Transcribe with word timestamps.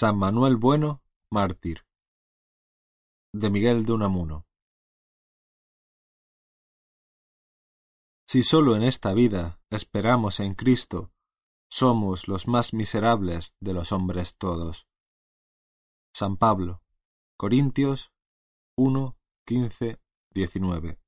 San 0.00 0.16
Manuel 0.16 0.56
Bueno, 0.56 1.02
mártir. 1.30 1.84
De 3.34 3.50
Miguel 3.50 3.84
de 3.84 3.92
Unamuno. 3.92 4.46
Si 8.26 8.42
sólo 8.42 8.76
en 8.76 8.82
esta 8.82 9.12
vida 9.12 9.60
esperamos 9.68 10.40
en 10.40 10.54
Cristo, 10.54 11.12
somos 11.70 12.28
los 12.28 12.48
más 12.48 12.72
miserables 12.72 13.54
de 13.60 13.74
los 13.74 13.92
hombres 13.92 14.38
todos. 14.38 14.88
San 16.14 16.38
Pablo, 16.38 16.82
Corintios 17.36 18.10
1, 18.78 19.18
15, 19.46 20.00
19. 20.32 20.98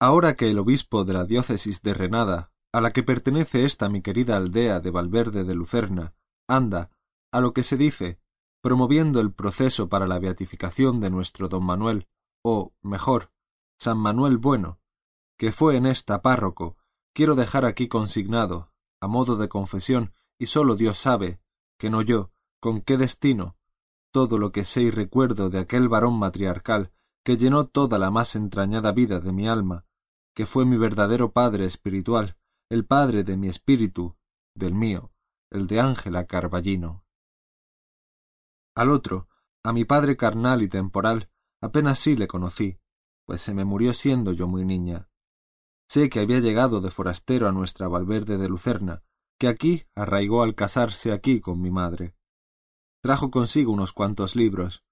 Ahora 0.00 0.36
que 0.36 0.50
el 0.50 0.60
obispo 0.60 1.04
de 1.04 1.14
la 1.14 1.24
diócesis 1.24 1.82
de 1.82 1.94
Renada, 1.94 2.49
a 2.72 2.80
la 2.80 2.92
que 2.92 3.02
pertenece 3.02 3.64
esta 3.64 3.88
mi 3.88 4.02
querida 4.02 4.36
aldea 4.36 4.80
de 4.80 4.90
Valverde 4.90 5.44
de 5.44 5.54
Lucerna, 5.54 6.14
anda, 6.48 6.90
a 7.32 7.40
lo 7.40 7.52
que 7.52 7.62
se 7.62 7.76
dice, 7.76 8.20
promoviendo 8.60 9.20
el 9.20 9.32
proceso 9.32 9.88
para 9.88 10.06
la 10.06 10.18
beatificación 10.18 11.00
de 11.00 11.10
nuestro 11.10 11.48
don 11.48 11.64
Manuel, 11.64 12.08
o, 12.42 12.72
mejor, 12.82 13.30
San 13.78 13.98
Manuel 13.98 14.38
Bueno, 14.38 14.78
que 15.38 15.52
fue 15.52 15.76
en 15.76 15.86
esta 15.86 16.22
párroco, 16.22 16.76
quiero 17.14 17.34
dejar 17.34 17.64
aquí 17.64 17.88
consignado, 17.88 18.70
a 19.00 19.08
modo 19.08 19.36
de 19.36 19.48
confesión, 19.48 20.12
y 20.38 20.46
sólo 20.46 20.76
Dios 20.76 20.98
sabe, 20.98 21.40
que 21.78 21.90
no 21.90 22.02
yo, 22.02 22.30
con 22.60 22.82
qué 22.82 22.98
destino, 22.98 23.56
todo 24.12 24.38
lo 24.38 24.52
que 24.52 24.64
sé 24.64 24.82
y 24.82 24.90
recuerdo 24.90 25.50
de 25.50 25.60
aquel 25.60 25.88
varón 25.88 26.18
matriarcal 26.18 26.92
que 27.24 27.36
llenó 27.36 27.66
toda 27.66 27.98
la 27.98 28.10
más 28.10 28.34
entrañada 28.34 28.92
vida 28.92 29.20
de 29.20 29.32
mi 29.32 29.48
alma, 29.48 29.84
que 30.34 30.46
fue 30.46 30.64
mi 30.64 30.76
verdadero 30.76 31.32
padre 31.32 31.64
espiritual, 31.64 32.36
el 32.70 32.86
padre 32.86 33.24
de 33.24 33.36
mi 33.36 33.48
espíritu, 33.48 34.16
del 34.54 34.74
mío, 34.74 35.12
el 35.50 35.66
de 35.66 35.80
Ángela 35.80 36.26
Carballino. 36.26 37.04
Al 38.76 38.92
otro, 38.92 39.28
a 39.64 39.72
mi 39.72 39.84
padre 39.84 40.16
carnal 40.16 40.62
y 40.62 40.68
temporal, 40.68 41.30
apenas 41.60 41.98
sí 41.98 42.14
le 42.14 42.28
conocí, 42.28 42.78
pues 43.26 43.42
se 43.42 43.54
me 43.54 43.64
murió 43.64 43.92
siendo 43.92 44.32
yo 44.32 44.46
muy 44.46 44.64
niña. 44.64 45.08
Sé 45.88 46.08
que 46.08 46.20
había 46.20 46.38
llegado 46.38 46.80
de 46.80 46.92
forastero 46.92 47.48
a 47.48 47.52
nuestra 47.52 47.88
Valverde 47.88 48.38
de 48.38 48.48
Lucerna, 48.48 49.02
que 49.40 49.48
aquí 49.48 49.86
arraigó 49.96 50.44
al 50.44 50.54
casarse 50.54 51.10
aquí 51.12 51.40
con 51.40 51.60
mi 51.60 51.72
madre. 51.72 52.14
Trajo 53.02 53.32
consigo 53.32 53.72
unos 53.72 53.92
cuantos 53.92 54.36
libros, 54.36 54.84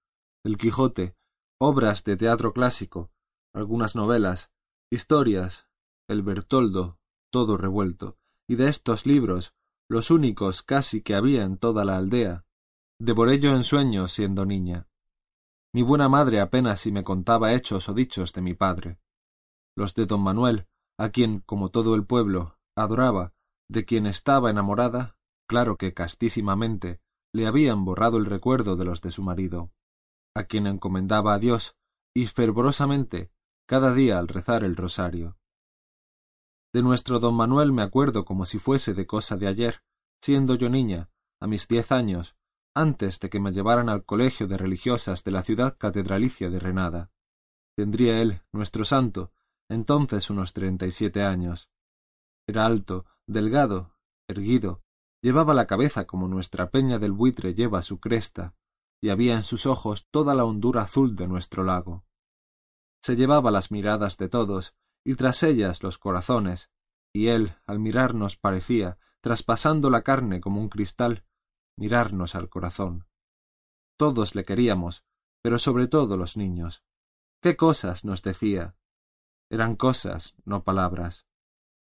El 0.43 0.57
Quijote, 0.57 1.15
obras 1.57 2.03
de 2.03 2.17
teatro 2.17 2.51
clásico, 2.51 3.09
algunas 3.53 3.95
novelas, 3.95 4.51
historias, 4.91 5.69
el 6.09 6.23
Bertoldo, 6.23 6.98
todo 7.31 7.57
revuelto, 7.57 8.17
y 8.47 8.55
de 8.55 8.69
estos 8.69 9.05
libros, 9.05 9.53
los 9.89 10.11
únicos 10.11 10.63
casi 10.63 11.01
que 11.01 11.15
había 11.15 11.43
en 11.43 11.57
toda 11.57 11.85
la 11.85 11.97
aldea, 11.97 12.45
devoré 12.99 13.39
yo 13.39 13.55
en 13.55 13.63
sueños 13.63 14.11
siendo 14.11 14.45
niña. 14.45 14.87
Mi 15.73 15.83
buena 15.83 16.09
madre 16.09 16.41
apenas 16.41 16.81
si 16.81 16.91
me 16.91 17.03
contaba 17.03 17.53
hechos 17.53 17.89
o 17.89 17.93
dichos 17.93 18.33
de 18.33 18.41
mi 18.41 18.53
padre. 18.53 18.99
Los 19.75 19.93
de 19.93 20.05
don 20.05 20.21
Manuel, 20.21 20.67
a 20.97 21.09
quien, 21.09 21.41
como 21.41 21.69
todo 21.69 21.95
el 21.95 22.05
pueblo, 22.05 22.57
adoraba, 22.75 23.33
de 23.69 23.85
quien 23.85 24.07
estaba 24.07 24.49
enamorada, 24.49 25.15
claro 25.47 25.77
que 25.77 25.93
castísimamente, 25.93 26.99
le 27.33 27.45
habían 27.45 27.85
borrado 27.85 28.17
el 28.17 28.25
recuerdo 28.25 28.75
de 28.75 28.85
los 28.85 29.01
de 29.01 29.11
su 29.11 29.21
marido, 29.21 29.71
a 30.35 30.45
quien 30.45 30.67
encomendaba 30.67 31.33
a 31.35 31.39
Dios, 31.39 31.75
y 32.15 32.27
fervorosamente 32.27 33.31
cada 33.67 33.93
día 33.93 34.17
al 34.17 34.27
rezar 34.27 34.63
el 34.63 34.75
rosario. 34.75 35.37
De 36.73 36.83
nuestro 36.83 37.19
don 37.19 37.35
Manuel 37.35 37.71
me 37.71 37.81
acuerdo 37.81 38.25
como 38.25 38.45
si 38.45 38.59
fuese 38.59 38.93
de 38.93 39.07
cosa 39.07 39.37
de 39.37 39.47
ayer, 39.47 39.81
siendo 40.21 40.55
yo 40.55 40.69
niña, 40.69 41.09
a 41.39 41.47
mis 41.47 41.67
diez 41.67 41.91
años, 41.91 42.35
antes 42.75 43.19
de 43.19 43.29
que 43.29 43.39
me 43.39 43.51
llevaran 43.51 43.89
al 43.89 44.05
colegio 44.05 44.47
de 44.47 44.57
religiosas 44.57 45.23
de 45.23 45.31
la 45.31 45.43
ciudad 45.43 45.77
catedralicia 45.77 46.49
de 46.49 46.59
Renada. 46.59 47.11
Tendría 47.75 48.21
él, 48.21 48.41
nuestro 48.51 48.85
santo, 48.85 49.31
entonces 49.69 50.29
unos 50.29 50.53
treinta 50.53 50.85
y 50.85 50.91
siete 50.91 51.23
años. 51.23 51.69
Era 52.47 52.65
alto, 52.65 53.05
delgado, 53.27 53.95
erguido, 54.27 54.83
llevaba 55.21 55.53
la 55.53 55.65
cabeza 55.65 56.05
como 56.05 56.27
nuestra 56.27 56.69
peña 56.69 56.99
del 56.99 57.13
buitre 57.13 57.53
lleva 57.55 57.81
su 57.81 57.99
cresta, 57.99 58.53
y 59.01 59.09
había 59.09 59.35
en 59.35 59.43
sus 59.43 59.65
ojos 59.65 60.07
toda 60.11 60.35
la 60.35 60.45
hondura 60.45 60.83
azul 60.83 61.15
de 61.15 61.27
nuestro 61.27 61.63
lago 61.63 62.03
se 63.01 63.15
llevaba 63.15 63.51
las 63.51 63.71
miradas 63.71 64.17
de 64.17 64.29
todos, 64.29 64.75
y 65.09 65.15
tras 65.15 65.41
ellas 65.41 65.81
los 65.81 65.97
corazones, 65.97 66.69
y 67.11 67.29
él, 67.29 67.55
al 67.65 67.79
mirarnos, 67.79 68.37
parecía, 68.37 68.99
traspasando 69.21 69.89
la 69.89 70.03
carne 70.03 70.39
como 70.39 70.61
un 70.61 70.69
cristal, 70.69 71.25
mirarnos 71.75 72.35
al 72.35 72.47
corazón. 72.47 73.07
Todos 73.97 74.35
le 74.35 74.45
queríamos, 74.45 75.03
pero 75.41 75.57
sobre 75.57 75.87
todo 75.87 76.15
los 76.15 76.37
niños. 76.37 76.83
¿Qué 77.41 77.55
cosas 77.57 78.05
nos 78.05 78.21
decía? 78.21 78.75
Eran 79.49 79.75
cosas, 79.77 80.35
no 80.45 80.63
palabras. 80.63 81.25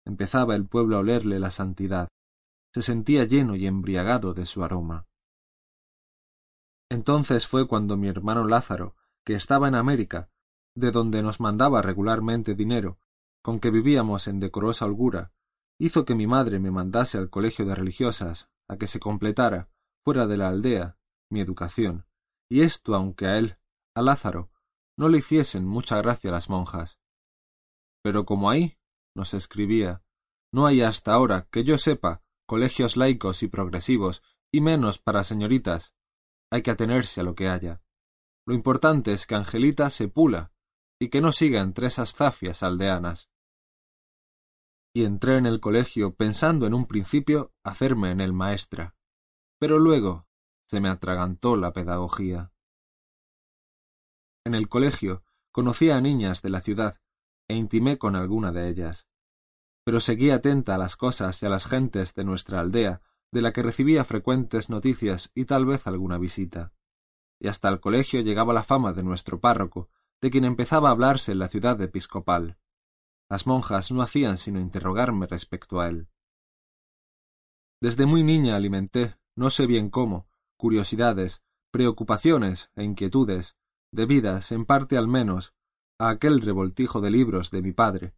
Empezaba 0.07 0.55
el 0.55 0.69
pueblo 0.69 0.95
a 0.95 1.01
olerle 1.01 1.41
la 1.41 1.51
santidad. 1.51 2.07
Se 2.73 2.83
sentía 2.83 3.25
lleno 3.25 3.57
y 3.57 3.67
embriagado 3.67 4.33
de 4.33 4.47
su 4.47 4.63
aroma. 4.63 5.09
Entonces 6.89 7.49
fue 7.49 7.67
cuando 7.67 7.97
mi 7.97 8.07
hermano 8.07 8.45
Lázaro, 8.45 8.95
que 9.25 9.35
estaba 9.35 9.67
en 9.67 9.75
América, 9.75 10.31
de 10.77 10.93
donde 10.93 11.25
nos 11.25 11.41
mandaba 11.41 11.83
regularmente 11.83 12.55
dinero, 12.55 13.01
con 13.49 13.61
que 13.61 13.71
vivíamos 13.71 14.29
en 14.29 14.41
decorosa 14.41 14.85
holgura, 14.85 15.33
hizo 15.81 16.05
que 16.05 16.15
mi 16.15 16.27
madre 16.27 16.59
me 16.59 16.71
mandase 16.71 17.17
al 17.17 17.31
colegio 17.31 17.65
de 17.65 17.75
religiosas, 17.75 18.51
a 18.69 18.77
que 18.77 18.87
se 18.87 19.01
completara, 19.01 19.71
fuera 20.05 20.27
de 20.27 20.37
la 20.37 20.49
aldea, 20.49 20.99
mi 21.31 21.41
educación, 21.41 22.05
y 22.51 22.61
esto 22.61 22.95
aunque 22.95 23.27
a 23.27 23.39
él, 23.39 23.57
a 23.95 24.03
Lázaro, 24.03 24.51
no 24.99 25.09
le 25.09 25.17
hiciesen 25.17 25.65
mucha 25.65 25.97
gracia 25.97 26.31
las 26.31 26.51
monjas. 26.51 26.99
Pero 28.03 28.27
como 28.27 28.51
ahí, 28.51 28.77
nos 29.17 29.33
escribía, 29.33 30.03
no 30.53 30.67
hay 30.67 30.83
hasta 30.83 31.15
ahora, 31.15 31.49
que 31.51 31.65
yo 31.65 31.79
sepa, 31.79 32.23
colegios 32.47 32.99
laicos 32.99 33.43
y 33.43 33.49
progresivos, 33.49 34.23
y 34.53 34.61
menos 34.61 34.99
para 34.99 35.25
señoritas, 35.25 35.95
hay 36.51 36.61
que 36.61 36.73
atenerse 36.73 37.23
a 37.23 37.25
lo 37.25 37.35
que 37.35 37.49
haya. 37.49 37.81
Lo 38.47 38.53
importante 38.53 39.15
es 39.15 39.27
que 39.27 39.37
Angelita 39.37 39.89
se 39.89 40.07
pula 40.09 40.53
y 41.01 41.09
que 41.09 41.23
no 41.23 41.33
siga 41.33 41.63
entre 41.63 41.87
esas 41.87 42.15
zafias 42.15 42.63
aldeanas. 42.63 43.31
Y 44.95 45.05
entré 45.05 45.37
en 45.37 45.47
el 45.47 45.61
colegio 45.61 46.15
pensando 46.15 46.67
en 46.67 46.75
un 46.75 46.87
principio 46.87 47.53
hacerme 47.63 48.11
en 48.11 48.21
el 48.21 48.33
maestra, 48.33 48.95
pero 49.59 49.79
luego 49.79 50.27
se 50.67 50.81
me 50.81 50.89
atragantó 50.89 51.57
la 51.57 51.73
pedagogía. 51.73 52.53
En 54.45 54.55
el 54.55 54.69
colegio 54.69 55.23
conocí 55.53 55.91
a 55.91 56.01
niñas 56.01 56.43
de 56.43 56.51
la 56.51 56.61
ciudad 56.61 57.01
e 57.49 57.55
intimé 57.55 57.99
con 57.99 58.17
alguna 58.17 58.53
de 58.53 58.69
ellas, 58.69 59.07
pero 59.85 60.01
seguí 60.01 60.31
atenta 60.31 60.75
a 60.75 60.79
las 60.79 60.97
cosas 60.97 61.43
y 61.43 61.47
a 61.47 61.49
las 61.49 61.67
gentes 61.67 62.15
de 62.15 62.25
nuestra 62.25 62.61
aldea, 62.61 63.01
de 63.33 63.43
la 63.43 63.53
que 63.53 63.63
recibía 63.63 64.05
frecuentes 64.05 64.71
noticias 64.71 65.31
y 65.35 65.45
tal 65.45 65.67
vez 65.67 65.87
alguna 65.87 66.19
visita. 66.19 66.73
Y 67.41 67.49
hasta 67.49 67.69
el 67.69 67.81
colegio 67.81 68.21
llegaba 68.21 68.53
la 68.53 68.65
fama 68.65 68.93
de 68.93 69.03
nuestro 69.03 69.41
párroco, 69.41 69.89
de 70.21 70.31
quien 70.31 70.45
empezaba 70.45 70.89
a 70.89 70.93
hablarse 70.93 71.33
en 71.33 71.39
la 71.39 71.49
ciudad 71.49 71.81
episcopal. 71.81 72.59
Las 73.31 73.47
monjas 73.47 73.93
no 73.93 74.03
hacían 74.03 74.39
sino 74.39 74.61
interrogarme 74.61 75.27
respecto 75.27 75.81
a 75.81 75.89
él. 75.89 76.09
Desde 77.81 78.07
muy 78.07 78.23
niña 78.23 78.57
alimenté, 78.57 79.17
no 79.37 79.51
sé 79.51 79.67
bien 79.67 79.91
cómo, 79.91 80.27
curiosidades, 80.57 81.43
preocupaciones 81.71 82.71
e 82.75 82.83
inquietudes, 82.83 83.55
debidas, 83.93 84.51
en 84.51 84.65
parte 84.65 84.97
al 84.97 85.09
menos, 85.09 85.55
a 85.99 86.09
aquel 86.09 86.41
revoltijo 86.41 87.01
de 87.01 87.11
libros 87.11 87.51
de 87.51 87.63
mi 87.63 87.73
padre, 87.73 88.15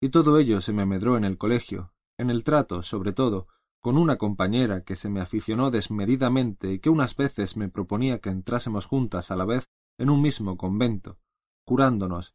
y 0.00 0.08
todo 0.08 0.38
ello 0.38 0.60
se 0.60 0.72
me 0.72 0.86
medró 0.86 1.16
en 1.16 1.24
el 1.24 1.38
colegio, 1.38 1.92
en 2.18 2.30
el 2.30 2.44
trato, 2.44 2.82
sobre 2.82 3.12
todo, 3.12 3.48
con 3.80 3.98
una 3.98 4.16
compañera 4.16 4.82
que 4.82 4.96
se 4.96 5.08
me 5.08 5.20
aficionó 5.20 5.70
desmedidamente 5.70 6.72
y 6.72 6.78
que 6.78 6.90
unas 6.90 7.16
veces 7.16 7.56
me 7.56 7.68
proponía 7.68 8.18
que 8.18 8.30
entrásemos 8.30 8.86
juntas 8.86 9.30
a 9.30 9.36
la 9.36 9.44
vez 9.44 9.68
en 9.98 10.10
un 10.10 10.22
mismo 10.22 10.56
convento, 10.56 11.18
jurándonos, 11.66 12.34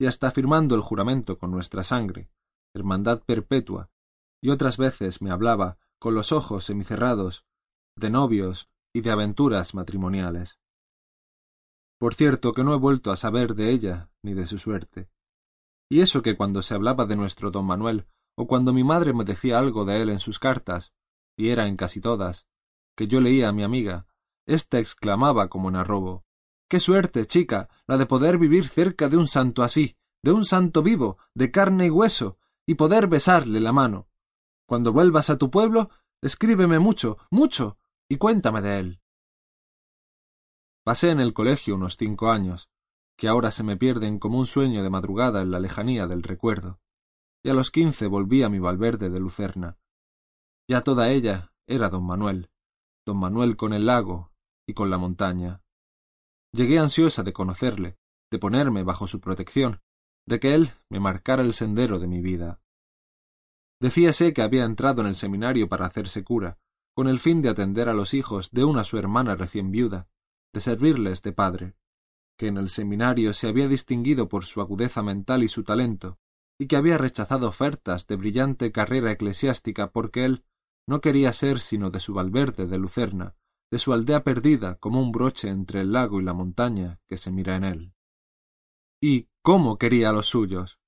y 0.00 0.06
hasta 0.06 0.30
firmando 0.30 0.74
el 0.74 0.80
juramento 0.80 1.38
con 1.38 1.50
nuestra 1.50 1.84
sangre, 1.84 2.30
hermandad 2.74 3.22
perpetua, 3.22 3.90
y 4.42 4.48
otras 4.48 4.78
veces 4.78 5.20
me 5.20 5.30
hablaba, 5.30 5.76
con 5.98 6.14
los 6.14 6.32
ojos 6.32 6.64
semicerrados, 6.64 7.44
de 7.96 8.08
novios 8.08 8.70
y 8.94 9.02
de 9.02 9.10
aventuras 9.10 9.74
matrimoniales. 9.74 10.58
Por 11.98 12.14
cierto 12.14 12.54
que 12.54 12.64
no 12.64 12.72
he 12.72 12.78
vuelto 12.78 13.12
a 13.12 13.16
saber 13.18 13.54
de 13.54 13.72
ella 13.72 14.10
ni 14.22 14.32
de 14.32 14.46
su 14.46 14.56
suerte. 14.56 15.10
Y 15.90 16.00
eso 16.00 16.22
que 16.22 16.34
cuando 16.34 16.62
se 16.62 16.74
hablaba 16.74 17.04
de 17.04 17.16
nuestro 17.16 17.50
don 17.50 17.66
Manuel, 17.66 18.06
o 18.38 18.46
cuando 18.46 18.72
mi 18.72 18.82
madre 18.82 19.12
me 19.12 19.24
decía 19.24 19.58
algo 19.58 19.84
de 19.84 20.00
él 20.00 20.08
en 20.08 20.18
sus 20.18 20.38
cartas, 20.38 20.94
y 21.36 21.50
era 21.50 21.68
en 21.68 21.76
casi 21.76 22.00
todas, 22.00 22.46
que 22.96 23.06
yo 23.06 23.20
leía 23.20 23.50
a 23.50 23.52
mi 23.52 23.64
amiga, 23.64 24.06
ésta 24.46 24.78
exclamaba 24.78 25.48
como 25.48 25.68
en 25.68 25.76
arrobo 25.76 26.24
Qué 26.70 26.80
suerte, 26.80 27.26
chica, 27.26 27.68
la 27.86 27.98
de 27.98 28.06
poder 28.06 28.38
vivir 28.38 28.68
cerca 28.68 29.10
de 29.10 29.18
un 29.18 29.28
santo 29.28 29.62
así, 29.62 29.96
de 30.22 30.32
un 30.32 30.46
santo 30.46 30.82
vivo, 30.82 31.18
de 31.34 31.50
carne 31.50 31.86
y 31.86 31.90
hueso, 31.90 32.38
y 32.66 32.76
poder 32.76 33.08
besarle 33.08 33.60
la 33.60 33.72
mano. 33.72 34.08
Cuando 34.66 34.92
vuelvas 34.92 35.28
a 35.28 35.36
tu 35.36 35.50
pueblo, 35.50 35.90
Escríbeme 36.22 36.78
mucho, 36.78 37.16
mucho, 37.30 37.78
y 38.06 38.18
cuéntame 38.18 38.60
de 38.60 38.78
él. 38.78 39.00
Pasé 40.84 41.10
en 41.10 41.20
el 41.20 41.32
colegio 41.32 41.76
unos 41.76 41.96
cinco 41.96 42.30
años, 42.30 42.68
que 43.16 43.28
ahora 43.28 43.50
se 43.50 43.62
me 43.62 43.78
pierden 43.78 44.18
como 44.18 44.38
un 44.38 44.46
sueño 44.46 44.82
de 44.82 44.90
madrugada 44.90 45.40
en 45.40 45.50
la 45.50 45.60
lejanía 45.60 46.06
del 46.06 46.22
recuerdo, 46.22 46.78
y 47.42 47.48
a 47.48 47.54
los 47.54 47.70
quince 47.70 48.06
volví 48.06 48.42
a 48.42 48.50
mi 48.50 48.58
Valverde 48.58 49.08
de 49.08 49.18
Lucerna. 49.18 49.78
Ya 50.68 50.82
toda 50.82 51.08
ella 51.08 51.52
era 51.66 51.88
don 51.88 52.04
Manuel, 52.04 52.50
don 53.06 53.18
Manuel 53.18 53.56
con 53.56 53.72
el 53.72 53.86
lago 53.86 54.32
y 54.66 54.74
con 54.74 54.90
la 54.90 54.98
montaña. 54.98 55.62
Llegué 56.52 56.78
ansiosa 56.78 57.22
de 57.22 57.32
conocerle, 57.32 57.96
de 58.30 58.38
ponerme 58.38 58.82
bajo 58.82 59.06
su 59.06 59.20
protección, 59.20 59.80
de 60.26 60.40
que 60.40 60.54
él 60.54 60.72
me 60.88 61.00
marcara 61.00 61.42
el 61.42 61.54
sendero 61.54 61.98
de 61.98 62.06
mi 62.06 62.20
vida. 62.20 62.60
Decíase 63.80 64.32
que 64.32 64.42
había 64.42 64.64
entrado 64.64 65.00
en 65.02 65.08
el 65.08 65.14
seminario 65.14 65.68
para 65.68 65.86
hacerse 65.86 66.24
cura, 66.24 66.58
con 66.94 67.08
el 67.08 67.18
fin 67.18 67.40
de 67.40 67.48
atender 67.48 67.88
a 67.88 67.94
los 67.94 68.14
hijos 68.14 68.50
de 68.50 68.64
una 68.64 68.84
su 68.84 68.98
hermana 68.98 69.36
recién 69.36 69.70
viuda, 69.70 70.08
de 70.52 70.60
servirles 70.60 71.22
de 71.22 71.32
padre, 71.32 71.74
que 72.36 72.48
en 72.48 72.56
el 72.56 72.68
seminario 72.68 73.32
se 73.32 73.48
había 73.48 73.68
distinguido 73.68 74.28
por 74.28 74.44
su 74.44 74.60
agudeza 74.60 75.02
mental 75.02 75.42
y 75.42 75.48
su 75.48 75.62
talento, 75.62 76.18
y 76.58 76.66
que 76.66 76.76
había 76.76 76.98
rechazado 76.98 77.48
ofertas 77.48 78.06
de 78.06 78.16
brillante 78.16 78.72
carrera 78.72 79.12
eclesiástica 79.12 79.90
porque 79.92 80.24
él 80.24 80.44
no 80.86 81.00
quería 81.00 81.32
ser 81.32 81.60
sino 81.60 81.90
de 81.90 82.00
su 82.00 82.12
Valverde 82.12 82.66
de 82.66 82.76
Lucerna, 82.76 83.36
de 83.70 83.78
su 83.78 83.92
aldea 83.92 84.24
perdida 84.24 84.76
como 84.76 85.00
un 85.00 85.12
broche 85.12 85.48
entre 85.48 85.82
el 85.82 85.92
lago 85.92 86.20
y 86.20 86.24
la 86.24 86.34
montaña 86.34 87.00
que 87.08 87.16
se 87.16 87.30
mira 87.30 87.56
en 87.56 87.64
él. 87.64 87.94
Y 89.00 89.28
cómo 89.42 89.78
quería 89.78 90.10
a 90.10 90.12
los 90.12 90.26
suyos. 90.26 90.78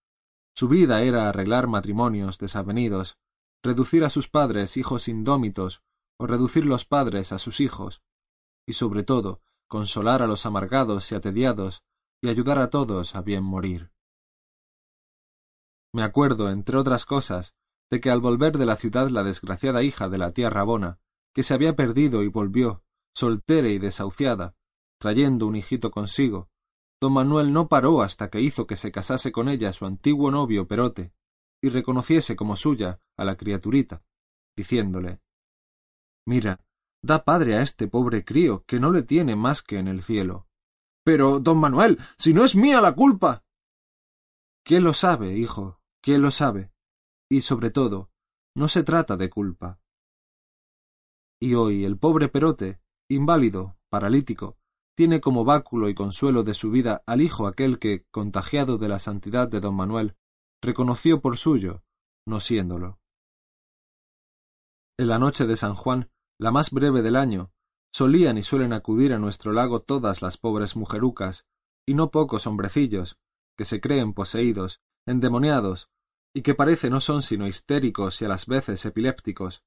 Su 0.54 0.68
vida 0.68 1.02
era 1.02 1.28
arreglar 1.28 1.66
matrimonios 1.66 2.38
desavenidos, 2.38 3.16
reducir 3.62 4.04
a 4.04 4.10
sus 4.10 4.28
padres 4.28 4.76
hijos 4.76 5.08
indómitos, 5.08 5.82
o 6.18 6.26
reducir 6.26 6.66
los 6.66 6.84
padres 6.84 7.32
a 7.32 7.38
sus 7.38 7.60
hijos, 7.60 8.02
y 8.66 8.74
sobre 8.74 9.02
todo 9.02 9.40
consolar 9.68 10.20
a 10.20 10.26
los 10.26 10.44
amargados 10.44 11.10
y 11.10 11.14
atediados, 11.14 11.82
y 12.20 12.28
ayudar 12.28 12.58
a 12.58 12.68
todos 12.68 13.14
a 13.14 13.22
bien 13.22 13.42
morir. 13.42 13.90
Me 15.94 16.02
acuerdo, 16.02 16.50
entre 16.50 16.76
otras 16.76 17.06
cosas, 17.06 17.54
de 17.90 18.00
que 18.00 18.10
al 18.10 18.20
volver 18.20 18.58
de 18.58 18.66
la 18.66 18.76
ciudad 18.76 19.08
la 19.08 19.22
desgraciada 19.22 19.82
hija 19.82 20.08
de 20.08 20.18
la 20.18 20.32
tía 20.32 20.50
Rabona, 20.50 20.98
que 21.34 21.42
se 21.42 21.54
había 21.54 21.76
perdido 21.76 22.22
y 22.22 22.28
volvió, 22.28 22.84
soltera 23.14 23.68
y 23.68 23.78
desahuciada, 23.78 24.54
trayendo 24.98 25.46
un 25.46 25.56
hijito 25.56 25.90
consigo, 25.90 26.48
don 27.00 27.14
Manuel 27.14 27.52
no 27.52 27.68
paró 27.68 28.02
hasta 28.02 28.30
que 28.30 28.40
hizo 28.40 28.66
que 28.66 28.76
se 28.76 28.92
casase 28.92 29.32
con 29.32 29.48
ella 29.48 29.72
su 29.72 29.86
antiguo 29.86 30.30
novio 30.30 30.66
Perote, 30.68 31.12
y 31.62 31.68
reconociese 31.68 32.36
como 32.36 32.56
suya 32.56 33.00
a 33.16 33.24
la 33.24 33.36
criaturita, 33.36 34.02
diciéndole 34.56 35.20
Mira, 36.26 36.60
da 37.02 37.24
padre 37.24 37.56
a 37.56 37.62
este 37.62 37.88
pobre 37.88 38.24
crío, 38.24 38.64
que 38.66 38.78
no 38.78 38.92
le 38.92 39.02
tiene 39.02 39.34
más 39.34 39.62
que 39.62 39.78
en 39.78 39.88
el 39.88 40.02
cielo. 40.02 40.46
Pero, 41.04 41.40
don 41.40 41.58
Manuel, 41.58 41.98
si 42.16 42.32
no 42.32 42.44
es 42.44 42.54
mía 42.54 42.80
la 42.80 42.94
culpa. 42.94 43.44
¿Quién 44.64 44.84
lo 44.84 44.92
sabe, 44.92 45.36
hijo? 45.36 45.80
¿Quién 46.00 46.22
lo 46.22 46.30
sabe? 46.30 46.72
Y 47.28 47.40
sobre 47.40 47.70
todo, 47.70 48.10
no 48.54 48.68
se 48.68 48.84
trata 48.84 49.16
de 49.16 49.30
culpa. 49.30 49.80
Y 51.42 51.54
hoy 51.54 51.84
el 51.84 51.98
pobre 51.98 52.28
Perote, 52.28 52.78
inválido, 53.10 53.76
paralítico, 53.90 54.58
tiene 54.96 55.20
como 55.20 55.44
báculo 55.44 55.88
y 55.88 55.94
consuelo 55.94 56.44
de 56.44 56.54
su 56.54 56.70
vida 56.70 57.02
al 57.04 57.20
hijo 57.20 57.48
aquel 57.48 57.80
que, 57.80 58.04
contagiado 58.12 58.78
de 58.78 58.88
la 58.88 59.00
santidad 59.00 59.48
de 59.48 59.58
don 59.58 59.74
Manuel, 59.74 60.14
reconoció 60.62 61.20
por 61.20 61.36
suyo, 61.38 61.82
no 62.28 62.38
siéndolo. 62.38 63.00
En 64.96 65.08
la 65.08 65.18
noche 65.18 65.44
de 65.44 65.56
San 65.56 65.74
Juan, 65.74 66.12
la 66.38 66.52
más 66.52 66.70
breve 66.70 67.02
del 67.02 67.16
año, 67.16 67.50
solían 67.92 68.38
y 68.38 68.44
suelen 68.44 68.72
acudir 68.72 69.12
a 69.12 69.18
nuestro 69.18 69.50
lago 69.50 69.80
todas 69.80 70.22
las 70.22 70.36
pobres 70.38 70.76
mujerucas, 70.76 71.44
y 71.84 71.94
no 71.94 72.12
pocos 72.12 72.46
hombrecillos, 72.46 73.18
que 73.58 73.64
se 73.64 73.80
creen 73.80 74.14
poseídos, 74.14 74.80
endemoniados, 75.08 75.90
y 76.32 76.42
que 76.42 76.54
parece 76.54 76.88
no 76.88 77.00
son 77.00 77.20
sino 77.20 77.48
histéricos 77.48 78.22
y 78.22 78.26
a 78.26 78.28
las 78.28 78.46
veces 78.46 78.84
epilépticos, 78.84 79.64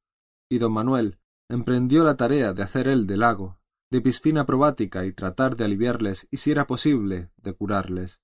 y 0.49 0.59
don 0.59 0.71
Manuel 0.71 1.19
emprendió 1.49 2.03
la 2.03 2.17
tarea 2.17 2.53
de 2.53 2.63
hacer 2.63 2.87
él 2.87 3.05
de 3.07 3.17
lago, 3.17 3.59
de 3.91 4.01
piscina 4.01 4.45
probática 4.45 5.05
y 5.05 5.13
tratar 5.13 5.55
de 5.55 5.65
aliviarles 5.65 6.27
y 6.31 6.37
si 6.37 6.51
era 6.51 6.67
posible 6.67 7.31
de 7.37 7.53
curarles. 7.53 8.21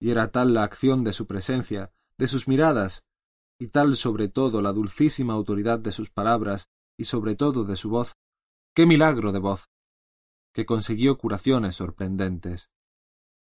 Y 0.00 0.10
era 0.10 0.30
tal 0.30 0.54
la 0.54 0.64
acción 0.64 1.04
de 1.04 1.12
su 1.12 1.26
presencia, 1.26 1.92
de 2.18 2.28
sus 2.28 2.48
miradas, 2.48 3.04
y 3.58 3.68
tal 3.68 3.96
sobre 3.96 4.28
todo 4.28 4.60
la 4.60 4.72
dulcísima 4.72 5.32
autoridad 5.34 5.78
de 5.78 5.92
sus 5.92 6.10
palabras 6.10 6.68
y 6.96 7.04
sobre 7.04 7.36
todo 7.36 7.64
de 7.64 7.76
su 7.76 7.88
voz, 7.88 8.16
qué 8.74 8.86
milagro 8.86 9.32
de 9.32 9.38
voz, 9.38 9.70
que 10.52 10.66
consiguió 10.66 11.18
curaciones 11.18 11.76
sorprendentes, 11.76 12.70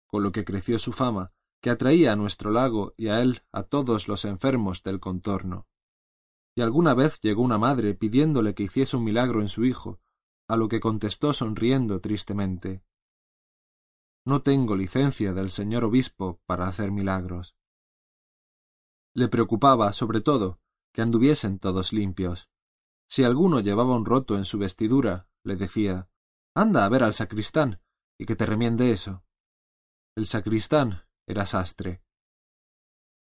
con 0.07 0.23
lo 0.23 0.31
que 0.31 0.45
creció 0.45 0.79
su 0.79 0.93
fama, 0.93 1.31
que 1.61 1.71
atraía 1.71 2.13
a 2.13 2.15
nuestro 2.15 2.51
lago 2.51 2.93
y 2.95 3.07
a 3.07 3.21
él 3.21 3.43
a 3.51 3.63
todos 3.63 4.07
los 4.07 4.25
enfermos 4.25 4.83
del 4.83 4.99
contorno. 4.99 5.67
Y 6.55 6.61
alguna 6.61 6.93
vez 6.93 7.19
llegó 7.19 7.41
una 7.43 7.57
madre 7.57 7.93
pidiéndole 7.93 8.55
que 8.55 8.63
hiciese 8.63 8.95
un 8.95 9.03
milagro 9.03 9.41
en 9.41 9.49
su 9.49 9.65
hijo, 9.65 9.99
a 10.47 10.55
lo 10.55 10.69
que 10.69 10.79
contestó 10.79 11.33
sonriendo 11.33 11.99
tristemente 11.99 12.83
No 14.25 14.41
tengo 14.41 14.75
licencia 14.75 15.33
del 15.33 15.51
señor 15.51 15.83
obispo 15.83 16.39
para 16.45 16.67
hacer 16.67 16.91
milagros. 16.91 17.55
Le 19.13 19.27
preocupaba, 19.27 19.91
sobre 19.93 20.21
todo, 20.21 20.59
que 20.93 21.01
anduviesen 21.01 21.59
todos 21.59 21.91
limpios. 21.91 22.49
Si 23.07 23.23
alguno 23.23 23.59
llevaba 23.59 23.95
un 23.95 24.05
roto 24.05 24.35
en 24.35 24.45
su 24.45 24.57
vestidura, 24.57 25.27
le 25.43 25.55
decía 25.55 26.09
Anda 26.55 26.85
a 26.85 26.89
ver 26.89 27.03
al 27.03 27.13
sacristán 27.13 27.81
y 28.17 28.25
que 28.25 28.35
te 28.35 28.45
remiende 28.45 28.91
eso. 28.91 29.23
El 30.15 30.25
sacristán 30.25 31.05
era 31.27 31.45
sastre. 31.45 32.01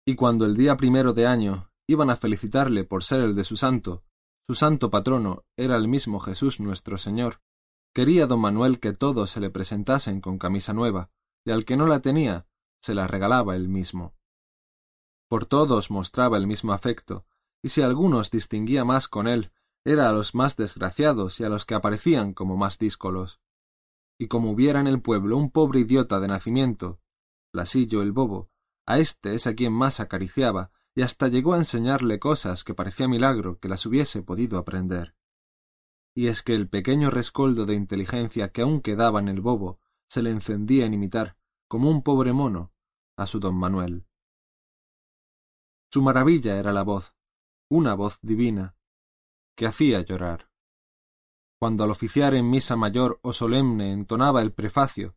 Y 0.04 0.16
cuando 0.16 0.44
el 0.44 0.56
día 0.56 0.76
primero 0.76 1.12
de 1.12 1.26
año 1.26 1.71
iban 1.87 2.11
a 2.11 2.17
felicitarle 2.17 2.84
por 2.84 3.05
ser 3.05 3.20
el 3.20 3.34
de 3.34 3.44
su 3.44 3.56
santo, 3.56 4.02
su 4.46 4.55
santo 4.55 4.90
patrono 4.90 5.44
era 5.56 5.76
el 5.76 5.88
mismo 5.88 6.20
Jesús 6.20 6.61
nuestro 6.61 6.99
Señor, 6.99 7.40
quería 7.94 8.26
don 8.26 8.40
Manuel 8.40 8.81
que 8.81 8.93
todos 8.93 9.31
se 9.31 9.40
le 9.40 9.50
presentasen 9.50 10.20
con 10.20 10.38
camisa 10.38 10.73
nueva, 10.73 11.11
y 11.44 11.50
al 11.50 11.64
que 11.64 11.76
no 11.76 11.87
la 11.87 12.00
tenía, 12.00 12.46
se 12.81 12.94
la 12.94 13.06
regalaba 13.06 13.56
él 13.56 13.69
mismo. 13.69 14.14
Por 15.29 15.46
todos 15.46 15.90
mostraba 15.90 16.37
el 16.37 16.46
mismo 16.46 16.73
afecto, 16.73 17.25
y 17.62 17.69
si 17.69 17.82
algunos 17.82 18.31
distinguía 18.31 18.84
más 18.84 19.08
con 19.08 19.29
él, 19.29 19.52
era 19.84 20.08
a 20.08 20.12
los 20.12 20.34
más 20.34 20.56
desgraciados 20.56 21.41
y 21.41 21.44
a 21.44 21.48
los 21.48 21.65
que 21.65 21.74
aparecían 21.74 22.34
como 22.34 22.56
más 22.56 22.79
díscolos. 22.79 23.41
Y 24.19 24.29
como 24.29 24.51
hubiera 24.51 24.81
en 24.81 24.86
el 24.86 25.01
pueblo 25.01 25.36
un 25.36 25.51
pobre 25.51 25.81
idiota 25.81 26.20
de 26.20 26.29
nacimiento, 26.29 27.01
Lasillo 27.53 28.03
el 28.03 28.12
bobo, 28.12 28.51
a 28.86 28.98
éste 28.98 29.34
es 29.34 29.46
a 29.46 29.55
quien 29.55 29.72
más 29.72 30.01
acariciaba, 30.01 30.70
y 30.94 31.03
hasta 31.03 31.29
llegó 31.29 31.55
a 31.55 31.58
enseñarle 31.58 32.19
cosas 32.19 32.65
que 32.65 32.75
parecía 32.75 33.08
milagro 33.08 33.58
que 33.58 33.69
las 33.69 33.87
hubiese 33.87 34.22
podido 34.22 34.58
aprender. 34.58 35.15
Y 36.15 36.27
es 36.27 36.43
que 36.43 36.55
el 36.55 36.69
pequeño 36.69 37.11
rescoldo 37.11 37.65
de 37.65 37.75
inteligencia 37.75 38.51
que 38.51 38.63
aún 38.63 38.82
quedaba 38.82 39.20
en 39.20 39.29
el 39.29 39.41
bobo 39.41 39.81
se 40.08 40.22
le 40.22 40.31
encendía 40.31 40.84
en 40.84 40.93
imitar, 40.93 41.37
como 41.69 41.89
un 41.89 42.03
pobre 42.03 42.34
mono, 42.34 42.72
a 43.17 43.27
su 43.27 43.41
don 43.41 43.55
Manuel. 43.55 44.06
Su 45.91 46.03
maravilla 46.03 46.58
era 46.58 46.72
la 46.72 46.82
voz, 46.82 47.15
una 47.70 47.94
voz 47.94 48.19
divina, 48.20 48.77
que 49.56 49.67
hacía 49.67 50.03
llorar. 50.03 50.51
Cuando 51.58 51.84
al 51.84 51.91
oficiar 51.91 52.34
en 52.34 52.51
misa 52.51 52.77
mayor 52.77 53.20
o 53.22 53.32
solemne 53.32 53.93
entonaba 53.93 54.43
el 54.43 54.53
prefacio, 54.53 55.17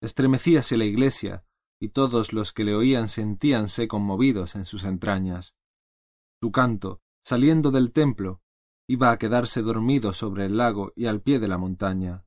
estremecíase 0.00 0.76
la 0.76 0.84
iglesia 0.84 1.45
y 1.78 1.88
todos 1.90 2.32
los 2.32 2.52
que 2.52 2.64
le 2.64 2.74
oían 2.74 3.08
sentíanse 3.08 3.88
conmovidos 3.88 4.54
en 4.54 4.64
sus 4.64 4.84
entrañas. 4.84 5.54
Su 6.40 6.50
canto, 6.52 7.00
saliendo 7.22 7.70
del 7.70 7.92
templo, 7.92 8.40
iba 8.88 9.10
a 9.10 9.18
quedarse 9.18 9.62
dormido 9.62 10.12
sobre 10.12 10.46
el 10.46 10.56
lago 10.56 10.92
y 10.96 11.06
al 11.06 11.20
pie 11.20 11.38
de 11.38 11.48
la 11.48 11.58
montaña. 11.58 12.24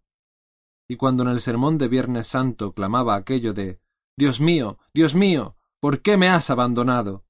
Y 0.88 0.98
cuando 0.98 1.24
en 1.24 1.30
el 1.30 1.42
sermón 1.42 1.78
de 1.78 1.88
Viernes 1.88 2.28
Santo 2.28 2.74
clamaba 2.74 3.16
aquello 3.16 3.54
de 3.54 3.80
Dios 4.18 4.42
mío, 4.42 4.80
Dios 4.94 5.16
mío, 5.16 5.56
¿por 5.80 6.02
qué 6.02 6.18
me 6.18 6.28
has 6.28 6.50
abandonado? 6.50 7.26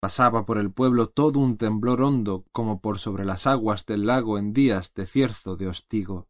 Pasaba 0.00 0.44
por 0.44 0.58
el 0.58 0.72
pueblo 0.72 1.10
todo 1.10 1.38
un 1.38 1.56
temblor 1.56 2.02
hondo 2.02 2.44
como 2.50 2.80
por 2.80 2.98
sobre 2.98 3.24
las 3.24 3.46
aguas 3.46 3.86
del 3.86 4.06
lago 4.06 4.38
en 4.38 4.52
días 4.52 4.94
de 4.94 5.06
cierzo 5.06 5.54
de 5.56 5.68
hostigo. 5.68 6.28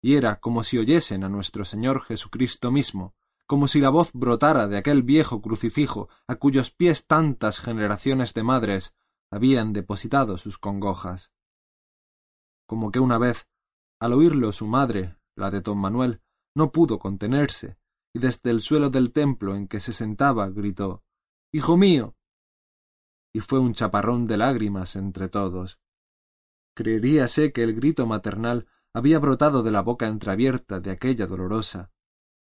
Y 0.00 0.14
era 0.14 0.38
como 0.38 0.62
si 0.62 0.78
oyesen 0.78 1.24
a 1.24 1.28
nuestro 1.28 1.64
Señor 1.64 2.02
Jesucristo 2.04 2.70
mismo, 2.70 3.16
como 3.52 3.68
si 3.68 3.80
la 3.80 3.90
voz 3.90 4.12
brotara 4.14 4.66
de 4.66 4.78
aquel 4.78 5.02
viejo 5.02 5.42
crucifijo 5.42 6.08
a 6.26 6.36
cuyos 6.36 6.70
pies 6.70 7.06
tantas 7.06 7.60
generaciones 7.60 8.32
de 8.32 8.42
madres 8.42 8.94
habían 9.30 9.74
depositado 9.74 10.38
sus 10.38 10.56
congojas. 10.56 11.30
Como 12.66 12.90
que 12.90 12.98
una 12.98 13.18
vez, 13.18 13.46
al 14.00 14.14
oírlo 14.14 14.52
su 14.52 14.66
madre, 14.66 15.18
la 15.36 15.50
de 15.50 15.60
don 15.60 15.76
Manuel, 15.76 16.22
no 16.56 16.72
pudo 16.72 16.98
contenerse, 16.98 17.76
y 18.14 18.20
desde 18.20 18.48
el 18.48 18.62
suelo 18.62 18.88
del 18.88 19.12
templo 19.12 19.54
en 19.54 19.68
que 19.68 19.80
se 19.80 19.92
sentaba 19.92 20.48
gritó 20.48 21.04
Hijo 21.52 21.76
mío. 21.76 22.16
y 23.34 23.40
fue 23.40 23.58
un 23.58 23.74
chaparrón 23.74 24.26
de 24.26 24.38
lágrimas 24.38 24.96
entre 24.96 25.28
todos, 25.28 25.78
creeríase 26.74 27.52
que 27.52 27.62
el 27.64 27.74
grito 27.74 28.06
maternal 28.06 28.66
había 28.94 29.18
brotado 29.18 29.62
de 29.62 29.72
la 29.72 29.82
boca 29.82 30.06
entreabierta 30.06 30.80
de 30.80 30.90
aquella 30.90 31.26
dolorosa, 31.26 31.92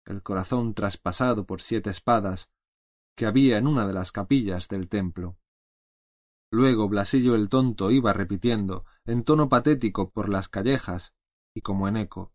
el 0.06 0.22
corazón 0.22 0.74
traspasado 0.74 1.46
por 1.46 1.62
siete 1.62 1.90
espadas, 1.90 2.50
que 3.16 3.26
había 3.26 3.58
en 3.58 3.66
una 3.66 3.86
de 3.86 3.92
las 3.92 4.12
capillas 4.12 4.68
del 4.68 4.88
templo. 4.88 5.36
Luego 6.50 6.88
Blasillo 6.88 7.34
el 7.34 7.48
tonto 7.48 7.90
iba 7.90 8.12
repitiendo, 8.12 8.84
en 9.04 9.24
tono 9.24 9.48
patético 9.48 10.10
por 10.10 10.28
las 10.28 10.48
callejas, 10.48 11.14
y 11.54 11.62
como 11.62 11.88
en 11.88 11.96
eco, 11.96 12.32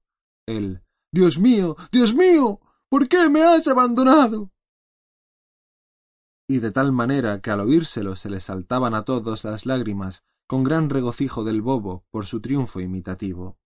el 0.47 0.83
Dios 1.12 1.39
mío, 1.39 1.75
Dios 1.91 2.13
mío, 2.13 2.59
¿por 2.89 3.07
qué 3.07 3.29
me 3.29 3.43
has 3.43 3.67
abandonado? 3.67 4.51
Y 6.50 6.59
de 6.59 6.71
tal 6.71 6.91
manera 6.91 7.41
que 7.41 7.51
al 7.51 7.59
oírselo 7.59 8.15
se 8.15 8.29
le 8.29 8.39
saltaban 8.39 8.93
a 8.95 9.03
todos 9.03 9.43
las 9.43 9.65
lágrimas, 9.65 10.24
con 10.47 10.63
gran 10.63 10.89
regocijo 10.89 11.43
del 11.43 11.62
bobo 11.62 12.05
por 12.09 12.25
su 12.25 12.39
triunfo 12.39 12.79
imitativo. 12.79 13.59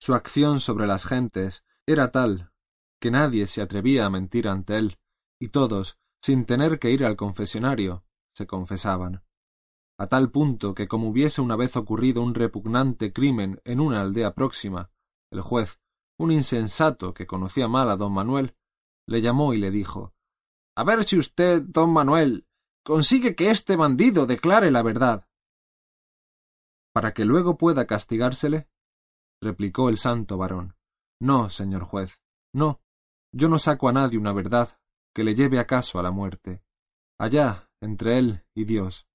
Su 0.00 0.14
acción 0.14 0.58
sobre 0.58 0.88
las 0.88 1.06
gentes 1.06 1.64
era 1.86 2.10
tal 2.10 2.52
que 3.00 3.10
nadie 3.10 3.46
se 3.46 3.60
atrevía 3.60 4.06
a 4.06 4.10
mentir 4.10 4.46
ante 4.46 4.76
él, 4.76 4.98
y 5.40 5.48
todos, 5.48 5.98
sin 6.22 6.44
tener 6.44 6.78
que 6.78 6.92
ir 6.92 7.04
al 7.04 7.16
confesionario, 7.16 8.04
se 8.32 8.46
confesaban. 8.46 9.24
A 9.98 10.06
tal 10.06 10.30
punto 10.30 10.72
que 10.74 10.86
como 10.86 11.08
hubiese 11.08 11.40
una 11.40 11.56
vez 11.56 11.76
ocurrido 11.76 12.22
un 12.22 12.34
repugnante 12.34 13.12
crimen 13.12 13.60
en 13.64 13.80
una 13.80 14.00
aldea 14.00 14.34
próxima, 14.34 14.90
el 15.32 15.40
juez, 15.40 15.80
un 16.16 16.30
insensato 16.30 17.12
que 17.12 17.26
conocía 17.26 17.66
mal 17.66 17.90
a 17.90 17.96
don 17.96 18.12
Manuel, 18.12 18.54
le 19.08 19.20
llamó 19.20 19.52
y 19.52 19.58
le 19.58 19.72
dijo 19.72 20.14
A 20.76 20.84
ver 20.84 21.02
si 21.02 21.18
usted, 21.18 21.62
don 21.62 21.92
Manuel, 21.92 22.46
consigue 22.84 23.34
que 23.34 23.50
este 23.50 23.74
bandido 23.74 24.26
declare 24.26 24.70
la 24.70 24.82
verdad. 24.82 25.28
Para 26.94 27.12
que 27.14 27.24
luego 27.24 27.58
pueda 27.58 27.86
castigársele, 27.88 28.68
replicó 29.40 29.88
el 29.88 29.98
santo 29.98 30.38
varón. 30.38 30.76
No, 31.22 31.50
señor 31.50 31.84
juez, 31.84 32.20
no. 32.52 32.80
Yo 33.32 33.48
no 33.48 33.60
saco 33.60 33.88
a 33.88 33.92
nadie 33.92 34.18
una 34.18 34.32
verdad 34.32 34.76
que 35.14 35.22
le 35.22 35.36
lleve 35.36 35.60
acaso 35.60 36.00
a 36.00 36.02
la 36.02 36.10
muerte. 36.10 36.64
Allá, 37.16 37.70
entre 37.80 38.18
él 38.18 38.44
y 38.56 38.64
Dios. 38.64 39.06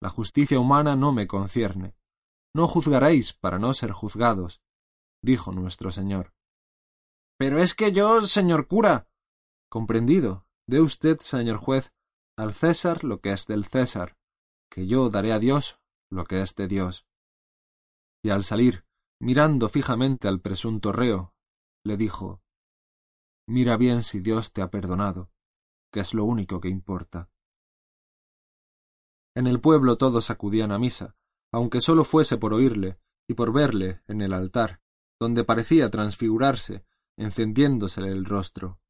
La 0.00 0.10
justicia 0.10 0.60
humana 0.60 0.94
no 0.94 1.10
me 1.10 1.26
concierne. 1.26 1.96
No 2.54 2.68
juzgaréis 2.68 3.32
para 3.32 3.58
no 3.58 3.74
ser 3.74 3.90
juzgados, 3.90 4.62
dijo 5.22 5.50
nuestro 5.50 5.90
Señor. 5.90 6.34
Pero 7.36 7.60
es 7.60 7.74
que 7.74 7.90
yo, 7.90 8.28
señor 8.28 8.68
cura. 8.68 9.08
Comprendido. 9.68 10.46
Dé 10.68 10.80
usted, 10.80 11.18
señor 11.18 11.56
juez, 11.56 11.92
al 12.36 12.54
César 12.54 13.02
lo 13.02 13.20
que 13.20 13.32
es 13.32 13.46
del 13.46 13.64
César, 13.64 14.16
que 14.70 14.86
yo 14.86 15.10
daré 15.10 15.32
a 15.32 15.40
Dios 15.40 15.80
lo 16.10 16.26
que 16.26 16.42
es 16.42 16.54
de 16.54 16.68
Dios. 16.68 17.08
Y 18.22 18.30
al 18.30 18.44
salir, 18.44 18.84
mirando 19.20 19.68
fijamente 19.68 20.28
al 20.28 20.40
presunto 20.40 20.92
reo, 20.92 21.34
le 21.84 21.96
dijo 21.96 22.42
Mira 23.46 23.76
bien 23.76 24.04
si 24.04 24.20
Dios 24.20 24.52
te 24.52 24.62
ha 24.62 24.70
perdonado, 24.70 25.30
que 25.90 26.00
es 26.00 26.14
lo 26.14 26.24
único 26.24 26.60
que 26.60 26.68
importa. 26.68 27.30
En 29.34 29.46
el 29.46 29.60
pueblo 29.60 29.96
todos 29.96 30.30
acudían 30.30 30.72
a 30.72 30.78
misa, 30.78 31.16
aunque 31.52 31.80
sólo 31.80 32.04
fuese 32.04 32.36
por 32.36 32.54
oírle 32.54 32.98
y 33.28 33.34
por 33.34 33.52
verle 33.52 34.02
en 34.06 34.20
el 34.20 34.32
altar, 34.32 34.80
donde 35.18 35.44
parecía 35.44 35.90
transfigurarse, 35.90 36.84
encendiéndosele 37.16 38.08
el 38.08 38.24
rostro. 38.24 38.80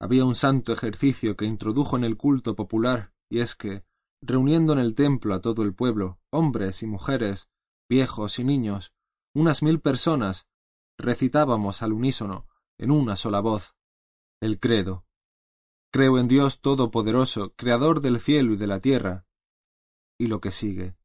Había 0.00 0.24
un 0.24 0.34
santo 0.34 0.72
ejercicio 0.72 1.36
que 1.36 1.44
introdujo 1.44 1.96
en 1.96 2.04
el 2.04 2.16
culto 2.16 2.56
popular, 2.56 3.12
y 3.28 3.40
es 3.40 3.54
que, 3.54 3.84
reuniendo 4.20 4.72
en 4.72 4.78
el 4.78 4.94
templo 4.94 5.34
a 5.34 5.40
todo 5.40 5.62
el 5.62 5.74
pueblo, 5.74 6.18
hombres 6.30 6.82
y 6.82 6.86
mujeres, 6.86 7.48
viejos 7.88 8.38
y 8.38 8.44
niños, 8.44 8.92
unas 9.34 9.62
mil 9.62 9.80
personas, 9.80 10.46
recitábamos 11.02 11.82
al 11.82 11.92
unísono, 11.92 12.46
en 12.78 12.90
una 12.90 13.16
sola 13.16 13.40
voz, 13.40 13.74
el 14.40 14.58
credo. 14.58 15.04
Creo 15.92 16.18
en 16.18 16.26
Dios 16.26 16.60
Todopoderoso, 16.60 17.52
Creador 17.54 18.00
del 18.00 18.18
cielo 18.18 18.54
y 18.54 18.56
de 18.56 18.66
la 18.66 18.80
tierra. 18.80 19.26
Y 20.18 20.26
lo 20.26 20.40
que 20.40 20.50
sigue. 20.50 20.96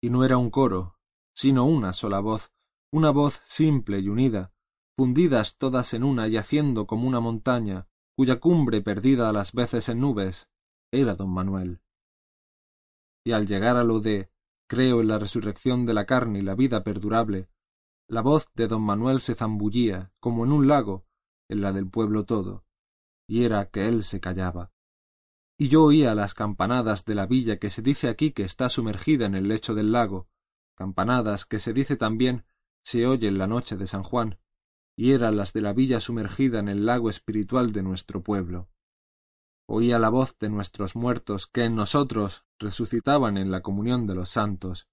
Y 0.00 0.10
no 0.10 0.24
era 0.24 0.38
un 0.38 0.50
coro, 0.50 0.98
sino 1.34 1.66
una 1.66 1.92
sola 1.92 2.20
voz, 2.20 2.50
una 2.90 3.10
voz 3.10 3.40
simple 3.44 4.00
y 4.00 4.08
unida, 4.08 4.52
fundidas 4.96 5.56
todas 5.58 5.94
en 5.94 6.04
una 6.04 6.26
y 6.26 6.36
haciendo 6.36 6.86
como 6.86 7.06
una 7.06 7.20
montaña, 7.20 7.86
cuya 8.16 8.40
cumbre 8.40 8.80
perdida 8.80 9.28
a 9.28 9.32
las 9.32 9.52
veces 9.52 9.88
en 9.88 10.00
nubes, 10.00 10.48
era 10.90 11.14
don 11.14 11.30
Manuel. 11.30 11.82
Y 13.24 13.32
al 13.32 13.46
llegar 13.46 13.76
a 13.76 13.84
lo 13.84 14.00
de 14.00 14.30
creo 14.68 15.00
en 15.00 15.08
la 15.08 15.18
resurrección 15.18 15.86
de 15.86 15.94
la 15.94 16.06
carne 16.06 16.40
y 16.40 16.42
la 16.42 16.54
vida 16.54 16.82
perdurable, 16.82 17.48
la 18.08 18.22
voz 18.22 18.48
de 18.54 18.66
don 18.68 18.82
Manuel 18.82 19.20
se 19.20 19.34
zambullía, 19.34 20.12
como 20.18 20.44
en 20.44 20.52
un 20.52 20.66
lago, 20.66 21.04
en 21.48 21.60
la 21.60 21.72
del 21.72 21.88
pueblo 21.88 22.24
todo, 22.24 22.64
y 23.26 23.44
era 23.44 23.68
que 23.68 23.86
él 23.86 24.02
se 24.02 24.18
callaba. 24.18 24.72
Y 25.58 25.68
yo 25.68 25.84
oía 25.84 26.14
las 26.14 26.34
campanadas 26.34 27.04
de 27.04 27.14
la 27.14 27.26
villa 27.26 27.58
que 27.58 27.68
se 27.68 27.82
dice 27.82 28.08
aquí 28.08 28.32
que 28.32 28.44
está 28.44 28.68
sumergida 28.70 29.26
en 29.26 29.34
el 29.34 29.48
lecho 29.48 29.74
del 29.74 29.92
lago, 29.92 30.28
campanadas 30.74 31.44
que 31.44 31.60
se 31.60 31.72
dice 31.72 31.96
también 31.96 32.44
se 32.82 33.06
oye 33.06 33.28
en 33.28 33.36
la 33.36 33.46
noche 33.46 33.76
de 33.76 33.86
San 33.86 34.02
Juan, 34.02 34.38
y 34.96 35.12
eran 35.12 35.36
las 35.36 35.52
de 35.52 35.60
la 35.60 35.74
villa 35.74 36.00
sumergida 36.00 36.60
en 36.60 36.68
el 36.68 36.86
lago 36.86 37.10
espiritual 37.10 37.72
de 37.72 37.82
nuestro 37.82 38.22
pueblo. 38.22 38.70
Oía 39.66 39.98
la 39.98 40.08
voz 40.08 40.38
de 40.38 40.48
nuestros 40.48 40.96
muertos 40.96 41.46
que 41.46 41.64
en 41.64 41.76
nosotros 41.76 42.46
resucitaban 42.58 43.36
en 43.36 43.50
la 43.50 43.60
comunión 43.60 44.06
de 44.06 44.14
los 44.14 44.30
santos. 44.30 44.88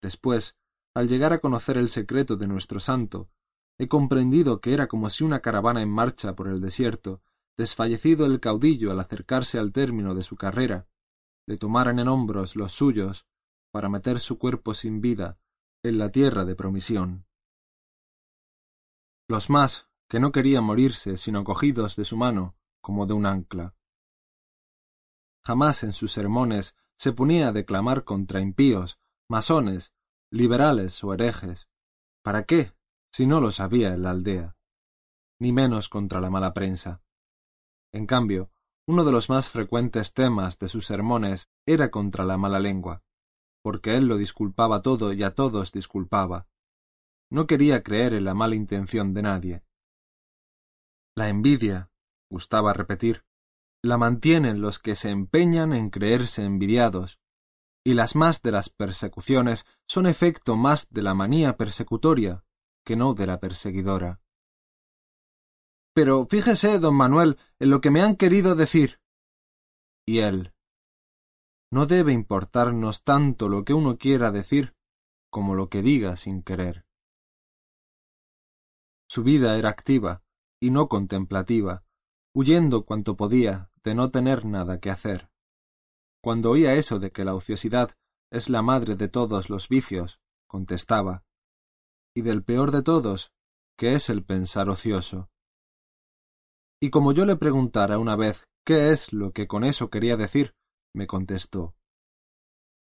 Después, 0.00 0.56
al 0.94 1.08
llegar 1.08 1.32
a 1.32 1.40
conocer 1.40 1.76
el 1.76 1.88
secreto 1.88 2.36
de 2.36 2.46
nuestro 2.46 2.80
santo, 2.80 3.28
he 3.78 3.88
comprendido 3.88 4.60
que 4.60 4.72
era 4.72 4.86
como 4.86 5.10
si 5.10 5.24
una 5.24 5.40
caravana 5.40 5.82
en 5.82 5.90
marcha 5.90 6.34
por 6.34 6.48
el 6.48 6.60
desierto, 6.60 7.22
desfallecido 7.56 8.26
el 8.26 8.40
caudillo 8.40 8.90
al 8.90 9.00
acercarse 9.00 9.58
al 9.58 9.72
término 9.72 10.14
de 10.14 10.22
su 10.22 10.36
carrera, 10.36 10.88
le 11.46 11.56
tomaran 11.58 11.98
en 11.98 12.08
hombros 12.08 12.56
los 12.56 12.72
suyos 12.72 13.26
para 13.72 13.88
meter 13.88 14.20
su 14.20 14.38
cuerpo 14.38 14.74
sin 14.74 15.00
vida 15.00 15.38
en 15.82 15.98
la 15.98 16.10
tierra 16.10 16.44
de 16.44 16.54
promisión. 16.54 17.26
Los 19.28 19.50
más, 19.50 19.88
que 20.08 20.20
no 20.20 20.32
querían 20.32 20.64
morirse 20.64 21.16
sino 21.16 21.44
cogidos 21.44 21.96
de 21.96 22.04
su 22.04 22.16
mano 22.16 22.56
como 22.80 23.06
de 23.06 23.14
un 23.14 23.26
ancla. 23.26 23.74
Jamás 25.42 25.82
en 25.82 25.92
sus 25.92 26.12
sermones 26.12 26.74
se 26.96 27.12
ponía 27.12 27.48
a 27.48 27.52
declamar 27.52 28.04
contra 28.04 28.40
impíos, 28.40 28.98
masones, 29.28 29.93
liberales 30.34 31.04
o 31.04 31.14
herejes. 31.14 31.68
¿Para 32.24 32.42
qué, 32.42 32.72
si 33.12 33.24
no 33.24 33.40
lo 33.40 33.52
sabía 33.52 33.94
en 33.94 34.02
la 34.02 34.10
aldea? 34.10 34.56
Ni 35.38 35.52
menos 35.52 35.88
contra 35.88 36.20
la 36.20 36.28
mala 36.28 36.52
prensa. 36.52 37.02
En 37.92 38.06
cambio, 38.06 38.50
uno 38.88 39.04
de 39.04 39.12
los 39.12 39.28
más 39.30 39.48
frecuentes 39.48 40.12
temas 40.12 40.58
de 40.58 40.68
sus 40.68 40.86
sermones 40.86 41.48
era 41.66 41.92
contra 41.92 42.24
la 42.24 42.36
mala 42.36 42.58
lengua, 42.58 43.04
porque 43.62 43.96
él 43.96 44.08
lo 44.08 44.16
disculpaba 44.16 44.82
todo 44.82 45.12
y 45.12 45.22
a 45.22 45.36
todos 45.36 45.70
disculpaba. 45.70 46.48
No 47.30 47.46
quería 47.46 47.84
creer 47.84 48.12
en 48.12 48.24
la 48.24 48.34
mala 48.34 48.56
intención 48.56 49.14
de 49.14 49.22
nadie. 49.22 49.62
La 51.14 51.28
envidia, 51.28 51.90
gustaba 52.28 52.72
repetir, 52.72 53.24
la 53.84 53.98
mantienen 53.98 54.60
los 54.60 54.80
que 54.80 54.96
se 54.96 55.10
empeñan 55.10 55.72
en 55.72 55.90
creerse 55.90 56.44
envidiados, 56.44 57.20
y 57.84 57.92
las 57.94 58.16
más 58.16 58.40
de 58.42 58.50
las 58.50 58.70
persecuciones 58.70 59.66
son 59.86 60.06
efecto 60.06 60.56
más 60.56 60.88
de 60.88 61.02
la 61.02 61.14
manía 61.14 61.56
persecutoria 61.56 62.44
que 62.84 62.96
no 62.96 63.14
de 63.14 63.26
la 63.26 63.38
perseguidora. 63.38 64.20
Pero 65.94 66.26
fíjese, 66.26 66.78
don 66.78 66.96
Manuel, 66.96 67.38
en 67.58 67.70
lo 67.70 67.80
que 67.80 67.90
me 67.90 68.02
han 68.02 68.16
querido 68.16 68.56
decir. 68.56 69.00
Y 70.06 70.18
él. 70.18 70.52
No 71.70 71.86
debe 71.86 72.12
importarnos 72.12 73.04
tanto 73.04 73.48
lo 73.48 73.64
que 73.64 73.74
uno 73.74 73.96
quiera 73.96 74.30
decir 74.30 74.74
como 75.30 75.54
lo 75.54 75.68
que 75.68 75.82
diga 75.82 76.16
sin 76.16 76.42
querer. 76.42 76.84
Su 79.08 79.22
vida 79.22 79.56
era 79.58 79.70
activa 79.70 80.22
y 80.60 80.70
no 80.70 80.88
contemplativa, 80.88 81.84
huyendo 82.32 82.84
cuanto 82.84 83.16
podía 83.16 83.70
de 83.82 83.94
no 83.94 84.10
tener 84.10 84.44
nada 84.44 84.80
que 84.80 84.90
hacer. 84.90 85.30
Cuando 86.24 86.52
oía 86.52 86.72
eso 86.72 86.98
de 86.98 87.12
que 87.12 87.22
la 87.22 87.34
ociosidad 87.34 87.90
es 88.32 88.48
la 88.48 88.62
madre 88.62 88.96
de 88.96 89.08
todos 89.08 89.50
los 89.50 89.68
vicios, 89.68 90.20
contestaba, 90.46 91.22
y 92.16 92.22
del 92.22 92.42
peor 92.42 92.70
de 92.70 92.82
todos, 92.82 93.34
que 93.76 93.92
es 93.92 94.08
el 94.08 94.24
pensar 94.24 94.70
ocioso. 94.70 95.28
Y 96.80 96.88
como 96.88 97.12
yo 97.12 97.26
le 97.26 97.36
preguntara 97.36 97.98
una 97.98 98.16
vez 98.16 98.48
qué 98.64 98.90
es 98.90 99.12
lo 99.12 99.32
que 99.32 99.46
con 99.46 99.64
eso 99.64 99.90
quería 99.90 100.16
decir, 100.16 100.54
me 100.94 101.06
contestó 101.06 101.76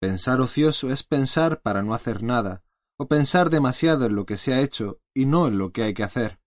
Pensar 0.00 0.40
ocioso 0.40 0.90
es 0.90 1.02
pensar 1.02 1.60
para 1.60 1.82
no 1.82 1.92
hacer 1.92 2.22
nada, 2.22 2.64
o 2.98 3.06
pensar 3.06 3.50
demasiado 3.50 4.06
en 4.06 4.14
lo 4.14 4.24
que 4.24 4.38
se 4.38 4.54
ha 4.54 4.62
hecho 4.62 5.02
y 5.12 5.26
no 5.26 5.46
en 5.46 5.58
lo 5.58 5.72
que 5.72 5.82
hay 5.82 5.92
que 5.92 6.04
hacer, 6.04 6.40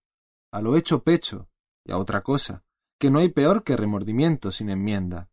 a 0.52 0.60
lo 0.60 0.76
hecho 0.76 1.04
pecho 1.04 1.52
y 1.86 1.92
a 1.92 2.00
otra 2.00 2.24
cosa, 2.24 2.64
que 3.00 3.12
no 3.12 3.20
hay 3.20 3.30
peor 3.30 3.64
que 3.64 3.78
remordimiento 3.78 4.52
sin 4.52 4.72
enmienda. 4.72 5.30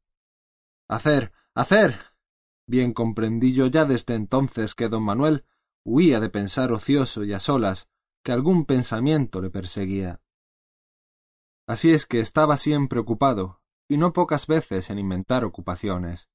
Hacer, 0.86 1.32
hacer. 1.56 1.98
Bien 2.68 2.92
comprendí 2.92 3.54
yo 3.54 3.66
ya 3.66 3.84
desde 3.84 4.14
entonces 4.14 4.74
que 4.74 4.88
don 4.88 5.02
Manuel 5.02 5.44
huía 5.84 6.20
de 6.20 6.28
pensar 6.28 6.70
ocioso 6.70 7.24
y 7.24 7.32
a 7.32 7.40
solas, 7.40 7.88
que 8.22 8.32
algún 8.32 8.66
pensamiento 8.66 9.40
le 9.40 9.50
perseguía. 9.50 10.20
Así 11.66 11.92
es 11.92 12.06
que 12.06 12.20
estaba 12.20 12.56
siempre 12.56 13.00
ocupado, 13.00 13.62
y 13.88 13.96
no 13.96 14.12
pocas 14.12 14.46
veces 14.46 14.90
en 14.90 14.98
inventar 14.98 15.44
ocupaciones. 15.44 16.28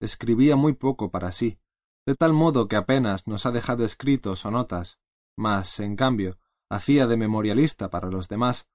Escribía 0.00 0.56
muy 0.56 0.74
poco 0.74 1.10
para 1.10 1.32
sí, 1.32 1.58
de 2.06 2.14
tal 2.14 2.32
modo 2.32 2.68
que 2.68 2.76
apenas 2.76 3.26
nos 3.26 3.46
ha 3.46 3.52
dejado 3.52 3.84
escritos 3.84 4.44
o 4.44 4.50
notas, 4.50 4.98
mas, 5.36 5.80
en 5.80 5.96
cambio, 5.96 6.38
hacía 6.68 7.06
de 7.06 7.16
memorialista 7.16 7.90
para 7.90 8.10
los 8.10 8.28
demás, 8.28 8.66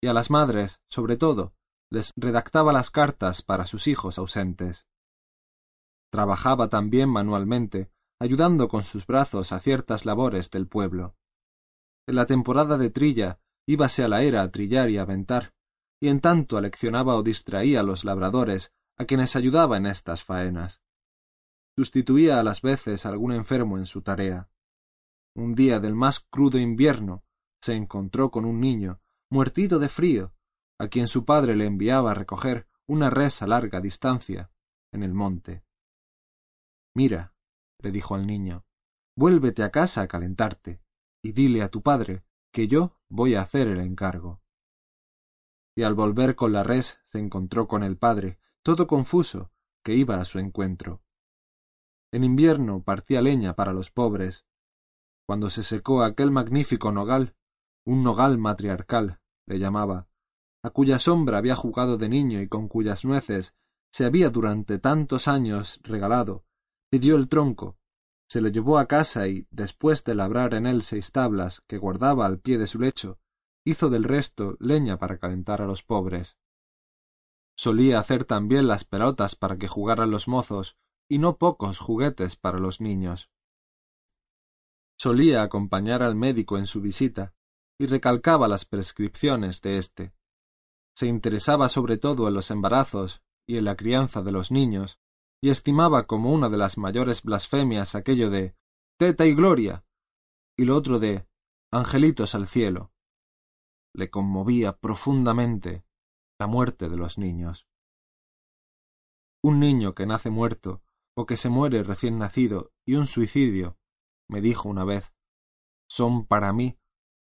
y 0.00 0.08
a 0.08 0.12
las 0.12 0.30
madres, 0.30 0.80
sobre 0.88 1.16
todo, 1.16 1.54
les 1.90 2.12
redactaba 2.16 2.72
las 2.72 2.90
cartas 2.90 3.42
para 3.42 3.66
sus 3.66 3.86
hijos 3.86 4.18
ausentes. 4.18 4.86
Trabajaba 6.10 6.68
también 6.68 7.08
manualmente, 7.08 7.90
ayudando 8.18 8.68
con 8.68 8.84
sus 8.84 9.06
brazos 9.06 9.52
a 9.52 9.60
ciertas 9.60 10.04
labores 10.04 10.50
del 10.50 10.66
pueblo. 10.66 11.16
En 12.06 12.14
la 12.14 12.26
temporada 12.26 12.78
de 12.78 12.90
trilla 12.90 13.40
íbase 13.66 14.04
a 14.04 14.08
la 14.08 14.22
era 14.22 14.42
a 14.42 14.50
trillar 14.50 14.90
y 14.90 14.98
aventar, 14.98 15.54
y 16.00 16.08
en 16.08 16.20
tanto 16.20 16.56
aleccionaba 16.56 17.16
o 17.16 17.22
distraía 17.22 17.80
a 17.80 17.82
los 17.82 18.04
labradores 18.04 18.72
a 18.96 19.04
quienes 19.04 19.36
ayudaba 19.36 19.76
en 19.76 19.86
estas 19.86 20.24
faenas. 20.24 20.80
Sustituía 21.76 22.40
a 22.40 22.42
las 22.42 22.62
veces 22.62 23.04
a 23.04 23.10
algún 23.10 23.32
enfermo 23.32 23.76
en 23.76 23.86
su 23.86 24.02
tarea. 24.02 24.48
Un 25.34 25.54
día 25.54 25.80
del 25.80 25.94
más 25.94 26.20
crudo 26.20 26.58
invierno 26.58 27.24
se 27.60 27.74
encontró 27.74 28.30
con 28.30 28.44
un 28.44 28.60
niño, 28.60 29.00
muertito 29.30 29.78
de 29.78 29.88
frío, 29.88 30.32
a 30.78 30.88
quien 30.88 31.08
su 31.08 31.24
padre 31.24 31.56
le 31.56 31.66
enviaba 31.66 32.12
a 32.12 32.14
recoger 32.14 32.66
una 32.86 33.10
res 33.10 33.42
a 33.42 33.46
larga 33.46 33.80
distancia, 33.80 34.50
en 34.92 35.02
el 35.02 35.12
monte. 35.12 35.65
Mira, 36.96 37.34
le 37.80 37.92
dijo 37.92 38.14
al 38.14 38.26
niño, 38.26 38.64
vuélvete 39.16 39.62
a 39.62 39.70
casa 39.70 40.00
a 40.00 40.08
calentarte, 40.08 40.80
y 41.22 41.32
dile 41.32 41.62
a 41.62 41.68
tu 41.68 41.82
padre 41.82 42.24
que 42.50 42.68
yo 42.68 42.96
voy 43.10 43.34
a 43.34 43.42
hacer 43.42 43.68
el 43.68 43.80
encargo. 43.80 44.40
Y 45.76 45.82
al 45.82 45.92
volver 45.92 46.36
con 46.36 46.54
la 46.54 46.62
res 46.62 46.98
se 47.04 47.18
encontró 47.18 47.68
con 47.68 47.82
el 47.82 47.98
padre, 47.98 48.38
todo 48.62 48.86
confuso, 48.86 49.52
que 49.84 49.94
iba 49.94 50.16
a 50.16 50.24
su 50.24 50.38
encuentro. 50.38 51.02
En 52.12 52.24
invierno 52.24 52.82
partía 52.82 53.20
leña 53.20 53.54
para 53.56 53.74
los 53.74 53.90
pobres. 53.90 54.46
Cuando 55.26 55.50
se 55.50 55.64
secó 55.64 56.02
aquel 56.02 56.30
magnífico 56.30 56.92
nogal, 56.92 57.36
un 57.84 58.04
nogal 58.04 58.38
matriarcal, 58.38 59.20
le 59.44 59.58
llamaba, 59.58 60.08
a 60.62 60.70
cuya 60.70 60.98
sombra 60.98 61.36
había 61.36 61.56
jugado 61.56 61.98
de 61.98 62.08
niño 62.08 62.40
y 62.40 62.48
con 62.48 62.68
cuyas 62.68 63.04
nueces 63.04 63.54
se 63.90 64.06
había 64.06 64.30
durante 64.30 64.78
tantos 64.78 65.28
años 65.28 65.78
regalado, 65.82 66.46
pidió 66.90 67.16
el 67.16 67.28
tronco, 67.28 67.78
se 68.28 68.40
lo 68.40 68.48
llevó 68.48 68.78
a 68.78 68.86
casa 68.86 69.28
y, 69.28 69.46
después 69.50 70.02
de 70.04 70.14
labrar 70.14 70.54
en 70.54 70.66
él 70.66 70.82
seis 70.82 71.12
tablas 71.12 71.62
que 71.68 71.78
guardaba 71.78 72.26
al 72.26 72.40
pie 72.40 72.58
de 72.58 72.66
su 72.66 72.80
lecho, 72.80 73.18
hizo 73.64 73.88
del 73.88 74.04
resto 74.04 74.56
leña 74.58 74.98
para 74.98 75.18
calentar 75.18 75.62
a 75.62 75.66
los 75.66 75.82
pobres. 75.82 76.36
Solía 77.56 78.00
hacer 78.00 78.24
también 78.24 78.66
las 78.66 78.84
pelotas 78.84 79.36
para 79.36 79.56
que 79.56 79.68
jugaran 79.68 80.10
los 80.10 80.28
mozos, 80.28 80.76
y 81.08 81.18
no 81.18 81.38
pocos 81.38 81.78
juguetes 81.78 82.36
para 82.36 82.58
los 82.58 82.80
niños. 82.80 83.30
Solía 84.98 85.42
acompañar 85.42 86.02
al 86.02 86.16
médico 86.16 86.58
en 86.58 86.66
su 86.66 86.80
visita, 86.80 87.34
y 87.78 87.86
recalcaba 87.86 88.48
las 88.48 88.64
prescripciones 88.64 89.60
de 89.60 89.78
éste. 89.78 90.14
Se 90.96 91.06
interesaba 91.06 91.68
sobre 91.68 91.96
todo 91.98 92.26
en 92.26 92.34
los 92.34 92.50
embarazos 92.50 93.22
y 93.46 93.58
en 93.58 93.64
la 93.64 93.76
crianza 93.76 94.22
de 94.22 94.32
los 94.32 94.50
niños, 94.50 94.98
y 95.46 95.50
estimaba 95.50 96.08
como 96.08 96.32
una 96.32 96.48
de 96.48 96.56
las 96.56 96.76
mayores 96.76 97.22
blasfemias 97.22 97.94
aquello 97.94 98.30
de 98.30 98.56
teta 98.98 99.26
y 99.26 99.32
gloria, 99.32 99.84
y 100.58 100.64
lo 100.64 100.74
otro 100.74 100.98
de 100.98 101.28
angelitos 101.70 102.34
al 102.34 102.48
cielo. 102.48 102.92
Le 103.94 104.10
conmovía 104.10 104.76
profundamente 104.76 105.84
la 106.40 106.48
muerte 106.48 106.88
de 106.88 106.96
los 106.96 107.16
niños. 107.16 107.68
Un 109.40 109.60
niño 109.60 109.94
que 109.94 110.04
nace 110.04 110.30
muerto, 110.30 110.82
o 111.16 111.26
que 111.26 111.36
se 111.36 111.48
muere 111.48 111.84
recién 111.84 112.18
nacido, 112.18 112.72
y 112.84 112.96
un 112.96 113.06
suicidio, 113.06 113.78
me 114.28 114.40
dijo 114.40 114.68
una 114.68 114.82
vez, 114.82 115.14
son 115.88 116.26
para 116.26 116.52
mí 116.52 116.76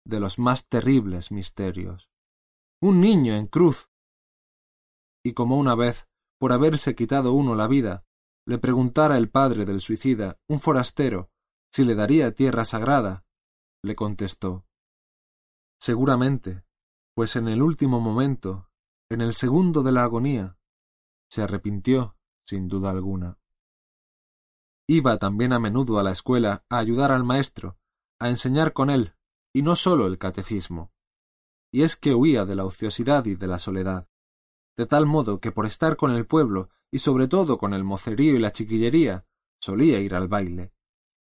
de 0.06 0.18
los 0.18 0.38
más 0.38 0.66
terribles 0.66 1.30
misterios. 1.30 2.09
Un 2.80 3.02
niño 3.02 3.35
en 3.35 3.48
cruz. 3.48 3.90
Y 5.22 5.35
como 5.35 5.59
una 5.59 5.74
vez, 5.74 6.09
por 6.38 6.52
haberse 6.52 6.94
quitado 6.94 7.35
uno 7.35 7.54
la 7.54 7.66
vida, 7.66 8.06
le 8.48 8.56
preguntara 8.56 9.18
el 9.18 9.28
padre 9.28 9.66
del 9.66 9.82
suicida, 9.82 10.38
un 10.48 10.58
forastero, 10.58 11.30
si 11.70 11.84
le 11.84 11.94
daría 11.94 12.32
tierra 12.32 12.64
sagrada, 12.64 13.26
le 13.82 13.94
contestó 13.94 14.64
Seguramente, 15.78 16.64
pues 17.14 17.37
en 17.37 17.46
el 17.48 17.61
último 17.61 18.00
momento, 18.00 18.70
en 19.11 19.20
el 19.20 19.34
segundo 19.34 19.82
de 19.82 19.92
la 19.92 20.04
agonía, 20.04 20.56
se 21.30 21.42
arrepintió 21.42 22.16
sin 22.46 22.68
duda 22.68 22.88
alguna. 22.88 23.38
Iba 24.87 25.18
también 25.18 25.52
a 25.52 25.58
menudo 25.58 25.98
a 25.98 26.02
la 26.02 26.12
escuela 26.12 26.64
a 26.70 26.78
ayudar 26.78 27.12
al 27.12 27.24
maestro, 27.24 27.76
a 28.18 28.30
enseñar 28.30 28.72
con 28.72 28.88
él, 28.88 29.14
y 29.52 29.61
no 29.61 29.76
sólo 29.76 30.06
el 30.06 30.16
catecismo. 30.16 30.90
Y 31.70 31.82
es 31.82 31.96
que 31.96 32.14
huía 32.14 32.46
de 32.46 32.56
la 32.56 32.64
ociosidad 32.64 33.26
y 33.26 33.34
de 33.34 33.46
la 33.46 33.58
soledad, 33.58 34.08
de 34.78 34.87
tal 34.87 35.04
modo 35.04 35.38
que 35.38 35.52
por 35.52 35.66
estar 35.66 35.98
con 35.98 36.12
el 36.12 36.26
pueblo 36.26 36.70
y 36.90 36.98
sobre 37.01 37.29
todo 37.29 37.59
con 37.59 37.74
el 37.74 37.85
mocerío 37.85 38.35
y 38.35 38.38
la 38.38 38.53
chiquillería, 38.53 39.27
solía 39.61 40.01
ir 40.01 40.14
al 40.14 40.29
baile, 40.29 40.72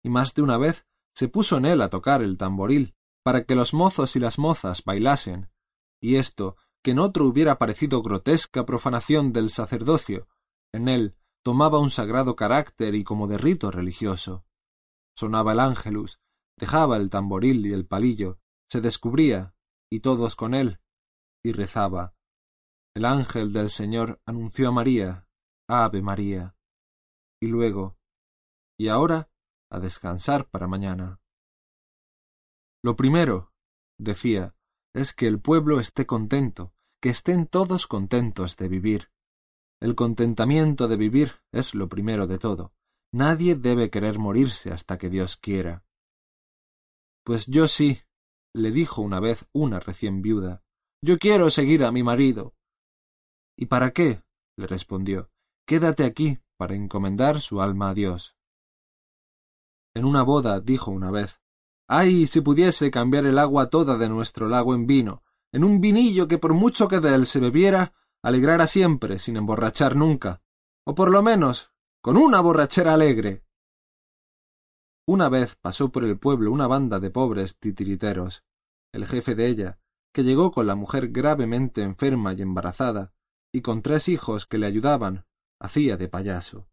y 0.04 0.10
más 0.10 0.34
de 0.34 0.42
una 0.42 0.58
vez 0.58 0.86
se 1.14 1.28
puso 1.28 1.58
en 1.58 1.66
él 1.66 1.82
a 1.82 1.90
tocar 1.90 2.22
el 2.22 2.38
tamboril, 2.38 2.96
para 3.24 3.44
que 3.44 3.56
los 3.56 3.74
mozos 3.74 4.16
y 4.16 4.20
las 4.20 4.40
mozas 4.40 4.84
bailasen, 4.86 5.50
y 6.00 6.16
esto, 6.16 6.56
que 6.84 6.92
en 6.92 7.00
otro 7.00 7.26
hubiera 7.26 7.58
parecido 7.58 8.02
grotesca 8.02 8.66
profanación 8.66 9.34
del 9.34 9.50
sacerdocio, 9.50 10.28
en 10.72 10.88
él 10.88 11.16
tomaba 11.44 11.80
un 11.80 11.90
sagrado 11.90 12.36
carácter 12.36 12.96
y 12.96 13.04
como 13.04 13.28
de 13.28 13.38
rito 13.38 13.72
religioso. 13.72 14.46
Sonaba 15.16 15.54
el 15.54 15.60
ángelus, 15.60 16.20
dejaba 16.58 16.98
el 16.98 17.10
tamboril 17.10 17.66
y 17.66 17.74
el 17.74 17.86
palillo, 17.86 18.40
se 18.70 18.82
descubría, 18.82 19.54
y 19.90 20.02
todos 20.02 20.36
con 20.36 20.54
él, 20.54 20.80
y 21.44 21.52
rezaba. 21.52 22.14
El 22.94 23.06
ángel 23.06 23.54
del 23.54 23.70
Señor 23.70 24.22
anunció 24.26 24.70
a 24.70 24.72
María, 24.72 25.27
Ave 25.70 26.02
María. 26.02 26.56
Y 27.42 27.48
luego, 27.48 27.98
y 28.80 28.88
ahora, 28.88 29.30
a 29.70 29.80
descansar 29.80 30.50
para 30.50 30.68
mañana. 30.68 31.20
Lo 32.84 32.96
primero, 32.96 33.52
decía, 34.00 34.56
es 34.94 35.14
que 35.14 35.28
el 35.28 35.42
pueblo 35.42 35.80
esté 35.80 36.06
contento, 36.06 36.74
que 37.02 37.10
estén 37.10 37.48
todos 37.48 37.86
contentos 37.86 38.56
de 38.56 38.68
vivir. 38.68 39.12
El 39.82 39.96
contentamiento 39.96 40.88
de 40.88 40.96
vivir 40.96 41.44
es 41.52 41.76
lo 41.76 41.90
primero 41.90 42.28
de 42.28 42.40
todo. 42.40 42.74
Nadie 43.14 43.56
debe 43.56 43.90
querer 43.90 44.20
morirse 44.20 44.72
hasta 44.72 44.98
que 44.98 45.10
Dios 45.10 45.38
quiera. 45.38 45.86
Pues 47.24 47.46
yo 47.46 47.68
sí, 47.68 48.02
le 48.56 48.72
dijo 48.72 49.02
una 49.02 49.20
vez 49.20 49.48
una 49.54 49.80
recién 49.80 50.22
viuda. 50.22 50.64
Yo 51.04 51.20
quiero 51.20 51.50
seguir 51.50 51.84
a 51.84 51.92
mi 51.92 52.04
marido. 52.04 52.56
¿Y 53.58 53.68
para 53.68 53.92
qué? 53.92 54.24
le 54.58 54.66
respondió. 54.66 55.30
Quédate 55.68 56.06
aquí 56.06 56.40
para 56.56 56.76
encomendar 56.76 57.42
su 57.42 57.62
alma 57.62 57.90
a 57.90 57.94
Dios. 57.94 58.38
En 59.94 60.06
una 60.06 60.24
boda 60.24 60.62
dijo 60.62 60.92
una 60.92 61.12
vez 61.12 61.42
Ay, 61.90 62.26
si 62.26 62.40
pudiese 62.40 62.90
cambiar 62.90 63.26
el 63.26 63.38
agua 63.38 63.70
toda 63.70 63.98
de 63.98 64.08
nuestro 64.08 64.48
lago 64.48 64.74
en 64.74 64.88
vino, 64.88 65.24
en 65.52 65.66
un 65.66 65.82
vinillo 65.82 66.30
que 66.30 66.38
por 66.38 66.54
mucho 66.54 66.88
que 66.88 67.02
de 67.02 67.14
él 67.14 67.26
se 67.26 67.42
bebiera, 67.42 67.94
alegrara 68.24 68.66
siempre, 68.66 69.20
sin 69.20 69.36
emborrachar 69.36 69.98
nunca, 69.98 70.42
o 70.86 70.96
por 70.96 71.12
lo 71.12 71.22
menos 71.22 71.74
con 72.02 72.16
una 72.16 72.40
borrachera 72.40 72.94
alegre. 72.94 73.44
Una 75.06 75.28
vez 75.28 75.56
pasó 75.56 75.90
por 75.90 76.06
el 76.06 76.18
pueblo 76.18 76.54
una 76.54 76.68
banda 76.68 77.02
de 77.02 77.10
pobres 77.10 77.58
titiriteros. 77.58 78.46
El 78.94 79.06
jefe 79.06 79.36
de 79.36 79.48
ella, 79.48 79.80
que 80.14 80.24
llegó 80.24 80.52
con 80.52 80.66
la 80.66 80.76
mujer 80.76 81.10
gravemente 81.10 81.84
enferma 81.84 82.34
y 82.34 82.42
embarazada, 82.42 83.12
y 83.52 83.62
con 83.62 83.82
tres 83.82 84.08
hijos 84.08 84.46
que 84.46 84.58
le 84.58 84.66
ayudaban, 84.66 85.27
hacía 85.60 85.98
de 85.98 86.08
payaso. 86.08 86.68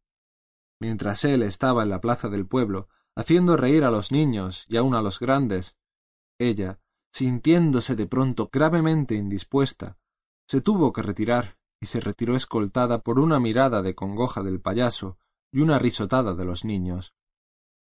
Mientras 0.81 1.25
él 1.25 1.43
estaba 1.43 1.83
en 1.83 1.91
la 1.91 2.01
plaza 2.01 2.29
del 2.29 2.47
pueblo, 2.47 2.89
haciendo 3.17 3.57
reír 3.57 3.85
a 3.85 3.91
los 3.91 4.13
niños 4.13 4.65
y 4.69 4.77
aun 4.77 4.95
a 4.95 5.03
los 5.03 5.21
grandes, 5.21 5.77
ella, 6.39 6.81
sintiéndose 7.13 7.95
de 7.95 8.07
pronto 8.07 8.51
gravemente 8.53 9.15
indispuesta, 9.15 9.99
se 10.49 10.61
tuvo 10.61 10.93
que 10.93 11.03
retirar 11.03 11.59
y 11.81 11.87
se 11.87 12.01
retiró 12.01 12.35
escoltada 12.35 13.03
por 13.03 13.19
una 13.19 13.39
mirada 13.39 13.83
de 13.83 13.95
congoja 13.95 14.43
del 14.43 14.61
payaso 14.61 15.19
y 15.53 15.61
una 15.61 15.79
risotada 15.79 16.35
de 16.35 16.45
los 16.45 16.65
niños 16.65 17.15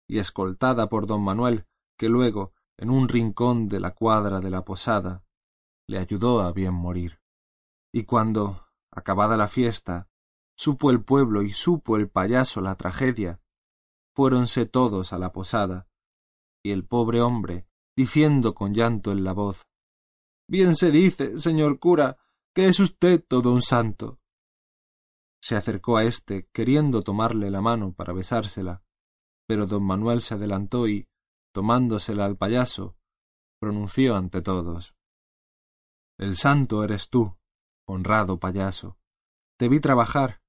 y 0.08 0.20
escoltada 0.20 0.90
por 0.90 1.08
don 1.08 1.24
Manuel, 1.24 1.66
que 1.98 2.10
luego, 2.10 2.54
en 2.78 2.90
un 2.90 3.08
rincón 3.08 3.70
de 3.70 3.80
la 3.80 3.92
cuadra 3.92 4.40
de 4.40 4.50
la 4.50 4.66
posada, 4.66 5.24
le 5.88 6.00
ayudó 6.00 6.42
a 6.42 6.52
bien 6.52 6.74
morir. 6.74 7.20
Y 7.92 8.04
cuando, 8.04 8.68
acabada 8.92 9.38
la 9.38 9.48
fiesta, 9.48 10.10
supo 10.64 10.92
el 10.92 11.04
pueblo 11.04 11.42
y 11.42 11.52
supo 11.52 11.98
el 11.98 12.10
payaso 12.10 12.62
la 12.62 12.76
tragedia, 12.76 13.42
fuéronse 14.16 14.66
todos 14.66 15.12
a 15.12 15.18
la 15.18 15.34
posada, 15.34 15.90
y 16.64 16.72
el 16.72 16.86
pobre 16.86 17.20
hombre, 17.20 17.68
diciendo 17.98 18.56
con 18.56 18.74
llanto 18.74 19.12
en 19.12 19.26
la 19.26 19.34
voz 19.34 19.68
Bien 20.48 20.78
se 20.78 20.90
dice, 20.92 21.38
señor 21.42 21.80
cura, 21.80 22.18
que 22.56 22.68
es 22.68 22.80
usted 22.80 23.22
todo 23.28 23.52
un 23.52 23.62
santo. 23.62 24.22
Se 25.42 25.58
acercó 25.58 25.98
a 25.98 26.06
éste, 26.06 26.48
queriendo 26.54 27.02
tomarle 27.02 27.52
la 27.52 27.60
mano 27.60 27.94
para 27.94 28.14
besársela, 28.14 28.84
pero 29.46 29.68
don 29.68 29.84
Manuel 29.84 30.22
se 30.22 30.36
adelantó 30.36 30.88
y, 30.88 31.10
tomándosela 31.54 32.24
al 32.24 32.38
payaso, 32.38 32.96
pronunció 33.60 34.16
ante 34.16 34.42
todos 34.42 34.96
El 36.18 36.38
santo 36.38 36.86
eres 36.86 37.10
tú, 37.10 37.38
honrado 37.86 38.40
payaso. 38.40 38.98
Te 39.58 39.68
vi 39.68 39.80
trabajar, 39.80 40.43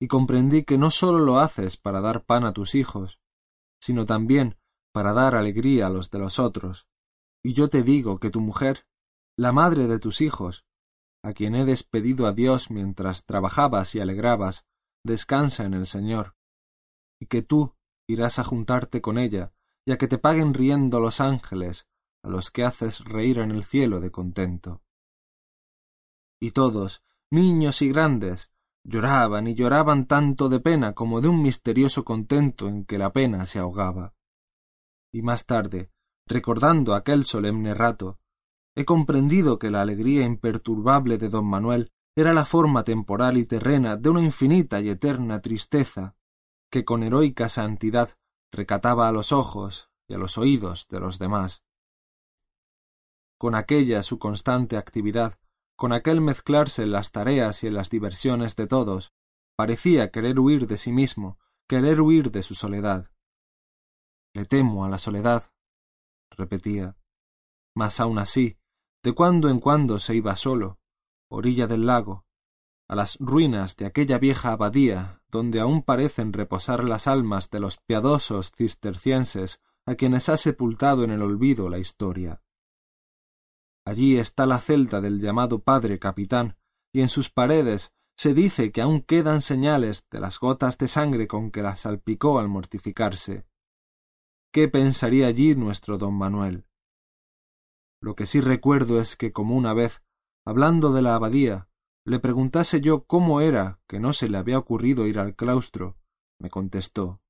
y 0.00 0.06
comprendí 0.06 0.64
que 0.64 0.78
no 0.78 0.90
sólo 0.90 1.18
lo 1.18 1.38
haces 1.38 1.76
para 1.76 2.00
dar 2.00 2.24
pan 2.24 2.44
a 2.44 2.52
tus 2.52 2.74
hijos, 2.74 3.20
sino 3.80 4.06
también 4.06 4.56
para 4.92 5.12
dar 5.12 5.34
alegría 5.34 5.86
a 5.86 5.90
los 5.90 6.10
de 6.10 6.18
los 6.18 6.38
otros. 6.38 6.86
Y 7.42 7.52
yo 7.52 7.68
te 7.68 7.82
digo 7.82 8.18
que 8.18 8.30
tu 8.30 8.40
mujer, 8.40 8.86
la 9.36 9.52
madre 9.52 9.86
de 9.86 9.98
tus 9.98 10.20
hijos, 10.20 10.64
a 11.22 11.32
quien 11.32 11.54
he 11.54 11.64
despedido 11.64 12.26
a 12.26 12.32
Dios 12.32 12.70
mientras 12.70 13.24
trabajabas 13.24 13.94
y 13.94 14.00
alegrabas, 14.00 14.64
descansa 15.04 15.64
en 15.64 15.74
el 15.74 15.86
Señor, 15.86 16.36
y 17.20 17.26
que 17.26 17.42
tú 17.42 17.74
irás 18.08 18.38
a 18.38 18.44
juntarte 18.44 19.00
con 19.00 19.18
ella, 19.18 19.52
y 19.84 19.92
a 19.92 19.98
que 19.98 20.08
te 20.08 20.18
paguen 20.18 20.54
riendo 20.54 21.00
los 21.00 21.20
ángeles, 21.20 21.86
a 22.22 22.28
los 22.28 22.50
que 22.50 22.64
haces 22.64 23.04
reír 23.04 23.38
en 23.38 23.50
el 23.50 23.64
cielo 23.64 24.00
de 24.00 24.10
contento. 24.10 24.82
Y 26.40 26.52
todos, 26.52 27.02
niños 27.30 27.82
y 27.82 27.88
grandes, 27.88 28.50
lloraban 28.84 29.46
y 29.48 29.54
lloraban 29.54 30.06
tanto 30.06 30.48
de 30.48 30.60
pena 30.60 30.94
como 30.94 31.20
de 31.20 31.28
un 31.28 31.42
misterioso 31.42 32.04
contento 32.04 32.68
en 32.68 32.84
que 32.84 32.98
la 32.98 33.12
pena 33.12 33.46
se 33.46 33.58
ahogaba. 33.58 34.14
Y 35.12 35.22
más 35.22 35.46
tarde, 35.46 35.90
recordando 36.26 36.94
aquel 36.94 37.24
solemne 37.24 37.74
rato, 37.74 38.18
he 38.74 38.84
comprendido 38.84 39.58
que 39.58 39.70
la 39.70 39.82
alegría 39.82 40.24
imperturbable 40.24 41.18
de 41.18 41.28
don 41.28 41.46
Manuel 41.46 41.90
era 42.16 42.34
la 42.34 42.44
forma 42.44 42.84
temporal 42.84 43.36
y 43.36 43.44
terrena 43.44 43.96
de 43.96 44.08
una 44.10 44.20
infinita 44.20 44.80
y 44.80 44.88
eterna 44.88 45.40
tristeza 45.40 46.16
que 46.70 46.84
con 46.84 47.02
heroica 47.02 47.48
santidad 47.48 48.16
recataba 48.52 49.08
a 49.08 49.12
los 49.12 49.32
ojos 49.32 49.90
y 50.08 50.14
a 50.14 50.18
los 50.18 50.38
oídos 50.38 50.86
de 50.88 51.00
los 51.00 51.18
demás. 51.18 51.62
Con 53.38 53.54
aquella 53.54 54.02
su 54.02 54.18
constante 54.18 54.76
actividad, 54.76 55.38
con 55.78 55.92
aquel 55.92 56.20
mezclarse 56.20 56.82
en 56.82 56.90
las 56.90 57.12
tareas 57.12 57.62
y 57.62 57.68
en 57.68 57.74
las 57.74 57.88
diversiones 57.88 58.56
de 58.56 58.66
todos, 58.66 59.12
parecía 59.54 60.10
querer 60.10 60.40
huir 60.40 60.66
de 60.66 60.76
sí 60.76 60.90
mismo, 60.90 61.38
querer 61.68 62.00
huir 62.00 62.32
de 62.32 62.42
su 62.42 62.56
soledad. 62.56 63.12
Le 64.34 64.44
temo 64.44 64.84
a 64.84 64.88
la 64.88 64.98
soledad, 64.98 65.52
repetía. 66.30 66.96
Mas 67.76 68.00
aun 68.00 68.18
así, 68.18 68.58
de 69.04 69.12
cuando 69.12 69.50
en 69.50 69.60
cuando 69.60 70.00
se 70.00 70.16
iba 70.16 70.34
solo, 70.34 70.80
orilla 71.28 71.68
del 71.68 71.86
lago, 71.86 72.26
a 72.88 72.96
las 72.96 73.16
ruinas 73.20 73.76
de 73.76 73.86
aquella 73.86 74.18
vieja 74.18 74.50
abadía 74.50 75.22
donde 75.30 75.60
aún 75.60 75.84
parecen 75.84 76.32
reposar 76.32 76.82
las 76.82 77.06
almas 77.06 77.50
de 77.50 77.60
los 77.60 77.76
piadosos 77.76 78.50
cistercienses 78.50 79.60
a 79.86 79.94
quienes 79.94 80.28
ha 80.28 80.38
sepultado 80.38 81.04
en 81.04 81.12
el 81.12 81.22
olvido 81.22 81.68
la 81.68 81.78
historia. 81.78 82.42
Allí 83.88 84.18
está 84.18 84.44
la 84.44 84.60
celda 84.60 85.00
del 85.00 85.18
llamado 85.18 85.60
padre 85.60 85.98
capitán, 85.98 86.58
y 86.92 87.00
en 87.00 87.08
sus 87.08 87.30
paredes 87.30 87.90
se 88.18 88.34
dice 88.34 88.70
que 88.70 88.82
aún 88.82 89.00
quedan 89.00 89.40
señales 89.40 90.06
de 90.10 90.20
las 90.20 90.38
gotas 90.38 90.76
de 90.76 90.88
sangre 90.88 91.26
con 91.26 91.50
que 91.50 91.62
la 91.62 91.74
salpicó 91.74 92.38
al 92.38 92.48
mortificarse. 92.48 93.46
¿Qué 94.52 94.68
pensaría 94.68 95.26
allí 95.26 95.54
nuestro 95.54 95.96
don 95.96 96.12
Manuel? 96.12 96.66
Lo 98.02 98.14
que 98.14 98.26
sí 98.26 98.42
recuerdo 98.42 99.00
es 99.00 99.16
que 99.16 99.32
como 99.32 99.56
una 99.56 99.72
vez, 99.72 100.02
hablando 100.44 100.92
de 100.92 101.00
la 101.00 101.14
abadía, 101.14 101.70
le 102.04 102.18
preguntase 102.18 102.82
yo 102.82 103.04
cómo 103.04 103.40
era 103.40 103.80
que 103.88 104.00
no 104.00 104.12
se 104.12 104.28
le 104.28 104.36
había 104.36 104.58
ocurrido 104.58 105.06
ir 105.06 105.18
al 105.18 105.34
claustro, 105.34 105.96
me 106.38 106.50
contestó 106.50 107.22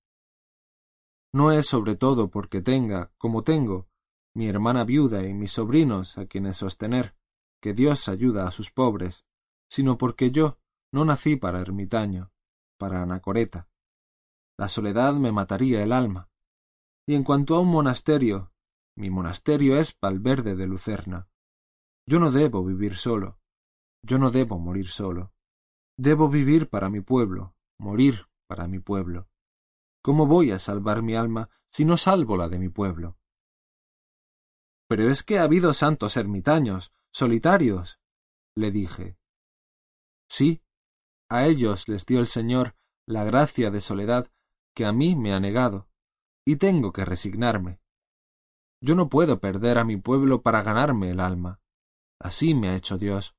No 1.33 1.53
es 1.53 1.69
sobre 1.69 1.95
todo 1.95 2.33
porque 2.33 2.63
tenga, 2.63 3.13
como 3.17 3.45
tengo, 3.45 3.88
mi 4.39 4.47
hermana 4.47 4.85
viuda 4.85 5.27
y 5.27 5.35
mis 5.35 5.51
sobrinos 5.51 6.17
a 6.17 6.27
quienes 6.27 6.59
sostener 6.59 7.17
que 7.61 7.75
Dios 7.75 8.09
ayuda 8.09 8.47
a 8.47 8.53
sus 8.53 8.71
pobres, 8.71 9.25
sino 9.69 9.99
porque 9.99 10.31
yo 10.31 10.61
no 10.93 11.05
nací 11.05 11.35
para 11.35 11.59
ermitaño, 11.59 12.31
para 12.79 13.03
anacoreta. 13.03 13.69
La 14.57 14.69
soledad 14.69 15.15
me 15.15 15.33
mataría 15.33 15.83
el 15.83 15.91
alma. 15.91 16.31
Y 17.05 17.17
en 17.17 17.25
cuanto 17.25 17.57
a 17.57 17.61
un 17.61 17.67
monasterio, 17.67 18.53
mi 18.97 19.11
monasterio 19.11 19.77
es 19.77 19.99
Valverde 20.01 20.55
de 20.55 20.69
Lucerna. 20.69 21.29
Yo 22.07 22.21
no 22.21 22.31
debo 22.31 22.65
vivir 22.65 22.95
solo. 22.95 23.41
Yo 24.05 24.21
no 24.21 24.31
debo 24.31 24.61
morir 24.61 24.87
solo. 24.87 25.33
Debo 25.97 26.29
vivir 26.29 26.69
para 26.69 26.89
mi 26.91 27.01
pueblo, 27.01 27.57
morir 27.77 28.29
para 28.47 28.69
mi 28.69 28.79
pueblo. 28.79 29.27
¿Cómo 30.01 30.29
voy 30.29 30.53
a 30.53 30.61
salvar 30.61 31.03
mi 31.03 31.17
alma 31.17 31.51
si 31.73 31.85
no 31.85 31.97
salvo 31.97 32.37
la 32.37 32.49
de 32.49 32.61
mi 32.61 32.69
pueblo? 32.69 33.19
Pero 34.89 35.11
es 35.11 35.23
que 35.23 35.39
ha 35.39 35.43
habido 35.43 35.75
santos 35.75 36.17
ermitaños, 36.17 36.93
solitarios, 37.13 37.99
le 38.57 38.71
dije. 38.71 39.19
Sí, 40.29 40.63
a 41.29 41.47
ellos 41.47 41.89
les 41.89 42.07
dio 42.07 42.21
el 42.21 42.27
Señor 42.27 42.75
la 43.07 43.25
gracia 43.25 43.71
de 43.71 43.81
soledad 43.81 44.31
que 44.75 44.85
a 44.85 44.93
mí 44.93 45.17
me 45.17 45.33
ha 45.33 45.41
negado, 45.41 45.89
y 46.45 46.57
tengo 46.57 46.93
que 46.93 47.05
resignarme. 47.05 47.81
Yo 48.81 48.95
no 48.95 49.09
puedo 49.09 49.41
perder 49.41 49.79
a 49.79 49.85
mi 49.85 49.97
pueblo 49.97 50.43
para 50.43 50.63
ganarme 50.63 51.11
el 51.11 51.21
alma. 51.21 51.61
Así 52.21 52.55
me 52.55 52.69
ha 52.69 52.77
hecho 52.77 52.97
Dios. 52.97 53.35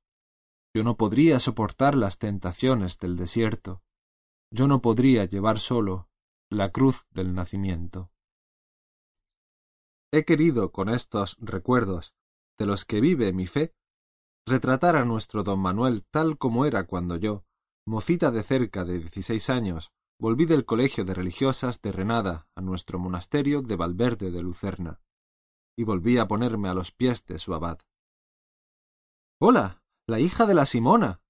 Yo 0.74 0.84
no 0.84 0.96
podría 0.96 1.40
soportar 1.40 1.94
las 1.94 2.18
tentaciones 2.18 2.98
del 2.98 3.16
desierto. 3.16 3.82
Yo 4.52 4.68
no 4.68 4.80
podría 4.82 5.24
llevar 5.24 5.58
solo 5.58 6.08
la 6.50 6.70
cruz 6.70 7.06
del 7.10 7.34
nacimiento. 7.34 8.10
He 10.12 10.24
querido 10.24 10.72
con 10.72 10.88
estos 10.88 11.36
recuerdos, 11.40 12.14
de 12.58 12.66
los 12.66 12.84
que 12.84 13.00
vive 13.00 13.32
mi 13.32 13.46
fe, 13.46 13.74
retratar 14.44 14.96
a 14.96 15.04
nuestro 15.04 15.44
don 15.44 15.60
Manuel 15.60 16.04
tal 16.10 16.36
como 16.36 16.66
era 16.66 16.84
cuando 16.84 17.16
yo, 17.16 17.44
mocita 17.86 18.32
de 18.32 18.42
cerca 18.42 18.84
de 18.84 18.98
dieciséis 18.98 19.48
años, 19.50 19.92
volví 20.18 20.46
del 20.46 20.64
colegio 20.64 21.04
de 21.04 21.14
religiosas 21.14 21.80
de 21.80 21.92
Renada 21.92 22.48
a 22.56 22.60
nuestro 22.60 22.98
monasterio 22.98 23.62
de 23.62 23.76
Valverde 23.76 24.32
de 24.32 24.42
Lucerna, 24.42 25.00
y 25.78 25.84
volví 25.84 26.18
a 26.18 26.26
ponerme 26.26 26.68
a 26.68 26.74
los 26.74 26.90
pies 26.90 27.24
de 27.26 27.38
su 27.38 27.54
abad. 27.54 27.78
Hola, 29.40 29.80
la 30.08 30.18
hija 30.18 30.44
de 30.44 30.54
la 30.54 30.66
Simona, 30.66 31.22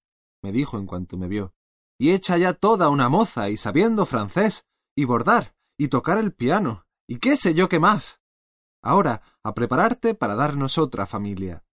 me 0.42 0.52
dijo 0.52 0.78
en 0.78 0.86
cuanto 0.86 1.18
me 1.18 1.28
vio, 1.28 1.54
y 1.98 2.12
hecha 2.12 2.38
ya 2.38 2.54
toda 2.54 2.88
una 2.88 3.10
moza 3.10 3.50
y 3.50 3.58
sabiendo 3.58 4.06
francés, 4.06 4.66
y 4.96 5.04
bordar, 5.04 5.54
y 5.78 5.88
tocar 5.88 6.16
el 6.16 6.32
piano, 6.32 6.86
y 7.06 7.18
qué 7.18 7.36
sé 7.36 7.52
yo 7.52 7.68
qué 7.68 7.78
más. 7.78 8.19
Ahora, 8.82 9.22
a 9.42 9.54
prepararte 9.54 10.14
para 10.14 10.34
darnos 10.34 10.78
otra 10.78 11.06
familia. 11.06 11.64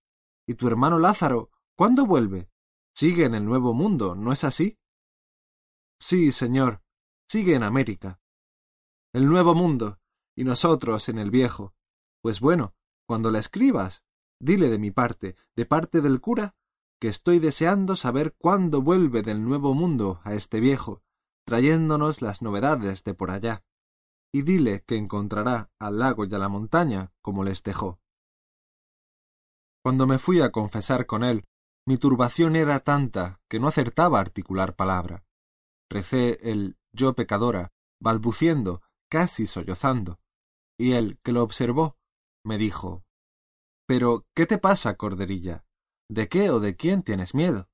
¿Y 0.45 0.55
tu 0.55 0.67
hermano 0.67 0.99
Lázaro, 0.99 1.51
cuándo 1.75 2.05
vuelve? 2.05 2.49
Sigue 2.93 3.25
en 3.25 3.35
el 3.35 3.45
Nuevo 3.45 3.73
Mundo, 3.73 4.15
¿no 4.15 4.33
es 4.33 4.43
así? 4.43 4.77
Sí, 5.99 6.31
señor, 6.31 6.81
sigue 7.29 7.55
en 7.55 7.63
América. 7.63 8.19
El 9.13 9.27
Nuevo 9.27 9.55
Mundo, 9.55 9.99
y 10.35 10.43
nosotros 10.43 11.07
en 11.09 11.17
el 11.17 11.31
Viejo. 11.31 11.73
Pues 12.21 12.39
bueno, 12.39 12.75
cuando 13.05 13.31
la 13.31 13.39
escribas, 13.39 14.03
dile 14.39 14.69
de 14.69 14.79
mi 14.79 14.91
parte, 14.91 15.35
de 15.55 15.65
parte 15.65 16.01
del 16.01 16.19
cura, 16.19 16.55
que 16.99 17.07
estoy 17.07 17.39
deseando 17.39 17.95
saber 17.95 18.35
cuándo 18.37 18.81
vuelve 18.81 19.21
del 19.21 19.43
Nuevo 19.43 19.73
Mundo 19.73 20.19
a 20.23 20.33
este 20.33 20.59
viejo, 20.59 21.03
trayéndonos 21.45 22.21
las 22.21 22.41
novedades 22.41 23.03
de 23.03 23.13
por 23.13 23.31
allá 23.31 23.63
y 24.37 24.43
dile 24.43 24.83
que 24.85 24.97
encontrará 24.97 25.71
al 25.79 25.97
lago 25.97 26.23
y 26.23 26.35
a 26.35 26.37
la 26.37 26.47
montaña 26.47 27.11
como 27.23 27.43
les 27.43 27.63
dejó. 27.63 27.99
Cuando 29.83 30.05
me 30.05 30.19
fui 30.19 30.41
a 30.41 30.51
confesar 30.51 31.07
con 31.07 31.23
él, 31.23 31.43
mi 31.87 31.97
turbación 31.97 32.55
era 32.55 32.79
tanta 32.81 33.41
que 33.49 33.59
no 33.59 33.67
acertaba 33.67 34.19
a 34.19 34.21
articular 34.21 34.75
palabra. 34.75 35.23
Recé 35.89 36.37
el 36.51 36.77
yo 36.93 37.15
pecadora, 37.15 37.71
balbuciendo, 37.99 38.83
casi 39.09 39.47
sollozando, 39.47 40.19
y 40.77 40.91
él, 40.91 41.17
que 41.23 41.31
lo 41.31 41.41
observó, 41.41 41.97
me 42.45 42.59
dijo 42.59 43.03
Pero, 43.87 44.27
¿qué 44.35 44.45
te 44.45 44.59
pasa, 44.59 44.97
corderilla? 44.97 45.65
¿De 46.09 46.29
qué 46.29 46.51
o 46.51 46.59
de 46.59 46.75
quién 46.75 47.01
tienes 47.01 47.33
miedo? 47.33 47.69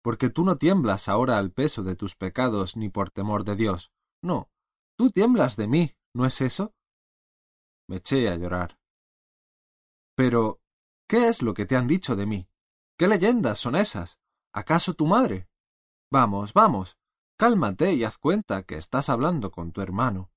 Porque 0.00 0.30
tú 0.30 0.44
no 0.44 0.58
tiemblas 0.58 1.08
ahora 1.08 1.38
al 1.38 1.50
peso 1.50 1.82
de 1.82 1.96
tus 1.96 2.14
pecados 2.14 2.76
ni 2.76 2.88
por 2.88 3.10
temor 3.10 3.42
de 3.42 3.56
Dios. 3.56 3.90
No, 4.22 4.48
Tú 4.96 5.10
tiemblas 5.10 5.56
de 5.56 5.66
mí, 5.66 5.92
¿no 6.14 6.24
es 6.26 6.40
eso? 6.40 6.72
Me 7.88 7.96
eché 7.96 8.28
a 8.28 8.36
llorar. 8.36 8.78
Pero, 10.16 10.60
¿qué 11.08 11.28
es 11.28 11.42
lo 11.42 11.54
que 11.54 11.66
te 11.66 11.76
han 11.76 11.86
dicho 11.86 12.16
de 12.16 12.26
mí? 12.26 12.48
¿Qué 12.96 13.08
leyendas 13.08 13.58
son 13.58 13.76
esas? 13.76 14.18
¿Acaso 14.52 14.94
tu 14.94 15.06
madre? 15.06 15.48
Vamos, 16.10 16.52
vamos. 16.52 16.96
Cálmate 17.36 17.92
y 17.94 18.04
haz 18.04 18.18
cuenta 18.18 18.62
que 18.62 18.76
estás 18.76 19.08
hablando 19.08 19.50
con 19.50 19.72
tu 19.72 19.80
hermano. 19.80 20.30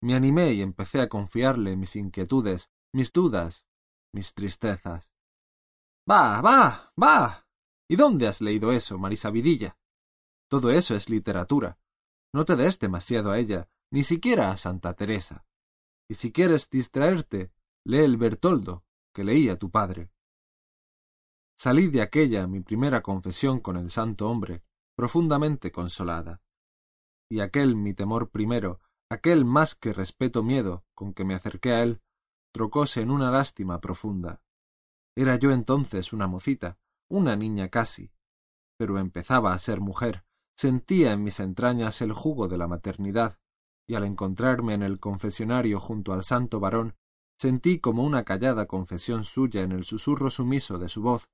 Me 0.00 0.14
animé 0.14 0.52
y 0.52 0.62
empecé 0.62 1.00
a 1.00 1.08
confiarle 1.08 1.76
mis 1.76 1.96
inquietudes, 1.96 2.70
mis 2.92 3.12
dudas, 3.12 3.64
mis 4.12 4.32
tristezas. 4.32 5.10
Va, 6.08 6.40
va, 6.40 6.92
va. 7.02 7.46
¿Y 7.88 7.96
dónde 7.96 8.28
has 8.28 8.40
leído 8.40 8.70
eso, 8.70 8.98
Marisabidilla? 8.98 9.76
Todo 10.48 10.70
eso 10.70 10.94
es 10.94 11.08
literatura. 11.08 11.78
No 12.32 12.44
te 12.44 12.54
des 12.54 12.78
demasiado 12.78 13.32
a 13.32 13.38
ella, 13.38 13.68
ni 13.94 14.02
siquiera 14.02 14.50
a 14.50 14.56
Santa 14.56 14.94
Teresa. 14.94 15.46
Y 16.10 16.14
si 16.14 16.32
quieres 16.32 16.68
distraerte, 16.68 17.52
lee 17.84 17.98
el 17.98 18.16
Bertoldo, 18.16 18.84
que 19.14 19.22
leía 19.22 19.56
tu 19.56 19.70
padre. 19.70 20.10
Salí 21.56 21.86
de 21.86 22.02
aquella 22.02 22.48
mi 22.48 22.58
primera 22.58 23.02
confesión 23.02 23.60
con 23.60 23.76
el 23.76 23.92
santo 23.92 24.28
hombre, 24.28 24.64
profundamente 24.96 25.70
consolada. 25.70 26.42
Y 27.30 27.38
aquel 27.38 27.76
mi 27.76 27.94
temor 27.94 28.30
primero, 28.30 28.80
aquel 29.08 29.44
más 29.44 29.76
que 29.76 29.92
respeto 29.92 30.42
miedo 30.42 30.84
con 30.96 31.14
que 31.14 31.24
me 31.24 31.36
acerqué 31.36 31.70
a 31.74 31.84
él, 31.84 32.02
trocóse 32.52 33.00
en 33.00 33.12
una 33.12 33.30
lástima 33.30 33.80
profunda. 33.80 34.42
Era 35.14 35.36
yo 35.36 35.52
entonces 35.52 36.12
una 36.12 36.26
mocita, 36.26 36.80
una 37.08 37.36
niña 37.36 37.68
casi, 37.68 38.10
pero 38.76 38.98
empezaba 38.98 39.52
a 39.52 39.58
ser 39.60 39.80
mujer, 39.80 40.24
sentía 40.56 41.12
en 41.12 41.22
mis 41.22 41.38
entrañas 41.38 42.00
el 42.00 42.12
jugo 42.12 42.48
de 42.48 42.58
la 42.58 42.66
maternidad, 42.66 43.38
y 43.86 43.94
al 43.94 44.04
encontrarme 44.04 44.74
en 44.74 44.82
el 44.82 44.98
confesionario 44.98 45.80
junto 45.80 46.12
al 46.12 46.24
santo 46.24 46.60
varón, 46.60 46.94
sentí 47.38 47.78
como 47.80 48.04
una 48.04 48.24
callada 48.24 48.66
confesión 48.66 49.24
suya 49.24 49.62
en 49.62 49.72
el 49.72 49.84
susurro 49.84 50.30
sumiso 50.30 50.78
de 50.78 50.88
su 50.88 51.02
voz, 51.02 51.28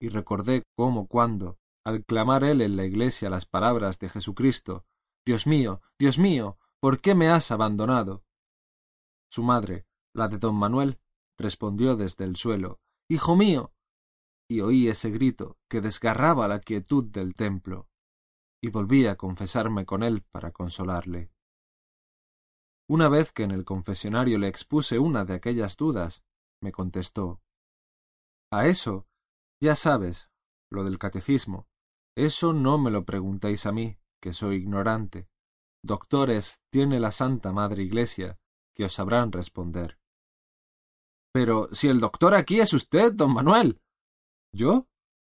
y 0.00 0.08
recordé 0.08 0.64
cómo 0.76 1.06
cuando, 1.06 1.58
al 1.84 2.04
clamar 2.04 2.44
él 2.44 2.60
en 2.60 2.76
la 2.76 2.84
iglesia 2.84 3.30
las 3.30 3.46
palabras 3.46 3.98
de 3.98 4.08
Jesucristo, 4.08 4.84
Dios 5.26 5.46
mío, 5.46 5.80
Dios 5.98 6.18
mío, 6.18 6.58
¿por 6.80 7.00
qué 7.00 7.14
me 7.14 7.28
has 7.28 7.50
abandonado? 7.50 8.22
Su 9.30 9.42
madre, 9.42 9.86
la 10.14 10.28
de 10.28 10.38
don 10.38 10.56
Manuel, 10.56 11.00
respondió 11.38 11.96
desde 11.96 12.24
el 12.24 12.36
suelo, 12.36 12.80
Hijo 13.08 13.36
mío. 13.36 13.72
y 14.48 14.60
oí 14.60 14.88
ese 14.88 15.10
grito 15.10 15.58
que 15.68 15.80
desgarraba 15.80 16.48
la 16.48 16.60
quietud 16.60 17.04
del 17.04 17.34
templo, 17.34 17.88
y 18.62 18.68
volví 18.70 19.06
a 19.06 19.16
confesarme 19.16 19.86
con 19.86 20.02
él 20.02 20.22
para 20.30 20.52
consolarle. 20.52 21.33
Una 22.88 23.08
vez 23.08 23.32
que 23.32 23.44
en 23.44 23.50
el 23.50 23.64
confesionario 23.64 24.38
le 24.38 24.48
expuse 24.48 24.98
una 24.98 25.24
de 25.24 25.34
aquellas 25.34 25.76
dudas, 25.76 26.22
me 26.60 26.72
contestó 26.72 27.40
A 28.50 28.66
eso, 28.66 29.06
ya 29.60 29.74
sabes, 29.74 30.28
lo 30.70 30.84
del 30.84 30.98
catecismo, 30.98 31.66
eso 32.16 32.52
no 32.52 32.78
me 32.78 32.90
lo 32.90 33.04
preguntéis 33.04 33.66
a 33.66 33.72
mí, 33.72 33.98
que 34.20 34.32
soy 34.32 34.56
ignorante. 34.56 35.28
Doctores 35.82 36.60
tiene 36.70 37.00
la 37.00 37.12
Santa 37.12 37.52
Madre 37.52 37.82
Iglesia, 37.82 38.38
que 38.74 38.84
os 38.84 38.94
sabrán 38.94 39.32
responder. 39.32 39.98
Pero 41.32 41.68
si 41.72 41.88
el 41.88 42.00
doctor 42.00 42.34
aquí 42.34 42.60
es 42.60 42.72
usted, 42.72 43.12
don 43.12 43.34
Manuel. 43.34 43.80
¿Yo? 44.52 44.86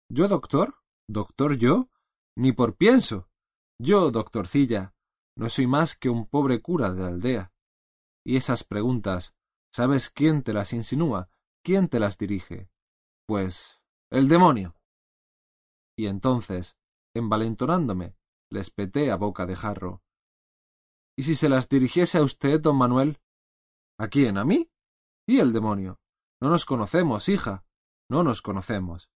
¿Yo 0.09 0.27
doctor? 0.27 0.75
¿Doctor 1.09 1.57
yo? 1.57 1.89
Ni 2.37 2.53
por 2.53 2.75
pienso. 2.75 3.29
Yo, 3.79 4.09
doctorcilla, 4.09 4.95
no 5.37 5.49
soy 5.49 5.67
más 5.67 5.95
que 5.95 6.09
un 6.09 6.27
pobre 6.27 6.61
cura 6.61 6.91
de 6.91 7.05
aldea. 7.05 7.53
Y 8.25 8.37
esas 8.37 8.63
preguntas, 8.63 9.35
¿sabes 9.71 10.09
quién 10.09 10.41
te 10.41 10.51
las 10.51 10.73
insinúa? 10.73 11.29
¿Quién 11.63 11.89
te 11.89 11.99
las 11.99 12.17
dirige? 12.17 12.69
Pues 13.27 13.79
el 14.09 14.27
demonio. 14.27 14.75
Y 15.95 16.07
entonces, 16.07 16.75
envalentonándome, 17.15 18.15
les 18.49 18.71
peté 18.71 19.11
a 19.11 19.15
boca 19.15 19.45
de 19.45 19.55
jarro. 19.55 20.01
¿Y 21.15 21.23
si 21.23 21.35
se 21.35 21.49
las 21.49 21.69
dirigiese 21.69 22.17
a 22.17 22.23
usted, 22.23 22.59
don 22.59 22.77
Manuel? 22.77 23.19
¿A 23.99 24.07
quién? 24.07 24.37
¿A 24.37 24.45
mí? 24.45 24.71
¿Y 25.27 25.39
el 25.39 25.53
demonio? 25.53 25.99
No 26.41 26.49
nos 26.49 26.65
conocemos, 26.65 27.29
hija. 27.29 27.63
No 28.09 28.23
nos 28.23 28.41
conocemos. 28.41 29.09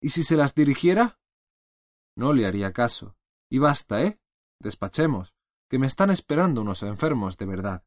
¿Y 0.00 0.10
si 0.10 0.24
se 0.24 0.36
las 0.36 0.54
dirigiera? 0.54 1.20
No 2.16 2.32
le 2.32 2.46
haría 2.46 2.72
caso. 2.72 3.16
Y 3.50 3.58
basta, 3.58 4.02
¿eh? 4.02 4.19
Despachemos, 4.60 5.34
que 5.68 5.78
me 5.78 5.86
están 5.86 6.10
esperando 6.10 6.60
unos 6.60 6.82
enfermos 6.82 7.36
de 7.38 7.46
verdad. 7.46 7.84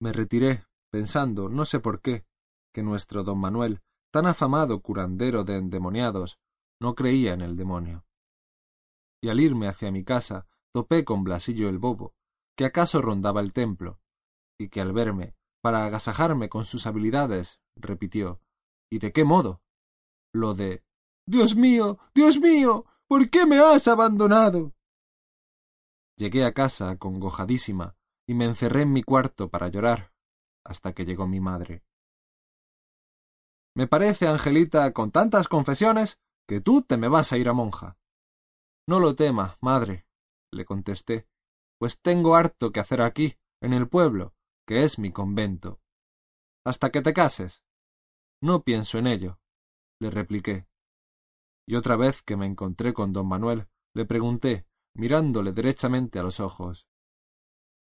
Me 0.00 0.12
retiré, 0.12 0.64
pensando, 0.90 1.48
no 1.48 1.64
sé 1.64 1.80
por 1.80 2.00
qué, 2.00 2.26
que 2.72 2.82
nuestro 2.82 3.22
don 3.22 3.38
Manuel 3.38 3.80
tan 4.14 4.26
afamado 4.26 4.80
curandero 4.80 5.42
de 5.42 5.56
endemoniados, 5.56 6.38
no 6.80 6.94
creía 6.94 7.32
en 7.32 7.40
el 7.40 7.56
demonio. 7.56 8.04
Y 9.20 9.28
al 9.28 9.40
irme 9.40 9.66
hacia 9.66 9.90
mi 9.90 10.04
casa, 10.04 10.46
topé 10.72 11.04
con 11.04 11.24
Blasillo 11.24 11.68
el 11.68 11.78
Bobo, 11.78 12.14
que 12.56 12.64
acaso 12.64 13.02
rondaba 13.02 13.40
el 13.40 13.52
templo, 13.52 13.98
y 14.56 14.68
que 14.68 14.80
al 14.80 14.92
verme, 14.92 15.34
para 15.60 15.84
agasajarme 15.84 16.48
con 16.48 16.64
sus 16.64 16.86
habilidades, 16.86 17.58
repitió 17.74 18.40
¿Y 18.88 19.00
de 19.00 19.12
qué 19.12 19.24
modo? 19.24 19.62
lo 20.32 20.54
de 20.54 20.84
Dios 21.26 21.56
mío, 21.56 21.98
Dios 22.14 22.38
mío, 22.38 22.84
¿por 23.08 23.30
qué 23.30 23.46
me 23.46 23.58
has 23.58 23.88
abandonado? 23.88 24.74
Llegué 26.16 26.44
a 26.44 26.52
casa 26.52 26.90
acongojadísima 26.90 27.96
y 28.26 28.34
me 28.34 28.44
encerré 28.44 28.82
en 28.82 28.92
mi 28.92 29.02
cuarto 29.02 29.50
para 29.50 29.68
llorar 29.68 30.14
hasta 30.64 30.94
que 30.94 31.04
llegó 31.04 31.26
mi 31.26 31.40
madre. 31.40 31.84
Me 33.76 33.86
parece, 33.86 34.28
Angelita, 34.28 34.92
con 34.92 35.10
tantas 35.10 35.48
confesiones, 35.48 36.18
que 36.48 36.60
tú 36.60 36.82
te 36.82 36.96
me 36.96 37.08
vas 37.08 37.32
a 37.32 37.38
ir 37.38 37.48
a 37.48 37.52
monja. 37.52 37.98
No 38.88 39.00
lo 39.00 39.14
tema, 39.14 39.58
madre, 39.60 40.06
le 40.52 40.64
contesté, 40.64 41.26
pues 41.78 42.00
tengo 42.00 42.36
harto 42.36 42.72
que 42.72 42.80
hacer 42.80 43.02
aquí, 43.02 43.36
en 43.60 43.72
el 43.72 43.88
pueblo, 43.88 44.34
que 44.66 44.84
es 44.84 44.98
mi 44.98 45.12
convento. 45.12 45.80
Hasta 46.64 46.90
que 46.90 47.02
te 47.02 47.12
cases. 47.12 47.62
No 48.40 48.62
pienso 48.62 48.98
en 48.98 49.06
ello, 49.06 49.40
le 50.00 50.10
repliqué. 50.10 50.66
Y 51.66 51.76
otra 51.76 51.96
vez 51.96 52.22
que 52.22 52.36
me 52.36 52.46
encontré 52.46 52.92
con 52.92 53.12
don 53.12 53.26
Manuel, 53.26 53.68
le 53.94 54.04
pregunté, 54.04 54.66
mirándole 54.94 55.52
derechamente 55.52 56.18
a 56.18 56.22
los 56.22 56.40
ojos. 56.40 56.86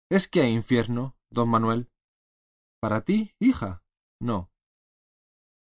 ¿Es 0.09 0.27
que 0.27 0.41
hay 0.41 0.51
infierno, 0.51 1.17
don 1.29 1.49
Manuel? 1.49 1.89
¿Para 2.79 3.01
ti, 3.01 3.33
hija? 3.39 3.83
No 4.21 4.49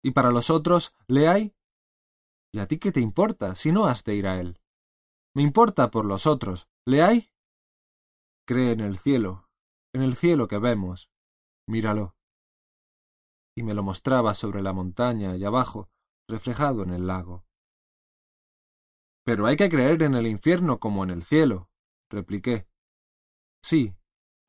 y 0.03 0.11
para 0.11 0.31
los 0.31 0.51
otros 0.51 0.95
le 1.07 1.29
hay. 1.29 1.55
¿Y 2.53 2.59
a 2.59 2.67
ti 2.67 2.79
qué 2.79 2.93
te 2.93 3.01
importa 3.01 3.55
si 3.55 3.73
no 3.73 3.87
has 3.87 4.05
de 4.05 4.15
ir 4.15 4.27
a 4.27 4.41
él? 4.41 4.61
Me 5.35 5.43
importa 5.43 5.91
por 5.91 6.05
los 6.05 6.27
otros. 6.27 6.69
¿Le 6.85 7.03
hay? 7.03 7.31
Cree 8.47 8.73
en 8.73 8.81
el 8.81 8.99
cielo, 8.99 9.49
en 9.95 10.03
el 10.03 10.17
cielo 10.17 10.49
que 10.49 10.59
vemos. 10.59 11.11
Míralo. 11.67 12.17
Y 13.57 13.63
me 13.63 13.75
lo 13.75 13.83
mostraba 13.83 14.35
sobre 14.35 14.63
la 14.63 14.73
montaña 14.73 15.37
y 15.37 15.45
abajo, 15.45 15.89
reflejado 16.29 16.83
en 16.83 16.91
el 16.91 17.07
lago. 17.07 17.45
Pero 19.25 19.47
hay 19.47 19.57
que 19.57 19.69
creer 19.69 20.03
en 20.03 20.15
el 20.15 20.27
infierno 20.27 20.79
como 20.79 21.05
en 21.05 21.11
el 21.11 21.23
cielo, 21.23 21.69
repliqué. 22.11 22.67
Sí, 23.63 23.95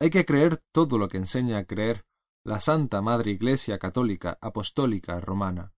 hay 0.00 0.10
que 0.10 0.24
creer 0.24 0.62
todo 0.72 0.98
lo 0.98 1.08
que 1.08 1.18
enseña 1.18 1.58
a 1.58 1.64
creer 1.64 2.04
la 2.44 2.60
Santa 2.60 3.00
Madre 3.00 3.30
Iglesia 3.30 3.78
Católica 3.78 4.38
Apostólica 4.40 5.18
Romana. 5.20 5.72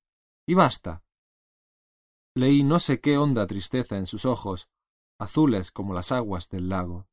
Y 0.48 0.54
basta. 0.54 1.04
Leí 2.34 2.64
no 2.64 2.80
sé 2.80 3.00
qué 3.00 3.18
honda 3.18 3.46
tristeza 3.46 3.96
en 3.96 4.06
sus 4.06 4.24
ojos, 4.24 4.68
azules 5.18 5.70
como 5.70 5.94
las 5.94 6.10
aguas 6.12 6.48
del 6.48 6.68
lago. 6.68 7.06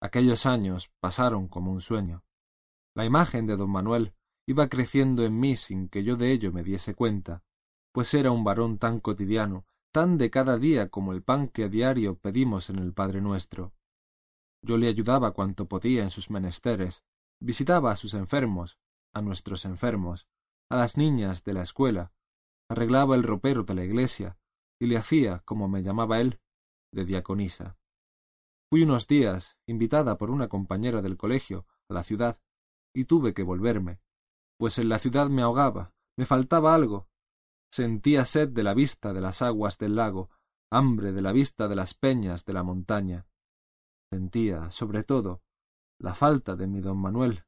Aquellos 0.00 0.46
años 0.46 0.90
pasaron 1.00 1.46
como 1.46 1.72
un 1.72 1.80
sueño. 1.80 2.24
La 2.96 3.04
imagen 3.04 3.46
de 3.46 3.56
don 3.56 3.70
Manuel 3.70 4.14
iba 4.48 4.68
creciendo 4.68 5.24
en 5.24 5.38
mí 5.38 5.56
sin 5.56 5.88
que 5.88 6.02
yo 6.02 6.16
de 6.16 6.32
ello 6.32 6.52
me 6.52 6.64
diese 6.64 6.94
cuenta, 6.94 7.44
pues 7.92 8.14
era 8.14 8.30
un 8.30 8.44
varón 8.44 8.78
tan 8.78 8.98
cotidiano, 9.00 9.66
tan 9.92 10.18
de 10.18 10.30
cada 10.30 10.56
día 10.58 10.88
como 10.88 11.12
el 11.12 11.22
pan 11.22 11.48
que 11.48 11.64
a 11.64 11.68
diario 11.68 12.16
pedimos 12.16 12.70
en 12.70 12.78
el 12.78 12.92
Padre 12.92 13.20
nuestro. 13.20 13.72
Yo 14.62 14.76
le 14.76 14.88
ayudaba 14.88 15.32
cuanto 15.32 15.66
podía 15.66 16.02
en 16.02 16.10
sus 16.10 16.30
menesteres, 16.30 17.02
Visitaba 17.42 17.90
a 17.90 17.96
sus 17.96 18.12
enfermos, 18.12 18.78
a 19.14 19.22
nuestros 19.22 19.64
enfermos, 19.64 20.28
a 20.68 20.76
las 20.76 20.98
niñas 20.98 21.42
de 21.42 21.54
la 21.54 21.62
escuela, 21.62 22.12
arreglaba 22.68 23.16
el 23.16 23.22
ropero 23.22 23.64
de 23.64 23.74
la 23.74 23.82
iglesia 23.82 24.38
y 24.78 24.86
le 24.86 24.98
hacía, 24.98 25.40
como 25.46 25.66
me 25.66 25.82
llamaba 25.82 26.20
él, 26.20 26.38
de 26.92 27.06
diaconisa. 27.06 27.78
Fui 28.68 28.82
unos 28.82 29.06
días 29.06 29.56
invitada 29.66 30.18
por 30.18 30.30
una 30.30 30.48
compañera 30.48 31.00
del 31.00 31.16
colegio 31.16 31.66
a 31.88 31.94
la 31.94 32.04
ciudad 32.04 32.38
y 32.94 33.06
tuve 33.06 33.32
que 33.32 33.42
volverme, 33.42 34.00
pues 34.58 34.78
en 34.78 34.90
la 34.90 34.98
ciudad 34.98 35.30
me 35.30 35.42
ahogaba, 35.42 35.94
me 36.18 36.26
faltaba 36.26 36.74
algo. 36.74 37.08
Sentía 37.72 38.26
sed 38.26 38.48
de 38.48 38.64
la 38.64 38.74
vista 38.74 39.12
de 39.12 39.20
las 39.20 39.42
aguas 39.42 39.78
del 39.78 39.94
lago, 39.94 40.30
hambre 40.70 41.12
de 41.12 41.22
la 41.22 41.32
vista 41.32 41.68
de 41.68 41.76
las 41.76 41.94
peñas 41.94 42.44
de 42.44 42.52
la 42.52 42.62
montaña. 42.62 43.26
Sentía, 44.10 44.70
sobre 44.72 45.04
todo, 45.04 45.42
la 45.98 46.14
falta 46.14 46.56
de 46.56 46.66
mi 46.66 46.80
don 46.80 46.98
Manuel, 46.98 47.44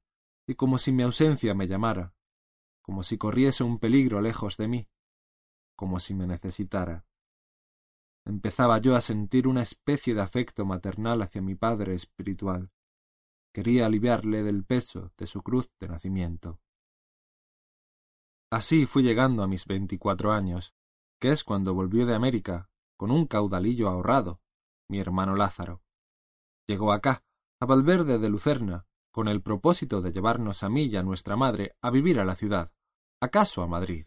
y 0.47 0.55
como 0.55 0.79
si 0.79 0.93
mi 0.93 1.03
ausencia 1.03 1.55
me 1.55 1.67
llamara, 1.67 2.15
como 2.83 3.03
si 3.03 3.19
corriese 3.19 3.65
un 3.65 3.79
peligro 3.79 4.21
lejos 4.21 4.57
de 4.57 4.69
mí, 4.69 4.89
como 5.77 5.99
si 5.99 6.15
me 6.15 6.27
necesitara. 6.27 7.05
empezaba 8.25 8.79
yo 8.79 8.95
a 8.95 9.01
sentir 9.01 9.49
una 9.49 9.63
especie 9.63 10.15
de 10.15 10.21
afecto 10.21 10.65
maternal 10.65 11.23
hacia 11.23 11.43
mi 11.43 11.57
padre 11.57 11.95
espiritual. 11.95 12.71
Quería 13.53 13.87
aliviarle 13.87 14.45
del 14.45 14.65
peso 14.65 15.13
de 15.17 15.27
su 15.27 15.43
cruz 15.43 15.71
de 15.81 15.89
nacimiento. 15.89 16.61
Así 18.53 18.85
fui 18.85 19.03
llegando 19.03 19.43
a 19.43 19.47
mis 19.47 19.65
veinticuatro 19.65 20.31
años, 20.31 20.75
que 21.19 21.31
es 21.31 21.43
cuando 21.43 21.73
volvió 21.73 22.05
de 22.05 22.15
América, 22.15 22.69
con 22.99 23.11
un 23.11 23.27
caudalillo 23.27 23.89
ahorrado, 23.89 24.43
mi 24.91 25.01
hermano 25.01 25.37
Lázaro. 25.37 25.83
Llegó 26.69 26.93
acá, 26.93 27.25
a 27.61 27.65
Valverde 27.65 28.19
de 28.19 28.29
Lucerna, 28.29 28.87
con 29.11 29.29
el 29.29 29.41
propósito 29.41 30.03
de 30.03 30.13
llevarnos 30.13 30.63
a 30.63 30.69
mí 30.69 30.85
y 30.85 30.97
a 30.99 31.03
nuestra 31.03 31.35
madre 31.35 31.79
a 31.81 31.89
vivir 31.89 32.21
a 32.21 32.27
la 32.27 32.35
ciudad, 32.35 32.71
acaso 33.23 33.63
a 33.63 33.67
Madrid. 33.67 34.07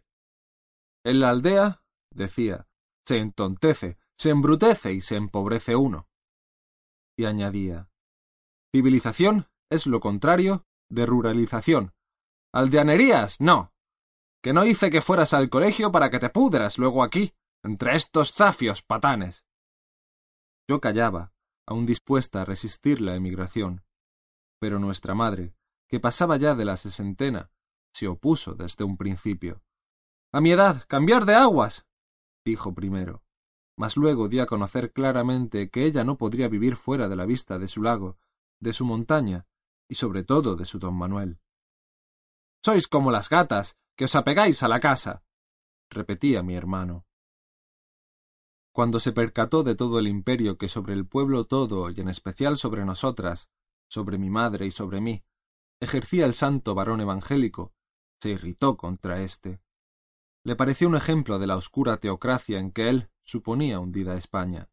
En 1.03 1.21
la 1.21 1.31
aldea, 1.31 1.81
decía, 2.11 2.67
se 3.03 3.17
entontece, 3.17 3.97
se 4.15 4.29
embrutece 4.29 4.93
y 4.93 5.01
se 5.01 5.15
empobrece 5.15 5.75
uno. 5.75 6.07
Y 7.17 7.25
añadía, 7.25 7.89
civilización 8.71 9.47
es 9.71 9.87
lo 9.87 9.99
contrario 9.99 10.67
de 10.87 11.07
ruralización. 11.07 11.95
Aldeanerías, 12.53 13.41
no. 13.41 13.71
Que 14.45 14.53
no 14.53 14.63
hice 14.63 14.91
que 14.91 15.01
fueras 15.01 15.33
al 15.33 15.49
colegio 15.49 15.91
para 15.91 16.11
que 16.11 16.19
te 16.19 16.29
pudras 16.29 16.77
luego 16.77 17.01
aquí, 17.01 17.33
entre 17.63 17.95
estos 17.95 18.31
zafios 18.31 18.83
patanes. 18.83 19.43
Yo 20.69 20.79
callaba, 20.79 21.33
aún 21.65 21.87
dispuesta 21.87 22.43
a 22.43 22.45
resistir 22.45 23.01
la 23.01 23.15
emigración. 23.15 23.83
Pero 24.59 24.77
nuestra 24.77 25.15
madre, 25.15 25.55
que 25.89 25.99
pasaba 25.99 26.37
ya 26.37 26.53
de 26.53 26.63
la 26.63 26.77
sesentena, 26.77 27.49
se 27.91 28.07
opuso 28.07 28.53
desde 28.53 28.83
un 28.83 28.97
principio. 28.97 29.63
A 30.31 30.41
mi 30.41 30.51
edad, 30.51 30.83
cambiar 30.87 31.25
de 31.25 31.33
aguas. 31.33 31.87
dijo 32.45 32.75
primero, 32.75 33.23
mas 33.75 33.97
luego 33.97 34.27
di 34.27 34.41
a 34.41 34.45
conocer 34.45 34.93
claramente 34.93 35.71
que 35.71 35.85
ella 35.85 36.03
no 36.03 36.19
podría 36.19 36.49
vivir 36.49 36.75
fuera 36.75 37.07
de 37.07 37.15
la 37.15 37.25
vista 37.25 37.57
de 37.57 37.67
su 37.67 37.81
lago, 37.81 38.19
de 38.59 38.73
su 38.73 38.85
montaña, 38.85 39.47
y 39.89 39.95
sobre 39.95 40.23
todo 40.23 40.55
de 40.55 40.65
su 40.65 40.77
don 40.77 40.93
Manuel. 40.93 41.39
Sois 42.63 42.87
como 42.87 43.09
las 43.09 43.27
gatas, 43.27 43.75
que 43.95 44.05
os 44.05 44.15
apegáis 44.15 44.61
a 44.61 44.67
la 44.67 44.79
casa, 44.79 45.23
repetía 45.89 46.43
mi 46.43 46.55
hermano. 46.55 47.05
Cuando 48.73 48.99
se 48.99 49.13
percató 49.13 49.63
de 49.63 49.75
todo 49.75 49.99
el 49.99 50.07
imperio 50.07 50.57
que 50.57 50.67
sobre 50.67 50.93
el 50.93 51.07
pueblo 51.07 51.45
todo 51.45 51.89
y 51.89 52.01
en 52.01 52.09
especial 52.09 52.57
sobre 52.57 52.83
nosotras, 52.83 53.47
sobre 53.87 54.17
mi 54.17 54.29
madre 54.29 54.65
y 54.65 54.71
sobre 54.71 54.99
mí, 54.99 55.23
ejercía 55.79 56.25
el 56.25 56.33
santo 56.33 56.75
varón 56.75 56.99
evangélico, 56.99 57.73
se 58.19 58.31
irritó 58.31 58.75
contra 58.75 59.21
éste. 59.21 59.61
Le 60.43 60.57
pareció 60.57 60.89
un 60.89 60.95
ejemplo 60.95 61.39
de 61.39 61.47
la 61.47 61.55
oscura 61.55 61.97
teocracia 61.97 62.59
en 62.59 62.71
que 62.71 62.89
él 62.89 63.09
suponía 63.23 63.79
hundida 63.79 64.15
España, 64.15 64.69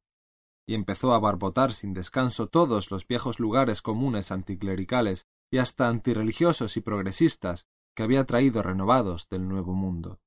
y 0.67 0.75
empezó 0.75 1.15
a 1.15 1.21
barbotar 1.21 1.73
sin 1.73 1.93
descanso 1.93 2.49
todos 2.49 2.91
los 2.91 3.07
viejos 3.07 3.39
lugares 3.39 3.83
comunes 3.83 4.33
anticlericales 4.33 5.27
y 5.51 5.59
hasta 5.59 5.87
antirreligiosos 5.87 6.77
y 6.77 6.81
progresistas 6.81 7.67
que 7.95 8.03
había 8.03 8.25
traído 8.25 8.63
renovados 8.63 9.29
del 9.29 9.49
Nuevo 9.49 9.75
Mundo. 9.75 10.21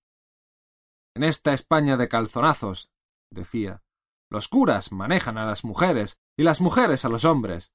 En 1.15 1.23
esta 1.23 1.53
España 1.53 1.97
de 1.97 2.09
calzonazos, 2.09 2.91
decía, 3.31 3.83
los 4.29 4.47
curas 4.47 4.91
manejan 4.91 5.37
a 5.37 5.45
las 5.45 5.63
mujeres 5.63 6.17
y 6.37 6.43
las 6.43 6.61
mujeres 6.61 7.05
a 7.05 7.09
los 7.09 7.25
hombres. 7.25 7.71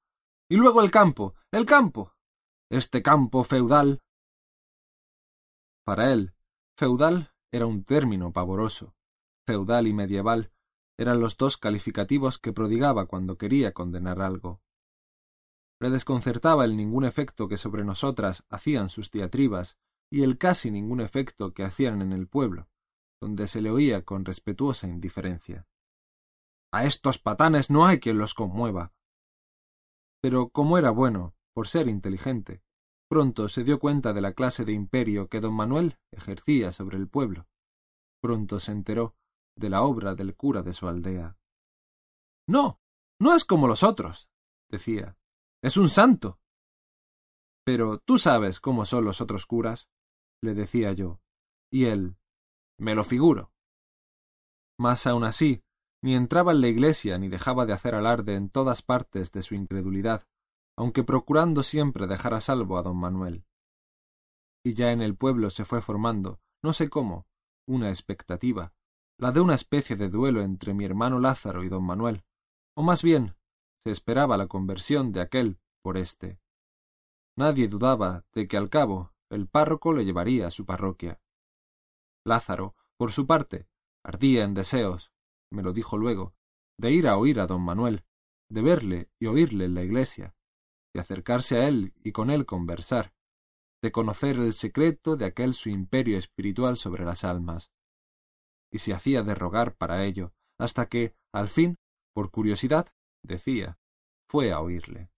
Y 0.49 0.57
luego 0.57 0.81
el 0.81 0.91
campo, 0.91 1.33
el 1.51 1.65
campo. 1.65 2.13
Este 2.69 3.01
campo 3.01 3.43
feudal. 3.43 4.01
Para 5.85 6.11
él, 6.11 6.33
feudal 6.77 7.33
era 7.51 7.65
un 7.65 7.83
término 7.83 8.31
pavoroso. 8.31 8.95
Feudal 9.45 9.87
y 9.87 9.93
medieval 9.93 10.51
eran 10.97 11.19
los 11.19 11.35
dos 11.35 11.57
calificativos 11.57 12.37
que 12.37 12.53
prodigaba 12.53 13.07
cuando 13.07 13.37
quería 13.37 13.73
condenar 13.73 14.21
algo. 14.21 14.61
Le 15.81 15.89
desconcertaba 15.89 16.63
el 16.63 16.77
ningún 16.77 17.05
efecto 17.05 17.47
que 17.47 17.57
sobre 17.57 17.83
nosotras 17.83 18.45
hacían 18.49 18.89
sus 18.89 19.11
diatribas 19.11 19.77
y 20.11 20.23
el 20.23 20.37
casi 20.37 20.71
ningún 20.71 21.01
efecto 21.01 21.53
que 21.53 21.63
hacían 21.63 22.01
en 22.01 22.13
el 22.13 22.27
pueblo 22.27 22.69
donde 23.21 23.47
se 23.47 23.61
le 23.61 23.69
oía 23.69 24.03
con 24.03 24.25
respetuosa 24.25 24.87
indiferencia. 24.87 25.67
A 26.73 26.85
estos 26.85 27.19
patanes 27.19 27.69
no 27.69 27.85
hay 27.85 27.99
quien 27.99 28.17
los 28.17 28.33
conmueva. 28.33 28.93
Pero 30.21 30.49
como 30.49 30.77
era 30.77 30.89
bueno, 30.89 31.35
por 31.53 31.67
ser 31.67 31.87
inteligente, 31.87 32.63
pronto 33.07 33.47
se 33.47 33.63
dio 33.63 33.79
cuenta 33.79 34.13
de 34.13 34.21
la 34.21 34.33
clase 34.33 34.65
de 34.65 34.73
imperio 34.73 35.29
que 35.29 35.39
don 35.39 35.53
Manuel 35.53 35.99
ejercía 36.11 36.71
sobre 36.71 36.97
el 36.97 37.07
pueblo. 37.07 37.47
Pronto 38.21 38.59
se 38.59 38.71
enteró 38.71 39.15
de 39.55 39.69
la 39.69 39.83
obra 39.83 40.15
del 40.15 40.35
cura 40.35 40.63
de 40.63 40.73
su 40.73 40.87
aldea. 40.87 41.37
No, 42.47 42.79
no 43.19 43.35
es 43.35 43.45
como 43.45 43.67
los 43.67 43.83
otros, 43.83 44.29
decía. 44.69 45.17
Es 45.61 45.77
un 45.77 45.89
santo. 45.89 46.39
Pero 47.63 47.99
tú 47.99 48.17
sabes 48.17 48.59
cómo 48.59 48.85
son 48.85 49.05
los 49.05 49.21
otros 49.21 49.45
curas, 49.45 49.87
le 50.41 50.53
decía 50.53 50.93
yo. 50.93 51.21
Y 51.71 51.85
él, 51.85 52.17
me 52.79 52.95
lo 52.95 53.03
figuro. 53.03 53.53
Mas 54.79 55.05
aun 55.05 55.23
así, 55.23 55.63
ni 56.03 56.15
entraba 56.15 56.51
en 56.51 56.61
la 56.61 56.67
iglesia 56.67 57.19
ni 57.19 57.29
dejaba 57.29 57.65
de 57.65 57.73
hacer 57.73 57.93
alarde 57.93 58.35
en 58.35 58.49
todas 58.49 58.81
partes 58.81 59.31
de 59.31 59.43
su 59.43 59.53
incredulidad, 59.53 60.25
aunque 60.75 61.03
procurando 61.03 61.61
siempre 61.61 62.07
dejar 62.07 62.33
a 62.33 62.41
salvo 62.41 62.77
a 62.77 62.81
don 62.81 62.97
Manuel. 62.97 63.45
Y 64.65 64.73
ya 64.73 64.91
en 64.91 65.01
el 65.01 65.15
pueblo 65.15 65.51
se 65.51 65.65
fue 65.65 65.81
formando, 65.81 66.39
no 66.63 66.73
sé 66.73 66.89
cómo, 66.89 67.27
una 67.67 67.89
expectativa, 67.89 68.73
la 69.19 69.31
de 69.31 69.41
una 69.41 69.53
especie 69.53 69.95
de 69.95 70.09
duelo 70.09 70.41
entre 70.41 70.73
mi 70.73 70.85
hermano 70.85 71.19
Lázaro 71.19 71.63
y 71.63 71.69
don 71.69 71.85
Manuel, 71.85 72.23
o 72.75 72.81
más 72.81 73.03
bien 73.03 73.35
se 73.83 73.91
esperaba 73.91 74.37
la 74.37 74.47
conversión 74.47 75.11
de 75.11 75.21
aquel 75.21 75.59
por 75.81 75.97
éste. 75.97 76.39
Nadie 77.35 77.67
dudaba 77.67 78.25
de 78.33 78.47
que 78.47 78.57
al 78.57 78.69
cabo 78.69 79.13
el 79.29 79.47
párroco 79.47 79.93
le 79.93 80.05
llevaría 80.05 80.47
a 80.47 80.51
su 80.51 80.65
parroquia. 80.65 81.19
Lázaro, 82.25 82.75
por 82.97 83.11
su 83.11 83.25
parte, 83.25 83.67
ardía 84.03 84.43
en 84.43 84.53
deseos, 84.53 85.11
me 85.49 85.63
lo 85.63 85.73
dijo 85.73 85.97
luego, 85.97 86.35
de 86.77 86.91
ir 86.91 87.07
a 87.07 87.17
oír 87.17 87.39
a 87.39 87.47
don 87.47 87.61
Manuel, 87.61 88.03
de 88.49 88.61
verle 88.61 89.09
y 89.19 89.27
oírle 89.27 89.65
en 89.65 89.73
la 89.73 89.83
iglesia, 89.83 90.35
de 90.93 90.99
acercarse 90.99 91.57
a 91.57 91.67
él 91.67 91.93
y 92.03 92.11
con 92.11 92.29
él 92.29 92.45
conversar, 92.45 93.13
de 93.81 93.91
conocer 93.91 94.35
el 94.37 94.53
secreto 94.53 95.15
de 95.15 95.25
aquel 95.25 95.53
su 95.53 95.69
imperio 95.69 96.17
espiritual 96.17 96.77
sobre 96.77 97.05
las 97.05 97.23
almas. 97.23 97.71
Y 98.71 98.79
se 98.79 98.93
hacía 98.93 99.23
de 99.23 99.33
rogar 99.33 99.75
para 99.75 100.05
ello, 100.05 100.33
hasta 100.59 100.87
que, 100.87 101.15
al 101.33 101.49
fin, 101.49 101.79
por 102.13 102.29
curiosidad, 102.29 102.93
decía, 103.23 103.79
fue 104.27 104.51
a 104.51 104.59
oírle. 104.59 105.11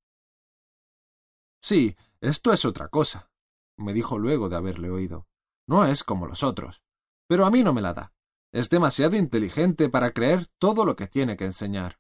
Sí, 1.62 1.96
esto 2.22 2.52
es 2.52 2.66
otra 2.66 2.89
cosa, 2.89 3.32
me 3.78 3.94
dijo 3.94 4.18
luego 4.18 4.50
de 4.50 4.56
haberle 4.56 4.89
oído. 4.89 5.28
No 5.68 5.86
es 5.86 6.04
como 6.04 6.28
los 6.28 6.44
otros 6.44 6.84
pero 7.28 7.46
a 7.46 7.50
mí 7.50 7.63
no 7.63 7.74
me 7.74 7.82
la 7.82 7.94
da. 7.94 8.13
Es 8.52 8.70
demasiado 8.70 9.16
inteligente 9.16 9.89
para 9.89 10.12
creer 10.12 10.46
todo 10.60 10.86
lo 10.86 10.96
que 10.96 11.08
tiene 11.08 11.38
que 11.38 11.46
enseñar. 11.46 12.00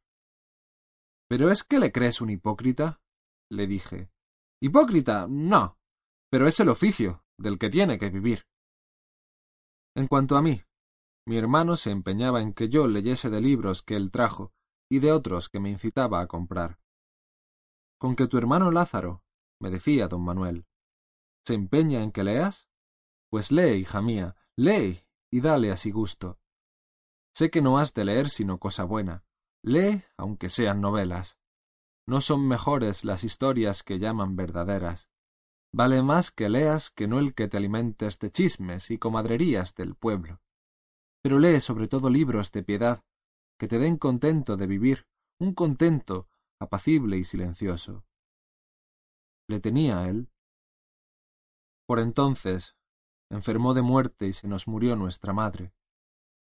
¿Pero 1.27 1.49
es 1.49 1.63
que 1.63 1.79
le 1.79 1.91
crees 1.91 2.21
un 2.21 2.29
hipócrita? 2.29 3.01
le 3.49 3.65
dije. 3.67 4.11
Hipócrita, 4.61 5.25
no. 5.27 5.79
Pero 6.29 6.47
es 6.47 6.59
el 6.59 6.69
oficio 6.69 7.23
del 7.37 7.57
que 7.57 7.71
tiene 7.71 7.97
que 7.97 8.09
vivir. 8.09 8.45
En 9.95 10.07
cuanto 10.07 10.37
a 10.37 10.41
mí, 10.41 10.61
mi 11.25 11.37
hermano 11.37 11.77
se 11.77 11.89
empeñaba 11.89 12.41
en 12.41 12.53
que 12.53 12.69
yo 12.69 12.87
leyese 12.87 13.29
de 13.29 13.41
libros 13.41 13.81
que 13.81 13.95
él 13.95 14.11
trajo 14.11 14.53
y 14.89 14.99
de 14.99 15.11
otros 15.11 15.49
que 15.49 15.59
me 15.59 15.69
incitaba 15.69 16.21
a 16.21 16.27
comprar. 16.27 16.79
Con 17.97 18.15
que 18.15 18.27
tu 18.27 18.37
hermano 18.37 18.71
Lázaro, 18.71 19.23
me 19.59 19.69
decía 19.69 20.07
don 20.07 20.23
Manuel, 20.23 20.65
¿se 21.45 21.53
empeña 21.53 22.03
en 22.03 22.11
que 22.11 22.23
leas? 22.23 22.67
Pues 23.29 23.51
lee, 23.51 23.79
hija 23.79 24.01
mía, 24.01 24.35
lee 24.55 25.01
y 25.31 25.41
dale 25.41 25.71
así 25.71 25.91
gusto. 25.91 26.39
Sé 27.33 27.49
que 27.49 27.61
no 27.61 27.77
has 27.77 27.93
de 27.93 28.05
leer 28.05 28.29
sino 28.29 28.59
cosa 28.59 28.83
buena. 28.83 29.23
Lee, 29.63 30.03
aunque 30.17 30.49
sean 30.49 30.81
novelas. 30.81 31.37
No 32.05 32.21
son 32.21 32.47
mejores 32.47 33.05
las 33.05 33.23
historias 33.23 33.81
que 33.81 33.97
llaman 33.97 34.35
verdaderas. 34.35 35.09
Vale 35.71 36.03
más 36.03 36.29
que 36.29 36.49
leas 36.49 36.91
que 36.91 37.07
no 37.07 37.17
el 37.17 37.33
que 37.33 37.47
te 37.47 37.57
alimentes 37.57 38.19
de 38.19 38.31
chismes 38.31 38.91
y 38.91 38.99
comadrerías 38.99 39.73
del 39.73 39.95
pueblo. 39.95 40.41
Pero 41.23 41.39
lee 41.39 41.61
sobre 41.61 41.87
todo 41.87 42.09
libros 42.09 42.51
de 42.51 42.61
piedad, 42.63 43.03
que 43.63 43.69
te 43.69 43.79
den 43.79 43.95
contento 43.95 44.57
de 44.57 44.67
vivir, 44.67 45.07
un 45.39 45.53
contento 45.53 46.27
apacible 46.59 47.17
y 47.17 47.23
silencioso. 47.23 48.03
¿Le 49.47 49.61
tenía 49.61 50.09
él? 50.09 50.27
Por 51.87 51.99
entonces 51.99 52.75
enfermó 53.29 53.73
de 53.73 53.81
muerte 53.81 54.27
y 54.27 54.33
se 54.33 54.49
nos 54.49 54.67
murió 54.67 54.97
nuestra 54.97 55.31
madre. 55.31 55.71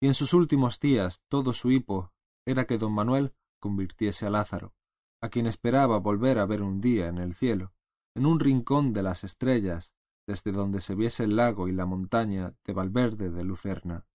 Y 0.01 0.07
en 0.07 0.14
sus 0.14 0.33
últimos 0.33 0.81
días 0.81 1.21
todo 1.29 1.53
su 1.53 1.71
hipo 1.71 2.11
era 2.47 2.64
que 2.64 2.79
don 2.79 2.95
Manuel 2.95 3.35
convirtiese 3.59 4.25
a 4.25 4.31
Lázaro, 4.31 4.73
a 5.21 5.29
quien 5.29 5.47
esperaba 5.47 5.99
volver 5.99 6.39
a 6.39 6.47
ver 6.47 6.62
un 6.62 6.81
día 6.81 7.09
en 7.09 7.18
el 7.18 7.35
cielo, 7.35 7.75
en 8.14 8.25
un 8.25 8.41
rincón 8.41 8.95
de 8.95 9.03
las 9.03 9.25
estrellas, 9.25 9.93
desde 10.27 10.53
donde 10.53 10.81
se 10.81 10.95
viese 10.95 11.25
el 11.25 11.37
lago 11.37 11.68
y 11.68 11.73
la 11.73 11.85
montaña 11.85 12.55
de 12.64 12.73
Valverde 12.73 13.29
de 13.29 13.45
Lucerna. 13.45 14.07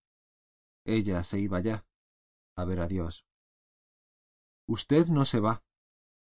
Ella 0.84 1.22
se 1.22 1.38
iba 1.38 1.60
ya 1.60 1.85
a 2.56 2.64
ver 2.64 2.80
a 2.80 2.88
Dios. 2.88 3.24
Usted 4.68 5.06
no 5.06 5.24
se 5.24 5.40
va, 5.40 5.62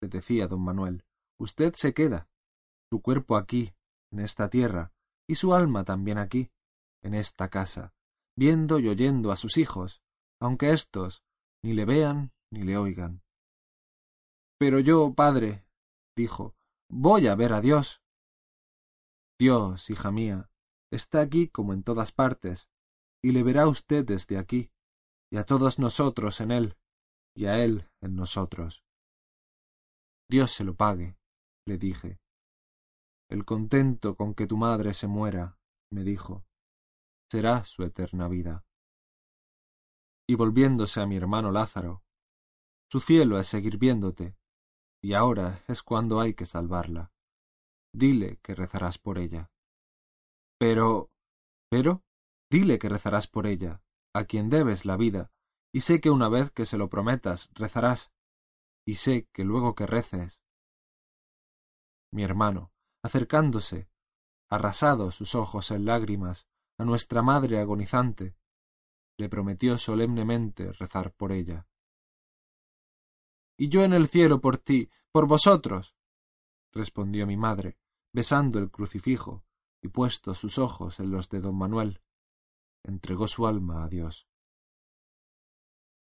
le 0.01 0.09
decía 0.09 0.47
don 0.47 0.63
Manuel. 0.63 1.05
Usted 1.39 1.75
se 1.75 1.93
queda. 1.93 2.29
Su 2.91 3.03
cuerpo 3.03 3.37
aquí, 3.37 3.75
en 4.11 4.21
esta 4.21 4.49
tierra, 4.49 4.93
y 5.29 5.35
su 5.35 5.55
alma 5.55 5.85
también 5.85 6.19
aquí, 6.19 6.51
en 7.03 7.15
esta 7.15 7.49
casa, 7.49 7.95
viendo 8.37 8.79
y 8.79 8.89
oyendo 8.89 9.33
a 9.33 9.37
sus 9.37 9.57
hijos, 9.57 10.03
aunque 10.41 10.73
éstos 10.73 11.23
ni 11.63 11.75
le 11.75 11.85
vean 11.85 12.33
ni 12.51 12.63
le 12.63 12.77
oigan. 12.77 13.23
Pero 14.59 14.79
yo, 14.79 15.15
padre, 15.15 15.67
dijo, 16.17 16.55
voy 16.89 17.27
a 17.27 17.35
ver 17.35 17.53
a 17.53 17.61
Dios. 17.61 18.03
Dios, 19.39 19.91
hija 19.91 20.11
mía, 20.13 20.51
está 20.91 21.21
aquí 21.21 21.49
como 21.49 21.73
en 21.73 21.83
todas 21.83 22.13
partes, 22.13 22.69
y 23.23 23.33
le 23.33 23.43
verá 23.43 23.67
usted 23.67 24.05
desde 24.05 24.39
aquí, 24.39 24.71
y 25.33 25.39
a 25.39 25.47
todos 25.47 25.79
nosotros 25.79 26.43
en 26.43 26.51
él, 26.51 26.77
y 27.35 27.47
a 27.47 27.65
él 27.65 27.89
en 28.03 28.15
nosotros. 28.17 28.85
Dios 30.29 30.51
se 30.53 30.63
lo 30.63 30.75
pague, 30.75 31.17
le 31.67 31.79
dije. 31.79 32.21
El 33.31 33.47
contento 33.47 34.15
con 34.15 34.35
que 34.35 34.47
tu 34.47 34.59
madre 34.59 34.93
se 34.93 35.07
muera, 35.07 35.59
me 35.91 36.05
dijo, 36.05 36.45
será 37.31 37.65
su 37.65 37.83
eterna 37.83 38.29
vida. 38.29 38.67
Y 40.29 40.35
volviéndose 40.35 41.01
a 41.01 41.07
mi 41.07 41.17
hermano 41.17 41.51
Lázaro, 41.51 42.05
su 42.91 43.01
cielo 43.01 43.39
es 43.39 43.47
seguir 43.47 43.79
viéndote, 43.79 44.37
y 45.03 45.15
ahora 45.15 45.65
es 45.67 45.83
cuando 45.83 46.21
hay 46.21 46.35
que 46.35 46.45
salvarla. 46.45 47.11
Dile 47.95 48.37
que 48.43 48.55
rezarás 48.55 48.99
por 48.99 49.19
ella. 49.19 49.51
Pero. 50.59 51.11
pero. 51.71 52.05
dile 52.51 52.79
que 52.79 52.91
rezarás 52.91 53.29
por 53.29 53.47
ella, 53.47 53.82
a 54.15 54.25
quien 54.25 54.51
debes 54.51 54.85
la 54.85 54.97
vida, 54.97 55.31
y 55.73 55.81
sé 55.81 56.01
que 56.01 56.11
una 56.11 56.29
vez 56.29 56.51
que 56.51 56.67
se 56.67 56.77
lo 56.77 56.89
prometas, 56.89 57.49
rezarás, 57.55 58.13
y 58.85 58.97
sé 58.97 59.29
que 59.33 59.45
luego 59.45 59.75
que 59.75 59.87
reces. 59.87 60.41
Mi 62.13 62.23
hermano, 62.23 62.73
acercándose, 63.03 63.89
arrasado 64.51 65.11
sus 65.11 65.35
ojos 65.35 65.71
en 65.71 65.87
lágrimas, 65.87 66.47
a 66.79 66.85
nuestra 66.85 67.23
madre 67.23 67.59
agonizante, 67.59 68.37
le 69.17 69.29
prometió 69.29 69.79
solemnemente 69.79 70.73
rezar 70.73 71.15
por 71.15 71.33
ella. 71.33 71.67
Y 73.57 73.69
yo 73.69 73.83
en 73.85 73.95
el 73.95 74.09
cielo 74.09 74.41
por 74.41 74.59
ti, 74.59 74.91
por 75.11 75.27
vosotros, 75.27 75.95
respondió 76.73 77.27
mi 77.27 77.37
madre, 77.37 77.79
besando 78.13 78.59
el 78.59 78.71
crucifijo 78.71 79.45
y 79.81 79.89
puesto 79.89 80.35
sus 80.35 80.59
ojos 80.59 81.01
en 81.01 81.11
los 81.11 81.29
de 81.29 81.41
don 81.41 81.57
Manuel, 81.57 82.02
entregó 82.85 83.29
su 83.29 83.47
alma 83.47 83.85
a 83.85 83.89
Dios. 83.89 84.27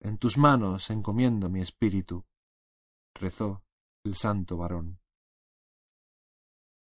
En 0.00 0.18
tus 0.18 0.36
manos 0.36 0.90
encomiendo 0.90 1.48
mi 1.48 1.60
espíritu, 1.60 2.26
rezó 3.14 3.62
el 4.04 4.16
santo 4.16 4.56
varón. 4.56 5.00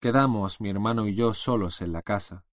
Quedamos 0.01 0.61
mi 0.61 0.71
hermano 0.71 1.07
y 1.07 1.15
yo 1.15 1.35
solos 1.35 1.81
en 1.81 1.93
la 1.93 2.03
casa. 2.03 2.45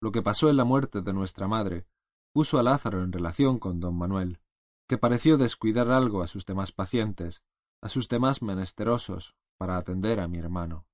Lo 0.00 0.12
que 0.12 0.22
pasó 0.22 0.48
en 0.48 0.56
la 0.56 0.64
muerte 0.64 1.02
de 1.02 1.12
nuestra 1.12 1.48
madre 1.48 1.86
puso 2.32 2.58
a 2.58 2.62
Lázaro 2.62 3.02
en 3.02 3.12
relación 3.12 3.58
con 3.58 3.80
don 3.80 3.96
Manuel, 3.96 4.40
que 4.88 4.98
pareció 4.98 5.36
descuidar 5.36 5.90
algo 5.90 6.22
a 6.22 6.26
sus 6.26 6.46
demás 6.46 6.72
pacientes, 6.72 7.42
a 7.82 7.88
sus 7.88 8.08
demás 8.08 8.42
menesterosos, 8.42 9.34
para 9.58 9.76
atender 9.76 10.20
a 10.20 10.28
mi 10.28 10.38
hermano. 10.38 10.86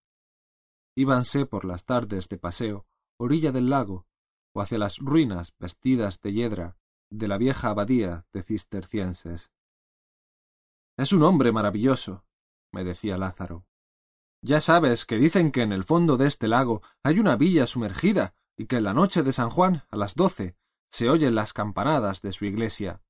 Íbanse 0.96 1.46
por 1.46 1.64
las 1.64 1.84
tardes 1.84 2.28
de 2.28 2.38
paseo, 2.38 2.86
orilla 3.18 3.52
del 3.52 3.68
lago, 3.68 4.06
o 4.56 4.62
hacia 4.62 4.78
las 4.78 4.98
ruinas 4.98 5.54
vestidas 5.58 6.22
de 6.22 6.32
hiedra 6.32 6.78
de 7.10 7.28
la 7.28 7.36
vieja 7.36 7.68
abadía 7.68 8.24
de 8.32 8.42
cistercienses. 8.42 9.52
Es 10.96 11.12
un 11.12 11.24
hombre 11.24 11.52
maravilloso, 11.52 12.24
me 12.72 12.82
decía 12.82 13.18
Lázaro. 13.18 13.66
Ya 14.40 14.62
sabes 14.62 15.04
que 15.04 15.18
dicen 15.18 15.52
que 15.52 15.60
en 15.60 15.72
el 15.72 15.84
fondo 15.84 16.16
de 16.16 16.26
este 16.26 16.48
lago 16.48 16.80
hay 17.02 17.18
una 17.18 17.36
villa 17.36 17.66
sumergida 17.66 18.34
y 18.56 18.64
que 18.64 18.76
en 18.76 18.84
la 18.84 18.94
noche 18.94 19.22
de 19.22 19.34
San 19.34 19.50
Juan, 19.50 19.84
a 19.90 19.96
las 19.96 20.14
doce, 20.14 20.56
se 20.90 21.10
oyen 21.10 21.34
las 21.34 21.52
campanadas 21.52 22.22
de 22.22 22.32
su 22.32 22.46
iglesia. 22.46 23.02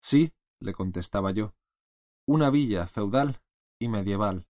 Sí, 0.00 0.32
le 0.60 0.72
contestaba 0.72 1.32
yo, 1.32 1.54
una 2.26 2.48
villa 2.48 2.86
feudal 2.86 3.42
y 3.78 3.88
medieval. 3.88 4.46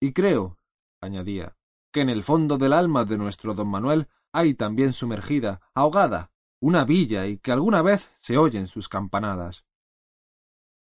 Y 0.00 0.12
creo, 0.12 0.58
añadía, 1.00 1.56
que 1.92 2.02
en 2.02 2.08
el 2.08 2.22
fondo 2.22 2.56
del 2.56 2.72
alma 2.72 3.04
de 3.04 3.18
nuestro 3.18 3.54
don 3.54 3.68
Manuel 3.68 4.08
hay 4.38 4.54
también 4.54 4.92
sumergida, 4.92 5.60
ahogada, 5.74 6.30
una 6.60 6.84
villa 6.84 7.26
y 7.26 7.38
que 7.38 7.50
alguna 7.50 7.82
vez 7.82 8.08
se 8.20 8.38
oyen 8.38 8.68
sus 8.68 8.88
campanadas. 8.88 9.64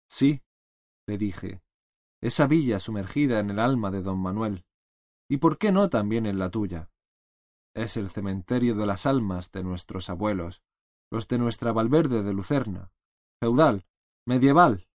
Sí, 0.08 0.42
le 1.06 1.18
dije, 1.18 1.62
esa 2.22 2.48
villa 2.48 2.80
sumergida 2.80 3.40
en 3.40 3.52
el 3.52 3.60
alma 3.60 3.92
de 3.92 4.02
don 4.02 4.20
Manuel, 4.20 4.66
y 5.30 5.38
por 5.38 5.60
qué 5.60 5.72
no 5.72 5.90
también 5.90 6.26
en 6.26 6.40
la 6.40 6.50
tuya. 6.50 6.90
Es 7.76 7.98
el 7.98 8.10
cementerio 8.10 8.74
de 8.76 8.88
las 8.88 9.06
almas 9.06 9.52
de 9.52 9.64
nuestros 9.64 10.10
abuelos, 10.10 10.64
los 11.12 11.28
de 11.28 11.38
nuestra 11.38 11.72
Valverde 11.72 12.24
de 12.24 12.34
Lucerna, 12.34 12.92
feudal, 13.40 13.86
medieval. 14.26 14.88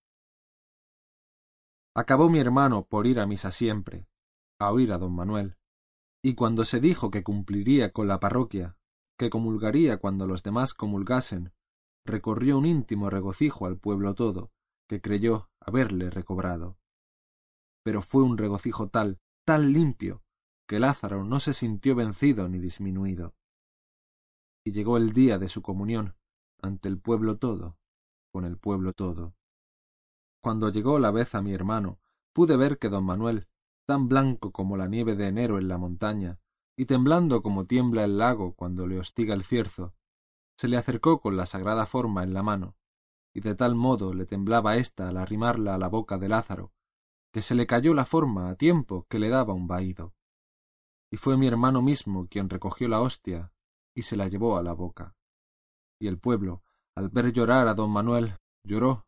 Acabó 1.95 2.31
mi 2.31 2.41
hermano 2.41 2.85
por 2.85 3.07
ir 3.07 3.21
a 3.21 3.27
misa 3.27 3.53
siempre, 3.53 4.09
a 4.59 4.73
oír 4.73 4.93
a 4.93 4.99
don 4.99 5.15
Manuel, 5.15 5.60
y 6.23 6.35
cuando 6.35 6.65
se 6.65 6.81
dijo 6.81 7.11
que 7.11 7.23
cumpliría 7.23 7.93
con 7.93 8.09
la 8.09 8.21
parroquia, 8.21 8.77
que 9.19 9.31
comulgaría 9.31 9.99
cuando 9.99 10.27
los 10.27 10.43
demás 10.43 10.75
comulgasen, 10.75 11.53
recorrió 12.05 12.59
un 12.59 12.67
íntimo 12.67 13.11
regocijo 13.11 13.67
al 13.67 13.79
pueblo 13.79 14.15
todo, 14.15 14.51
que 14.89 15.01
creyó 15.01 15.51
haberle 15.61 16.11
recobrado. 16.11 16.79
Pero 17.83 18.03
fue 18.03 18.23
un 18.23 18.39
regocijo 18.39 18.89
tal, 18.89 19.19
tan 19.47 19.73
limpio, 19.73 20.23
que 20.67 20.79
Lázaro 20.79 21.25
no 21.25 21.41
se 21.41 21.55
sintió 21.55 21.95
vencido 21.95 22.49
ni 22.49 22.59
disminuido. 22.59 23.35
Y 24.65 24.73
llegó 24.73 24.97
el 24.97 25.13
día 25.13 25.39
de 25.39 25.49
su 25.49 25.63
comunión, 25.63 26.17
ante 26.61 26.89
el 26.89 26.99
pueblo 26.99 27.39
todo, 27.39 27.79
con 28.33 28.45
el 28.45 28.59
pueblo 28.59 28.93
todo. 28.93 29.35
Cuando 30.43 30.71
llegó 30.71 30.99
la 30.99 31.11
vez 31.11 31.35
a 31.35 31.43
mi 31.43 31.53
hermano, 31.53 31.99
pude 32.33 32.57
ver 32.57 32.79
que 32.79 32.89
don 32.89 33.05
Manuel, 33.05 33.49
tan 33.91 34.07
blanco 34.07 34.53
como 34.53 34.77
la 34.77 34.87
nieve 34.87 35.17
de 35.17 35.27
enero 35.27 35.59
en 35.59 35.67
la 35.67 35.77
montaña, 35.77 36.39
y 36.79 36.85
temblando 36.85 37.43
como 37.43 37.67
tiembla 37.67 38.05
el 38.05 38.19
lago 38.19 38.55
cuando 38.55 38.87
le 38.87 39.01
hostiga 39.01 39.35
el 39.35 39.43
cierzo, 39.43 39.97
se 40.57 40.69
le 40.69 40.77
acercó 40.77 41.21
con 41.21 41.37
la 41.37 41.45
sagrada 41.45 41.87
forma 41.87 42.23
en 42.23 42.33
la 42.33 42.45
mano, 42.45 42.77
y 43.35 43.41
de 43.41 43.57
tal 43.57 43.75
modo 43.75 44.15
le 44.15 44.27
temblaba 44.27 44.77
ésta 44.77 45.09
al 45.09 45.17
arrimarla 45.17 45.75
a 45.75 45.79
la 45.79 45.89
boca 45.89 46.19
de 46.19 46.29
Lázaro, 46.29 46.73
que 47.33 47.43
se 47.43 47.57
le 47.57 47.67
cayó 47.67 47.93
la 47.93 48.07
forma 48.07 48.49
a 48.49 48.55
tiempo 48.55 49.07
que 49.09 49.19
le 49.19 49.29
daba 49.29 49.55
un 49.55 49.67
vaído. 49.67 50.15
Y 51.11 51.17
fue 51.17 51.37
mi 51.37 51.49
hermano 51.49 51.83
mismo 51.83 52.29
quien 52.29 52.49
recogió 52.49 52.87
la 52.87 53.01
hostia 53.01 53.53
y 53.93 54.03
se 54.03 54.15
la 54.15 54.29
llevó 54.29 54.57
a 54.57 54.63
la 54.63 54.73
boca. 54.73 55.17
Y 56.01 56.07
el 56.07 56.21
pueblo, 56.21 56.63
al 56.95 57.09
ver 57.09 57.33
llorar 57.33 57.67
a 57.67 57.75
don 57.75 57.91
Manuel, 57.91 58.37
lloró, 58.65 59.05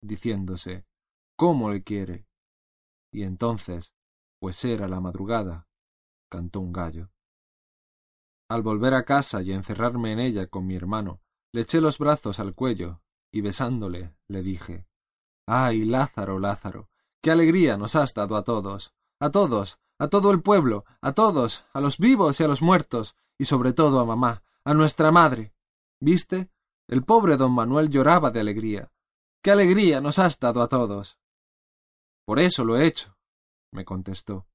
diciéndose 0.00 0.86
¿Cómo 1.36 1.70
le 1.70 1.82
quiere? 1.82 2.26
Y 3.12 3.24
entonces, 3.24 3.92
pues 4.42 4.64
era 4.64 4.88
la 4.88 4.98
madrugada, 4.98 5.68
cantó 6.28 6.58
un 6.58 6.72
gallo. 6.72 7.12
Al 8.48 8.62
volver 8.62 8.92
a 8.92 9.04
casa 9.04 9.40
y 9.40 9.52
encerrarme 9.52 10.10
en 10.10 10.18
ella 10.18 10.48
con 10.48 10.66
mi 10.66 10.74
hermano, 10.74 11.20
le 11.52 11.60
eché 11.60 11.80
los 11.80 11.96
brazos 11.96 12.40
al 12.40 12.52
cuello 12.52 13.02
y 13.30 13.40
besándole 13.40 14.16
le 14.26 14.42
dije 14.42 14.88
Ay, 15.46 15.84
Lázaro, 15.84 16.40
Lázaro, 16.40 16.88
qué 17.20 17.30
alegría 17.30 17.76
nos 17.76 17.94
has 17.94 18.14
dado 18.14 18.34
a 18.34 18.42
todos, 18.42 18.92
a 19.20 19.30
todos, 19.30 19.78
a 20.00 20.08
todo 20.08 20.32
el 20.32 20.42
pueblo, 20.42 20.86
a 21.00 21.12
todos, 21.12 21.64
a 21.72 21.80
los 21.80 21.98
vivos 21.98 22.40
y 22.40 22.42
a 22.42 22.48
los 22.48 22.62
muertos, 22.62 23.14
y 23.38 23.44
sobre 23.44 23.72
todo 23.72 24.00
a 24.00 24.04
mamá, 24.04 24.42
a 24.64 24.74
nuestra 24.74 25.12
madre. 25.12 25.54
¿Viste? 26.00 26.50
El 26.88 27.04
pobre 27.04 27.36
don 27.36 27.52
Manuel 27.52 27.90
lloraba 27.90 28.32
de 28.32 28.40
alegría. 28.40 28.90
¡Qué 29.40 29.52
alegría 29.52 30.00
nos 30.00 30.18
has 30.18 30.40
dado 30.40 30.62
a 30.62 30.68
todos! 30.68 31.16
Por 32.24 32.40
eso 32.40 32.64
lo 32.64 32.76
he 32.76 32.86
hecho, 32.86 33.16
me 33.72 33.84
contestó. 33.84 34.46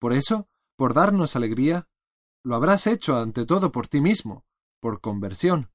¿Por 0.00 0.12
eso? 0.12 0.48
por 0.76 0.94
darnos 0.94 1.36
alegría, 1.36 1.88
lo 2.44 2.56
habrás 2.56 2.88
hecho 2.88 3.16
ante 3.16 3.46
todo 3.46 3.70
por 3.70 3.86
ti 3.86 4.00
mismo, 4.00 4.44
por 4.80 5.00
conversión. 5.00 5.70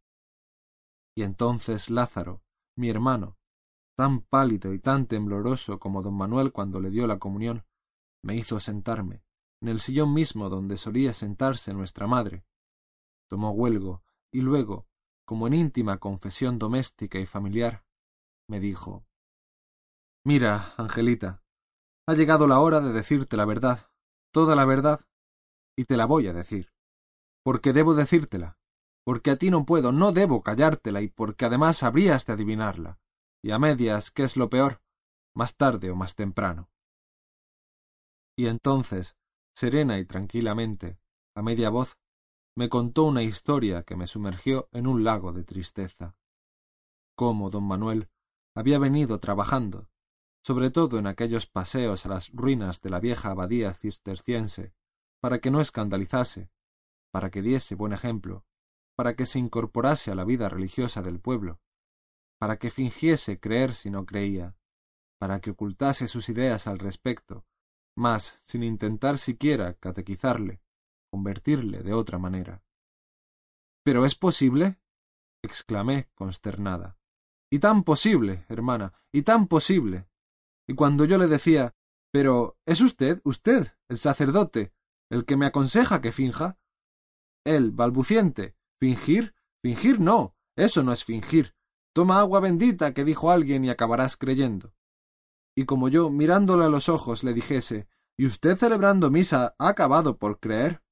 Y 1.15 1.23
entonces 1.23 1.89
Lázaro, 1.89 2.43
mi 2.75 2.89
hermano, 2.89 3.37
tan 3.95 4.21
pálido 4.21 4.73
y 4.73 4.79
tan 4.79 5.07
tembloroso 5.07 5.79
como 5.79 6.01
don 6.01 6.15
Manuel 6.15 6.51
cuando 6.51 6.79
le 6.79 6.89
dio 6.89 7.07
la 7.07 7.19
comunión, 7.19 7.65
me 8.21 8.35
hizo 8.35 8.59
sentarme, 8.59 9.23
en 9.61 9.69
el 9.69 9.79
sillón 9.79 10.13
mismo 10.13 10.49
donde 10.49 10.77
solía 10.77 11.13
sentarse 11.13 11.73
nuestra 11.73 12.05
madre. 12.05 12.45
Tomó 13.29 13.51
huelgo, 13.51 14.03
y 14.31 14.41
luego, 14.41 14.87
como 15.25 15.47
en 15.47 15.53
íntima 15.53 15.99
confesión 15.99 16.59
doméstica 16.59 17.17
y 17.17 17.25
familiar, 17.25 17.85
me 18.49 18.59
dijo 18.59 19.05
Mira, 20.25 20.73
Angelita, 20.77 21.43
ha 22.07 22.13
llegado 22.13 22.47
la 22.47 22.61
hora 22.61 22.79
de 22.79 22.93
decirte 22.93 23.35
la 23.35 23.45
verdad, 23.45 23.89
toda 24.31 24.55
la 24.55 24.63
verdad, 24.63 25.01
y 25.75 25.85
te 25.85 25.97
la 25.97 26.05
voy 26.05 26.27
a 26.27 26.33
decir. 26.33 26.71
Porque 27.43 27.73
debo 27.73 27.95
decírtela, 27.95 28.57
porque 29.03 29.31
a 29.31 29.35
ti 29.35 29.49
no 29.49 29.65
puedo, 29.65 29.91
no 29.91 30.13
debo 30.13 30.41
callártela, 30.41 31.01
y 31.01 31.09
porque 31.09 31.45
además 31.45 31.83
habrías 31.83 32.25
de 32.25 32.33
adivinarla. 32.33 32.99
y 33.43 33.51
a 33.51 33.59
medias, 33.59 34.09
¿qué 34.09 34.23
es 34.23 34.35
lo 34.35 34.49
peor? 34.49 34.81
Más 35.35 35.55
tarde 35.55 35.91
o 35.91 35.95
más 35.95 36.15
temprano. 36.15 36.69
Y 38.35 38.47
entonces, 38.47 39.15
serena 39.53 39.99
y 39.99 40.05
tranquilamente, 40.05 40.99
a 41.35 41.41
media 41.41 41.69
voz, 41.69 41.97
me 42.55 42.69
contó 42.69 43.03
una 43.03 43.21
historia 43.21 43.83
que 43.83 43.95
me 43.95 44.07
sumergió 44.07 44.69
en 44.71 44.87
un 44.87 45.03
lago 45.03 45.33
de 45.33 45.43
tristeza. 45.43 46.15
Cómo 47.15 47.49
don 47.49 47.65
Manuel 47.65 48.09
había 48.55 48.79
venido 48.79 49.19
trabajando, 49.19 49.89
sobre 50.47 50.71
todo 50.71 50.97
en 50.97 51.07
aquellos 51.07 51.45
paseos 51.45 52.05
a 52.05 52.09
las 52.09 52.31
ruinas 52.31 52.79
de 52.79 52.89
la 52.89 53.01
vieja 53.01 53.31
abadía 53.31 53.73
cisterciense, 53.73 54.73
para 55.19 55.39
que 55.39 55.51
no 55.51 55.59
escandalizase, 55.59 56.49
para 57.11 57.29
que 57.29 57.41
diese 57.41 57.75
buen 57.75 57.91
ejemplo, 57.91 58.45
para 58.95 59.17
que 59.17 59.25
se 59.25 59.39
incorporase 59.39 60.09
a 60.09 60.15
la 60.15 60.23
vida 60.23 60.47
religiosa 60.47 61.01
del 61.01 61.19
pueblo, 61.19 61.59
para 62.39 62.59
que 62.59 62.69
fingiese 62.69 63.41
creer 63.41 63.73
si 63.73 63.89
no 63.89 64.05
creía, 64.05 64.55
para 65.19 65.41
que 65.41 65.51
ocultase 65.51 66.07
sus 66.07 66.29
ideas 66.29 66.65
al 66.65 66.79
respecto, 66.79 67.45
mas 67.97 68.39
sin 68.41 68.63
intentar 68.63 69.17
siquiera 69.17 69.73
catequizarle, 69.73 70.61
convertirle 71.11 71.83
de 71.83 71.91
otra 71.91 72.19
manera. 72.19 72.63
¿Pero 73.83 74.05
es 74.05 74.15
posible? 74.15 74.79
exclamé 75.43 76.07
consternada. 76.15 76.97
Y 77.51 77.59
tan 77.59 77.83
posible, 77.83 78.45
hermana, 78.47 78.93
y 79.11 79.23
tan 79.23 79.47
posible. 79.47 80.07
Y 80.67 80.75
cuando 80.75 81.05
yo 81.05 81.17
le 81.17 81.27
decía 81.27 81.73
Pero 82.11 82.57
¿es 82.65 82.81
usted, 82.81 83.21
usted, 83.23 83.73
el 83.89 83.97
sacerdote, 83.97 84.73
el 85.09 85.25
que 85.25 85.37
me 85.37 85.45
aconseja 85.45 86.01
que 86.01 86.11
finja? 86.11 86.59
Él, 87.45 87.71
balbuciente, 87.71 88.55
¿fingir? 88.79 89.35
Fingir 89.61 89.99
no. 89.99 90.35
Eso 90.55 90.83
no 90.83 90.91
es 90.91 91.03
fingir. 91.03 91.55
Toma 91.93 92.19
agua 92.19 92.39
bendita, 92.39 92.93
que 92.93 93.05
dijo 93.05 93.31
alguien, 93.31 93.63
y 93.65 93.69
acabarás 93.69 94.17
creyendo. 94.17 94.73
Y 95.55 95.65
como 95.65 95.89
yo, 95.89 96.09
mirándole 96.09 96.65
a 96.65 96.69
los 96.69 96.89
ojos, 96.89 97.23
le 97.23 97.33
dijese 97.33 97.87
¿Y 98.17 98.25
usted 98.25 98.57
celebrando 98.57 99.11
misa 99.11 99.55
ha 99.59 99.69
acabado 99.69 100.17
por 100.17 100.39
creer? 100.39 100.83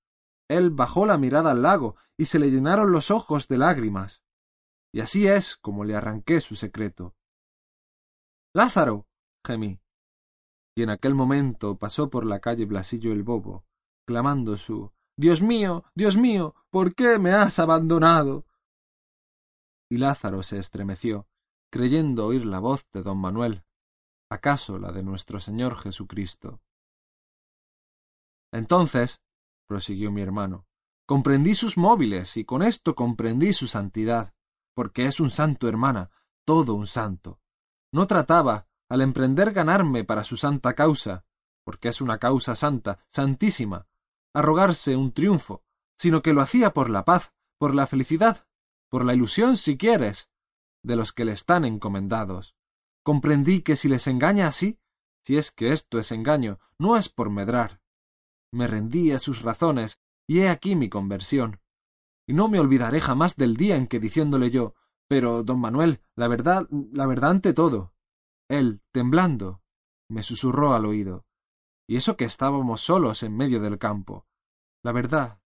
Él 0.47 0.69
bajó 0.69 1.05
la 1.05 1.17
mirada 1.17 1.51
al 1.51 1.63
lago 1.63 1.95
y 2.17 2.26
se 2.26 2.38
le 2.38 2.51
llenaron 2.51 2.91
los 2.91 3.09
ojos 3.09 3.47
de 3.47 3.57
lágrimas. 3.57 4.21
Y 4.93 5.01
así 5.01 5.28
es 5.28 5.57
como 5.57 5.84
le 5.84 5.95
arranqué 5.95 6.39
su 6.39 6.55
secreto. 6.55 7.15
Lázaro. 8.53 9.07
Gemí. 9.45 9.79
Y 10.75 10.83
en 10.83 10.89
aquel 10.89 11.15
momento 11.15 11.77
pasó 11.77 12.09
por 12.09 12.25
la 12.25 12.39
calle 12.41 12.65
Blasillo 12.65 13.13
el 13.13 13.23
Bobo, 13.23 13.65
clamando 14.05 14.57
su 14.57 14.91
Dios 15.17 15.41
mío, 15.41 15.85
Dios 15.95 16.17
mío, 16.17 16.55
¿por 16.69 16.93
qué 16.93 17.17
me 17.17 17.31
has 17.31 17.59
abandonado? 17.59 18.45
Y 19.89 19.97
Lázaro 19.97 20.43
se 20.43 20.57
estremeció, 20.57 21.27
creyendo 21.71 22.25
oír 22.25 22.45
la 22.45 22.59
voz 22.59 22.85
de 22.91 23.01
don 23.01 23.19
Manuel, 23.19 23.63
acaso 24.29 24.77
la 24.77 24.91
de 24.91 25.03
nuestro 25.03 25.39
Señor 25.39 25.77
Jesucristo. 25.77 26.59
Entonces, 28.51 29.21
prosiguió 29.67 30.11
mi 30.11 30.21
hermano, 30.21 30.67
comprendí 31.07 31.55
sus 31.55 31.77
móviles 31.77 32.35
y 32.35 32.43
con 32.43 32.61
esto 32.61 32.95
comprendí 32.95 33.53
su 33.53 33.67
santidad 33.67 34.33
porque 34.75 35.05
es 35.05 35.19
un 35.19 35.31
santo, 35.31 35.67
hermana, 35.67 36.11
todo 36.45 36.73
un 36.73 36.85
santo. 36.85 37.39
No 37.93 38.05
trataba, 38.07 38.67
al 38.95 39.01
emprender 39.01 39.51
ganarme 39.51 40.05
para 40.05 40.23
su 40.23 40.37
santa 40.37 40.73
causa, 40.73 41.25
porque 41.65 41.89
es 41.89 41.99
una 41.99 42.17
causa 42.17 42.55
santa, 42.55 43.05
santísima, 43.11 43.87
arrogarse 44.33 44.95
un 44.95 45.11
triunfo, 45.11 45.63
sino 45.97 46.21
que 46.21 46.33
lo 46.33 46.41
hacía 46.41 46.73
por 46.73 46.89
la 46.89 47.05
paz, 47.05 47.33
por 47.57 47.75
la 47.75 47.87
felicidad, 47.87 48.47
por 48.89 49.03
la 49.03 49.13
ilusión, 49.13 49.57
si 49.57 49.77
quieres, 49.77 50.29
de 50.81 50.95
los 50.95 51.11
que 51.11 51.25
le 51.25 51.33
están 51.33 51.65
encomendados. 51.65 52.55
Comprendí 53.03 53.61
que 53.61 53.75
si 53.75 53.89
les 53.89 54.07
engaña 54.07 54.47
así, 54.47 54.79
si 55.23 55.37
es 55.37 55.51
que 55.51 55.73
esto 55.73 55.99
es 55.99 56.11
engaño, 56.11 56.59
no 56.79 56.95
es 56.95 57.09
por 57.09 57.29
medrar. 57.29 57.81
Me 58.51 58.65
rendí 58.65 59.11
a 59.11 59.19
sus 59.19 59.41
razones, 59.41 59.99
y 60.25 60.39
he 60.39 60.49
aquí 60.49 60.75
mi 60.75 60.89
conversión 60.89 61.59
y 62.27 62.33
no 62.33 62.47
me 62.47 62.59
olvidaré 62.59 63.01
jamás 63.01 63.35
del 63.35 63.55
día 63.55 63.75
en 63.75 63.85
que 63.85 63.99
diciéndole 63.99 64.49
yo 64.49 64.73
pero, 65.07 65.43
don 65.43 65.59
Manuel, 65.59 66.01
la 66.15 66.27
verdad, 66.27 66.67
la 66.91 67.05
verdad 67.05 67.31
ante 67.31 67.53
todo. 67.53 67.93
Él, 68.49 68.81
temblando, 68.91 69.61
me 70.09 70.23
susurró 70.23 70.73
al 70.73 70.85
oído. 70.85 71.25
Y 71.87 71.97
eso 71.97 72.17
que 72.17 72.25
estábamos 72.25 72.81
solos 72.81 73.23
en 73.23 73.35
medio 73.35 73.59
del 73.59 73.77
campo. 73.77 74.25
La 74.83 74.91
verdad, 74.91 75.41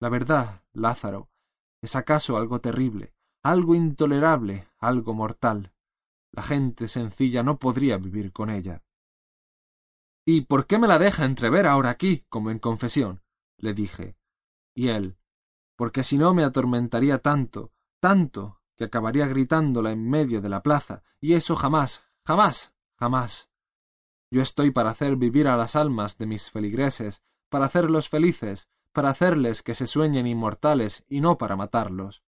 la 0.00 0.08
verdad, 0.08 0.62
Lázaro, 0.72 1.30
es 1.82 1.96
acaso 1.96 2.36
algo 2.36 2.60
terrible, 2.60 3.14
algo 3.42 3.74
intolerable, 3.74 4.68
algo 4.78 5.14
mortal. 5.14 5.72
La 6.32 6.42
gente 6.42 6.88
sencilla 6.88 7.42
no 7.42 7.58
podría 7.58 7.98
vivir 7.98 8.32
con 8.32 8.50
ella. 8.50 8.82
¿Y 10.24 10.42
por 10.42 10.66
qué 10.66 10.78
me 10.78 10.88
la 10.88 10.98
deja 10.98 11.24
entrever 11.24 11.66
ahora 11.66 11.90
aquí, 11.90 12.24
como 12.28 12.50
en 12.50 12.58
confesión? 12.58 13.22
le 13.58 13.74
dije. 13.74 14.16
Y 14.74 14.88
él, 14.88 15.16
porque 15.76 16.02
si 16.02 16.18
no 16.18 16.34
me 16.34 16.44
atormentaría 16.44 17.18
tanto, 17.18 17.72
tanto, 18.00 18.60
que 18.76 18.84
acabaría 18.84 19.26
gritándola 19.26 19.90
en 19.90 20.08
medio 20.08 20.40
de 20.40 20.48
la 20.48 20.62
plaza, 20.62 21.02
y 21.20 21.34
eso 21.34 21.56
jamás, 21.56 22.02
jamás, 22.26 22.72
jamás. 22.98 23.48
Yo 24.30 24.42
estoy 24.42 24.70
para 24.70 24.90
hacer 24.90 25.16
vivir 25.16 25.46
a 25.48 25.56
las 25.56 25.76
almas 25.76 26.16
de 26.18 26.26
mis 26.26 26.50
feligreses, 26.50 27.22
para 27.50 27.66
hacerlos 27.66 28.08
felices, 28.08 28.68
para 28.92 29.10
hacerles 29.10 29.62
que 29.62 29.74
se 29.74 29.86
sueñen 29.86 30.26
inmortales 30.26 31.04
y 31.08 31.20
no 31.20 31.38
para 31.38 31.56
matarlos. 31.56 32.22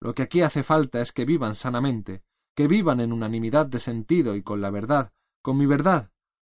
Lo 0.00 0.14
que 0.14 0.22
aquí 0.22 0.42
hace 0.42 0.62
falta 0.62 1.00
es 1.00 1.12
que 1.12 1.24
vivan 1.24 1.54
sanamente, 1.54 2.22
que 2.56 2.68
vivan 2.68 3.00
en 3.00 3.12
unanimidad 3.12 3.66
de 3.66 3.80
sentido 3.80 4.36
y 4.36 4.42
con 4.42 4.60
la 4.60 4.70
verdad, 4.70 5.12
con 5.42 5.56
mi 5.58 5.66
verdad, 5.66 6.10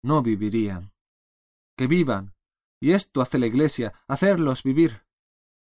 no 0.02 0.22
vivirían. 0.22 0.94
Que 1.78 1.88
vivan. 1.88 2.34
Y 2.82 2.92
esto 2.92 3.22
hace 3.22 3.40
la 3.40 3.48
Iglesia, 3.48 3.94
hacerlos 4.08 4.64
vivir. 4.64 5.04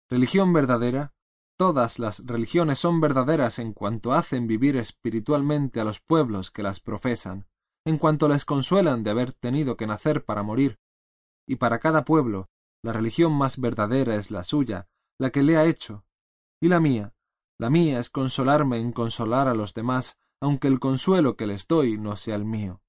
Religión 0.09 0.53
verdadera. 0.53 1.13
Todas 1.57 1.97
las 1.97 2.23
religiones 2.25 2.77
son 2.77 3.01
verdaderas 3.01 3.57
en 3.57 3.73
cuanto 3.73 4.13
hacen 4.13 4.45
vivir 4.45 4.77
espiritualmente 4.77 5.79
a 5.79 5.83
los 5.83 5.99
pueblos 5.99 6.51
que 6.51 6.61
las 6.61 6.79
profesan, 6.79 7.47
en 7.83 7.97
cuanto 7.97 8.27
les 8.27 8.45
consuelan 8.45 9.03
de 9.03 9.09
haber 9.09 9.33
tenido 9.33 9.75
que 9.75 9.87
nacer 9.87 10.23
para 10.23 10.43
morir. 10.43 10.79
Y 11.47 11.55
para 11.55 11.79
cada 11.79 12.05
pueblo, 12.05 12.49
la 12.83 12.93
religión 12.93 13.33
más 13.33 13.59
verdadera 13.59 14.15
es 14.15 14.29
la 14.29 14.43
suya, 14.43 14.87
la 15.17 15.31
que 15.31 15.41
le 15.41 15.57
ha 15.57 15.65
hecho. 15.65 16.05
Y 16.61 16.69
la 16.69 16.79
mía, 16.79 17.15
la 17.57 17.71
mía 17.71 17.99
es 17.99 18.11
consolarme 18.11 18.77
en 18.77 18.91
consolar 18.91 19.47
a 19.47 19.55
los 19.55 19.73
demás, 19.73 20.15
aunque 20.39 20.67
el 20.67 20.79
consuelo 20.79 21.35
que 21.35 21.47
les 21.47 21.67
doy 21.67 21.97
no 21.97 22.15
sea 22.15 22.35
el 22.35 22.45
mío. 22.45 22.81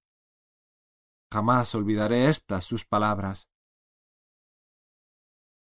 Jamás 1.33 1.75
olvidaré 1.75 2.29
estas 2.29 2.65
sus 2.65 2.85
palabras. 2.85 3.49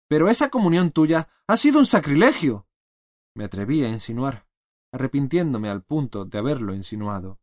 Pero 0.08 0.28
esa 0.28 0.48
comunión 0.50 0.90
tuya 0.90 1.28
ha 1.46 1.56
sido 1.56 1.78
un 1.78 1.86
sacrilegio. 1.86 2.67
Me 3.38 3.44
atreví 3.44 3.84
a 3.84 3.88
insinuar, 3.88 4.48
arrepintiéndome 4.92 5.68
al 5.68 5.84
punto 5.84 6.24
de 6.24 6.38
haberlo 6.38 6.74
insinuado. 6.74 7.38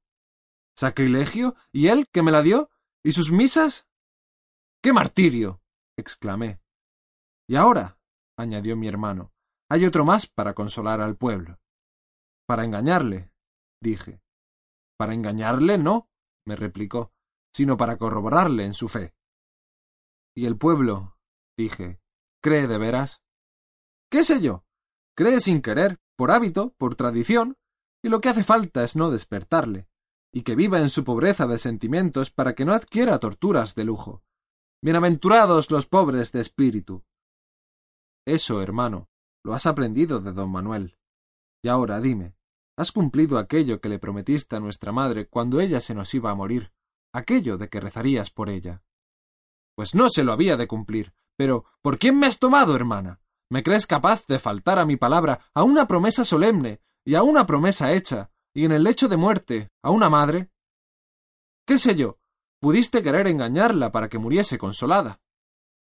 ¿Sacrilegio? 0.76 1.56
¿Y 1.72 1.88
él 1.88 2.10
que 2.12 2.22
me 2.22 2.34
la 2.34 2.42
dio? 2.42 2.70
¿Y 3.02 3.14
sus 3.14 3.32
misas? 3.32 3.88
¡Qué 4.84 4.92
martirio! 4.92 5.62
exclamé. 5.98 6.60
Y 7.48 7.56
ahora, 7.56 7.98
añadió 8.38 8.76
mi 8.76 8.90
hermano, 8.90 9.32
hay 9.70 9.86
otro 9.86 10.04
más 10.04 10.28
para 10.28 10.54
consolar 10.54 11.00
al 11.00 11.16
pueblo. 11.16 11.62
Para 12.46 12.66
engañarle, 12.66 13.32
dije. 13.82 14.22
Para 14.98 15.14
engañarle 15.14 15.78
no, 15.78 16.10
me 16.46 16.58
replicó, 16.58 17.14
sino 17.54 17.78
para 17.78 17.98
corroborarle 17.98 18.66
en 18.66 18.74
su 18.74 18.90
fe. 18.90 19.16
Y 20.36 20.46
el 20.46 20.58
pueblo, 20.58 21.18
dije, 21.58 22.02
¿Cree 22.42 22.68
de 22.68 22.78
veras? 22.78 23.24
¿Qué 24.12 24.26
sé 24.26 24.42
yo? 24.42 24.66
Cree 25.16 25.40
sin 25.40 25.62
querer, 25.62 25.98
por 26.18 26.32
hábito, 26.32 26.74
por 26.78 26.96
tradición, 26.96 27.56
y 28.04 28.10
lo 28.10 28.20
que 28.20 28.28
hace 28.28 28.44
falta 28.44 28.84
es 28.84 28.98
no 28.98 29.12
despertarle, 29.12 29.88
y 30.34 30.44
que 30.44 30.56
viva 30.56 30.80
en 30.80 30.90
su 30.90 31.06
pobreza 31.06 31.48
de 31.48 31.58
sentimientos 31.58 32.32
para 32.32 32.54
que 32.54 32.66
no 32.66 32.74
adquiera 32.74 33.18
torturas 33.20 33.76
de 33.76 33.86
lujo. 33.86 34.24
Bienaventurados 34.84 35.72
los 35.72 35.88
pobres 35.88 36.34
de 36.34 36.42
espíritu. 36.42 37.06
Eso, 38.28 38.62
hermano, 38.62 39.08
lo 39.44 39.54
has 39.54 39.66
aprendido 39.66 40.20
de 40.20 40.34
don 40.34 40.52
Manuel. 40.52 40.98
Y 41.64 41.70
ahora 41.70 42.02
dime, 42.02 42.36
¿has 42.78 42.92
cumplido 42.92 43.38
aquello 43.38 43.80
que 43.80 43.88
le 43.88 44.00
prometiste 44.00 44.58
a 44.58 44.60
nuestra 44.60 44.92
madre 44.92 45.28
cuando 45.30 45.62
ella 45.62 45.80
se 45.80 45.96
nos 45.96 46.14
iba 46.14 46.30
a 46.30 46.36
morir, 46.36 46.74
aquello 47.14 47.58
de 47.58 47.70
que 47.70 47.80
rezarías 47.80 48.32
por 48.32 48.50
ella? 48.50 48.84
Pues 49.76 49.96
no 49.96 50.10
se 50.10 50.26
lo 50.26 50.34
había 50.34 50.58
de 50.58 50.68
cumplir, 50.68 51.14
pero, 51.38 51.64
¿por 51.82 52.00
quién 52.00 52.20
me 52.20 52.28
has 52.28 52.38
tomado, 52.38 52.76
hermana? 52.76 53.22
¿Me 53.50 53.64
crees 53.64 53.86
capaz 53.86 54.26
de 54.28 54.40
faltar 54.40 54.80
a 54.80 54.86
mi 54.86 54.98
palabra, 54.98 55.40
a 55.54 55.64
una 55.64 55.88
promesa 55.88 56.26
solemne, 56.26 56.82
y 57.06 57.16
a 57.16 57.24
una 57.24 57.46
promesa 57.46 57.94
hecha, 57.94 58.32
y 58.54 58.66
en 58.66 58.72
el 58.72 58.84
lecho 58.84 59.08
de 59.08 59.18
muerte, 59.18 59.70
a 59.84 59.92
una 59.92 60.10
madre? 60.10 60.50
¿Qué 61.68 61.78
sé 61.78 61.96
yo? 61.96 62.20
Pudiste 62.60 63.04
querer 63.04 63.28
engañarla 63.28 63.92
para 63.92 64.10
que 64.10 64.18
muriese 64.18 64.58
consolada. 64.58 65.20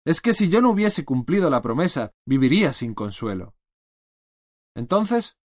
Es 0.06 0.22
que 0.22 0.34
si 0.34 0.50
yo 0.50 0.62
no 0.62 0.72
hubiese 0.72 1.06
cumplido 1.06 1.50
la 1.50 1.62
promesa, 1.62 2.14
viviría 2.26 2.74
sin 2.74 2.94
consuelo. 2.94 3.56
Entonces, 4.76 5.38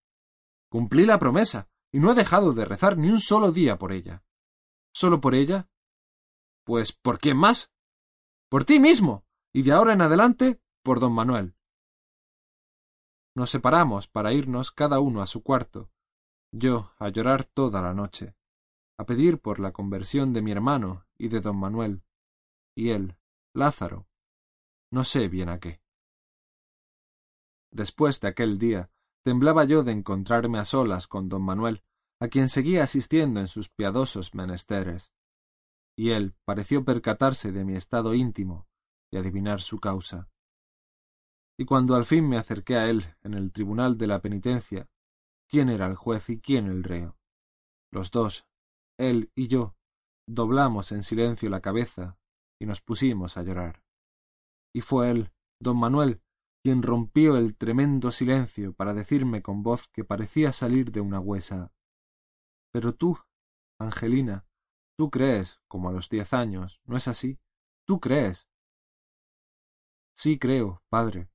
cumplí 0.69 1.07
la 1.07 1.19
promesa, 1.19 1.69
y 1.93 2.01
no 2.01 2.13
he 2.13 2.15
dejado 2.15 2.53
de 2.53 2.65
rezar 2.65 2.97
ni 2.97 3.11
un 3.11 3.21
solo 3.21 3.53
día 3.53 3.79
por 3.79 3.93
ella. 3.93 4.25
¿Solo 4.93 5.21
por 5.21 5.35
ella? 5.35 5.69
Pues 6.65 6.93
¿por 6.93 7.19
quién 7.19 7.37
más? 7.37 7.71
Por 8.49 8.65
ti 8.65 8.79
mismo, 8.79 9.25
y 9.53 9.63
de 9.63 9.73
ahora 9.73 9.93
en 9.93 10.03
adelante 10.03 10.61
por 10.83 11.01
don 11.01 11.13
Manuel. 11.13 11.55
Nos 13.35 13.51
separamos 13.51 14.09
para 14.09 14.33
irnos 14.33 14.71
cada 14.71 15.01
uno 15.01 15.23
a 15.23 15.27
su 15.27 15.43
cuarto, 15.43 15.91
yo 16.53 16.93
a 16.99 17.09
llorar 17.09 17.45
toda 17.45 17.81
la 17.81 17.95
noche, 17.95 18.35
a 18.99 19.07
pedir 19.07 19.41
por 19.41 19.59
la 19.59 19.73
conversión 19.73 20.33
de 20.33 20.43
mi 20.43 20.53
hermano 20.53 21.07
y 21.17 21.29
de 21.29 21.41
don 21.41 21.57
Manuel, 21.57 22.03
y 22.77 22.91
él, 22.91 23.17
Lázaro, 23.55 24.07
no 24.91 25.05
sé 25.05 25.29
bien 25.29 25.49
a 25.49 25.59
qué. 25.59 25.81
Después 27.71 28.21
de 28.21 28.29
aquel 28.29 28.59
día, 28.59 28.91
temblaba 29.25 29.65
yo 29.65 29.83
de 29.83 29.93
encontrarme 29.93 30.59
a 30.59 30.67
solas 30.67 31.07
con 31.09 31.31
don 31.31 31.43
Manuel, 31.43 31.83
a 32.21 32.29
quien 32.29 32.51
seguía 32.51 32.85
asistiendo 32.85 33.41
en 33.41 33.49
sus 33.49 33.71
piadosos 33.71 34.35
menesteres. 34.35 35.11
Y 35.97 36.11
él 36.11 36.35
pareció 36.45 36.85
percatarse 36.85 37.51
de 37.51 37.65
mi 37.65 37.75
estado 37.75 38.15
íntimo 38.15 38.69
y 39.11 39.17
adivinar 39.17 39.61
su 39.61 39.81
causa. 39.81 40.32
Y 41.59 41.65
cuando 41.65 41.95
al 41.95 42.05
fin 42.05 42.29
me 42.29 42.37
acerqué 42.37 42.77
a 42.77 42.89
él 42.89 43.15
en 43.23 43.35
el 43.35 43.53
tribunal 43.53 43.99
de 43.99 44.07
la 44.07 44.21
penitencia, 44.21 44.89
¿quién 45.49 45.69
era 45.69 45.87
el 45.87 45.95
juez 45.95 46.29
y 46.31 46.41
quién 46.41 46.67
el 46.67 46.83
reo? 46.83 47.19
Los 47.91 48.11
dos, 48.11 48.47
él 48.99 49.31
y 49.35 49.49
yo, 49.49 49.77
doblamos 50.27 50.93
en 50.93 51.03
silencio 51.03 51.51
la 51.51 51.61
cabeza 51.61 52.19
y 52.59 52.67
nos 52.67 52.81
pusimos 52.81 53.37
a 53.37 53.43
llorar. 53.43 53.83
Y 54.75 54.81
fue 54.81 55.11
él, 55.11 55.33
don 55.61 55.79
Manuel, 55.79 56.23
quien 56.63 56.83
rompió 56.83 57.37
el 57.37 57.57
tremendo 57.57 58.13
silencio 58.13 58.73
para 58.73 58.95
decirme 58.95 59.43
con 59.43 59.63
voz 59.63 59.89
que 59.89 60.05
parecía 60.05 60.53
salir 60.53 60.93
de 60.93 61.01
una 61.01 61.21
huesa. 61.21 61.73
Pero 62.73 62.95
tú, 62.95 63.19
Angelina, 63.79 64.47
tú 64.97 65.11
crees, 65.11 65.61
como 65.69 65.89
a 65.89 65.93
los 65.93 66.09
diez 66.09 66.33
años, 66.33 66.81
¿no 66.85 66.97
es 66.97 67.09
así? 67.09 67.39
Tú 67.85 68.01
crees. 68.01 68.47
Sí 70.15 70.39
creo, 70.39 70.83
padre. 70.89 71.32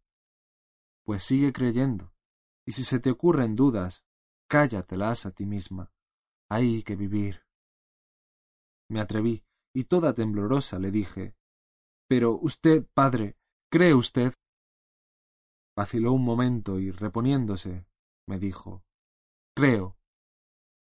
Pues 1.07 1.23
sigue 1.23 1.53
creyendo. 1.53 2.13
Y 2.65 2.73
si 2.73 2.83
se 2.83 2.99
te 2.99 3.09
ocurren 3.09 3.55
dudas, 3.55 4.03
cállatelas 4.49 5.25
a 5.25 5.31
ti 5.31 5.45
misma. 5.45 5.89
Hay 6.49 6.83
que 6.83 6.97
vivir. 6.97 7.45
Me 8.89 8.99
atreví, 8.99 9.45
y 9.73 9.85
toda 9.85 10.13
temblorosa 10.13 10.79
le 10.79 10.91
dije 10.91 11.33
Pero 12.09 12.33
usted, 12.33 12.85
padre, 12.93 13.37
¿cree 13.71 13.93
usted 13.93 14.33
Vaciló 15.77 16.11
un 16.11 16.25
momento 16.25 16.77
y 16.77 16.91
reponiéndose, 16.91 17.85
me 18.27 18.37
dijo 18.37 18.83
Creo. 19.55 19.97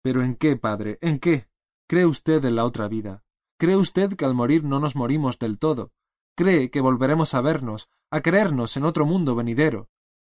¿Pero 0.01 0.23
en 0.23 0.37
qué, 0.37 0.55
padre? 0.55 0.97
¿En 1.01 1.19
qué? 1.19 1.49
¿Cree 1.87 2.07
usted 2.07 2.43
en 2.45 2.55
la 2.55 2.65
otra 2.65 2.87
vida? 2.87 3.23
¿Cree 3.59 3.75
usted 3.75 4.15
que 4.15 4.25
al 4.25 4.33
morir 4.33 4.63
no 4.63 4.79
nos 4.79 4.95
morimos 4.95 5.37
del 5.37 5.59
todo? 5.59 5.91
¿Cree 6.35 6.71
que 6.71 6.81
volveremos 6.81 7.35
a 7.35 7.41
vernos, 7.41 7.89
a 8.09 8.21
creernos 8.21 8.75
en 8.75 8.85
otro 8.85 9.05
mundo 9.05 9.35
venidero? 9.35 9.87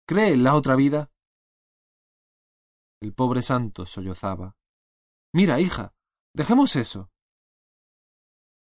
¿Cree 0.08 0.34
en 0.34 0.44
la 0.44 0.54
otra 0.54 0.76
vida? 0.76 1.10
El 3.02 3.12
pobre 3.12 3.42
santo 3.42 3.86
sollozaba. 3.86 4.56
Mira, 5.34 5.58
hija, 5.58 5.94
dejemos 6.32 6.76
eso. 6.76 7.10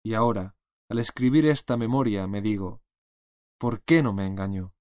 Y 0.03 0.15
ahora, 0.15 0.57
al 0.89 0.99
escribir 0.99 1.45
esta 1.45 1.77
memoria, 1.77 2.27
me 2.27 2.41
digo, 2.41 2.81
¿por 3.59 3.83
qué 3.83 4.03
no 4.03 4.15
me 4.15 4.25
engañó? 4.25 4.73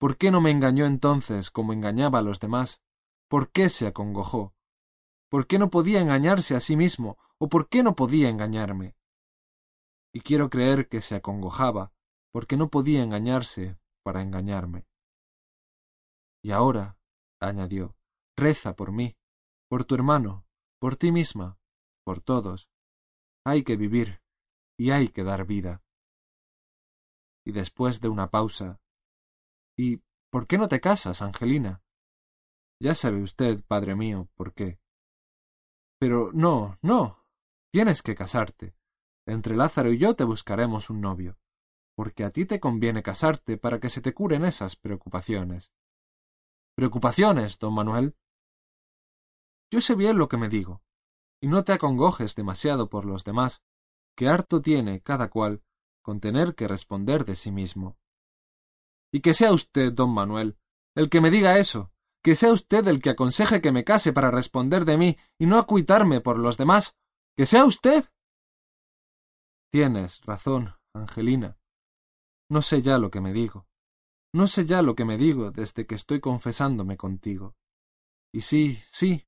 ¿Por 0.00 0.16
qué 0.16 0.32
no 0.32 0.40
me 0.40 0.50
engañó 0.50 0.84
entonces 0.84 1.52
como 1.52 1.72
engañaba 1.72 2.18
a 2.18 2.22
los 2.22 2.40
demás? 2.40 2.82
¿Por 3.28 3.52
qué 3.52 3.68
se 3.68 3.86
acongojó? 3.86 4.52
¿Por 5.30 5.46
qué 5.46 5.60
no 5.60 5.70
podía 5.70 6.00
engañarse 6.00 6.56
a 6.56 6.60
sí 6.60 6.76
mismo? 6.76 7.18
¿O 7.38 7.48
por 7.48 7.68
qué 7.68 7.84
no 7.84 7.94
podía 7.94 8.28
engañarme? 8.28 8.96
Y 10.12 10.22
quiero 10.22 10.50
creer 10.50 10.88
que 10.88 11.00
se 11.00 11.14
acongojaba 11.14 11.92
porque 12.32 12.56
no 12.56 12.68
podía 12.68 13.00
engañarse 13.00 13.78
para 14.02 14.22
engañarme. 14.22 14.88
Y 16.44 16.52
ahora, 16.52 16.98
añadió, 17.40 17.96
reza 18.36 18.76
por 18.76 18.92
mí, 18.92 19.16
por 19.68 19.84
tu 19.84 19.94
hermano, 19.94 20.46
por 20.78 20.96
ti 20.96 21.10
misma, 21.10 21.58
por 22.04 22.20
todos. 22.20 22.68
Hay 23.44 23.64
que 23.64 23.76
vivir 23.76 24.22
y 24.78 24.90
hay 24.90 25.08
que 25.08 25.24
dar 25.24 25.46
vida. 25.46 25.82
Y 27.46 27.52
después 27.52 28.00
de 28.00 28.08
una 28.08 28.30
pausa, 28.30 28.80
¿Y 29.76 30.02
por 30.30 30.46
qué 30.46 30.58
no 30.58 30.68
te 30.68 30.80
casas, 30.80 31.22
Angelina? 31.22 31.82
Ya 32.80 32.94
sabe 32.94 33.22
usted, 33.22 33.64
padre 33.64 33.96
mío, 33.96 34.28
por 34.34 34.54
qué. 34.54 34.78
Pero 35.98 36.30
no, 36.32 36.78
no. 36.82 37.24
Tienes 37.72 38.02
que 38.02 38.14
casarte. 38.14 38.76
Entre 39.26 39.56
Lázaro 39.56 39.92
y 39.92 39.98
yo 39.98 40.14
te 40.14 40.24
buscaremos 40.24 40.90
un 40.90 41.00
novio, 41.00 41.38
porque 41.96 42.24
a 42.24 42.30
ti 42.30 42.44
te 42.44 42.60
conviene 42.60 43.02
casarte 43.02 43.56
para 43.56 43.80
que 43.80 43.90
se 43.90 44.00
te 44.00 44.12
curen 44.12 44.44
esas 44.44 44.76
preocupaciones. 44.76 45.72
¿Preocupaciones, 46.76 47.58
don 47.60 47.72
Manuel? 47.74 48.16
Yo 49.70 49.80
sé 49.80 49.94
bien 49.94 50.18
lo 50.18 50.28
que 50.28 50.36
me 50.36 50.48
digo, 50.48 50.82
y 51.40 51.46
no 51.46 51.64
te 51.64 51.72
acongojes 51.72 52.34
demasiado 52.34 52.88
por 52.88 53.04
los 53.04 53.22
demás, 53.22 53.62
que 54.16 54.28
harto 54.28 54.60
tiene 54.60 55.00
cada 55.00 55.28
cual 55.30 55.62
con 56.02 56.20
tener 56.20 56.54
que 56.54 56.68
responder 56.68 57.24
de 57.24 57.36
sí 57.36 57.50
mismo. 57.52 57.96
Y 59.12 59.20
que 59.20 59.34
sea 59.34 59.52
usted, 59.52 59.92
don 59.92 60.12
Manuel, 60.12 60.58
el 60.96 61.08
que 61.08 61.20
me 61.20 61.30
diga 61.30 61.58
eso, 61.58 61.92
que 62.22 62.34
sea 62.34 62.52
usted 62.52 62.86
el 62.88 63.00
que 63.00 63.10
aconseje 63.10 63.60
que 63.60 63.70
me 63.70 63.84
case 63.84 64.12
para 64.12 64.30
responder 64.30 64.84
de 64.84 64.98
mí 64.98 65.16
y 65.38 65.46
no 65.46 65.58
acuitarme 65.58 66.20
por 66.20 66.38
los 66.38 66.56
demás, 66.56 66.96
que 67.36 67.46
sea 67.46 67.64
usted. 67.64 68.04
Tienes 69.70 70.20
razón, 70.22 70.74
Angelina. 70.92 71.56
No 72.50 72.62
sé 72.62 72.82
ya 72.82 72.98
lo 72.98 73.10
que 73.10 73.20
me 73.20 73.32
digo. 73.32 73.66
No 74.34 74.48
sé 74.48 74.66
ya 74.66 74.82
lo 74.82 74.94
que 74.94 75.06
me 75.06 75.16
digo 75.16 75.50
desde 75.52 75.86
que 75.86 75.94
estoy 75.94 76.20
confesándome 76.20 76.96
contigo. 76.96 77.54
Y 78.32 78.42
sí, 78.42 78.82
sí, 78.90 79.24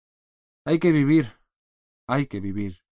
hay 0.66 0.78
que 0.78 0.92
vivir, 0.92 1.38
hay 2.08 2.26
que 2.26 2.40
vivir. 2.40 2.82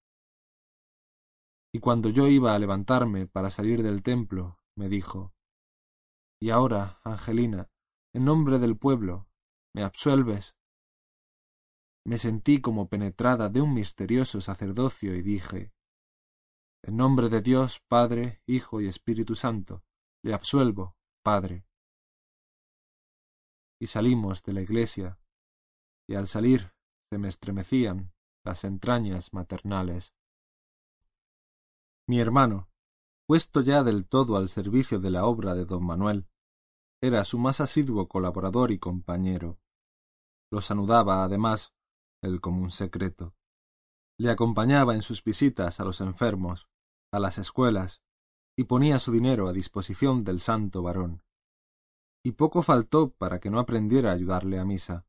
Y 1.75 1.81
cuando 1.81 2.09
yo 2.09 2.29
iba 2.29 2.55
a 2.55 2.59
levantarme 2.59 3.27
para 3.27 3.51
salir 3.51 3.83
del 3.83 4.03
templo, 4.03 4.61
me 4.77 4.89
dijo 4.89 5.35
y 6.45 6.51
ahora, 6.51 7.01
Angelina, 7.05 7.71
en 8.12 8.27
nombre 8.27 8.59
del 8.59 8.77
pueblo, 8.77 9.27
¿me 9.75 9.83
absuelves? 9.83 10.55
Me 12.05 12.19
sentí 12.19 12.61
como 12.61 12.91
penetrada 12.91 13.49
de 13.49 13.62
un 13.62 13.73
misterioso 13.73 14.43
sacerdocio 14.43 15.17
y 15.17 15.23
dije 15.23 15.73
En 16.83 16.99
nombre 16.99 17.31
de 17.31 17.41
Dios, 17.41 17.81
Padre, 17.89 18.43
Hijo 18.47 18.83
y 18.83 18.89
Espíritu 18.89 19.37
Santo, 19.37 19.85
le 20.23 20.35
absuelvo, 20.35 20.97
Padre. 21.23 21.65
Y 23.85 23.87
salimos 23.87 24.43
de 24.45 24.55
la 24.55 24.62
iglesia, 24.62 25.18
y 26.09 26.14
al 26.14 26.26
salir 26.26 26.72
se 27.11 27.18
me 27.18 27.28
estremecían 27.28 28.14
las 28.43 28.64
entrañas 28.64 29.35
maternales. 29.35 30.14
Mi 32.09 32.18
hermano, 32.18 32.70
puesto 33.26 33.61
ya 33.61 33.82
del 33.82 34.07
todo 34.07 34.39
al 34.39 34.49
servicio 34.49 35.01
de 35.01 35.11
la 35.11 35.26
obra 35.26 35.53
de 35.53 35.66
don 35.66 35.85
Manuel, 35.85 36.26
era 37.03 37.26
su 37.26 37.39
más 37.39 37.61
asiduo 37.61 38.09
colaborador 38.09 38.72
y 38.72 38.78
compañero. 38.78 39.59
Los 40.51 40.70
anudaba, 40.70 41.22
además, 41.22 41.74
el 42.22 42.41
común 42.41 42.70
secreto. 42.70 43.35
Le 44.16 44.30
acompañaba 44.30 44.95
en 44.95 45.03
sus 45.03 45.22
visitas 45.22 45.78
a 45.78 45.85
los 45.85 46.01
enfermos, 46.01 46.70
a 47.12 47.18
las 47.18 47.37
escuelas, 47.37 48.01
y 48.57 48.64
ponía 48.64 48.99
su 48.99 49.12
dinero 49.12 49.47
a 49.47 49.53
disposición 49.53 50.24
del 50.24 50.41
santo 50.41 50.82
varón. 50.82 51.24
Y 52.25 52.33
poco 52.33 52.62
faltó 52.62 53.11
para 53.11 53.39
que 53.39 53.51
no 53.51 53.61
aprendiera 53.61 54.11
a 54.11 54.14
ayudarle 54.14 54.59
a 54.59 54.64
misa, 54.64 55.07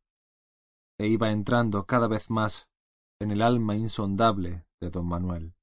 e 0.98 1.08
iba 1.08 1.32
entrando 1.32 1.86
cada 1.86 2.08
vez 2.08 2.30
más 2.30 2.68
en 3.20 3.32
el 3.32 3.42
alma 3.42 3.76
insondable 3.76 4.66
de 4.82 4.90
don 4.90 5.08
Manuel. 5.08 5.56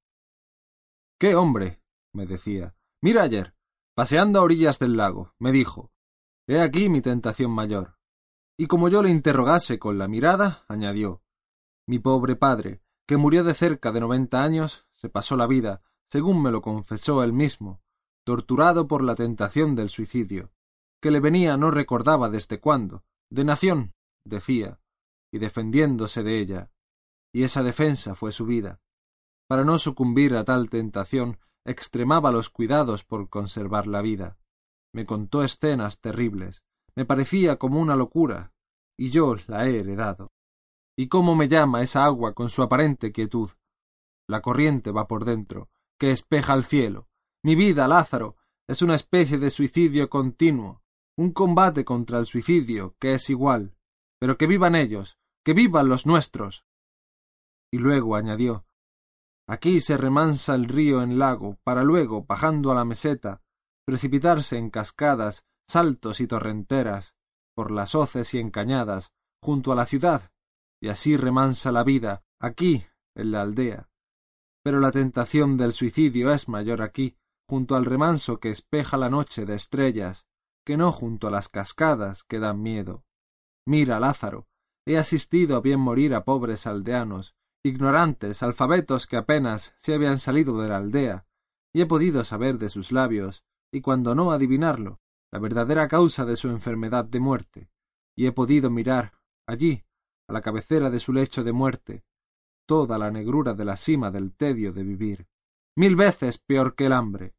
¡Qué 1.19 1.35
hombre! 1.35 1.81
me 2.13 2.27
decía. 2.27 2.75
Mira 3.03 3.23
ayer, 3.23 3.55
paseando 3.95 4.39
a 4.39 4.43
orillas 4.43 4.79
del 4.79 4.97
lago, 4.97 5.35
me 5.39 5.53
dijo, 5.53 5.91
He 6.47 6.61
aquí 6.61 6.89
mi 6.89 7.01
tentación 7.01 7.51
mayor. 7.51 7.99
Y 8.59 8.67
como 8.67 8.89
yo 8.89 9.03
le 9.03 9.11
interrogase 9.11 9.79
con 9.79 9.99
la 9.99 10.09
mirada, 10.09 10.65
añadió 10.69 11.23
Mi 11.87 11.99
pobre 11.99 12.37
padre, 12.37 12.83
que 13.07 13.17
murió 13.17 13.45
de 13.45 13.55
cerca 13.55 13.93
de 13.93 14.01
noventa 14.01 14.43
años, 14.43 14.87
se 14.95 15.09
pasó 15.09 15.37
la 15.37 15.47
vida, 15.47 15.83
según 16.11 16.43
me 16.43 16.51
lo 16.51 16.63
confesó 16.63 17.23
él 17.23 17.33
mismo, 17.33 17.81
torturado 18.25 18.87
por 18.87 19.03
la 19.03 19.15
tentación 19.15 19.75
del 19.75 19.89
suicidio, 19.89 20.53
que 21.03 21.11
le 21.11 21.21
venía 21.21 21.59
no 21.59 21.71
recordaba 21.71 22.31
desde 22.31 22.61
cuándo, 22.61 23.05
de 23.31 23.45
nación, 23.45 23.93
decía, 24.25 24.81
y 25.31 25.39
defendiéndose 25.39 26.23
de 26.23 26.39
ella, 26.39 26.71
y 27.35 27.43
esa 27.43 27.63
defensa 27.63 28.15
fue 28.15 28.33
su 28.33 28.47
vida. 28.47 28.81
Para 29.49 29.65
no 29.65 29.79
sucumbir 29.79 30.37
a 30.37 30.45
tal 30.45 30.71
tentación, 30.71 31.39
extremaba 31.67 32.33
los 32.33 32.49
cuidados 32.49 33.05
por 33.05 33.29
conservar 33.29 33.87
la 33.87 34.01
vida 34.01 34.39
me 34.93 35.07
contó 35.07 35.43
escenas 35.43 36.01
terribles, 36.01 36.63
me 36.95 37.05
parecía 37.05 37.57
como 37.57 37.81
una 37.81 37.97
locura, 37.97 38.53
y 38.99 39.11
yo 39.11 39.37
la 39.47 39.67
he 39.67 39.81
heredado. 39.81 40.33
¿Y 40.97 41.09
cómo 41.09 41.35
me 41.35 41.49
llama 41.49 41.83
esa 41.83 42.05
agua 42.05 42.35
con 42.35 42.51
su 42.51 42.63
aparente 42.63 43.13
quietud? 43.13 43.51
La 44.29 44.43
corriente 44.43 44.91
va 44.91 45.09
por 45.09 45.25
dentro, 45.25 45.71
que 45.99 46.11
espeja 46.11 46.53
el 46.55 46.65
cielo. 46.65 47.09
Mi 47.43 47.55
vida, 47.55 47.89
Lázaro, 47.89 48.37
es 48.69 48.83
una 48.83 48.95
especie 48.95 49.39
de 49.39 49.51
suicidio 49.51 50.11
continuo, 50.11 50.82
un 51.17 51.33
combate 51.33 51.85
contra 51.85 52.19
el 52.19 52.27
suicidio, 52.27 52.97
que 52.99 53.15
es 53.15 53.31
igual. 53.31 53.75
Pero 54.21 54.39
que 54.39 54.47
vivan 54.47 54.75
ellos, 54.75 55.19
que 55.45 55.53
vivan 55.53 55.89
los 55.89 56.07
nuestros. 56.07 56.65
Y 57.73 57.79
luego 57.79 58.17
añadió 58.17 58.67
Aquí 59.49 59.81
se 59.81 59.97
remansa 59.97 60.55
el 60.55 60.69
río 60.69 61.03
en 61.03 61.19
lago, 61.19 61.59
para 61.65 61.83
luego, 61.83 62.25
bajando 62.25 62.71
a 62.71 62.75
la 62.75 62.85
meseta, 62.85 63.43
precipitarse 63.85 64.57
en 64.57 64.71
cascadas, 64.71 65.45
saltos 65.69 66.21
y 66.21 66.27
torrenteras, 66.27 67.15
por 67.55 67.71
las 67.71 67.95
hoces 67.95 68.33
y 68.35 68.39
encañadas, 68.39 69.11
junto 69.43 69.73
a 69.73 69.75
la 69.75 69.87
ciudad, 69.87 70.31
y 70.81 70.89
así 70.89 71.17
remansa 71.17 71.73
la 71.73 71.83
vida, 71.83 72.23
aquí, 72.41 72.87
en 73.15 73.33
la 73.33 73.43
aldea. 73.43 73.89
Pero 74.63 74.79
la 74.79 74.93
tentación 74.93 75.57
del 75.57 75.73
suicidio 75.73 76.33
es 76.33 76.49
mayor 76.49 76.81
aquí, 76.81 77.17
junto 77.49 77.75
al 77.75 77.85
remanso 77.85 78.39
que 78.39 78.51
espeja 78.51 78.97
la 78.97 79.11
noche 79.11 79.45
de 79.45 79.57
estrellas, 79.57 80.25
que 80.65 80.77
no 80.77 80.93
junto 80.93 81.29
a 81.29 81.31
las 81.31 81.49
cascadas 81.49 82.25
que 82.25 82.39
dan 82.39 82.63
miedo. 82.63 83.05
Mira, 83.67 84.01
Lázaro, 84.01 84.47
he 84.87 84.99
asistido 84.99 85.57
a 85.57 85.61
bien 85.61 85.81
morir 85.81 86.15
a 86.15 86.25
pobres 86.25 86.67
aldeanos, 86.67 87.35
ignorantes, 87.65 88.43
alfabetos 88.43 89.07
que 89.07 89.17
apenas 89.17 89.75
se 89.79 89.95
habían 89.95 90.19
salido 90.19 90.61
de 90.61 90.69
la 90.69 90.77
aldea, 90.77 91.27
y 91.73 91.81
he 91.81 91.87
podido 91.87 92.25
saber 92.25 92.59
de 92.59 92.69
sus 92.69 92.93
labios, 92.93 93.45
y 93.73 93.81
cuando 93.81 94.15
no 94.15 94.33
adivinarlo, 94.33 95.01
la 95.33 95.39
verdadera 95.39 95.89
causa 95.89 96.25
de 96.25 96.37
su 96.37 96.49
enfermedad 96.49 97.05
de 97.05 97.21
muerte, 97.21 97.71
y 98.17 98.27
he 98.27 98.33
podido 98.33 98.71
mirar, 98.71 99.13
allí, 99.47 99.85
a 100.29 100.33
la 100.33 100.43
cabecera 100.43 100.91
de 100.91 101.01
su 101.01 101.13
lecho 101.13 101.45
de 101.45 101.53
muerte, 101.53 102.05
toda 102.67 102.99
la 102.99 103.11
negrura 103.11 103.55
de 103.55 103.65
la 103.65 103.77
cima 103.77 104.11
del 104.11 104.35
tedio 104.35 104.73
de 104.73 104.83
vivir, 104.83 105.29
mil 105.77 105.97
veces 105.97 106.39
peor 106.39 106.75
que 106.75 106.87
el 106.87 106.93
hambre. 106.93 107.35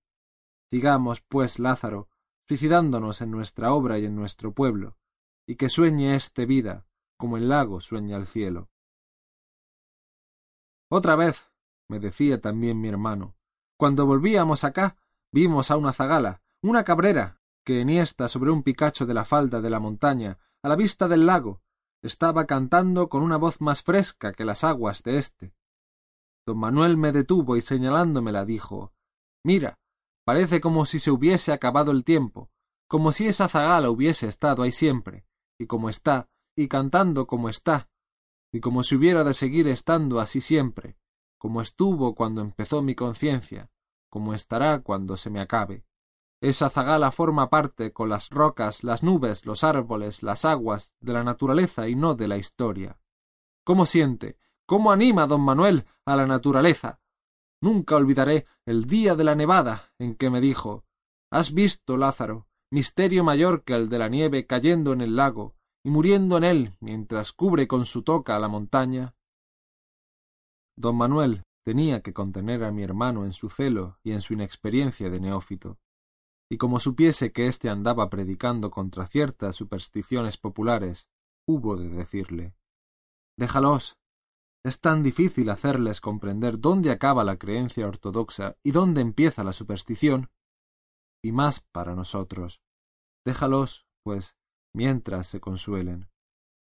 Sigamos, 0.70 1.22
pues, 1.22 1.60
Lázaro, 1.60 2.10
suicidándonos 2.48 3.22
en 3.22 3.32
nuestra 3.32 3.74
obra 3.74 4.00
y 4.00 4.06
en 4.06 4.16
nuestro 4.16 4.54
pueblo, 4.54 4.98
y 5.48 5.56
que 5.56 5.70
sueñe 5.70 6.16
este 6.16 6.46
vida, 6.46 6.86
como 7.18 7.38
el 7.38 7.50
lago 7.50 7.82
sueña 7.82 8.18
el 8.18 8.26
cielo. 8.26 8.70
Otra 10.90 11.16
vez, 11.16 11.52
me 11.88 12.00
decía 12.00 12.40
también 12.40 12.80
mi 12.80 12.90
hermano, 12.90 13.36
cuando 13.78 14.06
volvíamos 14.06 14.64
acá, 14.64 14.98
vimos 15.32 15.72
a 15.72 15.78
una 15.78 15.94
zagala, 15.94 16.42
una 16.62 16.84
cabrera, 16.84 17.42
que 17.66 17.82
enhiesta 17.82 18.28
sobre 18.28 18.52
un 18.52 18.64
picacho 18.64 19.06
de 19.06 19.14
la 19.14 19.26
falda 19.26 19.62
de 19.62 19.70
la 19.70 19.80
montaña, 19.80 20.40
a 20.62 20.70
la 20.70 20.76
vista 20.76 21.08
del 21.08 21.26
lago, 21.26 21.62
estaba 22.02 22.46
cantando 22.46 23.10
con 23.10 23.24
una 23.24 23.38
voz 23.38 23.62
más 23.62 23.82
fresca 23.82 24.34
que 24.34 24.46
las 24.46 24.64
aguas 24.64 25.04
de 25.04 25.18
éste. 25.18 25.54
Don 26.46 26.58
Manuel 26.58 26.98
me 26.98 27.12
detuvo 27.14 27.56
y 27.56 27.62
señalándomela 27.62 28.46
dijo 28.46 28.94
Mira, 29.44 29.80
parece 30.24 30.62
como 30.62 30.86
si 30.86 31.00
se 31.00 31.12
hubiese 31.12 31.52
acabado 31.52 31.92
el 31.92 32.04
tiempo, 32.04 32.50
como 32.88 33.12
si 33.12 33.28
esa 33.28 33.48
zagala 33.48 33.90
hubiese 33.90 34.28
estado 34.28 34.64
ahí 34.64 34.72
siempre, 34.72 35.26
y 35.58 35.68
como 35.68 35.90
está, 35.90 36.30
y 36.56 36.68
cantando 36.68 37.28
como 37.28 37.50
está, 37.50 37.90
y 38.52 38.60
como 38.60 38.84
si 38.84 38.96
hubiera 38.96 39.24
de 39.24 39.34
seguir 39.34 39.68
estando 39.68 40.20
así 40.20 40.42
siempre, 40.42 40.98
como 41.38 41.62
estuvo 41.62 42.16
cuando 42.16 42.42
empezó 42.42 42.82
mi 42.82 42.96
conciencia, 42.96 43.70
como 44.10 44.34
estará 44.34 44.80
cuando 44.80 45.18
se 45.18 45.30
me 45.30 45.42
acabe. 45.42 45.86
Esa 46.40 46.70
zagala 46.70 47.12
forma 47.12 47.50
parte 47.50 47.94
con 47.94 48.10
las 48.10 48.30
rocas, 48.30 48.84
las 48.84 49.02
nubes, 49.02 49.46
los 49.46 49.64
árboles, 49.64 50.24
las 50.24 50.46
aguas, 50.46 50.94
de 51.00 51.14
la 51.14 51.24
naturaleza 51.24 51.88
y 51.88 51.96
no 51.96 52.16
de 52.16 52.28
la 52.28 52.38
historia. 52.38 53.00
¿Cómo 53.64 53.86
siente, 53.86 54.38
cómo 54.66 54.92
anima 54.92 55.26
don 55.26 55.42
Manuel 55.42 55.86
a 56.06 56.16
la 56.16 56.28
naturaleza? 56.28 57.00
Nunca 57.64 57.96
olvidaré 57.96 58.46
el 58.66 58.88
día 58.88 59.16
de 59.16 59.24
la 59.24 59.36
nevada 59.36 59.94
en 59.98 60.16
que 60.16 60.30
me 60.30 60.42
dijo 60.42 60.84
Has 61.32 61.54
visto, 61.54 61.96
Lázaro, 61.96 62.46
misterio 62.70 63.24
mayor 63.24 63.64
que 63.64 63.74
el 63.74 63.88
de 63.88 64.00
la 64.00 64.10
nieve 64.10 64.46
cayendo 64.46 64.92
en 64.92 65.00
el 65.00 65.16
lago, 65.16 65.56
y 65.82 65.90
muriendo 65.90 66.36
en 66.36 66.44
él 66.44 66.78
mientras 66.82 67.32
cubre 67.32 67.66
con 67.66 67.86
su 67.86 68.04
toca 68.04 68.38
la 68.38 68.50
montaña. 68.50 69.16
Don 70.76 70.98
Manuel 70.98 71.44
tenía 71.64 72.02
que 72.02 72.12
contener 72.12 72.66
a 72.66 72.74
mi 72.74 72.84
hermano 72.84 73.24
en 73.24 73.32
su 73.32 73.48
celo 73.48 73.98
y 74.04 74.12
en 74.12 74.20
su 74.20 74.34
inexperiencia 74.34 75.10
de 75.10 75.22
neófito, 75.22 75.78
y 76.52 76.58
como 76.58 76.82
supiese 76.82 77.32
que 77.32 77.48
éste 77.48 77.70
andaba 77.70 78.10
predicando 78.10 78.72
contra 78.72 79.08
ciertas 79.08 79.56
supersticiones 79.56 80.36
populares, 80.36 81.08
hubo 81.48 81.78
de 81.78 81.88
decirle 81.88 82.56
Déjalos. 83.38 83.96
Es 84.66 84.80
tan 84.80 85.04
difícil 85.04 85.50
hacerles 85.50 86.00
comprender 86.00 86.60
dónde 86.60 86.92
acaba 86.92 87.26
la 87.26 87.38
creencia 87.38 87.86
ortodoxa 87.86 88.56
y 88.64 88.72
dónde 88.72 89.02
empieza 89.02 89.44
la 89.44 89.52
superstición. 89.52 90.30
Y 91.22 91.34
más 91.34 91.60
para 91.60 91.96
nosotros. 91.96 92.62
Déjalos, 93.26 93.86
pues, 94.04 94.38
mientras 94.74 95.28
se 95.28 95.42
consuelen. 95.42 96.10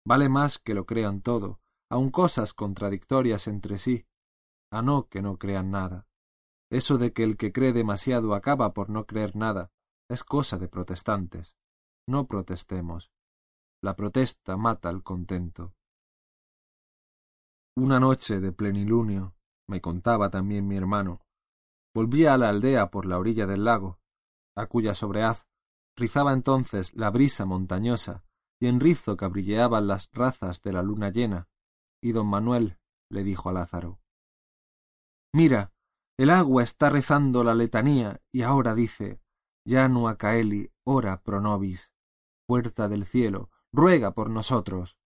Vale 0.06 0.28
más 0.28 0.58
que 0.58 0.74
lo 0.74 0.86
crean 0.86 1.20
todo, 1.20 1.60
aun 1.90 2.10
cosas 2.10 2.54
contradictorias 2.54 3.46
entre 3.46 3.78
sí, 3.78 4.06
a 4.72 4.80
no 4.82 5.08
que 5.08 5.20
no 5.20 5.38
crean 5.38 5.70
nada. 5.70 6.06
Eso 6.70 6.96
de 6.96 7.12
que 7.12 7.22
el 7.22 7.36
que 7.36 7.52
cree 7.52 7.74
demasiado 7.74 8.34
acaba 8.34 8.72
por 8.72 8.88
no 8.88 9.04
creer 9.04 9.36
nada 9.36 9.70
es 10.08 10.24
cosa 10.24 10.58
de 10.58 10.68
protestantes. 10.68 11.54
No 12.08 12.26
protestemos. 12.26 13.12
La 13.82 13.94
protesta 13.96 14.56
mata 14.56 14.88
al 14.88 15.02
contento. 15.02 15.74
Una 17.76 17.98
noche 17.98 18.38
de 18.38 18.52
plenilunio, 18.52 19.34
me 19.66 19.80
contaba 19.80 20.30
también 20.30 20.68
mi 20.68 20.76
hermano, 20.76 21.22
volvía 21.94 22.34
a 22.34 22.38
la 22.38 22.50
aldea 22.50 22.90
por 22.90 23.06
la 23.06 23.18
orilla 23.18 23.46
del 23.46 23.64
lago, 23.64 23.98
a 24.54 24.66
cuya 24.66 24.94
sobreaz 24.94 25.46
rizaba 25.96 26.32
entonces 26.32 26.92
la 26.94 27.10
brisa 27.10 27.46
montañosa 27.46 28.24
y 28.60 28.66
en 28.66 28.78
rizo 28.78 29.16
cabrilleaban 29.16 29.86
las 29.86 30.10
razas 30.12 30.62
de 30.62 30.72
la 30.72 30.82
luna 30.82 31.10
llena, 31.10 31.48
y 32.02 32.12
don 32.12 32.26
Manuel 32.26 32.78
le 33.10 33.24
dijo 33.24 33.48
a 33.48 33.52
Lázaro 33.52 34.00
Mira, 35.32 35.72
el 36.18 36.28
agua 36.28 36.62
está 36.62 36.90
rezando 36.90 37.42
la 37.42 37.54
letanía 37.54 38.20
y 38.30 38.42
ahora 38.42 38.74
dice 38.74 39.22
Janua 39.66 40.18
caeli 40.18 40.70
ora 40.84 41.22
pro 41.22 41.40
nobis, 41.40 41.90
puerta 42.46 42.88
del 42.88 43.06
cielo, 43.06 43.50
ruega 43.72 44.12
por 44.12 44.28
nosotros. 44.28 44.98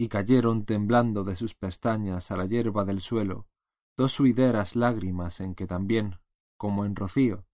Y 0.00 0.08
cayeron 0.08 0.64
temblando 0.64 1.24
de 1.24 1.34
sus 1.34 1.54
pestañas 1.54 2.30
a 2.30 2.36
la 2.38 2.46
hierba 2.46 2.86
del 2.86 3.02
suelo 3.02 3.46
dos 3.98 4.12
suideras 4.12 4.74
lágrimas 4.74 5.40
en 5.40 5.54
que 5.54 5.66
también, 5.66 6.20
como 6.56 6.86
en 6.86 6.96
rocío, 6.96 7.44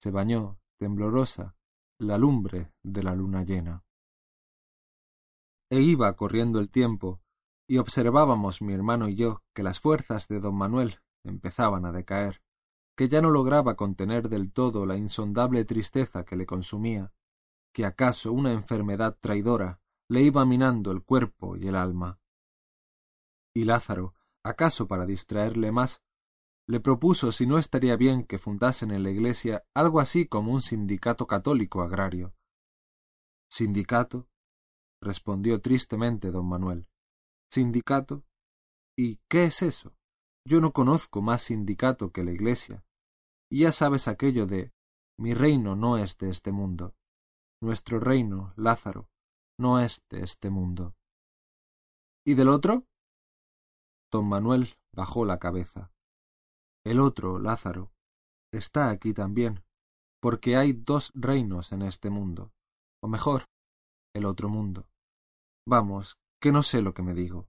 se 0.00 0.12
bañó 0.12 0.60
temblorosa 0.78 1.56
la 1.98 2.18
lumbre 2.18 2.72
de 2.84 3.02
la 3.02 3.16
luna 3.16 3.42
llena. 3.42 3.82
E 5.70 5.80
iba 5.80 6.14
corriendo 6.14 6.60
el 6.60 6.70
tiempo, 6.70 7.20
y 7.66 7.78
observábamos 7.78 8.62
mi 8.62 8.74
hermano 8.74 9.08
y 9.08 9.16
yo 9.16 9.42
que 9.52 9.64
las 9.64 9.80
fuerzas 9.80 10.28
de 10.28 10.38
don 10.38 10.54
Manuel 10.54 11.00
empezaban 11.24 11.84
a 11.84 11.90
decaer, 11.90 12.42
que 12.96 13.08
ya 13.08 13.20
no 13.20 13.32
lograba 13.32 13.74
contener 13.74 14.28
del 14.28 14.52
todo 14.52 14.86
la 14.86 14.96
insondable 14.96 15.64
tristeza 15.64 16.24
que 16.24 16.36
le 16.36 16.46
consumía, 16.46 17.12
que 17.74 17.84
acaso 17.84 18.30
una 18.30 18.52
enfermedad 18.52 19.18
traidora 19.20 19.81
le 20.12 20.20
iba 20.20 20.44
minando 20.44 20.92
el 20.92 21.02
cuerpo 21.02 21.56
y 21.56 21.68
el 21.68 21.74
alma. 21.74 22.20
Y 23.54 23.64
Lázaro, 23.64 24.14
acaso 24.44 24.86
para 24.86 25.06
distraerle 25.06 25.72
más, 25.72 26.02
le 26.68 26.80
propuso 26.80 27.32
si 27.32 27.46
no 27.46 27.56
estaría 27.56 27.96
bien 27.96 28.24
que 28.24 28.38
fundasen 28.38 28.90
en 28.90 29.04
la 29.04 29.10
Iglesia 29.10 29.64
algo 29.74 30.00
así 30.00 30.26
como 30.26 30.52
un 30.52 30.60
sindicato 30.60 31.26
católico 31.26 31.80
agrario. 31.80 32.34
¿Sindicato? 33.50 34.28
respondió 35.00 35.62
tristemente 35.62 36.30
don 36.30 36.46
Manuel. 36.46 36.86
¿Sindicato? 37.50 38.22
¿Y 38.94 39.16
qué 39.30 39.44
es 39.44 39.62
eso? 39.62 39.96
Yo 40.46 40.60
no 40.60 40.74
conozco 40.74 41.22
más 41.22 41.44
sindicato 41.44 42.12
que 42.12 42.22
la 42.22 42.32
Iglesia. 42.32 42.84
Y 43.50 43.60
ya 43.60 43.72
sabes 43.72 44.08
aquello 44.08 44.44
de 44.46 44.72
mi 45.18 45.32
reino 45.32 45.74
no 45.74 45.96
es 45.96 46.18
de 46.18 46.28
este 46.28 46.52
mundo. 46.52 46.94
Nuestro 47.62 47.98
reino, 47.98 48.52
Lázaro, 48.56 49.08
no 49.58 49.80
es 49.80 50.04
de 50.10 50.22
este 50.22 50.50
mundo. 50.50 50.94
¿Y 52.26 52.34
del 52.34 52.48
otro? 52.48 52.86
Don 54.10 54.28
Manuel 54.28 54.74
bajó 54.94 55.24
la 55.24 55.38
cabeza. 55.38 55.90
El 56.84 57.00
otro, 57.00 57.38
Lázaro, 57.38 57.92
está 58.52 58.90
aquí 58.90 59.14
también, 59.14 59.64
porque 60.20 60.56
hay 60.56 60.72
dos 60.72 61.10
reinos 61.14 61.72
en 61.72 61.82
este 61.82 62.10
mundo, 62.10 62.52
o 63.02 63.08
mejor, 63.08 63.46
el 64.14 64.26
otro 64.26 64.48
mundo. 64.48 64.88
Vamos, 65.66 66.18
que 66.40 66.52
no 66.52 66.62
sé 66.62 66.82
lo 66.82 66.92
que 66.92 67.02
me 67.02 67.14
digo. 67.14 67.48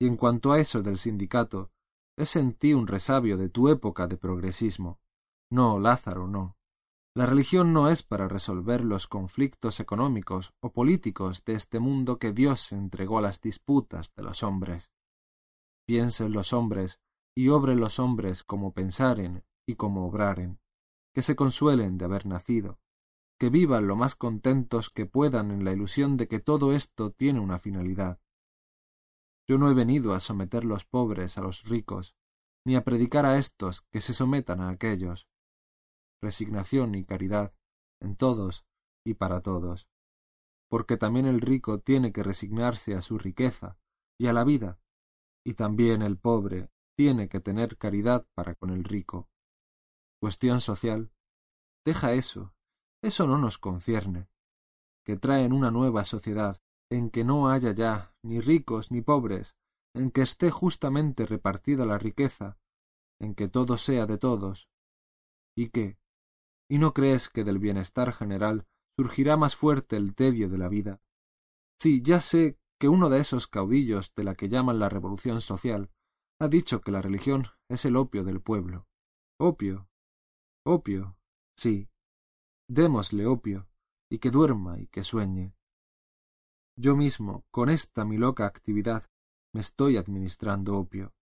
Y 0.00 0.06
en 0.06 0.16
cuanto 0.16 0.52
a 0.52 0.60
eso 0.60 0.82
del 0.82 0.98
sindicato, 0.98 1.70
es 2.16 2.36
en 2.36 2.52
ti 2.54 2.74
un 2.74 2.86
resabio 2.86 3.36
de 3.36 3.48
tu 3.48 3.68
época 3.68 4.06
de 4.06 4.16
progresismo. 4.16 5.00
No, 5.50 5.78
Lázaro, 5.78 6.26
no. 6.26 6.57
La 7.18 7.26
religión 7.26 7.72
no 7.72 7.88
es 7.88 8.04
para 8.04 8.28
resolver 8.28 8.84
los 8.84 9.08
conflictos 9.08 9.80
económicos 9.80 10.54
o 10.60 10.70
políticos 10.70 11.44
de 11.44 11.54
este 11.54 11.80
mundo 11.80 12.20
que 12.20 12.32
Dios 12.32 12.70
entregó 12.70 13.18
a 13.18 13.22
las 13.22 13.40
disputas 13.40 14.14
de 14.14 14.22
los 14.22 14.44
hombres. 14.44 14.92
Piensen 15.84 16.30
los 16.30 16.52
hombres 16.52 17.00
y 17.36 17.48
obren 17.48 17.80
los 17.80 17.98
hombres 17.98 18.44
como 18.44 18.72
pensaren 18.72 19.42
y 19.66 19.74
como 19.74 20.06
obraren, 20.06 20.60
que 21.12 21.22
se 21.22 21.34
consuelen 21.34 21.98
de 21.98 22.04
haber 22.04 22.24
nacido, 22.24 22.78
que 23.36 23.50
vivan 23.50 23.88
lo 23.88 23.96
más 23.96 24.14
contentos 24.14 24.88
que 24.88 25.04
puedan 25.04 25.50
en 25.50 25.64
la 25.64 25.72
ilusión 25.72 26.16
de 26.18 26.28
que 26.28 26.38
todo 26.38 26.72
esto 26.72 27.10
tiene 27.10 27.40
una 27.40 27.58
finalidad. 27.58 28.20
Yo 29.48 29.58
no 29.58 29.68
he 29.68 29.74
venido 29.74 30.14
a 30.14 30.20
someter 30.20 30.64
los 30.64 30.84
pobres 30.84 31.36
a 31.36 31.40
los 31.40 31.64
ricos, 31.64 32.14
ni 32.64 32.76
a 32.76 32.84
predicar 32.84 33.26
a 33.26 33.38
éstos 33.38 33.82
que 33.90 34.00
se 34.00 34.14
sometan 34.14 34.60
a 34.60 34.68
aquellos, 34.68 35.26
resignación 36.22 36.94
y 36.94 37.04
caridad 37.04 37.52
en 38.00 38.16
todos 38.16 38.64
y 39.04 39.14
para 39.14 39.40
todos, 39.40 39.88
porque 40.68 40.96
también 40.96 41.26
el 41.26 41.40
rico 41.40 41.80
tiene 41.80 42.12
que 42.12 42.22
resignarse 42.22 42.94
a 42.94 43.02
su 43.02 43.18
riqueza 43.18 43.78
y 44.18 44.26
a 44.26 44.32
la 44.32 44.44
vida, 44.44 44.80
y 45.44 45.54
también 45.54 46.02
el 46.02 46.18
pobre 46.18 46.70
tiene 46.96 47.28
que 47.28 47.40
tener 47.40 47.78
caridad 47.78 48.26
para 48.34 48.54
con 48.54 48.70
el 48.70 48.84
rico. 48.84 49.28
Cuestión 50.20 50.60
social. 50.60 51.12
Deja 51.84 52.12
eso, 52.12 52.52
eso 53.02 53.26
no 53.26 53.38
nos 53.38 53.58
concierne, 53.58 54.28
que 55.04 55.16
traen 55.16 55.52
una 55.52 55.70
nueva 55.70 56.04
sociedad 56.04 56.60
en 56.90 57.10
que 57.10 57.24
no 57.24 57.50
haya 57.50 57.72
ya 57.72 58.14
ni 58.22 58.40
ricos 58.40 58.90
ni 58.90 59.00
pobres, 59.00 59.54
en 59.94 60.10
que 60.10 60.22
esté 60.22 60.50
justamente 60.50 61.24
repartida 61.24 61.86
la 61.86 61.98
riqueza, 61.98 62.58
en 63.20 63.34
que 63.34 63.48
todo 63.48 63.78
sea 63.78 64.06
de 64.06 64.18
todos, 64.18 64.68
y 65.56 65.70
que, 65.70 65.98
¿Y 66.70 66.78
no 66.78 66.92
crees 66.92 67.30
que 67.30 67.44
del 67.44 67.58
bienestar 67.58 68.12
general 68.12 68.66
surgirá 68.98 69.36
más 69.36 69.56
fuerte 69.56 69.96
el 69.96 70.14
tedio 70.14 70.50
de 70.50 70.58
la 70.58 70.68
vida? 70.68 71.00
Sí, 71.80 72.02
ya 72.02 72.20
sé 72.20 72.58
que 72.78 72.88
uno 72.88 73.08
de 73.08 73.20
esos 73.20 73.46
caudillos 73.46 74.14
de 74.14 74.24
la 74.24 74.34
que 74.34 74.48
llaman 74.48 74.78
la 74.78 74.88
revolución 74.88 75.40
social 75.40 75.90
ha 76.40 76.48
dicho 76.48 76.80
que 76.80 76.90
la 76.90 77.00
religión 77.00 77.46
es 77.68 77.84
el 77.84 77.96
opio 77.96 78.22
del 78.22 78.40
pueblo. 78.40 78.86
Opio. 79.40 79.88
Opio. 80.64 81.16
Sí. 81.56 81.88
Démosle 82.68 83.26
opio, 83.26 83.66
y 84.10 84.18
que 84.18 84.30
duerma 84.30 84.78
y 84.78 84.88
que 84.88 85.04
sueñe. 85.04 85.54
Yo 86.76 86.96
mismo, 86.96 87.44
con 87.50 87.70
esta 87.70 88.04
mi 88.04 88.18
loca 88.18 88.46
actividad, 88.46 89.04
me 89.54 89.62
estoy 89.62 89.96
administrando 89.96 90.76
opio. 90.76 91.14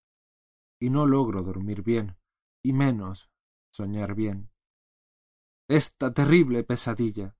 Y 0.80 0.90
no 0.90 1.06
logro 1.06 1.42
dormir 1.42 1.82
bien, 1.82 2.18
y 2.64 2.72
menos 2.72 3.30
soñar 3.72 4.14
bien 4.14 4.50
esta 5.68 6.12
terrible 6.12 6.62
pesadilla. 6.64 7.36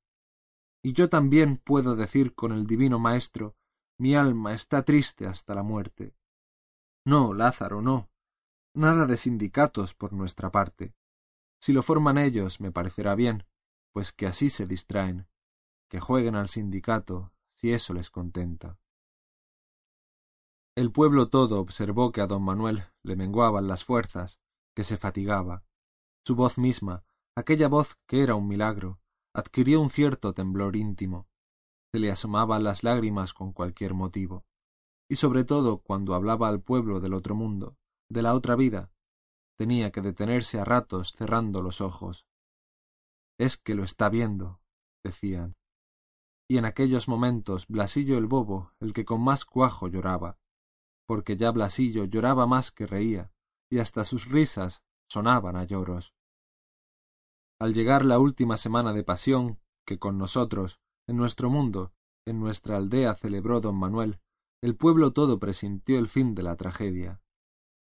Y 0.83 0.93
yo 0.93 1.09
también 1.09 1.59
puedo 1.59 1.97
decir 1.97 2.35
con 2.35 2.53
el 2.53 2.67
divino 2.67 2.99
Maestro, 2.99 3.57
mi 3.99 4.15
alma 4.15 4.55
está 4.55 4.85
triste 4.85 5.27
hasta 5.27 5.55
la 5.55 5.63
muerte. 5.63 6.15
No, 7.05 7.35
Lázaro, 7.35 7.83
no. 7.83 8.11
Nada 8.75 9.07
de 9.07 9.17
sindicatos 9.17 9.95
por 9.95 10.13
nuestra 10.13 10.51
parte. 10.51 10.95
Si 11.61 11.73
lo 11.73 11.83
forman 11.83 12.19
ellos, 12.19 12.61
me 12.61 12.73
parecerá 12.73 13.15
bien, 13.15 13.45
pues 13.93 14.13
que 14.13 14.27
así 14.27 14.51
se 14.51 14.67
distraen, 14.67 15.29
que 15.89 16.01
jueguen 16.01 16.35
al 16.35 16.49
sindicato, 16.49 17.33
si 17.55 17.73
eso 17.73 17.95
les 17.95 18.11
contenta. 18.11 18.79
El 20.75 20.93
pueblo 20.93 21.31
todo 21.31 21.59
observó 21.59 22.13
que 22.13 22.21
a 22.21 22.27
don 22.27 22.43
Manuel 22.43 22.85
le 23.03 23.17
menguaban 23.17 23.67
las 23.67 23.85
fuerzas, 23.85 24.39
que 24.75 24.85
se 24.85 24.99
fatigaba. 24.99 25.65
Su 26.23 26.37
voz 26.37 26.59
misma, 26.59 27.07
aquella 27.37 27.69
voz 27.69 27.97
que 28.07 28.23
era 28.23 28.35
un 28.35 28.49
milagro, 28.49 28.99
adquirió 29.35 29.81
un 29.81 29.91
cierto 29.91 30.33
temblor 30.33 30.75
íntimo. 30.75 31.29
Se 31.93 32.01
le 32.01 32.11
asomaban 32.11 32.65
las 32.65 32.83
lágrimas 32.83 33.35
con 33.35 33.53
cualquier 33.53 33.95
motivo. 33.95 34.45
Y 35.09 35.17
sobre 35.17 35.45
todo 35.45 35.79
cuando 35.79 36.15
hablaba 36.15 36.49
al 36.49 36.63
pueblo 36.63 36.99
del 36.99 37.15
otro 37.15 37.35
mundo, 37.35 37.77
de 38.09 38.23
la 38.23 38.35
otra 38.35 38.57
vida, 38.57 38.91
tenía 39.57 39.93
que 39.93 40.01
detenerse 40.01 40.59
a 40.59 40.65
ratos 40.65 41.13
cerrando 41.13 41.63
los 41.63 41.81
ojos. 41.81 42.27
Es 43.39 43.57
que 43.57 43.75
lo 43.75 43.85
está 43.85 44.09
viendo, 44.09 44.61
decían. 45.05 45.55
Y 46.49 46.59
en 46.59 46.65
aquellos 46.65 47.07
momentos 47.07 47.67
Blasillo 47.69 48.17
el 48.19 48.27
bobo, 48.27 48.73
el 48.81 48.93
que 48.93 49.05
con 49.05 49.23
más 49.23 49.45
cuajo 49.45 49.89
lloraba, 49.89 50.39
porque 51.07 51.37
ya 51.37 51.51
Blasillo 51.51 52.05
lloraba 52.05 52.47
más 52.47 52.71
que 52.73 52.87
reía, 52.87 53.31
y 53.71 53.79
hasta 53.79 54.05
sus 54.05 54.27
risas 54.27 54.83
sonaban 55.09 55.57
a 55.57 55.65
lloros. 55.65 56.16
Al 57.59 57.73
llegar 57.73 58.05
la 58.05 58.19
última 58.19 58.57
semana 58.57 58.93
de 58.93 59.03
pasión 59.03 59.59
que 59.87 59.99
con 59.99 60.19
nosotros, 60.19 60.79
en 61.09 61.17
nuestro 61.17 61.49
mundo, 61.49 61.93
en 62.27 62.41
nuestra 62.41 62.77
aldea 62.77 63.15
celebró 63.15 63.61
don 63.61 63.77
Manuel, 63.77 64.21
el 64.63 64.77
pueblo 64.77 65.13
todo 65.13 65.39
presintió 65.39 65.99
el 65.99 66.09
fin 66.09 66.35
de 66.35 66.43
la 66.43 66.57
tragedia. 66.57 67.23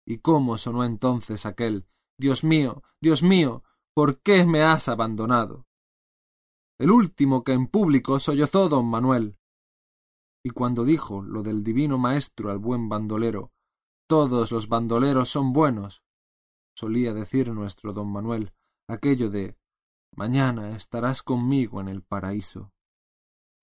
¿Y 0.08 0.20
cómo 0.20 0.58
sonó 0.58 0.84
entonces 0.84 1.46
aquel 1.46 1.86
Dios 2.18 2.44
mío, 2.44 2.84
Dios 3.02 3.22
mío, 3.22 3.64
¿por 3.94 4.22
qué 4.22 4.46
me 4.46 4.64
has 4.64 4.88
abandonado? 4.88 5.68
El 6.80 6.92
último 6.92 7.44
que 7.44 7.54
en 7.54 7.68
público 7.68 8.20
sollozó 8.20 8.70
don 8.70 8.86
Manuel. 8.88 9.38
Y 10.44 10.52
cuando 10.52 10.86
dijo 10.86 11.22
lo 11.22 11.44
del 11.44 11.64
divino 11.64 11.98
maestro 11.98 12.50
al 12.50 12.58
buen 12.58 12.90
bandolero, 12.90 13.52
todos 14.08 14.52
los 14.52 14.68
bandoleros 14.68 15.30
son 15.30 15.54
buenos, 15.54 16.02
solía 16.76 17.14
decir 17.14 17.50
nuestro 17.54 17.94
don 17.94 18.12
Manuel, 18.12 18.54
aquello 18.88 19.30
de 19.30 19.59
mañana 20.20 20.76
estarás 20.76 21.24
conmigo 21.24 21.80
en 21.80 21.88
el 21.88 22.02
paraíso. 22.04 22.74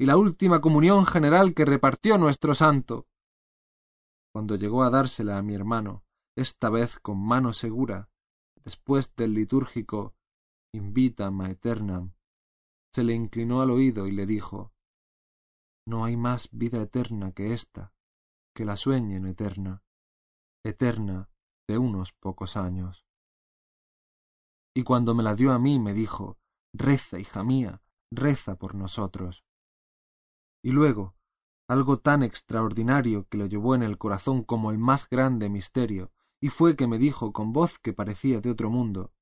Y 0.01 0.07
la 0.07 0.17
última 0.17 0.63
comunión 0.63 1.05
general 1.05 1.53
que 1.53 1.67
repartió 1.67 2.17
nuestro 2.17 2.55
santo. 2.55 3.07
Cuando 4.33 4.57
llegó 4.57 4.83
a 4.83 4.89
dársela 4.89 5.37
a 5.37 5.43
mi 5.43 5.55
hermano, 5.55 6.03
esta 6.35 6.71
vez 6.71 6.99
con 6.99 7.19
mano 7.19 7.53
segura, 7.53 8.09
después 8.65 9.15
del 9.17 9.35
litúrgico 9.35 10.15
Invitam 10.73 11.43
a 11.43 11.51
Eternam, 11.51 12.15
se 12.95 13.05
le 13.05 13.13
inclinó 13.13 13.61
al 13.61 13.71
oído 13.71 14.07
y 14.07 14.13
le 14.13 14.25
dijo 14.25 14.73
No 15.87 16.07
hay 16.07 16.17
más 16.17 16.49
vida 16.53 16.81
eterna 16.81 17.33
que 17.33 17.53
esta, 17.53 17.93
que 18.55 18.65
la 18.65 18.79
sueñen 18.79 19.27
eterna, 19.27 19.83
eterna 20.65 21.29
de 21.69 21.77
unos 21.77 22.15
pocos 22.15 22.57
años 22.57 23.07
y 24.77 24.83
cuando 24.83 25.15
me 25.15 25.23
la 25.23 25.35
dio 25.35 25.53
a 25.53 25.59
mí 25.59 25.79
me 25.79 25.95
dijo 25.95 26.37
Reza, 26.79 27.18
hija 27.18 27.43
mía, 27.43 27.81
reza 28.11 28.57
por 28.57 28.74
nosotros. 28.74 29.45
Y 30.62 30.72
luego, 30.72 31.16
algo 31.68 31.99
tan 32.01 32.22
extraordinario 32.22 33.27
que 33.29 33.39
lo 33.39 33.47
llevó 33.47 33.74
en 33.74 33.83
el 33.83 33.97
corazón 33.97 34.45
como 34.45 34.70
el 34.70 34.79
más 34.79 35.09
grande 35.09 35.49
misterio, 35.49 36.12
y 36.39 36.49
fue 36.49 36.77
que 36.77 36.87
me 36.87 36.99
dijo 36.99 37.33
con 37.33 37.53
voz 37.53 37.79
que 37.79 37.95
parecía 37.95 38.41
de 38.41 38.51
otro 38.51 38.68
mundo 38.70 39.14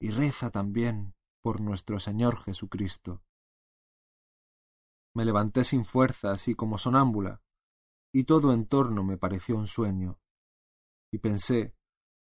Y 0.00 0.10
reza 0.10 0.50
también 0.50 1.14
por 1.42 1.60
nuestro 1.60 1.98
Señor 1.98 2.38
Jesucristo. 2.44 3.22
Me 5.12 5.24
levanté 5.24 5.64
sin 5.64 5.84
fuerzas 5.84 6.46
y 6.46 6.54
como 6.54 6.78
sonámbula, 6.78 7.42
y 8.12 8.24
todo 8.24 8.52
en 8.52 8.66
torno 8.66 9.02
me 9.02 9.18
pareció 9.18 9.56
un 9.56 9.66
sueño, 9.66 10.20
y 11.12 11.18
pensé 11.18 11.74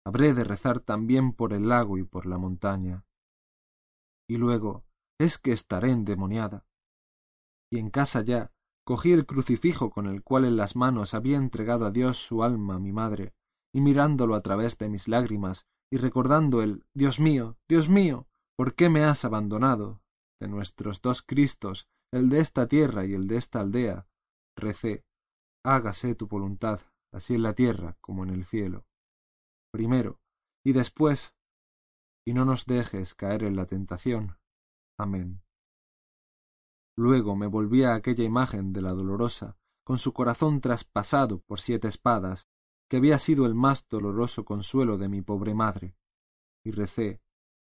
habré 0.06 0.34
de 0.34 0.44
rezar 0.44 0.82
también 0.82 1.34
por 1.34 1.54
el 1.54 1.68
lago 1.68 1.98
y 1.98 2.04
por 2.04 2.26
la 2.26 2.38
montaña. 2.38 3.06
Y 4.30 4.38
luego, 4.38 4.86
es 5.20 5.38
que 5.38 5.52
estaré 5.52 5.92
endemoniada. 5.92 6.66
Y 7.72 7.80
en 7.80 7.90
casa 7.90 8.22
ya, 8.22 8.52
cogí 8.86 9.12
el 9.12 9.26
crucifijo 9.26 9.90
con 9.90 10.06
el 10.06 10.24
cual 10.24 10.46
en 10.46 10.56
las 10.56 10.76
manos 10.76 11.14
había 11.14 11.38
entregado 11.38 11.86
a 11.86 11.92
Dios 11.92 12.18
su 12.18 12.44
alma 12.44 12.76
a 12.76 12.80
mi 12.80 12.92
madre, 12.92 13.34
y 13.74 13.82
mirándolo 13.82 14.36
a 14.36 14.42
través 14.42 14.78
de 14.78 14.90
mis 14.90 15.08
lágrimas, 15.08 15.66
y 15.92 15.98
recordando 15.98 16.62
el 16.62 16.86
Dios 16.94 17.20
mío, 17.20 17.58
Dios 17.68 17.90
mío, 17.90 18.28
¿por 18.56 18.76
qué 18.76 18.90
me 18.90 19.04
has 19.04 19.26
abandonado? 19.26 20.02
de 20.42 20.48
nuestros 20.48 21.02
dos 21.02 21.22
Cristos, 21.22 21.90
el 22.14 22.30
de 22.30 22.40
esta 22.40 22.68
tierra 22.68 23.06
y 23.06 23.14
el 23.14 23.28
de 23.28 23.36
esta 23.36 23.60
aldea, 23.60 24.08
recé, 24.56 25.04
hágase 25.66 26.16
tu 26.16 26.28
voluntad, 26.28 26.80
así 27.14 27.36
en 27.36 27.44
la 27.44 27.54
tierra 27.54 27.98
como 28.00 28.24
en 28.24 28.30
el 28.30 28.46
cielo 28.46 28.86
primero, 29.72 30.20
y 30.66 30.74
después, 30.74 31.34
y 32.26 32.34
no 32.34 32.46
nos 32.46 32.66
dejes 32.66 33.16
caer 33.16 33.44
en 33.44 33.56
la 33.56 33.66
tentación. 33.66 34.38
Amén. 34.98 35.42
Luego 36.96 37.36
me 37.36 37.48
volví 37.48 37.84
a 37.84 37.96
aquella 37.96 38.24
imagen 38.24 38.74
de 38.74 38.82
la 38.82 38.92
dolorosa, 38.92 39.58
con 39.84 39.98
su 39.98 40.14
corazón 40.14 40.62
traspasado 40.62 41.40
por 41.40 41.60
siete 41.60 41.88
espadas, 41.88 42.48
que 42.90 42.98
había 42.98 43.20
sido 43.20 43.46
el 43.46 43.56
más 43.56 43.88
doloroso 43.88 44.44
consuelo 44.44 44.98
de 44.98 45.08
mi 45.08 45.22
pobre 45.22 45.54
madre, 45.54 45.96
y 46.64 46.72
recé 46.72 47.22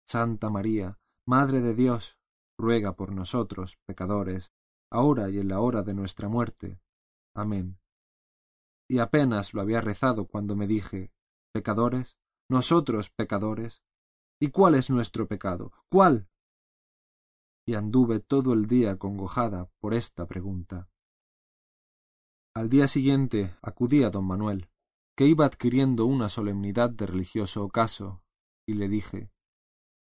Santa 0.07 0.51
María, 0.51 0.99
Madre 1.27 1.61
de 1.61 1.75
Dios, 1.75 2.19
ruega 2.59 2.97
por 2.97 3.13
nosotros, 3.13 3.79
pecadores, 3.87 4.53
ahora 4.91 5.31
y 5.31 5.39
en 5.39 5.49
la 5.49 5.61
hora 5.61 5.83
de 5.83 5.95
nuestra 5.95 6.29
muerte. 6.29 6.81
Amén. 7.35 7.79
Y 8.89 8.99
apenas 8.99 9.55
lo 9.55 9.63
había 9.63 9.81
rezado 9.81 10.27
cuando 10.27 10.57
me 10.57 10.67
dije 10.67 11.13
pecadores, 11.53 12.17
nosotros 12.49 13.11
pecadores. 13.11 13.83
¿Y 14.43 14.51
cuál 14.51 14.75
es 14.75 14.91
nuestro 14.91 15.29
pecado? 15.29 15.71
¿Cuál? 15.89 16.27
y 17.65 17.77
anduve 17.77 18.19
todo 18.19 18.55
el 18.55 18.67
día 18.67 18.99
congojada 18.99 19.71
por 19.79 19.95
esta 19.95 20.27
pregunta. 20.27 20.89
Al 22.57 22.69
día 22.69 22.89
siguiente 22.89 23.55
acudí 23.63 24.03
a 24.03 24.11
don 24.11 24.27
Manuel, 24.27 24.69
que 25.17 25.29
iba 25.29 25.47
adquiriendo 25.47 26.07
una 26.07 26.29
solemnidad 26.29 26.91
de 26.91 27.07
religioso 27.07 27.63
ocaso, 27.63 28.25
y 28.67 28.75
le 28.75 28.89
dije 28.89 29.31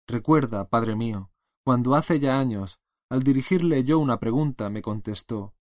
Recuerda, 0.08 0.68
padre 0.68 0.96
mío, 0.96 1.30
cuando 1.64 1.94
hace 1.94 2.18
ya 2.18 2.40
años, 2.40 2.80
al 3.08 3.22
dirigirle 3.22 3.84
yo 3.84 4.00
una 4.00 4.18
pregunta, 4.18 4.70
me 4.70 4.82
contestó 4.82 5.54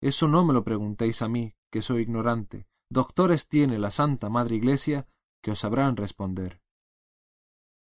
Eso 0.00 0.28
no 0.28 0.46
me 0.46 0.54
lo 0.54 0.64
preguntéis 0.64 1.20
a 1.20 1.28
mí, 1.28 1.54
que 1.70 1.82
soy 1.82 2.00
ignorante. 2.00 2.66
Doctores 2.90 3.48
tiene 3.48 3.78
la 3.78 3.90
Santa 3.90 4.30
Madre 4.30 4.56
Iglesia 4.56 5.06
que 5.42 5.50
os 5.50 5.58
sabrán 5.58 5.98
responder. 5.98 6.63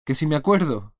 ¿Que 0.05 0.15
si 0.15 0.25
me 0.25 0.35
acuerdo? 0.35 0.93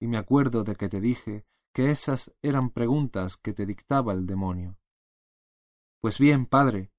Y 0.00 0.06
me 0.06 0.18
acuerdo 0.18 0.64
de 0.64 0.76
que 0.76 0.88
te 0.88 1.00
dije 1.00 1.44
que 1.72 1.90
esas 1.90 2.32
eran 2.42 2.70
preguntas 2.70 3.36
que 3.36 3.52
te 3.52 3.66
dictaba 3.66 4.12
el 4.12 4.26
demonio. 4.26 4.78
Pues 6.00 6.18
bien, 6.18 6.46
padre, 6.46 6.92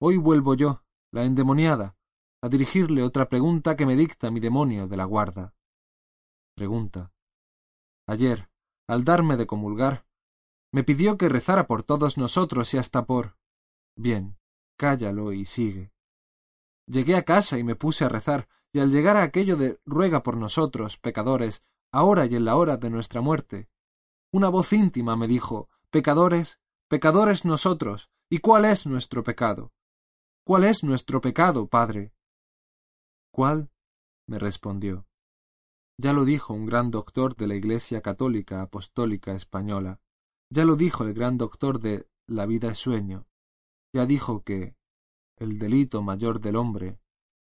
hoy 0.00 0.16
vuelvo 0.16 0.54
yo, 0.54 0.84
la 1.12 1.24
endemoniada, 1.24 1.96
a 2.42 2.48
dirigirle 2.48 3.02
otra 3.02 3.28
pregunta 3.28 3.76
que 3.76 3.86
me 3.86 3.96
dicta 3.96 4.30
mi 4.30 4.40
demonio 4.40 4.86
de 4.86 4.96
la 4.96 5.04
guarda. 5.04 5.54
Pregunta. 6.54 7.12
Ayer, 8.06 8.50
al 8.86 9.04
darme 9.04 9.36
de 9.36 9.46
comulgar, 9.46 10.06
me 10.72 10.84
pidió 10.84 11.16
que 11.16 11.28
rezara 11.28 11.66
por 11.66 11.82
todos 11.82 12.18
nosotros 12.18 12.74
y 12.74 12.78
hasta 12.78 13.06
por. 13.06 13.38
Bien, 13.96 14.36
cállalo 14.76 15.32
y 15.32 15.46
sigue. 15.46 15.92
Llegué 16.86 17.16
a 17.16 17.24
casa 17.24 17.58
y 17.58 17.64
me 17.64 17.76
puse 17.76 18.04
a 18.04 18.08
rezar, 18.08 18.48
y 18.74 18.80
al 18.80 18.90
llegar 18.90 19.16
a 19.16 19.22
aquello 19.22 19.56
de 19.56 19.80
ruega 19.86 20.24
por 20.24 20.36
nosotros, 20.36 20.98
pecadores, 20.98 21.62
ahora 21.92 22.26
y 22.26 22.34
en 22.34 22.44
la 22.44 22.56
hora 22.56 22.76
de 22.76 22.90
nuestra 22.90 23.20
muerte, 23.20 23.68
una 24.32 24.48
voz 24.48 24.72
íntima 24.72 25.16
me 25.16 25.28
dijo 25.28 25.68
Pecadores, 25.90 26.58
pecadores 26.88 27.44
nosotros, 27.44 28.10
¿y 28.28 28.40
cuál 28.40 28.64
es 28.64 28.84
nuestro 28.84 29.22
pecado? 29.22 29.72
¿Cuál 30.44 30.64
es 30.64 30.82
nuestro 30.82 31.20
pecado, 31.20 31.68
Padre? 31.68 32.12
¿Cuál? 33.30 33.70
me 34.26 34.40
respondió. 34.40 35.06
Ya 35.96 36.12
lo 36.12 36.24
dijo 36.24 36.52
un 36.52 36.66
gran 36.66 36.90
doctor 36.90 37.36
de 37.36 37.46
la 37.46 37.54
Iglesia 37.54 38.00
Católica 38.00 38.60
Apostólica 38.60 39.36
Española, 39.36 40.00
ya 40.50 40.64
lo 40.64 40.74
dijo 40.74 41.04
el 41.04 41.14
gran 41.14 41.38
doctor 41.38 41.78
de 41.78 42.08
La 42.26 42.44
vida 42.44 42.72
es 42.72 42.78
sueño, 42.78 43.28
ya 43.94 44.04
dijo 44.04 44.42
que 44.42 44.74
el 45.38 45.60
delito 45.60 46.02
mayor 46.02 46.40
del 46.40 46.56
hombre 46.56 46.98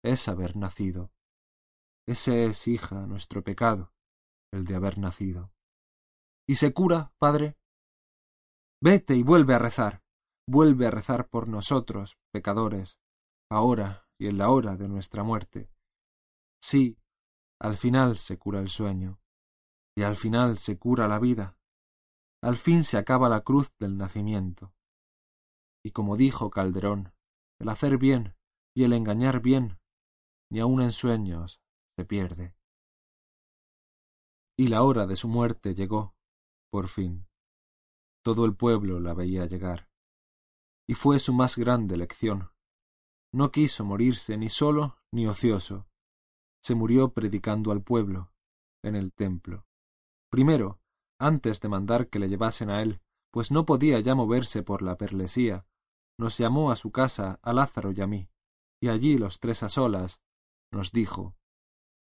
es 0.02 0.28
haber 0.28 0.54
nacido. 0.54 1.13
Ese 2.06 2.44
es, 2.44 2.68
hija, 2.68 3.06
nuestro 3.06 3.42
pecado, 3.42 3.92
el 4.52 4.66
de 4.66 4.74
haber 4.74 4.98
nacido. 4.98 5.52
¿Y 6.46 6.56
se 6.56 6.74
cura, 6.74 7.14
padre? 7.18 7.56
Vete 8.82 9.16
y 9.16 9.22
vuelve 9.22 9.54
a 9.54 9.58
rezar, 9.58 10.02
vuelve 10.46 10.86
a 10.86 10.90
rezar 10.90 11.28
por 11.28 11.48
nosotros, 11.48 12.18
pecadores, 12.30 12.98
ahora 13.50 14.06
y 14.20 14.26
en 14.26 14.36
la 14.36 14.50
hora 14.50 14.76
de 14.76 14.88
nuestra 14.88 15.22
muerte. 15.22 15.70
Sí, 16.62 16.98
al 17.58 17.78
final 17.78 18.18
se 18.18 18.38
cura 18.38 18.60
el 18.60 18.68
sueño, 18.68 19.18
y 19.96 20.02
al 20.02 20.16
final 20.16 20.58
se 20.58 20.78
cura 20.78 21.08
la 21.08 21.18
vida, 21.18 21.56
al 22.42 22.56
fin 22.56 22.84
se 22.84 22.98
acaba 22.98 23.30
la 23.30 23.40
cruz 23.40 23.74
del 23.78 23.96
nacimiento. 23.96 24.74
Y 25.82 25.92
como 25.92 26.18
dijo 26.18 26.50
Calderón, 26.50 27.14
el 27.58 27.70
hacer 27.70 27.96
bien 27.96 28.36
y 28.76 28.84
el 28.84 28.92
engañar 28.92 29.40
bien, 29.40 29.80
ni 30.50 30.60
aun 30.60 30.82
en 30.82 30.92
sueños 30.92 31.63
se 31.96 32.04
pierde. 32.04 32.54
Y 34.56 34.68
la 34.68 34.82
hora 34.82 35.06
de 35.06 35.16
su 35.16 35.28
muerte 35.28 35.74
llegó, 35.74 36.14
por 36.70 36.88
fin. 36.88 37.26
Todo 38.22 38.44
el 38.44 38.54
pueblo 38.54 39.00
la 39.00 39.14
veía 39.14 39.46
llegar. 39.46 39.88
Y 40.86 40.94
fue 40.94 41.18
su 41.18 41.32
más 41.32 41.56
grande 41.56 41.96
lección. 41.96 42.50
No 43.32 43.50
quiso 43.50 43.84
morirse 43.84 44.36
ni 44.36 44.48
solo 44.48 44.98
ni 45.12 45.26
ocioso. 45.26 45.88
Se 46.62 46.74
murió 46.74 47.12
predicando 47.12 47.72
al 47.72 47.82
pueblo, 47.82 48.32
en 48.82 48.96
el 48.96 49.12
templo. 49.12 49.66
Primero, 50.30 50.80
antes 51.18 51.60
de 51.60 51.68
mandar 51.68 52.08
que 52.08 52.18
le 52.18 52.28
llevasen 52.28 52.70
a 52.70 52.82
él, 52.82 53.00
pues 53.30 53.50
no 53.50 53.64
podía 53.64 54.00
ya 54.00 54.14
moverse 54.14 54.62
por 54.62 54.82
la 54.82 54.96
perlesía, 54.96 55.66
nos 56.18 56.38
llamó 56.38 56.70
a 56.70 56.76
su 56.76 56.92
casa 56.92 57.40
a 57.42 57.52
Lázaro 57.52 57.92
y 57.92 58.00
a 58.00 58.06
mí, 58.06 58.28
y 58.80 58.88
allí 58.88 59.18
los 59.18 59.40
tres 59.40 59.62
a 59.62 59.68
solas, 59.68 60.20
nos 60.70 60.92
dijo 60.92 61.34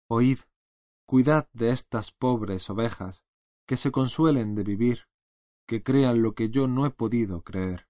Oíd, 0.08 0.38
cuidad 1.06 1.48
de 1.52 1.70
estas 1.70 2.12
pobres 2.12 2.70
ovejas, 2.70 3.24
que 3.66 3.76
se 3.76 3.90
consuelen 3.90 4.54
de 4.54 4.62
vivir, 4.62 5.08
que 5.66 5.82
crean 5.82 6.22
lo 6.22 6.34
que 6.34 6.48
yo 6.50 6.68
no 6.68 6.86
he 6.86 6.90
podido 6.90 7.42
creer. 7.42 7.88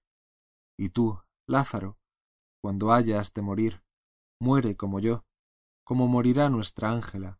Y 0.79 0.89
tú, 0.89 1.21
Lázaro, 1.47 1.97
cuando 2.61 2.91
hayas 2.91 3.33
de 3.33 3.41
morir, 3.43 3.83
muere 4.41 4.75
como 4.75 4.99
yo, 4.99 5.25
como 5.85 6.07
morirá 6.07 6.49
nuestra 6.49 6.91
Ángela, 6.91 7.39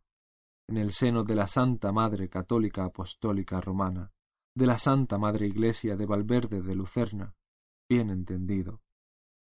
en 0.68 0.76
el 0.76 0.92
seno 0.92 1.24
de 1.24 1.34
la 1.34 1.48
Santa 1.48 1.92
Madre 1.92 2.28
Católica 2.28 2.84
Apostólica 2.84 3.60
Romana, 3.60 4.12
de 4.54 4.66
la 4.66 4.78
Santa 4.78 5.18
Madre 5.18 5.46
Iglesia 5.46 5.96
de 5.96 6.06
Valverde 6.06 6.62
de 6.62 6.74
Lucerna, 6.74 7.34
bien 7.88 8.10
entendido, 8.10 8.80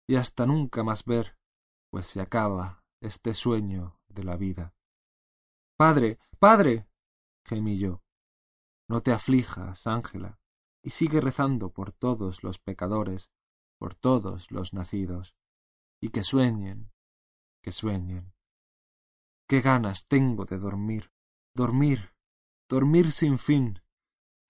y 0.09 0.17
hasta 0.17 0.47
nunca 0.47 0.83
más 0.83 1.05
ver, 1.05 1.39
pues 1.91 2.07
se 2.07 2.21
acaba 2.21 2.85
este 3.03 3.35
sueño 3.35 3.99
de 4.09 4.25
la 4.25 4.37
vida. 4.37 4.75
Padre, 5.81 6.19
padre, 6.39 6.87
gemí 7.43 7.79
yo, 7.79 8.03
no 8.87 9.01
te 9.03 9.13
aflijas, 9.13 9.87
Ángela, 9.87 10.39
y 10.83 10.91
sigue 10.91 11.23
rezando 11.23 11.73
por 11.73 11.93
todos 11.93 12.45
los 12.45 12.59
pecadores, 12.59 13.31
por 13.79 13.95
todos 13.95 14.51
los 14.51 14.75
nacidos, 14.75 15.35
y 15.99 16.11
que 16.11 16.23
sueñen, 16.23 16.93
que 17.63 17.73
sueñen. 17.73 18.35
Qué 19.49 19.63
ganas 19.63 20.07
tengo 20.07 20.45
de 20.45 20.59
dormir, 20.59 21.13
dormir, 21.55 22.15
dormir 22.69 23.11
sin 23.11 23.39
fin, 23.39 23.81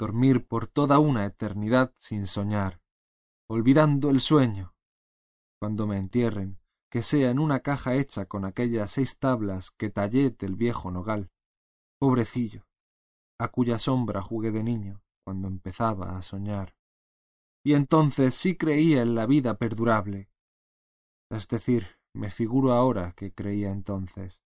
dormir 0.00 0.48
por 0.48 0.66
toda 0.66 0.98
una 0.98 1.26
eternidad 1.26 1.92
sin 1.94 2.26
soñar, 2.26 2.82
olvidando 3.48 4.10
el 4.10 4.18
sueño. 4.18 4.74
Cuando 5.60 5.86
me 5.86 5.96
entierren, 5.96 6.59
que 6.90 7.02
sea 7.02 7.30
en 7.30 7.38
una 7.38 7.60
caja 7.60 7.94
hecha 7.94 8.26
con 8.26 8.44
aquellas 8.44 8.90
seis 8.90 9.16
tablas 9.18 9.70
que 9.70 9.90
tallé 9.90 10.30
del 10.30 10.56
viejo 10.56 10.90
nogal. 10.90 11.30
Pobrecillo, 11.98 12.66
a 13.38 13.48
cuya 13.48 13.78
sombra 13.78 14.22
jugué 14.22 14.50
de 14.50 14.64
niño 14.64 15.02
cuando 15.24 15.48
empezaba 15.48 16.18
a 16.18 16.22
soñar. 16.22 16.74
Y 17.64 17.74
entonces 17.74 18.34
sí 18.34 18.56
creía 18.56 19.02
en 19.02 19.14
la 19.14 19.26
vida 19.26 19.56
perdurable. 19.56 20.30
Es 21.30 21.46
decir, 21.46 21.98
me 22.12 22.30
figuro 22.30 22.72
ahora 22.72 23.12
que 23.12 23.32
creía 23.32 23.70
entonces. 23.70 24.40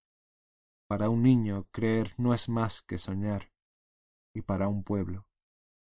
Para 0.86 1.08
un 1.08 1.22
niño 1.22 1.66
creer 1.70 2.14
no 2.18 2.34
es 2.34 2.48
más 2.50 2.82
que 2.82 2.98
soñar, 2.98 3.50
y 4.34 4.42
para 4.42 4.68
un 4.68 4.84
pueblo. 4.84 5.26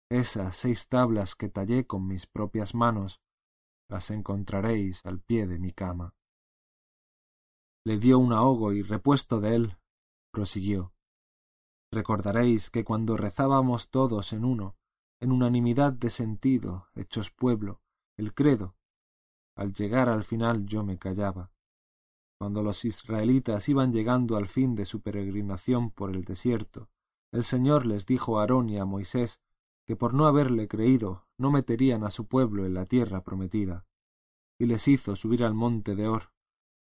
Esas 0.09 0.55
seis 0.55 0.87
tablas 0.87 1.35
que 1.35 1.49
tallé 1.49 1.85
con 1.85 2.07
mis 2.07 2.25
propias 2.25 2.73
manos 2.73 3.19
las 3.89 4.11
encontraréis 4.11 5.05
al 5.05 5.19
pie 5.19 5.47
de 5.47 5.59
mi 5.59 5.73
cama. 5.73 6.13
Le 7.88 7.97
dio 7.99 8.19
un 8.19 8.33
ahogo 8.33 8.73
y 8.73 8.81
repuesto 8.81 9.39
de 9.39 9.55
él, 9.55 9.77
prosiguió. 10.33 10.91
Recordaréis 11.89 12.69
que 12.69 12.83
cuando 12.83 13.15
rezábamos 13.15 13.88
todos 13.88 14.33
en 14.33 14.43
uno, 14.43 14.75
en 15.21 15.31
unanimidad 15.31 15.93
de 15.93 16.09
sentido, 16.09 16.88
hechos 16.95 17.31
pueblo, 17.31 17.79
el 18.17 18.33
credo, 18.33 18.75
al 19.55 19.71
llegar 19.71 20.09
al 20.09 20.25
final 20.25 20.65
yo 20.65 20.83
me 20.83 20.97
callaba. 20.97 21.53
Cuando 22.38 22.61
los 22.61 22.83
israelitas 22.83 23.69
iban 23.69 23.93
llegando 23.93 24.35
al 24.35 24.49
fin 24.49 24.75
de 24.75 24.85
su 24.85 24.99
peregrinación 24.99 25.89
por 25.89 26.13
el 26.13 26.25
desierto, 26.25 26.89
el 27.31 27.45
Señor 27.45 27.85
les 27.85 28.05
dijo 28.05 28.38
a 28.38 28.41
Aarón 28.41 28.67
y 28.67 28.79
a 28.79 28.83
Moisés 28.83 29.39
que 29.85 29.95
por 29.95 30.13
no 30.13 30.27
haberle 30.27 30.67
creído 30.67 31.25
no 31.38 31.51
meterían 31.51 32.03
a 32.03 32.11
su 32.11 32.27
pueblo 32.27 32.65
en 32.65 32.73
la 32.73 32.85
tierra 32.85 33.23
prometida, 33.23 33.85
y 34.59 34.65
les 34.65 34.89
hizo 34.89 35.15
subir 35.15 35.45
al 35.45 35.53
monte 35.53 35.95
de 35.95 36.09
Or, 36.09 36.33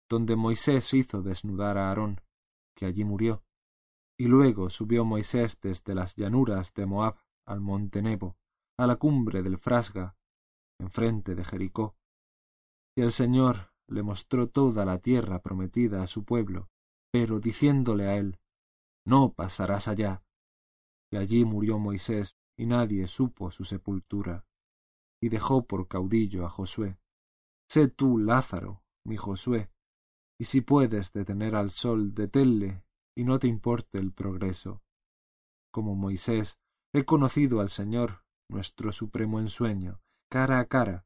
donde 0.10 0.36
Moisés 0.36 0.94
hizo 0.94 1.22
desnudar 1.22 1.78
a 1.78 1.90
Aarón, 1.90 2.22
que 2.76 2.86
allí 2.86 3.04
murió, 3.04 3.44
y 4.18 4.28
luego 4.28 4.70
subió 4.70 5.04
Moisés 5.06 5.60
desde 5.62 5.96
las 5.96 6.16
llanuras 6.16 6.74
de 6.74 6.86
Moab 6.86 7.18
al 7.46 7.62
monte 7.62 8.02
Nebo, 8.02 8.38
a 8.78 8.88
la 8.88 8.96
cumbre 8.98 9.42
del 9.42 9.58
Frasga, 9.58 10.16
enfrente 10.80 11.36
de 11.36 11.44
Jericó. 11.44 11.96
Y 12.96 13.02
el 13.02 13.12
Señor 13.12 13.74
le 13.88 14.04
mostró 14.04 14.50
toda 14.50 14.86
la 14.86 15.00
tierra 15.00 15.40
prometida 15.40 16.02
a 16.02 16.08
su 16.08 16.24
pueblo, 16.24 16.70
pero 17.12 17.40
diciéndole 17.40 18.08
a 18.08 18.18
él, 18.18 18.40
No 19.06 19.34
pasarás 19.34 19.88
allá. 19.88 20.24
Y 21.12 21.18
allí 21.18 21.46
murió 21.46 21.78
Moisés, 21.78 22.36
y 22.58 22.66
nadie 22.66 23.08
supo 23.08 23.52
su 23.52 23.64
sepultura. 23.64 24.46
Y 25.22 25.30
dejó 25.30 25.66
por 25.66 25.88
caudillo 25.88 26.46
a 26.46 26.50
Josué. 26.50 26.98
Sé 27.70 27.88
tú, 27.88 28.18
Lázaro, 28.18 28.82
mi 29.06 29.18
Josué, 29.18 29.70
y 30.38 30.46
si 30.46 30.62
puedes 30.62 31.14
detener 31.14 31.56
al 31.56 31.72
sol, 31.72 32.14
deténle 32.14 32.84
y 33.16 33.24
no 33.24 33.40
te 33.40 33.48
importe 33.48 33.98
el 33.98 34.12
progreso. 34.12 34.82
Como 35.72 35.96
Moisés, 35.96 36.58
he 36.94 37.06
conocido 37.06 37.62
al 37.62 37.70
Señor, 37.70 38.24
nuestro 38.50 38.92
supremo 38.92 39.40
ensueño, 39.40 40.02
cara 40.30 40.60
a 40.60 40.66
cara, 40.66 41.06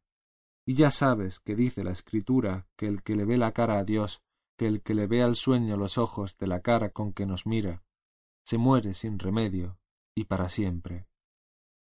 y 0.66 0.76
ya 0.76 0.92
sabes 0.92 1.40
que 1.40 1.56
dice 1.56 1.84
la 1.84 1.92
Escritura 1.92 2.68
que 2.76 2.88
el 2.88 3.02
que 3.02 3.16
le 3.16 3.26
ve 3.26 3.38
la 3.38 3.54
cara 3.54 3.80
a 3.80 3.84
Dios, 3.84 4.22
que 4.58 4.68
el 4.68 4.82
que 4.82 4.94
le 4.94 5.08
ve 5.08 5.24
al 5.24 5.36
sueño 5.36 5.78
los 5.78 5.98
ojos 5.98 6.38
de 6.38 6.48
la 6.48 6.62
cara 6.62 6.90
con 6.90 7.14
que 7.14 7.26
nos 7.26 7.46
mira, 7.46 7.84
se 8.44 8.58
muere 8.58 8.94
sin 8.94 9.20
remedio 9.20 9.80
y 10.16 10.26
para 10.26 10.50
siempre. 10.50 11.08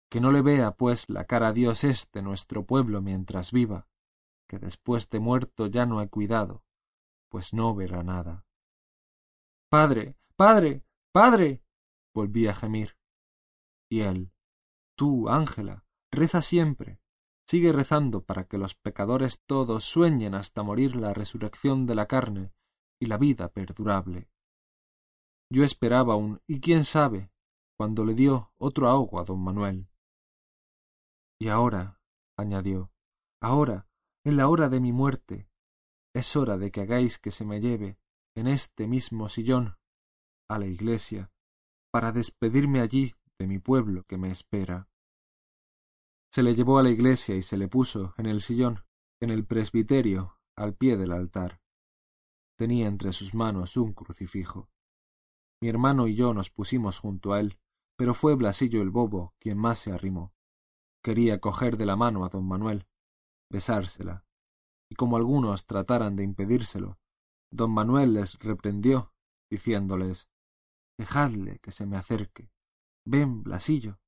Que 0.09 0.21
no 0.21 0.31
le 0.31 0.41
vea, 0.41 0.71
pues, 0.71 1.09
la 1.09 1.25
cara 1.25 1.49
a 1.49 1.53
Dios 1.53 1.83
este 1.83 2.21
nuestro 2.21 2.65
pueblo 2.65 3.01
mientras 3.01 3.51
viva, 3.51 3.87
que 4.47 4.59
después 4.59 5.09
de 5.09 5.19
muerto 5.19 5.67
ya 5.67 5.85
no 5.85 6.01
he 6.01 6.09
cuidado, 6.09 6.63
pues 7.29 7.53
no 7.53 7.75
verá 7.75 8.03
nada. 8.03 8.45
Padre, 9.69 10.15
padre, 10.35 10.83
padre. 11.11 11.61
volví 12.13 12.47
a 12.47 12.55
gemir. 12.55 12.97
Y 13.89 14.01
él, 14.01 14.31
tú, 14.95 15.29
Ángela, 15.29 15.85
reza 16.11 16.41
siempre, 16.41 16.99
sigue 17.47 17.71
rezando 17.71 18.23
para 18.23 18.45
que 18.45 18.57
los 18.57 18.75
pecadores 18.75 19.41
todos 19.45 19.85
sueñen 19.85 20.35
hasta 20.35 20.63
morir 20.63 20.95
la 20.95 21.13
resurrección 21.13 21.85
de 21.85 21.95
la 21.95 22.07
carne 22.07 22.53
y 22.99 23.05
la 23.05 23.17
vida 23.17 23.49
perdurable. 23.49 24.29
Yo 25.49 25.63
esperaba 25.63 26.15
un 26.15 26.41
y 26.47 26.59
quién 26.59 26.83
sabe, 26.83 27.31
cuando 27.77 28.03
le 28.03 28.13
dio 28.13 28.51
otro 28.57 28.89
ahogo 28.89 29.19
a 29.19 29.23
don 29.23 29.41
Manuel. 29.41 29.87
Y 31.39 31.49
ahora, 31.49 32.01
añadió, 32.35 32.91
ahora, 33.41 33.87
en 34.25 34.35
la 34.35 34.49
hora 34.49 34.67
de 34.67 34.79
mi 34.79 34.91
muerte, 34.91 35.47
es 36.17 36.35
hora 36.35 36.57
de 36.57 36.71
que 36.71 36.81
hagáis 36.81 37.19
que 37.19 37.31
se 37.31 37.45
me 37.45 37.61
lleve 37.61 37.99
en 38.35 38.47
este 38.47 38.87
mismo 38.87 39.29
sillón 39.29 39.77
a 40.49 40.57
la 40.57 40.65
iglesia 40.65 41.31
para 41.91 42.11
despedirme 42.11 42.79
allí 42.79 43.13
de 43.37 43.47
mi 43.47 43.59
pueblo 43.59 44.03
que 44.03 44.17
me 44.17 44.31
espera. 44.31 44.89
Se 46.31 46.43
le 46.43 46.55
llevó 46.55 46.79
a 46.79 46.83
la 46.83 46.89
iglesia 46.89 47.35
y 47.35 47.43
se 47.43 47.57
le 47.57 47.67
puso 47.67 48.13
en 48.17 48.25
el 48.25 48.41
sillón, 48.41 48.83
en 49.21 49.29
el 49.29 49.45
presbiterio, 49.45 50.39
al 50.55 50.75
pie 50.75 50.97
del 50.97 51.11
altar. 51.11 51.61
Tenía 52.57 52.87
entre 52.87 53.13
sus 53.13 53.33
manos 53.33 53.77
un 53.77 53.93
crucifijo. 53.93 54.69
Mi 55.61 55.69
hermano 55.69 56.07
y 56.07 56.15
yo 56.15 56.33
nos 56.33 56.49
pusimos 56.49 56.99
junto 56.99 57.33
a 57.33 57.39
él, 57.39 57.59
pero 57.95 58.13
fue 58.13 58.35
Blasillo 58.35 58.81
el 58.81 58.89
bobo 58.89 59.33
quien 59.39 59.57
más 59.57 59.79
se 59.79 59.91
arrimó. 59.91 60.33
Quería 61.03 61.39
coger 61.39 61.77
de 61.77 61.85
la 61.85 61.95
mano 61.95 62.25
a 62.25 62.29
don 62.29 62.47
Manuel, 62.47 62.87
besársela, 63.51 64.26
y 64.89 64.95
como 64.95 65.17
algunos 65.17 65.65
trataran 65.65 66.15
de 66.15 66.23
impedírselo, 66.23 66.97
don 67.51 67.71
Manuel 67.71 68.13
les 68.13 68.37
reprendió, 68.39 69.13
diciéndoles 69.49 70.27
Dejadle 70.97 71.59
que 71.59 71.71
se 71.71 71.85
me 71.85 71.95
acerque. 71.95 72.51
Ven, 73.05 73.43
Blasillo, 73.43 73.99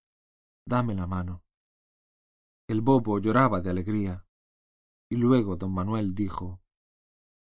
dame 0.65 0.95
la 0.95 1.05
mano. 1.05 1.43
El 2.67 2.81
bobo 2.81 3.19
lloraba 3.19 3.61
de 3.61 3.69
alegría, 3.69 4.25
y 5.09 5.15
luego 5.15 5.55
don 5.55 5.73
Manuel 5.73 6.15
dijo 6.15 6.61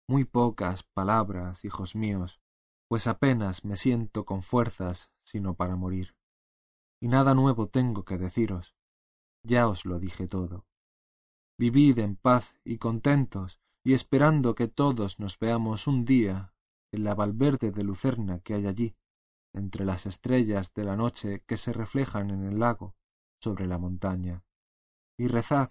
Muy 0.09 0.25
pocas 0.25 0.83
palabras, 0.83 1.65
hijos 1.65 1.95
míos, 1.95 2.41
pues 2.89 3.07
apenas 3.07 3.65
me 3.65 3.77
siento 3.77 4.25
con 4.25 4.43
fuerzas 4.43 5.11
sino 5.27 5.55
para 5.55 5.77
morir. 5.77 6.15
Y 7.01 7.09
nada 7.09 7.35
nuevo 7.35 7.69
tengo 7.69 8.05
que 8.05 8.19
deciros, 8.19 8.75
ya 9.43 9.69
os 9.69 9.85
lo 9.85 9.99
dije 9.99 10.29
todo. 10.29 10.65
Vivid 11.57 11.99
en 12.01 12.17
paz 12.17 12.57
y 12.65 12.79
contentos, 12.79 13.61
y 13.85 13.95
esperando 13.95 14.55
que 14.55 14.67
todos 14.67 15.21
nos 15.21 15.39
veamos 15.39 15.87
un 15.87 16.05
día 16.05 16.53
en 16.93 17.05
la 17.05 17.15
valverde 17.15 17.71
de 17.71 17.85
lucerna 17.85 18.41
que 18.41 18.55
hay 18.55 18.67
allí, 18.67 18.97
entre 19.53 19.85
las 19.85 20.07
estrellas 20.07 20.73
de 20.75 20.85
la 20.85 20.97
noche 20.97 21.45
que 21.47 21.57
se 21.57 21.73
reflejan 21.73 22.31
en 22.31 22.45
el 22.45 22.59
lago 22.59 22.97
sobre 23.41 23.67
la 23.67 23.79
montaña. 23.79 24.43
Y 25.17 25.29
rezad, 25.29 25.71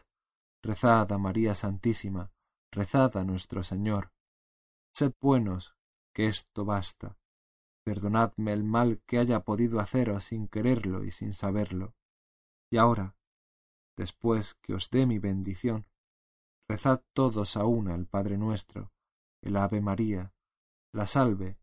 rezad 0.61 1.11
a 1.11 1.17
María 1.17 1.53
Santísima, 1.53 2.31
rezad 2.71 3.17
a 3.17 3.25
nuestro 3.25 3.63
Señor. 3.63 4.13
Sed 4.95 5.13
buenos, 5.19 5.75
que 6.13 6.27
esto 6.27 6.63
basta. 6.63 7.17
Perdonadme 7.83 8.53
el 8.53 8.63
mal 8.63 9.01
que 9.05 9.17
haya 9.17 9.41
podido 9.41 9.81
haceros 9.81 10.25
sin 10.25 10.47
quererlo 10.47 11.03
y 11.03 11.11
sin 11.11 11.33
saberlo. 11.33 11.93
Y 12.71 12.77
ahora, 12.77 13.17
después 13.95 14.55
que 14.61 14.73
os 14.73 14.89
dé 14.89 15.05
mi 15.05 15.19
bendición, 15.19 15.87
rezad 16.67 17.03
todos 17.13 17.57
a 17.57 17.65
una 17.65 17.95
el 17.95 18.07
Padre 18.07 18.37
nuestro, 18.37 18.91
el 19.41 19.57
Ave 19.57 19.81
María, 19.81 20.33
la 20.93 21.07
salve, 21.07 21.57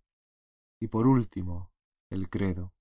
y 0.81 0.89
por 0.89 1.07
último 1.07 1.73
el 2.11 2.29
credo. 2.29 2.73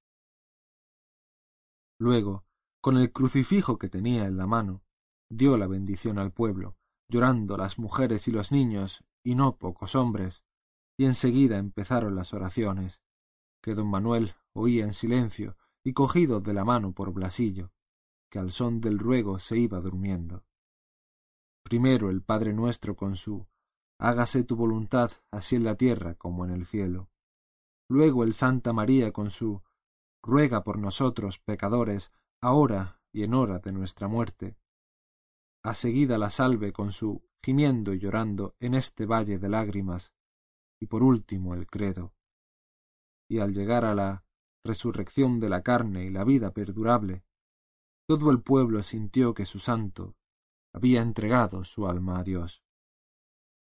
Luego, 1.99 2.45
con 2.81 2.97
el 2.97 3.11
crucifijo 3.11 3.77
que 3.77 3.89
tenía 3.89 4.25
en 4.25 4.37
la 4.37 4.47
mano, 4.47 4.83
dio 5.29 5.57
la 5.57 5.67
bendición 5.67 6.17
al 6.17 6.31
pueblo, 6.31 6.77
llorando 7.09 7.57
las 7.57 7.77
mujeres 7.77 8.27
y 8.27 8.31
los 8.31 8.51
niños, 8.51 9.03
y 9.23 9.35
no 9.35 9.57
pocos 9.57 9.95
hombres, 9.95 10.43
y 10.97 11.05
enseguida 11.05 11.57
empezaron 11.57 12.15
las 12.15 12.33
oraciones, 12.33 13.01
que 13.61 13.75
don 13.75 13.87
Manuel 13.87 14.35
oía 14.53 14.85
en 14.85 14.93
silencio 14.93 15.57
y 15.83 15.93
cogido 15.93 16.39
de 16.39 16.53
la 16.53 16.63
mano 16.63 16.93
por 16.93 17.11
Blasillo, 17.13 17.71
que 18.29 18.39
al 18.39 18.51
son 18.51 18.81
del 18.81 18.99
ruego 18.99 19.39
se 19.39 19.57
iba 19.57 19.79
durmiendo. 19.79 20.43
Primero 21.63 22.09
el 22.09 22.21
Padre 22.21 22.53
nuestro 22.53 22.95
con 22.95 23.15
su 23.15 23.47
hágase 23.99 24.43
tu 24.43 24.55
voluntad 24.55 25.11
así 25.31 25.55
en 25.55 25.63
la 25.63 25.75
tierra 25.75 26.15
como 26.15 26.45
en 26.45 26.51
el 26.51 26.65
cielo. 26.65 27.09
Luego 27.89 28.23
el 28.23 28.33
Santa 28.33 28.71
María 28.71 29.11
con 29.11 29.29
su 29.29 29.61
ruega 30.23 30.63
por 30.63 30.77
nosotros 30.77 31.39
pecadores, 31.39 32.11
ahora 32.41 33.01
y 33.11 33.23
en 33.23 33.33
hora 33.33 33.59
de 33.59 33.71
nuestra 33.71 34.07
muerte. 34.07 34.57
A 35.63 35.73
seguida 35.73 36.17
la 36.17 36.29
salve 36.29 36.71
con 36.71 36.91
su 36.91 37.23
gimiendo 37.43 37.93
y 37.93 37.99
llorando 37.99 38.55
en 38.59 38.75
este 38.75 39.05
valle 39.05 39.39
de 39.39 39.49
lágrimas, 39.49 40.13
y 40.79 40.87
por 40.87 41.03
último 41.03 41.53
el 41.53 41.67
credo. 41.67 42.13
Y 43.29 43.39
al 43.39 43.53
llegar 43.53 43.85
a 43.85 43.95
la 43.95 44.23
resurrección 44.63 45.39
de 45.39 45.49
la 45.49 45.61
carne 45.61 46.05
y 46.05 46.09
la 46.09 46.23
vida 46.23 46.51
perdurable, 46.51 47.23
todo 48.09 48.31
el 48.31 48.41
pueblo 48.41 48.81
sintió 48.81 49.35
que 49.35 49.45
su 49.45 49.59
santo 49.59 50.15
había 50.73 51.03
entregado 51.03 51.63
su 51.63 51.87
alma 51.87 52.17
a 52.17 52.23
Dios, 52.23 52.63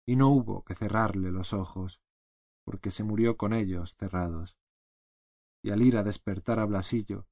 y 0.04 0.16
no 0.16 0.30
hubo 0.30 0.64
que 0.64 0.74
cerrarle 0.74 1.32
los 1.32 1.54
ojos, 1.54 2.02
porque 2.66 2.90
se 2.90 3.04
murió 3.04 3.38
con 3.38 3.54
ellos 3.54 3.96
cerrados. 3.98 4.58
Y 5.64 5.70
al 5.70 5.84
ir 5.84 5.96
a 5.96 6.02
despertar 6.02 6.58
a 6.58 6.66
Blasillo, 6.66 7.28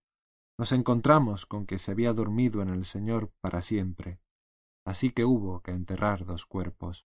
nos 0.60 0.72
encontramos 0.72 1.48
con 1.48 1.66
que 1.66 1.80
se 1.80 1.90
había 1.90 2.14
dormido 2.14 2.62
en 2.62 2.70
el 2.70 2.86
Señor 2.86 3.32
para 3.42 3.64
siempre, 3.64 4.22
así 4.86 5.10
que 5.10 5.26
hubo 5.26 5.62
que 5.62 5.72
enterrar 5.72 6.28
dos 6.28 6.46
cuerpos. 6.46 7.08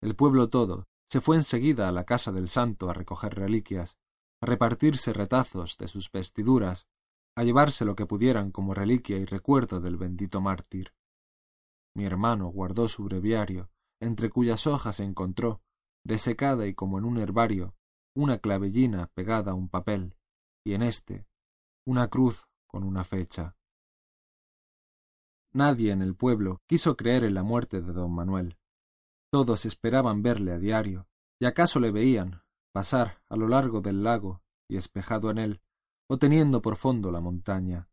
El 0.00 0.16
pueblo 0.16 0.48
todo 0.48 0.88
se 1.10 1.20
fue 1.20 1.36
enseguida 1.36 1.86
a 1.86 1.92
la 1.92 2.04
casa 2.04 2.32
del 2.32 2.48
santo 2.48 2.88
a 2.88 2.94
recoger 2.94 3.34
reliquias, 3.34 3.98
a 4.40 4.46
repartirse 4.46 5.12
retazos 5.12 5.76
de 5.76 5.86
sus 5.86 6.10
vestiduras, 6.10 6.86
a 7.36 7.44
llevarse 7.44 7.84
lo 7.84 7.96
que 7.96 8.06
pudieran 8.06 8.50
como 8.52 8.74
reliquia 8.74 9.16
y 9.18 9.24
recuerdo 9.24 9.80
del 9.80 9.96
bendito 9.96 10.40
mártir. 10.40 10.94
Mi 11.94 12.04
hermano 12.04 12.48
guardó 12.48 12.88
su 12.88 13.04
breviario, 13.04 13.70
entre 14.00 14.30
cuyas 14.30 14.66
hojas 14.66 15.00
encontró, 15.00 15.62
desecada 16.04 16.66
y 16.66 16.74
como 16.74 16.98
en 16.98 17.04
un 17.04 17.18
herbario, 17.18 17.74
una 18.16 18.38
clavellina 18.38 19.08
pegada 19.14 19.52
a 19.52 19.54
un 19.54 19.68
papel, 19.68 20.16
y 20.64 20.74
en 20.74 20.82
éste 20.82 21.26
una 21.86 22.08
cruz 22.08 22.46
con 22.66 22.82
una 22.82 23.04
fecha. 23.04 23.56
Nadie 25.52 25.92
en 25.92 26.02
el 26.02 26.16
pueblo 26.16 26.62
quiso 26.66 26.96
creer 26.96 27.24
en 27.24 27.34
la 27.34 27.42
muerte 27.42 27.80
de 27.82 27.92
don 27.92 28.12
Manuel. 28.12 28.58
Todos 29.30 29.66
esperaban 29.66 30.22
verle 30.22 30.52
a 30.52 30.58
diario, 30.58 31.06
y 31.40 31.46
acaso 31.46 31.78
le 31.78 31.90
veían 31.90 32.42
pasar 32.72 33.22
a 33.28 33.36
lo 33.36 33.48
largo 33.48 33.80
del 33.80 34.02
lago 34.02 34.42
y 34.68 34.76
espejado 34.76 35.30
en 35.30 35.38
él, 35.38 35.62
o 36.08 36.18
teniendo 36.18 36.62
por 36.62 36.76
fondo 36.76 37.10
la 37.10 37.20
montaña. 37.20 37.88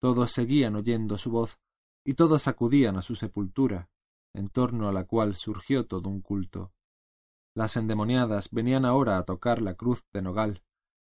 Todos 0.00 0.32
seguían 0.32 0.76
oyendo 0.76 1.18
su 1.18 1.30
voz, 1.30 1.58
y 2.04 2.14
todos 2.14 2.46
acudían 2.48 2.96
a 2.96 3.02
su 3.02 3.14
sepultura, 3.14 3.88
en 4.34 4.48
torno 4.48 4.88
a 4.88 4.92
la 4.92 5.04
cual 5.04 5.34
surgió 5.34 5.86
todo 5.86 6.08
un 6.10 6.20
culto. 6.20 6.72
Las 7.56 7.76
endemoniadas 7.76 8.50
venían 8.50 8.84
ahora 8.84 9.16
a 9.16 9.24
tocar 9.24 9.62
la 9.62 9.74
cruz 9.74 10.04
de 10.12 10.22
nogal, 10.22 10.62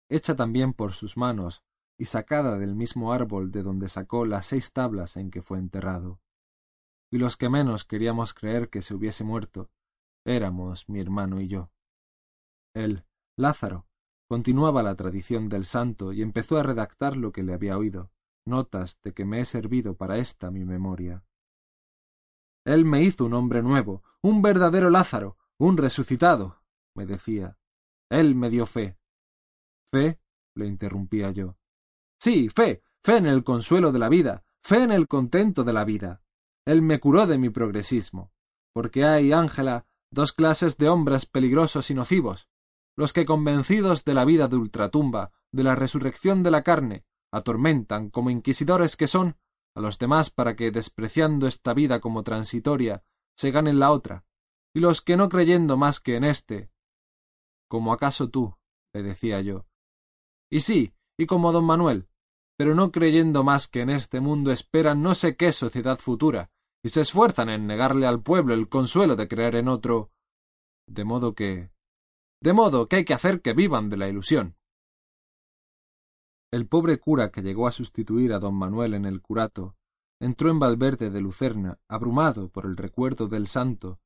hecha 0.08 0.34
también 0.34 0.72
por 0.72 0.94
sus 0.94 1.16
manos 1.16 1.62
y 1.98 2.06
sacada 2.06 2.58
del 2.58 2.74
mismo 2.74 3.12
árbol 3.12 3.50
de 3.50 3.62
donde 3.62 3.88
sacó 3.88 4.24
las 4.24 4.46
seis 4.46 4.72
tablas 4.72 5.16
en 5.16 5.30
que 5.30 5.42
fue 5.42 5.58
enterrado. 5.58 6.20
Y 7.10 7.18
los 7.18 7.36
que 7.36 7.48
menos 7.48 7.84
queríamos 7.84 8.34
creer 8.34 8.70
que 8.70 8.82
se 8.82 8.94
hubiese 8.94 9.24
muerto, 9.24 9.70
éramos 10.24 10.88
mi 10.88 11.00
hermano 11.00 11.40
y 11.40 11.48
yo. 11.48 11.70
Él, 12.74 13.04
Lázaro, 13.36 13.87
continuaba 14.28 14.82
la 14.82 14.94
tradición 14.94 15.48
del 15.48 15.64
santo 15.64 16.12
y 16.12 16.22
empezó 16.22 16.58
a 16.58 16.62
redactar 16.62 17.16
lo 17.16 17.32
que 17.32 17.42
le 17.42 17.54
había 17.54 17.78
oído, 17.78 18.10
notas 18.44 19.00
de 19.02 19.14
que 19.14 19.24
me 19.24 19.40
he 19.40 19.44
servido 19.46 19.96
para 19.96 20.18
esta 20.18 20.50
mi 20.50 20.64
memoria. 20.64 21.24
Él 22.64 22.84
me 22.84 23.02
hizo 23.02 23.24
un 23.24 23.32
hombre 23.32 23.62
nuevo, 23.62 24.02
un 24.20 24.42
verdadero 24.42 24.90
Lázaro, 24.90 25.38
un 25.58 25.78
resucitado, 25.78 26.62
me 26.94 27.06
decía. 27.06 27.56
Él 28.10 28.34
me 28.34 28.50
dio 28.50 28.66
fe. 28.66 28.98
¿Fe? 29.90 30.20
le 30.54 30.66
interrumpía 30.66 31.30
yo. 31.30 31.56
Sí, 32.20 32.48
fe, 32.48 32.82
fe 33.02 33.16
en 33.16 33.26
el 33.26 33.44
consuelo 33.44 33.92
de 33.92 33.98
la 33.98 34.08
vida, 34.08 34.44
fe 34.62 34.82
en 34.82 34.92
el 34.92 35.08
contento 35.08 35.64
de 35.64 35.72
la 35.72 35.84
vida. 35.84 36.22
Él 36.66 36.82
me 36.82 37.00
curó 37.00 37.26
de 37.26 37.38
mi 37.38 37.48
progresismo, 37.48 38.32
porque 38.74 39.04
hay, 39.04 39.32
Ángela, 39.32 39.86
dos 40.10 40.32
clases 40.32 40.76
de 40.76 40.88
hombres 40.88 41.24
peligrosos 41.24 41.90
y 41.90 41.94
nocivos, 41.94 42.48
los 42.98 43.12
que 43.12 43.24
convencidos 43.24 44.04
de 44.04 44.12
la 44.12 44.24
vida 44.24 44.48
de 44.48 44.56
ultratumba, 44.56 45.30
de 45.52 45.62
la 45.62 45.76
resurrección 45.76 46.42
de 46.42 46.50
la 46.50 46.64
carne, 46.64 47.04
atormentan, 47.30 48.10
como 48.10 48.28
inquisidores 48.28 48.96
que 48.96 49.06
son, 49.06 49.36
a 49.76 49.80
los 49.80 50.00
demás 50.00 50.30
para 50.30 50.56
que, 50.56 50.72
despreciando 50.72 51.46
esta 51.46 51.74
vida 51.74 52.00
como 52.00 52.24
transitoria, 52.24 53.04
se 53.36 53.52
ganen 53.52 53.78
la 53.78 53.92
otra, 53.92 54.24
y 54.74 54.80
los 54.80 55.00
que 55.00 55.16
no 55.16 55.28
creyendo 55.28 55.76
más 55.76 56.00
que 56.00 56.16
en 56.16 56.24
éste, 56.24 56.72
como 57.68 57.92
acaso 57.92 58.30
tú, 58.30 58.56
le 58.92 59.04
decía 59.04 59.40
yo. 59.42 59.66
Y 60.50 60.60
sí, 60.60 60.92
y 61.16 61.26
como 61.26 61.52
don 61.52 61.66
Manuel, 61.66 62.08
pero 62.56 62.74
no 62.74 62.90
creyendo 62.90 63.44
más 63.44 63.68
que 63.68 63.82
en 63.82 63.90
este 63.90 64.18
mundo 64.20 64.50
esperan 64.50 65.02
no 65.02 65.14
sé 65.14 65.36
qué 65.36 65.52
sociedad 65.52 66.00
futura, 66.00 66.50
y 66.82 66.88
se 66.88 67.02
esfuerzan 67.02 67.48
en 67.48 67.68
negarle 67.68 68.08
al 68.08 68.22
pueblo 68.22 68.54
el 68.54 68.68
consuelo 68.68 69.14
de 69.14 69.28
creer 69.28 69.54
en 69.54 69.68
otro. 69.68 70.10
De 70.88 71.04
modo 71.04 71.36
que. 71.36 71.70
De 72.40 72.52
modo 72.52 72.88
que 72.88 72.96
hay 72.96 73.04
que 73.04 73.14
hacer 73.14 73.42
que 73.42 73.52
vivan 73.52 73.90
de 73.90 73.96
la 73.96 74.08
ilusión. 74.08 74.56
El 76.50 76.66
pobre 76.66 76.98
cura 76.98 77.30
que 77.30 77.42
llegó 77.42 77.66
a 77.66 77.72
sustituir 77.72 78.32
a 78.32 78.38
don 78.38 78.54
Manuel 78.54 78.94
en 78.94 79.04
el 79.04 79.20
curato 79.20 79.76
entró 80.20 80.50
en 80.50 80.58
Valverde 80.58 81.10
de 81.10 81.20
Lucerna, 81.20 81.78
abrumado 81.88 82.48
por 82.48 82.66
el 82.66 82.76
recuerdo 82.76 83.28
del 83.28 83.46
santo, 83.46 84.00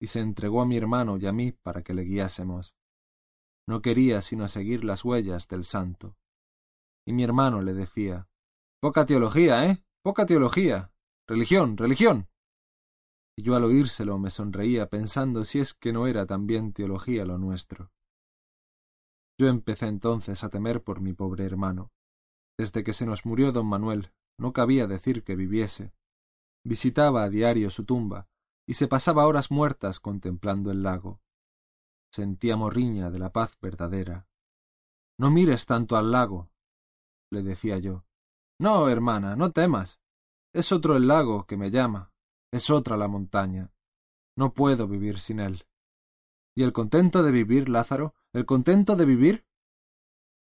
y 0.00 0.06
se 0.06 0.20
entregó 0.20 0.62
a 0.62 0.66
mi 0.66 0.76
hermano 0.76 1.18
y 1.18 1.26
a 1.26 1.32
mí 1.32 1.52
para 1.52 1.82
que 1.82 1.92
le 1.92 2.04
guiásemos. 2.04 2.74
No 3.66 3.82
quería 3.82 4.22
sino 4.22 4.48
seguir 4.48 4.84
las 4.84 5.04
huellas 5.04 5.46
del 5.48 5.64
santo. 5.64 6.16
Y 7.06 7.12
mi 7.12 7.22
hermano 7.22 7.62
le 7.62 7.74
decía 7.74 8.28
Poca 8.80 9.04
teología, 9.04 9.66
¿eh? 9.66 9.84
Poca 10.02 10.24
teología. 10.24 10.92
Religión, 11.26 11.76
religión. 11.76 12.28
Y 13.38 13.42
yo 13.42 13.54
al 13.54 13.62
oírselo 13.62 14.18
me 14.18 14.32
sonreía 14.32 14.88
pensando 14.88 15.44
si 15.44 15.60
es 15.60 15.72
que 15.72 15.92
no 15.92 16.08
era 16.08 16.26
también 16.26 16.72
teología 16.72 17.24
lo 17.24 17.38
nuestro. 17.38 17.92
Yo 19.38 19.46
empecé 19.46 19.86
entonces 19.86 20.42
a 20.42 20.48
temer 20.48 20.82
por 20.82 21.00
mi 21.00 21.12
pobre 21.12 21.44
hermano. 21.44 21.92
Desde 22.58 22.82
que 22.82 22.92
se 22.92 23.06
nos 23.06 23.24
murió 23.24 23.52
don 23.52 23.68
Manuel, 23.68 24.10
no 24.40 24.52
cabía 24.52 24.88
decir 24.88 25.22
que 25.22 25.36
viviese. 25.36 25.92
Visitaba 26.64 27.22
a 27.22 27.28
diario 27.28 27.70
su 27.70 27.84
tumba, 27.84 28.26
y 28.66 28.74
se 28.74 28.88
pasaba 28.88 29.28
horas 29.28 29.52
muertas 29.52 30.00
contemplando 30.00 30.72
el 30.72 30.82
lago. 30.82 31.20
Sentía 32.12 32.56
morriña 32.56 33.08
de 33.08 33.20
la 33.20 33.30
paz 33.30 33.56
verdadera. 33.60 34.26
No 35.16 35.30
mires 35.30 35.64
tanto 35.64 35.96
al 35.96 36.10
lago, 36.10 36.50
le 37.30 37.44
decía 37.44 37.78
yo. 37.78 38.04
No, 38.58 38.88
hermana, 38.88 39.36
no 39.36 39.52
temas. 39.52 40.00
Es 40.52 40.72
otro 40.72 40.96
el 40.96 41.06
lago 41.06 41.46
que 41.46 41.56
me 41.56 41.70
llama, 41.70 42.10
es 42.52 42.70
otra 42.70 42.96
la 42.96 43.08
montaña. 43.08 43.72
No 44.36 44.52
puedo 44.52 44.86
vivir 44.86 45.18
sin 45.18 45.40
él. 45.40 45.66
¿Y 46.54 46.62
el 46.62 46.72
contento 46.72 47.22
de 47.22 47.30
vivir, 47.30 47.68
Lázaro? 47.68 48.14
¿El 48.32 48.46
contento 48.46 48.96
de 48.96 49.04
vivir? 49.04 49.46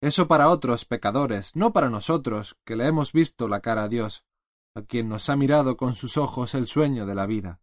Eso 0.01 0.27
para 0.27 0.49
otros 0.49 0.85
pecadores, 0.85 1.55
no 1.55 1.73
para 1.73 1.89
nosotros, 1.89 2.57
que 2.65 2.75
le 2.75 2.87
hemos 2.87 3.11
visto 3.11 3.47
la 3.47 3.61
cara 3.61 3.83
a 3.83 3.87
Dios, 3.87 4.25
a 4.75 4.81
quien 4.81 5.09
nos 5.09 5.29
ha 5.29 5.35
mirado 5.35 5.77
con 5.77 5.95
sus 5.95 6.17
ojos 6.17 6.55
el 6.55 6.65
sueño 6.65 7.05
de 7.05 7.15
la 7.15 7.27
vida. 7.27 7.61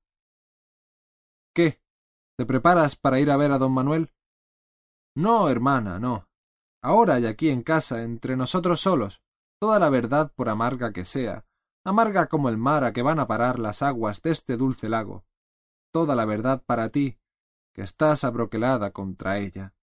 ¿Qué? 1.53 1.83
¿Te 2.37 2.47
preparas 2.47 2.95
para 2.95 3.19
ir 3.19 3.31
a 3.31 3.37
ver 3.37 3.51
a 3.51 3.59
don 3.59 3.73
Manuel? 3.73 4.13
No, 5.17 5.49
hermana, 5.49 5.99
no. 5.99 6.29
Ahora 6.81 7.19
y 7.19 7.27
aquí 7.27 7.49
en 7.49 7.63
casa, 7.63 8.05
entre 8.05 8.37
nosotros 8.37 8.81
solos, 8.81 9.21
toda 9.59 9.81
la 9.81 9.91
verdad 9.91 10.33
por 10.37 10.49
amarga 10.49 10.93
que 10.93 11.05
sea, 11.05 11.45
amarga 11.85 12.27
como 12.27 12.49
el 12.49 12.57
mar 12.57 12.85
a 12.85 12.93
que 12.93 13.03
van 13.03 13.19
a 13.19 13.27
parar 13.27 13.59
las 13.59 13.83
aguas 13.83 14.23
de 14.23 14.31
este 14.33 14.57
dulce 14.57 14.89
lago, 14.89 15.25
toda 15.93 16.15
la 16.15 16.25
verdad 16.25 16.63
para 16.65 16.91
ti, 16.91 17.19
que 17.75 17.83
estás 17.83 18.25
abroquelada 18.25 18.93
contra 18.93 19.39
ella. 19.39 19.75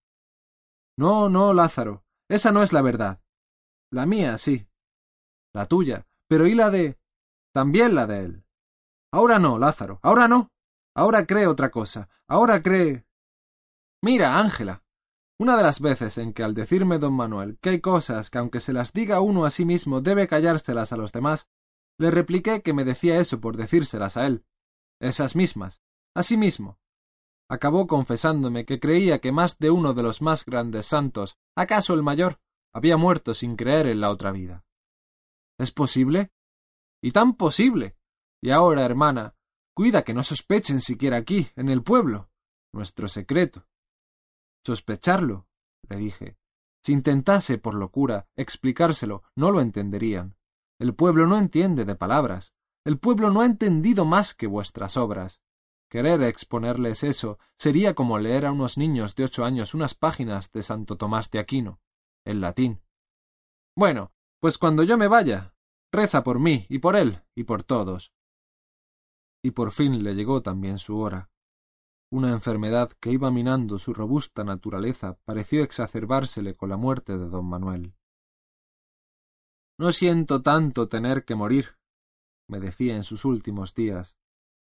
No, 0.98 1.30
no, 1.30 1.54
Lázaro, 1.54 2.06
esa 2.30 2.52
no 2.52 2.64
es 2.64 2.74
la 2.74 2.82
verdad. 2.82 3.22
La 3.92 4.06
mía, 4.06 4.38
sí. 4.38 4.68
La 5.54 5.68
tuya. 5.68 6.08
Pero 6.28 6.48
¿y 6.48 6.56
la 6.56 6.70
de... 6.70 6.98
también 7.54 7.96
la 7.96 8.08
de 8.08 8.20
él? 8.20 8.46
Ahora 9.12 9.40
no, 9.40 9.60
Lázaro. 9.60 10.00
Ahora 10.02 10.28
no. 10.28 10.52
Ahora 10.96 11.26
cree 11.26 11.48
otra 11.48 11.70
cosa. 11.70 12.10
Ahora 12.28 12.62
cree... 12.64 13.06
Mira, 14.02 14.40
Ángela. 14.40 14.84
Una 15.38 15.58
de 15.58 15.64
las 15.64 15.82
veces 15.82 16.18
en 16.18 16.34
que 16.34 16.44
al 16.44 16.54
decirme 16.54 16.98
don 16.98 17.14
Manuel 17.14 17.58
que 17.60 17.70
hay 17.70 17.82
cosas 17.82 18.30
que 18.30 18.38
aunque 18.38 18.62
se 18.62 18.72
las 18.72 18.94
diga 18.94 19.20
uno 19.20 19.44
a 19.46 19.50
sí 19.50 19.66
mismo 19.66 20.00
debe 20.00 20.28
callárselas 20.28 20.94
a 20.94 20.98
los 20.98 21.12
demás, 21.12 21.48
le 21.98 22.12
repliqué 22.12 22.62
que 22.62 22.74
me 22.74 22.84
decía 22.84 23.20
eso 23.20 23.40
por 23.40 23.58
decírselas 23.58 24.18
a 24.18 24.28
él. 24.28 24.46
Esas 25.00 25.36
mismas. 25.36 25.82
A 26.14 26.24
sí 26.24 26.38
mismo 26.38 26.80
acabó 27.48 27.88
confesándome 27.88 28.66
que 28.66 28.80
creía 28.80 29.20
que 29.20 29.32
más 29.32 29.58
de 29.60 29.70
uno 29.70 29.94
de 29.94 30.04
los 30.04 30.22
más 30.22 30.46
grandes 30.46 30.88
santos, 30.88 31.38
acaso 31.56 31.94
el 31.94 32.04
mayor, 32.04 32.40
había 32.74 32.98
muerto 32.98 33.34
sin 33.34 33.56
creer 33.56 33.88
en 33.88 34.02
la 34.02 34.10
otra 34.10 34.32
vida. 34.32 34.66
¿Es 35.58 35.72
posible? 35.72 36.32
Y 37.02 37.12
tan 37.12 37.36
posible. 37.36 37.96
Y 38.42 38.52
ahora, 38.52 38.84
hermana, 38.84 39.36
cuida 39.74 40.04
que 40.04 40.14
no 40.14 40.24
sospechen 40.24 40.82
siquiera 40.82 41.18
aquí, 41.18 41.48
en 41.56 41.70
el 41.70 41.84
pueblo, 41.84 42.30
nuestro 42.74 43.08
secreto. 43.08 43.66
Sospecharlo, 44.66 45.48
le 45.90 45.98
dije. 45.98 46.38
Si 46.84 46.92
intentase, 46.92 47.58
por 47.58 47.76
locura, 47.76 48.28
explicárselo, 48.36 49.24
no 49.36 49.52
lo 49.52 49.62
entenderían. 49.62 50.36
El 50.80 50.94
pueblo 50.94 51.28
no 51.28 51.38
entiende 51.38 51.86
de 51.86 51.96
palabras. 51.96 52.54
El 52.84 53.00
pueblo 53.00 53.32
no 53.32 53.42
ha 53.42 53.46
entendido 53.46 54.06
más 54.06 54.34
que 54.34 54.48
vuestras 54.48 54.98
obras. 54.98 55.42
Querer 55.90 56.22
exponerles 56.24 57.04
eso 57.04 57.40
sería 57.58 57.96
como 57.96 58.20
leer 58.20 58.46
a 58.46 58.52
unos 58.52 58.78
niños 58.78 59.16
de 59.16 59.24
ocho 59.24 59.46
años 59.46 59.74
unas 59.74 59.94
páginas 59.94 60.52
de 60.52 60.64
Santo 60.64 60.98
Tomás 60.98 61.32
de 61.32 61.40
Aquino, 61.40 61.80
en 62.26 62.42
latín. 62.42 62.82
Bueno, 63.78 64.12
pues 64.42 64.58
cuando 64.58 64.84
yo 64.84 64.98
me 64.98 65.08
vaya, 65.08 65.54
reza 65.92 66.24
por 66.24 66.40
mí 66.40 66.66
y 66.70 66.80
por 66.80 66.96
él 66.96 67.22
y 67.36 67.44
por 67.46 67.64
todos. 67.64 68.12
Y 69.44 69.52
por 69.52 69.72
fin 69.72 70.04
le 70.04 70.16
llegó 70.16 70.42
también 70.42 70.80
su 70.80 71.00
hora. 71.00 71.30
Una 72.12 72.32
enfermedad 72.32 72.92
que 73.00 73.12
iba 73.12 73.32
minando 73.32 73.80
su 73.80 73.94
robusta 73.94 74.44
naturaleza 74.44 75.18
pareció 75.26 75.64
exacerbársele 75.64 76.56
con 76.56 76.70
la 76.70 76.78
muerte 76.78 77.18
de 77.18 77.28
don 77.28 77.46
Manuel. 77.46 77.96
No 79.78 79.92
siento 79.92 80.42
tanto 80.42 80.88
tener 80.88 81.26
que 81.26 81.36
morir, 81.36 81.78
me 82.48 82.60
decía 82.60 82.96
en 82.96 83.04
sus 83.04 83.26
últimos 83.26 83.74
días, 83.74 84.16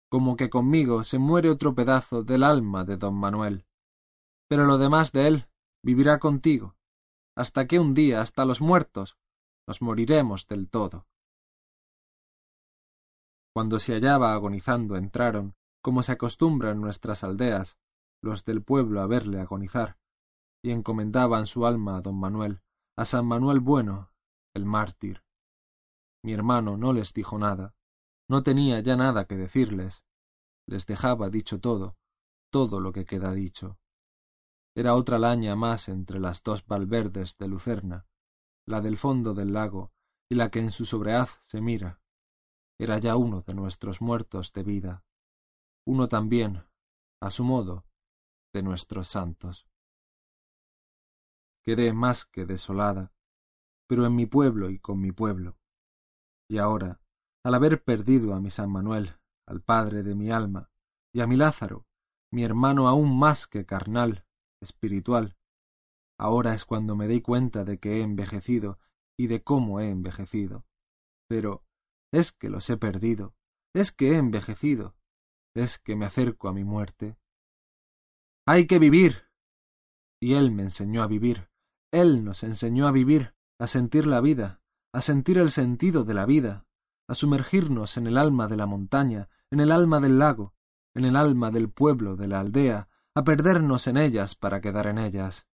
como 0.10 0.38
que 0.38 0.50
conmigo 0.50 1.04
se 1.04 1.18
muere 1.18 1.50
otro 1.50 1.76
pedazo 1.76 2.24
del 2.24 2.44
alma 2.44 2.86
de 2.86 2.98
don 2.98 3.16
Manuel. 3.16 3.66
Pero 4.48 4.66
lo 4.66 4.78
demás 4.78 5.12
de 5.12 5.28
él 5.28 5.48
vivirá 5.84 6.20
contigo, 6.20 6.76
hasta 7.36 7.68
que 7.68 7.80
un 7.80 7.94
día, 7.94 8.22
hasta 8.22 8.46
los 8.46 8.62
muertos, 8.62 9.18
nos 9.68 9.82
moriremos 9.82 10.48
del 10.48 10.70
todo. 10.70 11.08
Cuando 13.54 13.80
se 13.80 13.94
hallaba 13.94 14.34
agonizando 14.34 14.96
entraron, 14.96 15.56
como 15.82 16.02
se 16.02 16.14
acostumbra 16.14 16.72
en 16.72 16.80
nuestras 16.80 17.24
aldeas, 17.24 17.78
los 18.22 18.46
del 18.46 18.64
pueblo 18.64 19.02
a 19.02 19.08
verle 19.08 19.42
agonizar, 19.42 19.98
y 20.64 20.72
encomendaban 20.72 21.46
su 21.46 21.66
alma 21.66 21.98
a 21.98 22.02
don 22.02 22.18
Manuel, 22.18 22.62
a 22.96 23.06
San 23.06 23.26
Manuel 23.26 23.60
Bueno, 23.60 24.13
el 24.54 24.66
mártir. 24.66 25.24
Mi 26.24 26.34
hermano 26.34 26.78
no 26.78 26.94
les 26.94 27.14
dijo 27.14 27.38
nada, 27.38 27.76
no 28.30 28.44
tenía 28.44 28.80
ya 28.80 28.96
nada 28.96 29.26
que 29.26 29.36
decirles. 29.36 30.04
Les 30.68 30.86
dejaba 30.86 31.30
dicho 31.30 31.60
todo, 31.60 31.98
todo 32.52 32.80
lo 32.80 32.94
que 32.94 33.06
queda 33.06 33.34
dicho. 33.34 33.78
Era 34.76 34.96
otra 34.96 35.20
laña 35.20 35.56
más 35.56 35.90
entre 35.90 36.20
las 36.20 36.42
dos 36.42 36.66
valverdes 36.66 37.38
de 37.38 37.48
Lucerna, 37.48 38.08
la 38.66 38.82
del 38.82 38.98
fondo 38.98 39.34
del 39.34 39.54
lago 39.54 39.92
y 40.30 40.36
la 40.36 40.50
que 40.50 40.60
en 40.60 40.72
su 40.72 40.86
sobreaz 40.86 41.40
se 41.42 41.62
mira. 41.62 42.02
Era 42.80 42.98
ya 42.98 43.18
uno 43.18 43.42
de 43.42 43.54
nuestros 43.54 44.02
muertos 44.02 44.52
de 44.54 44.64
vida, 44.64 45.04
uno 45.86 46.08
también, 46.08 46.66
a 47.22 47.30
su 47.30 47.44
modo, 47.44 47.86
de 48.54 48.64
nuestros 48.64 49.08
santos. 49.08 49.68
Quedé 51.64 51.94
más 51.94 52.26
que 52.26 52.46
desolada, 52.46 53.13
pero 53.88 54.06
en 54.06 54.16
mi 54.16 54.26
pueblo 54.26 54.70
y 54.70 54.80
con 54.80 55.00
mi 55.00 55.12
pueblo. 55.12 55.58
Y 56.50 56.58
ahora, 56.58 57.02
al 57.44 57.56
haber 57.56 57.84
perdido 57.84 58.34
a 58.34 58.40
mi 58.40 58.50
San 58.50 58.72
Manuel, 58.72 59.18
al 59.46 59.62
padre 59.62 60.04
de 60.04 60.16
mi 60.16 60.32
alma, 60.32 60.70
y 61.14 61.22
a 61.22 61.28
mi 61.28 61.36
Lázaro, 61.36 61.86
mi 62.32 62.44
hermano 62.44 62.88
aún 62.88 63.18
más 63.18 63.48
que 63.48 63.66
carnal, 63.66 64.26
espiritual. 64.62 65.38
Ahora 66.18 66.54
es 66.54 66.66
cuando 66.66 66.96
me 66.96 67.08
doy 67.08 67.22
cuenta 67.22 67.64
de 67.64 67.80
que 67.80 67.98
he 67.98 68.02
envejecido 68.02 68.80
y 69.18 69.28
de 69.28 69.44
cómo 69.44 69.80
he 69.80 69.90
envejecido. 69.90 70.66
Pero 71.28 71.64
es 72.12 72.32
que 72.32 72.50
los 72.50 72.70
he 72.70 72.78
perdido, 72.78 73.36
es 73.76 73.92
que 73.92 74.14
he 74.14 74.18
envejecido, 74.18 74.96
es 75.56 75.78
que 75.78 75.96
me 75.96 76.06
acerco 76.06 76.48
a 76.48 76.54
mi 76.54 76.64
muerte. 76.64 77.18
Hay 78.48 78.68
que 78.68 78.80
vivir. 78.80 79.30
Y 80.22 80.36
él 80.36 80.52
me 80.52 80.64
enseñó 80.64 81.04
a 81.04 81.08
vivir, 81.08 81.50
él 81.92 82.24
nos 82.24 82.44
enseñó 82.44 82.88
a 82.88 82.92
vivir, 82.92 83.33
a 83.60 83.68
sentir 83.68 84.06
la 84.06 84.22
vida, 84.22 84.62
a 84.94 85.02
sentir 85.02 85.38
el 85.38 85.52
sentido 85.52 86.04
de 86.04 86.14
la 86.14 86.26
vida, 86.26 86.66
a 87.08 87.16
sumergirnos 87.16 87.98
en 87.98 88.08
el 88.08 88.18
alma 88.18 88.48
de 88.48 88.58
la 88.58 88.66
montaña, 88.66 89.30
en 89.52 89.60
el 89.60 89.72
alma 89.72 90.00
del 90.00 90.20
lago, 90.20 90.54
en 90.94 91.06
el 91.06 91.16
alma 91.16 91.52
del 91.52 91.70
pueblo, 91.70 92.16
de 92.16 92.28
la 92.28 92.40
aldea, 92.40 92.90
a 93.16 93.24
perdernos 93.24 93.88
en 93.88 93.98
ellas 93.98 94.36
para 94.36 94.62
quedar 94.62 94.88
en 94.88 94.98
ellas. 94.98 95.48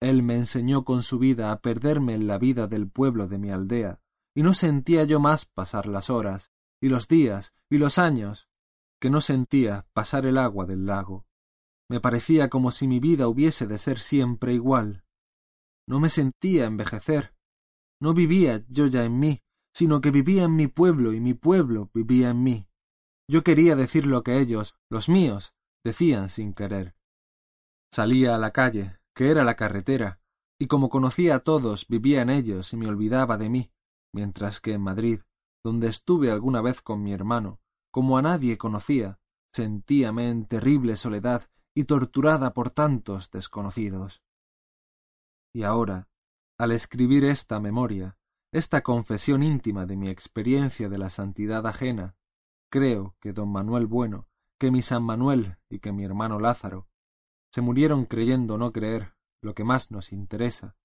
Él 0.00 0.22
me 0.22 0.36
enseñó 0.36 0.84
con 0.84 1.02
su 1.02 1.18
vida 1.18 1.52
a 1.52 1.60
perderme 1.60 2.14
en 2.14 2.26
la 2.26 2.38
vida 2.38 2.66
del 2.66 2.88
pueblo 2.88 3.28
de 3.28 3.38
mi 3.38 3.50
aldea, 3.50 4.00
y 4.34 4.42
no 4.42 4.54
sentía 4.54 5.04
yo 5.04 5.20
más 5.20 5.44
pasar 5.44 5.86
las 5.86 6.10
horas, 6.10 6.50
y 6.80 6.88
los 6.88 7.06
días, 7.06 7.52
y 7.70 7.78
los 7.78 7.98
años, 7.98 8.48
que 9.00 9.10
no 9.10 9.20
sentía 9.20 9.86
pasar 9.92 10.26
el 10.26 10.38
agua 10.38 10.66
del 10.66 10.86
lago. 10.86 11.26
Me 11.88 12.00
parecía 12.00 12.48
como 12.48 12.70
si 12.70 12.88
mi 12.88 13.00
vida 13.00 13.28
hubiese 13.28 13.66
de 13.66 13.78
ser 13.78 13.98
siempre 13.98 14.54
igual. 14.54 15.04
No 15.88 16.00
me 16.00 16.08
sentía 16.08 16.64
envejecer. 16.64 17.34
No 18.00 18.14
vivía 18.14 18.64
yo 18.68 18.86
ya 18.86 19.04
en 19.04 19.18
mí, 19.18 19.40
sino 19.74 20.00
que 20.00 20.10
vivía 20.10 20.44
en 20.44 20.56
mi 20.56 20.66
pueblo 20.66 21.12
y 21.12 21.20
mi 21.20 21.34
pueblo 21.34 21.90
vivía 21.94 22.30
en 22.30 22.42
mí. 22.42 22.68
Yo 23.28 23.42
quería 23.42 23.76
decir 23.76 24.06
lo 24.06 24.22
que 24.22 24.38
ellos, 24.38 24.74
los 24.90 25.08
míos, 25.08 25.54
decían 25.84 26.28
sin 26.28 26.52
querer. 26.54 26.94
Salía 27.92 28.34
a 28.34 28.38
la 28.38 28.52
calle, 28.52 28.98
que 29.14 29.30
era 29.30 29.44
la 29.44 29.56
carretera, 29.56 30.20
y 30.58 30.66
como 30.66 30.88
conocía 30.88 31.36
a 31.36 31.38
todos, 31.40 31.86
vivía 31.88 32.22
en 32.22 32.30
ellos 32.30 32.72
y 32.72 32.76
me 32.76 32.88
olvidaba 32.88 33.36
de 33.36 33.48
mí, 33.48 33.70
mientras 34.14 34.60
que 34.60 34.72
en 34.72 34.82
Madrid, 34.82 35.20
donde 35.64 35.88
estuve 35.88 36.30
alguna 36.30 36.60
vez 36.60 36.82
con 36.82 37.02
mi 37.02 37.12
hermano, 37.12 37.60
como 37.90 38.16
a 38.18 38.22
nadie 38.22 38.58
conocía, 38.58 39.18
sentíame 39.54 40.28
en 40.28 40.46
terrible 40.46 40.96
soledad 40.96 41.48
y 41.74 41.84
torturada 41.84 42.52
por 42.52 42.70
tantos 42.70 43.30
desconocidos. 43.30 44.22
Y 45.52 45.64
ahora, 45.64 46.08
al 46.58 46.72
escribir 46.72 47.24
esta 47.24 47.60
memoria, 47.60 48.16
esta 48.52 48.82
confesión 48.82 49.42
íntima 49.42 49.86
de 49.86 49.96
mi 49.96 50.08
experiencia 50.08 50.88
de 50.88 50.98
la 50.98 51.10
santidad 51.10 51.66
ajena, 51.66 52.16
creo 52.70 53.16
que 53.20 53.32
don 53.32 53.50
Manuel 53.50 53.86
Bueno, 53.86 54.28
que 54.58 54.70
mi 54.70 54.82
San 54.82 55.02
Manuel 55.02 55.56
y 55.68 55.80
que 55.80 55.92
mi 55.92 56.04
hermano 56.04 56.38
Lázaro 56.38 56.88
se 57.52 57.60
murieron 57.60 58.06
creyendo 58.06 58.56
no 58.56 58.72
creer 58.72 59.14
lo 59.42 59.54
que 59.54 59.64
más 59.64 59.90
nos 59.90 60.12
interesa, 60.12 60.76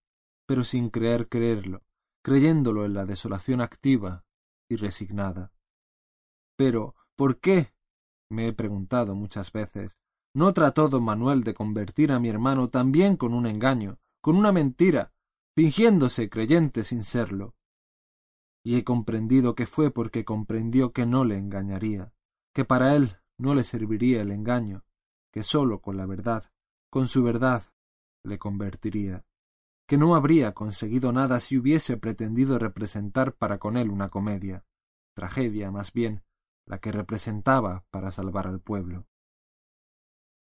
pero 0.46 0.64
sin 0.64 0.90
creer 0.90 1.30
creerlo, 1.30 1.84
creyéndolo 2.24 2.86
en 2.86 2.94
la 2.94 3.06
desolación 3.06 3.62
activa 3.62 4.26
y 4.70 4.76
resignada. 4.76 5.52
Pero, 6.58 6.96
¿por 7.16 7.40
qué? 7.40 7.74
me 8.30 8.48
he 8.48 8.54
preguntado 8.54 9.16
muchas 9.16 9.52
veces. 9.52 9.98
¿No 10.34 10.54
trató 10.54 10.90
don 10.90 11.04
Manuel 11.04 11.44
de 11.44 11.54
convertir 11.54 12.12
a 12.12 12.20
mi 12.20 12.30
hermano 12.30 12.68
también 12.68 13.16
con 13.16 13.34
un 13.34 13.46
engaño, 13.46 14.00
con 14.28 14.36
una 14.36 14.52
mentira, 14.52 15.14
fingiéndose 15.56 16.30
creyente 16.30 16.84
sin 16.84 17.06
serlo? 17.06 17.56
Y 18.62 18.76
he 18.76 18.84
comprendido 18.84 19.56
que 19.56 19.68
fue 19.68 19.90
porque 19.90 20.26
comprendió 20.26 20.92
que 20.92 21.06
no 21.06 21.24
le 21.24 21.38
engañaría, 21.38 22.12
que 22.54 22.66
para 22.66 22.94
él 22.98 23.22
no 23.38 23.56
le 23.56 23.64
serviría 23.64 24.22
el 24.22 24.32
engaño, 24.32 24.84
que 25.32 25.44
sólo 25.44 25.80
con 25.80 25.96
la 25.96 26.06
verdad, 26.06 26.52
con 26.90 27.08
su 27.08 27.24
verdad, 27.24 27.64
le 28.22 28.38
convertiría, 28.38 29.24
que 29.88 29.98
no 29.98 30.14
habría 30.14 30.54
conseguido 30.54 31.14
nada 31.14 31.40
si 31.40 31.58
hubiese 31.58 31.96
pretendido 31.96 32.60
representar 32.60 33.34
para 33.34 33.60
con 33.60 33.78
él 33.78 33.90
una 33.90 34.10
comedia, 34.10 34.66
tragedia 35.16 35.72
más 35.72 35.94
bien, 35.94 36.26
la 36.66 36.80
que 36.80 36.92
representaba 36.92 37.86
para 37.92 38.12
salvar 38.12 38.46
al 38.46 38.60
pueblo. 38.60 39.08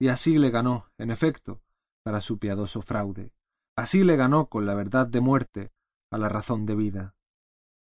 Y 0.01 0.09
así 0.09 0.39
le 0.39 0.49
ganó, 0.49 0.91
en 0.97 1.11
efecto, 1.11 1.61
para 2.03 2.23
su 2.23 2.39
piadoso 2.39 2.81
fraude, 2.81 3.35
así 3.77 4.05
le 4.05 4.17
ganó 4.17 4.49
con 4.49 4.67
la 4.67 4.75
verdad 4.75 5.07
de 5.07 5.21
muerte 5.21 5.73
a 6.11 6.19
la 6.19 6.29
razón 6.29 6.67
de 6.67 6.75
vida. 6.75 7.15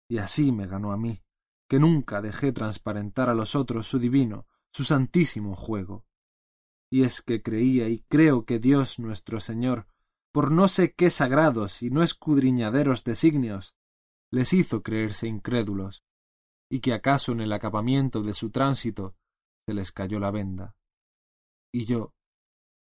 Y 0.09 0.19
así 0.19 0.53
me 0.53 0.67
ganó 0.67 0.93
a 0.93 0.97
mí, 0.97 1.23
que 1.69 1.79
nunca 1.79 2.21
dejé 2.23 2.53
transparentar 2.53 3.29
a 3.29 3.35
los 3.35 3.55
otros 3.55 3.87
su 3.87 3.99
divino, 3.99 4.47
su 4.73 4.85
santísimo 4.85 5.55
juego. 5.55 6.05
Y 6.91 7.03
es 7.03 7.23
que 7.23 7.43
creía 7.43 7.89
y 7.89 8.01
creo 8.09 8.45
que 8.45 8.59
Dios 8.59 8.99
nuestro 8.99 9.41
Señor, 9.41 9.87
por 10.33 10.51
no 10.51 10.69
sé 10.69 10.95
qué 10.95 11.11
sagrados 11.11 11.83
y 11.83 11.91
no 11.91 12.03
escudriñaderos 12.03 13.05
designios, 13.05 13.75
les 14.31 14.53
hizo 14.53 14.83
creerse 14.83 15.27
incrédulos, 15.27 16.05
y 16.71 16.81
que 16.81 16.93
acaso 16.93 17.33
en 17.33 17.41
el 17.41 17.53
acabamiento 17.53 18.23
de 18.23 18.35
su 18.35 18.51
tránsito 18.51 19.17
se 19.67 19.75
les 19.75 19.93
cayó 19.93 20.19
la 20.19 20.31
venda. 20.31 20.77
Y 21.73 21.85
yo 21.85 22.13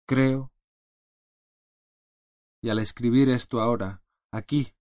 creo. 0.05 0.51
Y 2.61 2.69
al 2.69 2.79
escribir 2.79 3.29
esto 3.29 3.61
ahora, 3.61 4.03
aquí, 4.31 4.73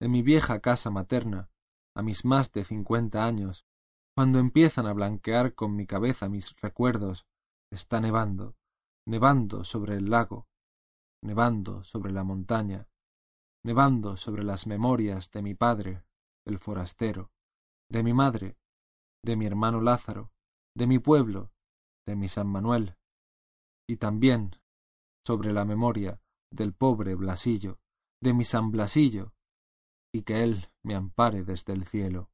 en 0.00 0.10
mi 0.10 0.22
vieja 0.22 0.60
casa 0.60 0.90
materna, 0.90 1.50
a 1.96 2.02
mis 2.02 2.24
más 2.24 2.52
de 2.52 2.64
cincuenta 2.64 3.24
años, 3.24 3.66
cuando 4.16 4.38
empiezan 4.38 4.86
a 4.86 4.92
blanquear 4.92 5.54
con 5.54 5.74
mi 5.74 5.86
cabeza 5.86 6.28
mis 6.28 6.54
recuerdos, 6.60 7.26
está 7.72 8.00
nevando, 8.00 8.56
nevando 9.06 9.64
sobre 9.64 9.96
el 9.96 10.10
lago, 10.10 10.46
nevando 11.22 11.82
sobre 11.82 12.12
la 12.12 12.22
montaña, 12.22 12.88
nevando 13.64 14.16
sobre 14.16 14.44
las 14.44 14.66
memorias 14.66 15.30
de 15.32 15.42
mi 15.42 15.54
padre, 15.54 16.04
el 16.46 16.58
forastero, 16.58 17.32
de 17.90 18.02
mi 18.02 18.12
madre, 18.12 18.56
de 19.24 19.36
mi 19.36 19.46
hermano 19.46 19.80
Lázaro, 19.80 20.32
de 20.76 20.86
mi 20.86 20.98
pueblo, 20.98 21.50
de 22.06 22.14
mi 22.14 22.28
San 22.28 22.46
Manuel, 22.46 22.96
y 23.88 23.96
también 23.96 24.60
sobre 25.26 25.52
la 25.52 25.64
memoria 25.64 26.20
del 26.54 26.72
pobre 26.72 27.14
Blasillo, 27.14 27.78
de 28.22 28.34
mi 28.34 28.44
San 28.44 28.70
Blasillo, 28.70 29.34
y 30.12 30.22
que 30.22 30.42
él 30.42 30.70
me 30.82 30.94
ampare 30.94 31.44
desde 31.44 31.72
el 31.72 31.84
cielo 31.84 32.30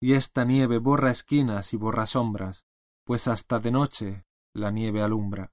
y 0.00 0.14
esta 0.14 0.44
nieve 0.44 0.78
borra 0.78 1.10
esquinas 1.10 1.74
y 1.74 1.76
borra 1.76 2.06
sombras, 2.06 2.64
pues 3.04 3.28
hasta 3.28 3.60
de 3.60 3.70
noche 3.70 4.24
la 4.54 4.70
nieve 4.70 5.02
alumbra. 5.02 5.52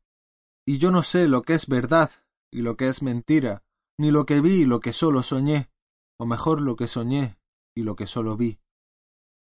Y 0.66 0.78
yo 0.78 0.92
no 0.92 1.04
sé 1.04 1.28
lo 1.28 1.42
que 1.42 1.54
es 1.54 1.68
verdad 1.68 2.10
y 2.52 2.62
lo 2.62 2.78
que 2.78 2.88
es 2.88 3.02
mentira, 3.04 3.64
ni 4.00 4.10
lo 4.10 4.26
que 4.26 4.40
vi 4.42 4.62
y 4.62 4.66
lo 4.66 4.80
que 4.80 4.94
solo 4.94 5.22
soñé, 5.22 5.70
o 6.18 6.26
mejor 6.26 6.62
lo 6.62 6.76
que 6.76 6.88
soñé 6.88 7.38
y 7.76 7.84
lo 7.84 7.96
que 7.96 8.08
solo 8.08 8.38
vi, 8.38 8.60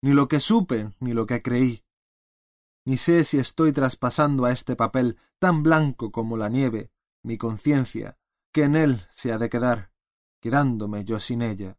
ni 0.02 0.14
lo 0.14 0.28
que 0.28 0.40
supe 0.40 0.92
ni 1.00 1.14
lo 1.14 1.28
que 1.28 1.42
creí. 1.42 1.84
Ni 2.86 2.98
sé 2.98 3.24
si 3.24 3.38
estoy 3.38 3.74
traspasando 3.74 4.46
a 4.46 4.52
este 4.52 4.76
papel 4.76 5.18
tan 5.40 5.62
blanco 5.62 6.12
como 6.12 6.38
la 6.38 6.50
nieve, 6.50 6.90
mi 7.28 7.38
conciencia, 7.38 8.18
que 8.52 8.64
en 8.64 8.76
él 8.76 9.06
se 9.12 9.32
ha 9.32 9.38
de 9.38 9.50
quedar, 9.50 9.92
quedándome 10.42 11.06
yo 11.06 11.20
sin 11.20 11.44
ella. 11.44 11.78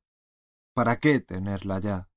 ¿Para 0.75 1.01
qué 1.01 1.19
tenerla 1.19 1.81
ya? 1.81 2.09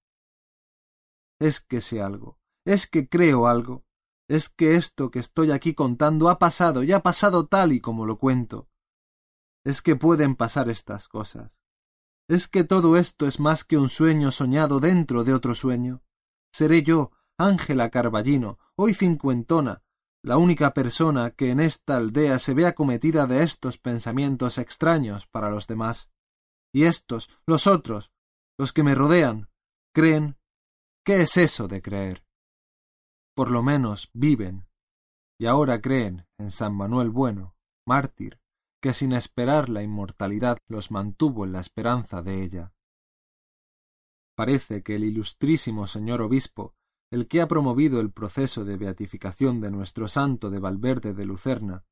es 1.42 1.60
que 1.60 1.82
sé 1.82 2.04
algo, 2.04 2.38
es 2.66 2.86
que 2.86 3.10
creo 3.10 3.48
algo, 3.48 3.84
es 4.28 4.48
que 4.50 4.76
esto 4.76 5.10
que 5.10 5.18
estoy 5.18 5.50
aquí 5.50 5.74
contando 5.74 6.30
ha 6.30 6.38
pasado 6.38 6.84
y 6.84 6.92
ha 6.92 7.02
pasado 7.02 7.48
tal 7.48 7.74
y 7.74 7.82
como 7.82 8.06
lo 8.06 8.20
cuento. 8.20 8.70
Es 9.64 9.82
que 9.82 9.96
pueden 9.96 10.36
pasar 10.36 10.70
estas 10.70 11.08
cosas. 11.08 11.60
Es 12.28 12.48
que 12.48 12.64
todo 12.64 12.96
esto 12.96 13.26
es 13.26 13.40
más 13.40 13.66
que 13.66 13.78
un 13.80 13.90
sueño 13.90 14.32
soñado 14.32 14.80
dentro 14.80 15.24
de 15.24 15.34
otro 15.34 15.56
sueño. 15.56 16.04
Seré 16.54 16.84
yo, 16.84 17.12
Ángela 17.40 17.90
Carballino, 17.90 18.60
hoy 18.76 18.94
cincuentona, 18.94 19.82
la 20.24 20.38
única 20.38 20.74
persona 20.74 21.32
que 21.32 21.50
en 21.50 21.60
esta 21.60 21.98
aldea 21.98 22.38
se 22.40 22.54
ve 22.54 22.66
acometida 22.66 23.26
de 23.26 23.44
estos 23.44 23.78
pensamientos 23.78 24.58
extraños 24.58 25.28
para 25.28 25.50
los 25.50 25.68
demás. 25.68 26.10
Y 26.74 26.84
estos, 26.84 27.30
los 27.46 27.68
otros, 27.68 28.12
los 28.58 28.72
que 28.72 28.84
me 28.84 28.96
rodean, 28.96 29.50
creen 29.94 30.38
¿Qué 31.04 31.24
es 31.24 31.38
eso 31.38 31.68
de 31.68 31.82
creer? 31.82 32.24
Por 33.36 33.50
lo 33.50 33.64
menos 33.64 34.12
viven, 34.14 34.68
y 35.40 35.48
ahora 35.48 35.82
creen 35.82 36.28
en 36.38 36.52
San 36.52 36.76
Manuel 36.76 37.10
Bueno, 37.10 37.56
mártir, 37.88 38.40
que 38.80 38.94
sin 38.94 39.14
esperar 39.14 39.70
la 39.70 39.82
inmortalidad 39.82 40.60
los 40.68 40.92
mantuvo 40.92 41.46
en 41.46 41.54
la 41.54 41.62
esperanza 41.62 42.22
de 42.22 42.44
ella. 42.44 42.74
Parece 44.36 44.84
que 44.84 44.96
el 44.96 45.04
ilustrísimo 45.04 45.88
señor 45.88 46.22
obispo, 46.22 46.76
el 47.12 47.28
que 47.28 47.42
ha 47.42 47.48
promovido 47.48 48.00
el 48.00 48.12
proceso 48.12 48.66
de 48.66 48.78
beatificación 48.78 49.62
de 49.62 49.72
nuestro 49.72 50.08
santo 50.08 50.50
de 50.50 50.60
Valverde 50.60 51.14
de 51.14 51.26
Lucerna, 51.26 51.86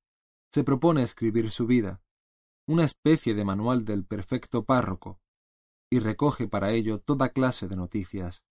se 0.54 0.64
propone 0.64 1.04
escribir 1.04 1.52
su 1.52 1.68
vida, 1.68 2.02
una 2.68 2.86
especie 2.86 3.36
de 3.36 3.46
manual 3.46 3.86
del 3.86 4.06
perfecto 4.06 4.64
párroco, 4.64 5.20
y 5.92 6.00
recoge 6.00 6.48
para 6.48 6.72
ello 6.72 7.00
toda 7.00 7.30
clase 7.30 7.68
de 7.68 7.76
noticias, 7.76 8.44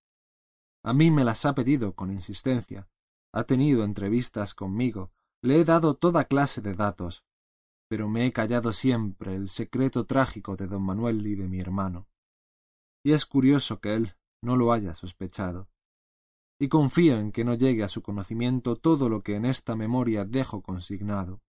a 0.84 0.92
mí 0.92 1.10
me 1.10 1.24
las 1.24 1.44
ha 1.44 1.54
pedido 1.54 1.94
con 1.94 2.10
insistencia. 2.10 2.88
Ha 3.34 3.44
tenido 3.44 3.84
entrevistas 3.84 4.54
conmigo. 4.54 5.12
Le 5.42 5.60
he 5.60 5.64
dado 5.64 5.94
toda 5.94 6.24
clase 6.24 6.60
de 6.60 6.74
datos. 6.74 7.24
Pero 7.88 8.08
me 8.08 8.26
he 8.26 8.32
callado 8.32 8.72
siempre 8.72 9.34
el 9.34 9.48
secreto 9.48 10.06
trágico 10.06 10.56
de 10.56 10.66
don 10.66 10.82
Manuel 10.82 11.26
y 11.26 11.34
de 11.34 11.48
mi 11.48 11.60
hermano. 11.60 12.08
Y 13.04 13.12
es 13.12 13.26
curioso 13.26 13.80
que 13.80 13.94
él 13.94 14.14
no 14.42 14.56
lo 14.56 14.72
haya 14.72 14.94
sospechado. 14.94 15.68
Y 16.60 16.68
confío 16.68 17.18
en 17.18 17.30
que 17.30 17.44
no 17.44 17.54
llegue 17.54 17.84
a 17.84 17.88
su 17.88 18.02
conocimiento 18.02 18.76
todo 18.76 19.08
lo 19.08 19.22
que 19.22 19.36
en 19.36 19.44
esta 19.44 19.76
memoria 19.76 20.24
dejo 20.24 20.62
consignado. 20.62 21.40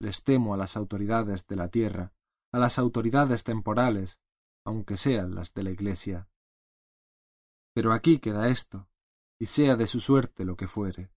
Les 0.00 0.22
temo 0.22 0.54
a 0.54 0.56
las 0.56 0.76
autoridades 0.76 1.46
de 1.46 1.56
la 1.56 1.68
tierra, 1.68 2.12
a 2.52 2.58
las 2.58 2.78
autoridades 2.78 3.42
temporales, 3.44 4.18
aunque 4.64 4.96
sean 4.96 5.34
las 5.34 5.54
de 5.54 5.62
la 5.62 5.70
Iglesia. 5.70 6.28
Pero 7.74 7.92
aquí 7.92 8.18
queda 8.18 8.48
esto, 8.48 8.88
y 9.38 9.46
sea 9.46 9.76
de 9.76 9.86
su 9.86 10.00
suerte 10.00 10.44
lo 10.44 10.56
que 10.56 10.68
fuere. 10.68 11.10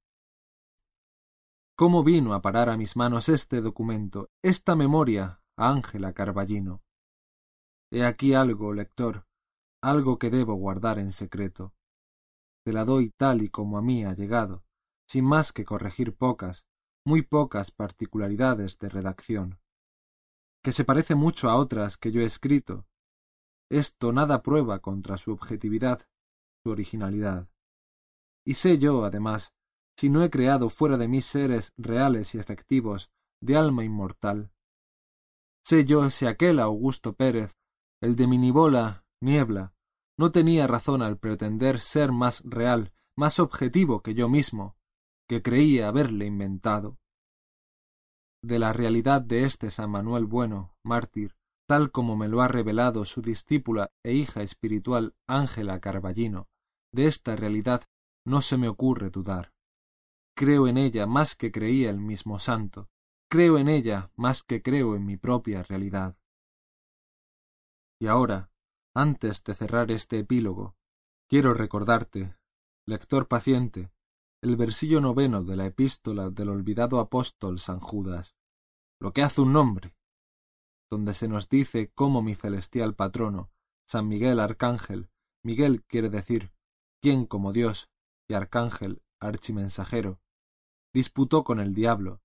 ¿Cómo 1.75 2.03
vino 2.03 2.33
a 2.33 2.41
parar 2.41 2.69
a 2.69 2.77
mis 2.77 2.95
manos 2.95 3.27
este 3.27 3.61
documento, 3.61 4.29
esta 4.41 4.75
memoria, 4.75 5.41
a 5.57 5.69
Ángela 5.69 6.13
Carballino? 6.13 6.83
He 7.91 8.05
aquí 8.05 8.33
algo, 8.35 8.73
lector, 8.73 9.25
algo 9.81 10.17
que 10.17 10.29
debo 10.29 10.53
guardar 10.53 10.99
en 10.99 11.11
secreto. 11.11 11.73
Te 12.63 12.73
la 12.73 12.85
doy 12.85 13.11
tal 13.17 13.41
y 13.41 13.49
como 13.49 13.77
a 13.77 13.81
mí 13.81 14.05
ha 14.05 14.13
llegado, 14.13 14.63
sin 15.07 15.25
más 15.25 15.51
que 15.51 15.65
corregir 15.65 16.15
pocas, 16.15 16.65
muy 17.05 17.23
pocas 17.23 17.71
particularidades 17.71 18.77
de 18.77 18.89
redacción, 18.89 19.59
que 20.63 20.71
se 20.71 20.85
parece 20.85 21.15
mucho 21.15 21.49
a 21.49 21.55
otras 21.55 21.97
que 21.97 22.11
yo 22.11 22.21
he 22.21 22.25
escrito. 22.25 22.85
Esto 23.69 24.11
nada 24.11 24.43
prueba 24.43 24.79
contra 24.79 25.17
su 25.17 25.31
objetividad, 25.31 26.07
su 26.63 26.71
originalidad. 26.71 27.49
Y 28.45 28.55
sé 28.55 28.77
yo, 28.77 29.05
además, 29.05 29.53
si 29.97 30.09
no 30.09 30.23
he 30.23 30.29
creado 30.29 30.69
fuera 30.69 30.97
de 30.97 31.07
mí 31.07 31.21
seres 31.21 31.73
reales 31.77 32.35
y 32.35 32.39
efectivos, 32.39 33.11
de 33.41 33.57
alma 33.57 33.83
inmortal. 33.83 34.51
Sé 35.63 35.85
yo 35.85 36.09
si 36.09 36.25
aquel 36.25 36.59
Augusto 36.59 37.13
Pérez, 37.13 37.55
el 38.01 38.15
de 38.15 38.27
Minibola, 38.27 39.05
Niebla, 39.21 39.73
no 40.21 40.31
tenía 40.31 40.67
razón 40.67 41.01
al 41.01 41.17
pretender 41.17 41.79
ser 41.79 42.11
más 42.11 42.43
real, 42.45 42.93
más 43.17 43.39
objetivo 43.39 44.03
que 44.03 44.13
yo 44.13 44.29
mismo, 44.29 44.75
que 45.27 45.41
creía 45.41 45.87
haberle 45.87 46.27
inventado. 46.27 46.99
De 48.43 48.59
la 48.59 48.71
realidad 48.71 49.23
de 49.23 49.45
este 49.45 49.71
San 49.71 49.89
Manuel 49.89 50.27
Bueno, 50.27 50.75
mártir, 50.83 51.33
tal 51.67 51.91
como 51.91 52.15
me 52.15 52.27
lo 52.27 52.43
ha 52.43 52.47
revelado 52.47 53.03
su 53.03 53.23
discípula 53.23 53.89
e 54.03 54.13
hija 54.13 54.43
espiritual 54.43 55.15
Ángela 55.27 55.79
Carballino, 55.79 56.49
de 56.93 57.07
esta 57.07 57.35
realidad 57.35 57.83
no 58.23 58.43
se 58.43 58.57
me 58.57 58.67
ocurre 58.67 59.09
dudar. 59.09 59.51
Creo 60.37 60.67
en 60.67 60.77
ella 60.77 61.07
más 61.07 61.35
que 61.35 61.51
creía 61.51 61.89
el 61.89 61.99
mismo 61.99 62.37
santo, 62.37 62.89
creo 63.27 63.57
en 63.57 63.69
ella 63.69 64.11
más 64.15 64.43
que 64.43 64.61
creo 64.61 64.95
en 64.95 65.03
mi 65.03 65.17
propia 65.17 65.63
realidad. 65.63 66.15
Y 67.99 68.05
ahora, 68.05 68.50
antes 68.93 69.43
de 69.43 69.55
cerrar 69.55 69.91
este 69.91 70.19
epílogo, 70.19 70.75
quiero 71.29 71.53
recordarte, 71.53 72.35
lector 72.85 73.27
paciente, 73.27 73.91
el 74.41 74.55
versillo 74.55 75.01
noveno 75.01 75.43
de 75.43 75.55
la 75.55 75.65
epístola 75.65 76.29
del 76.29 76.49
olvidado 76.49 76.99
apóstol 76.99 77.59
San 77.59 77.79
Judas, 77.79 78.35
lo 78.99 79.13
que 79.13 79.23
hace 79.23 79.41
un 79.41 79.53
nombre, 79.53 79.95
donde 80.89 81.13
se 81.13 81.27
nos 81.27 81.47
dice 81.47 81.91
cómo 81.93 82.21
mi 82.21 82.35
celestial 82.35 82.95
patrono, 82.95 83.51
San 83.87 84.07
Miguel 84.07 84.39
Arcángel, 84.39 85.09
Miguel 85.43 85.83
quiere 85.85 86.09
decir, 86.09 86.51
quien 87.01 87.25
como 87.25 87.53
Dios, 87.53 87.89
y 88.27 88.33
Arcángel, 88.33 89.01
archimensajero, 89.19 90.19
disputó 90.93 91.43
con 91.43 91.59
el 91.59 91.73
diablo, 91.73 92.21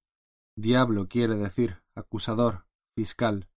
diablo 0.56 1.08
quiere 1.08 1.36
decir 1.36 1.82
acusador, 1.94 2.66
fiscal, 2.94 3.48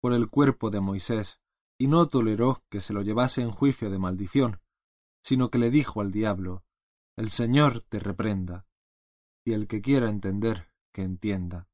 por 0.00 0.12
el 0.12 0.28
cuerpo 0.28 0.70
de 0.70 0.80
Moisés, 0.80 1.40
y 1.78 1.86
no 1.86 2.08
toleró 2.08 2.62
que 2.68 2.80
se 2.80 2.92
lo 2.92 3.02
llevase 3.02 3.40
en 3.40 3.52
juicio 3.52 3.88
de 3.88 3.98
maldición, 3.98 4.60
sino 5.22 5.50
que 5.50 5.58
le 5.58 5.70
dijo 5.70 6.00
al 6.00 6.10
diablo, 6.10 6.64
El 7.16 7.30
Señor 7.30 7.82
te 7.88 8.00
reprenda, 8.00 8.66
y 9.44 9.52
el 9.52 9.68
que 9.68 9.80
quiera 9.80 10.10
entender, 10.10 10.70
que 10.92 11.02
entienda. 11.02 11.68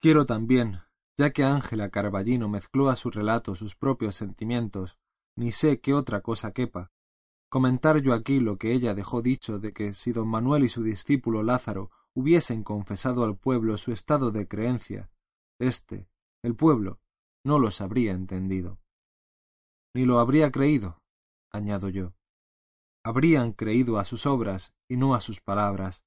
Quiero 0.00 0.26
también, 0.26 0.82
ya 1.16 1.30
que 1.30 1.44
Ángela 1.44 1.88
Carballino 1.88 2.48
mezcló 2.48 2.90
a 2.90 2.96
su 2.96 3.10
relato 3.10 3.54
sus 3.54 3.74
propios 3.74 4.16
sentimientos, 4.16 4.98
ni 5.36 5.50
sé 5.50 5.80
qué 5.80 5.94
otra 5.94 6.20
cosa 6.20 6.52
quepa, 6.52 6.92
comentar 7.48 8.02
yo 8.02 8.12
aquí 8.12 8.40
lo 8.40 8.58
que 8.58 8.72
ella 8.72 8.94
dejó 8.94 9.22
dicho 9.22 9.58
de 9.58 9.72
que 9.72 9.92
si 9.92 10.12
don 10.12 10.28
Manuel 10.28 10.64
y 10.64 10.68
su 10.68 10.82
discípulo 10.82 11.42
Lázaro 11.42 11.90
hubiesen 12.12 12.62
confesado 12.62 13.24
al 13.24 13.36
pueblo 13.36 13.78
su 13.78 13.92
estado 13.92 14.30
de 14.30 14.46
creencia, 14.46 15.10
éste, 15.58 16.08
el 16.42 16.54
pueblo, 16.54 17.00
no 17.44 17.58
los 17.58 17.80
habría 17.80 18.12
entendido. 18.12 18.80
Ni 19.94 20.04
lo 20.04 20.18
habría 20.18 20.50
creído, 20.50 20.98
añado 21.52 21.88
yo. 21.88 22.14
Habrían 23.04 23.52
creído 23.52 23.98
a 23.98 24.04
sus 24.04 24.26
obras 24.26 24.72
y 24.88 24.96
no 24.96 25.14
a 25.14 25.20
sus 25.20 25.40
palabras, 25.40 26.02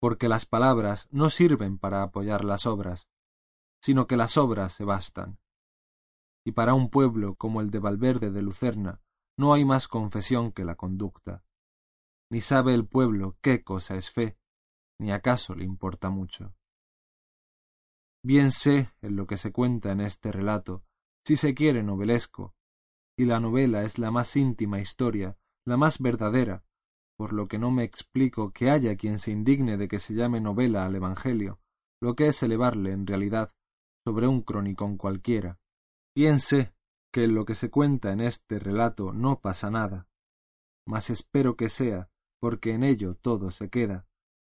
porque 0.00 0.28
las 0.28 0.46
palabras 0.46 1.08
no 1.10 1.30
sirven 1.30 1.78
para 1.78 2.02
apoyar 2.02 2.44
las 2.44 2.66
obras, 2.66 3.08
sino 3.82 4.06
que 4.06 4.16
las 4.16 4.36
obras 4.36 4.74
se 4.74 4.84
bastan. 4.84 5.38
Y 6.44 6.52
para 6.52 6.74
un 6.74 6.90
pueblo 6.90 7.34
como 7.34 7.60
el 7.60 7.70
de 7.70 7.78
Valverde 7.78 8.30
de 8.30 8.42
Lucerna 8.42 9.00
no 9.38 9.52
hay 9.52 9.64
más 9.64 9.88
confesión 9.88 10.52
que 10.52 10.64
la 10.64 10.76
conducta. 10.76 11.42
Ni 12.30 12.40
sabe 12.40 12.74
el 12.74 12.86
pueblo 12.86 13.36
qué 13.40 13.64
cosa 13.64 13.96
es 13.96 14.10
fe, 14.10 14.38
ni 15.00 15.12
acaso 15.12 15.54
le 15.54 15.64
importa 15.64 16.10
mucho. 16.10 16.54
Bien 18.26 18.50
sé 18.50 18.90
en 19.02 19.14
lo 19.14 19.28
que 19.28 19.36
se 19.36 19.52
cuenta 19.52 19.92
en 19.92 20.00
este 20.00 20.32
relato, 20.32 20.82
si 21.24 21.36
se 21.36 21.54
quiere 21.54 21.84
novelesco, 21.84 22.56
y 23.16 23.24
la 23.24 23.38
novela 23.38 23.84
es 23.84 24.00
la 24.00 24.10
más 24.10 24.34
íntima 24.34 24.80
historia, 24.80 25.38
la 25.64 25.76
más 25.76 26.00
verdadera, 26.00 26.64
por 27.16 27.32
lo 27.32 27.46
que 27.46 27.60
no 27.60 27.70
me 27.70 27.84
explico 27.84 28.50
que 28.50 28.68
haya 28.68 28.96
quien 28.96 29.20
se 29.20 29.30
indigne 29.30 29.76
de 29.76 29.86
que 29.86 30.00
se 30.00 30.14
llame 30.14 30.40
novela 30.40 30.84
al 30.84 30.96
Evangelio, 30.96 31.60
lo 32.02 32.16
que 32.16 32.26
es 32.26 32.42
elevarle 32.42 32.90
en 32.90 33.06
realidad 33.06 33.52
sobre 34.04 34.26
un 34.26 34.42
cronicón 34.42 34.96
cualquiera. 34.96 35.60
Bien 36.12 36.40
sé 36.40 36.74
que 37.12 37.22
en 37.22 37.34
lo 37.36 37.44
que 37.44 37.54
se 37.54 37.70
cuenta 37.70 38.10
en 38.10 38.20
este 38.20 38.58
relato 38.58 39.12
no 39.12 39.38
pasa 39.38 39.70
nada, 39.70 40.08
mas 40.84 41.10
espero 41.10 41.54
que 41.54 41.68
sea, 41.68 42.10
porque 42.40 42.72
en 42.72 42.82
ello 42.82 43.14
todo 43.14 43.52
se 43.52 43.70
queda, 43.70 44.08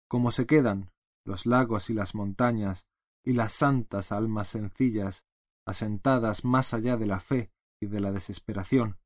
como 0.08 0.32
se 0.32 0.46
quedan 0.46 0.90
los 1.26 1.44
lagos 1.44 1.90
y 1.90 1.92
las 1.92 2.14
montañas 2.14 2.86
y 3.28 3.34
las 3.34 3.52
santas 3.52 4.10
almas 4.10 4.48
sencillas, 4.48 5.26
asentadas 5.66 6.46
más 6.46 6.72
allá 6.72 6.96
de 6.96 7.04
la 7.04 7.20
fe 7.20 7.52
y 7.78 7.84
de 7.84 8.00
la 8.00 8.10
desesperación, 8.10 8.98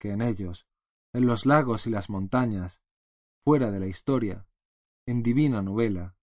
que 0.00 0.12
en 0.12 0.22
ellos, 0.22 0.68
en 1.12 1.26
los 1.26 1.46
lagos 1.46 1.88
y 1.88 1.90
las 1.90 2.08
montañas, 2.08 2.80
fuera 3.44 3.72
de 3.72 3.80
la 3.80 3.88
historia, 3.88 4.46
en 5.04 5.24
divina 5.24 5.62
novela, 5.62 6.16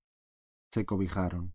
se 0.71 0.85
cobijaron. 0.85 1.53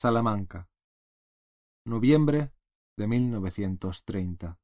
Salamanca, 0.00 0.70
noviembre 1.84 2.52
de 2.96 3.08
1930. 3.08 4.61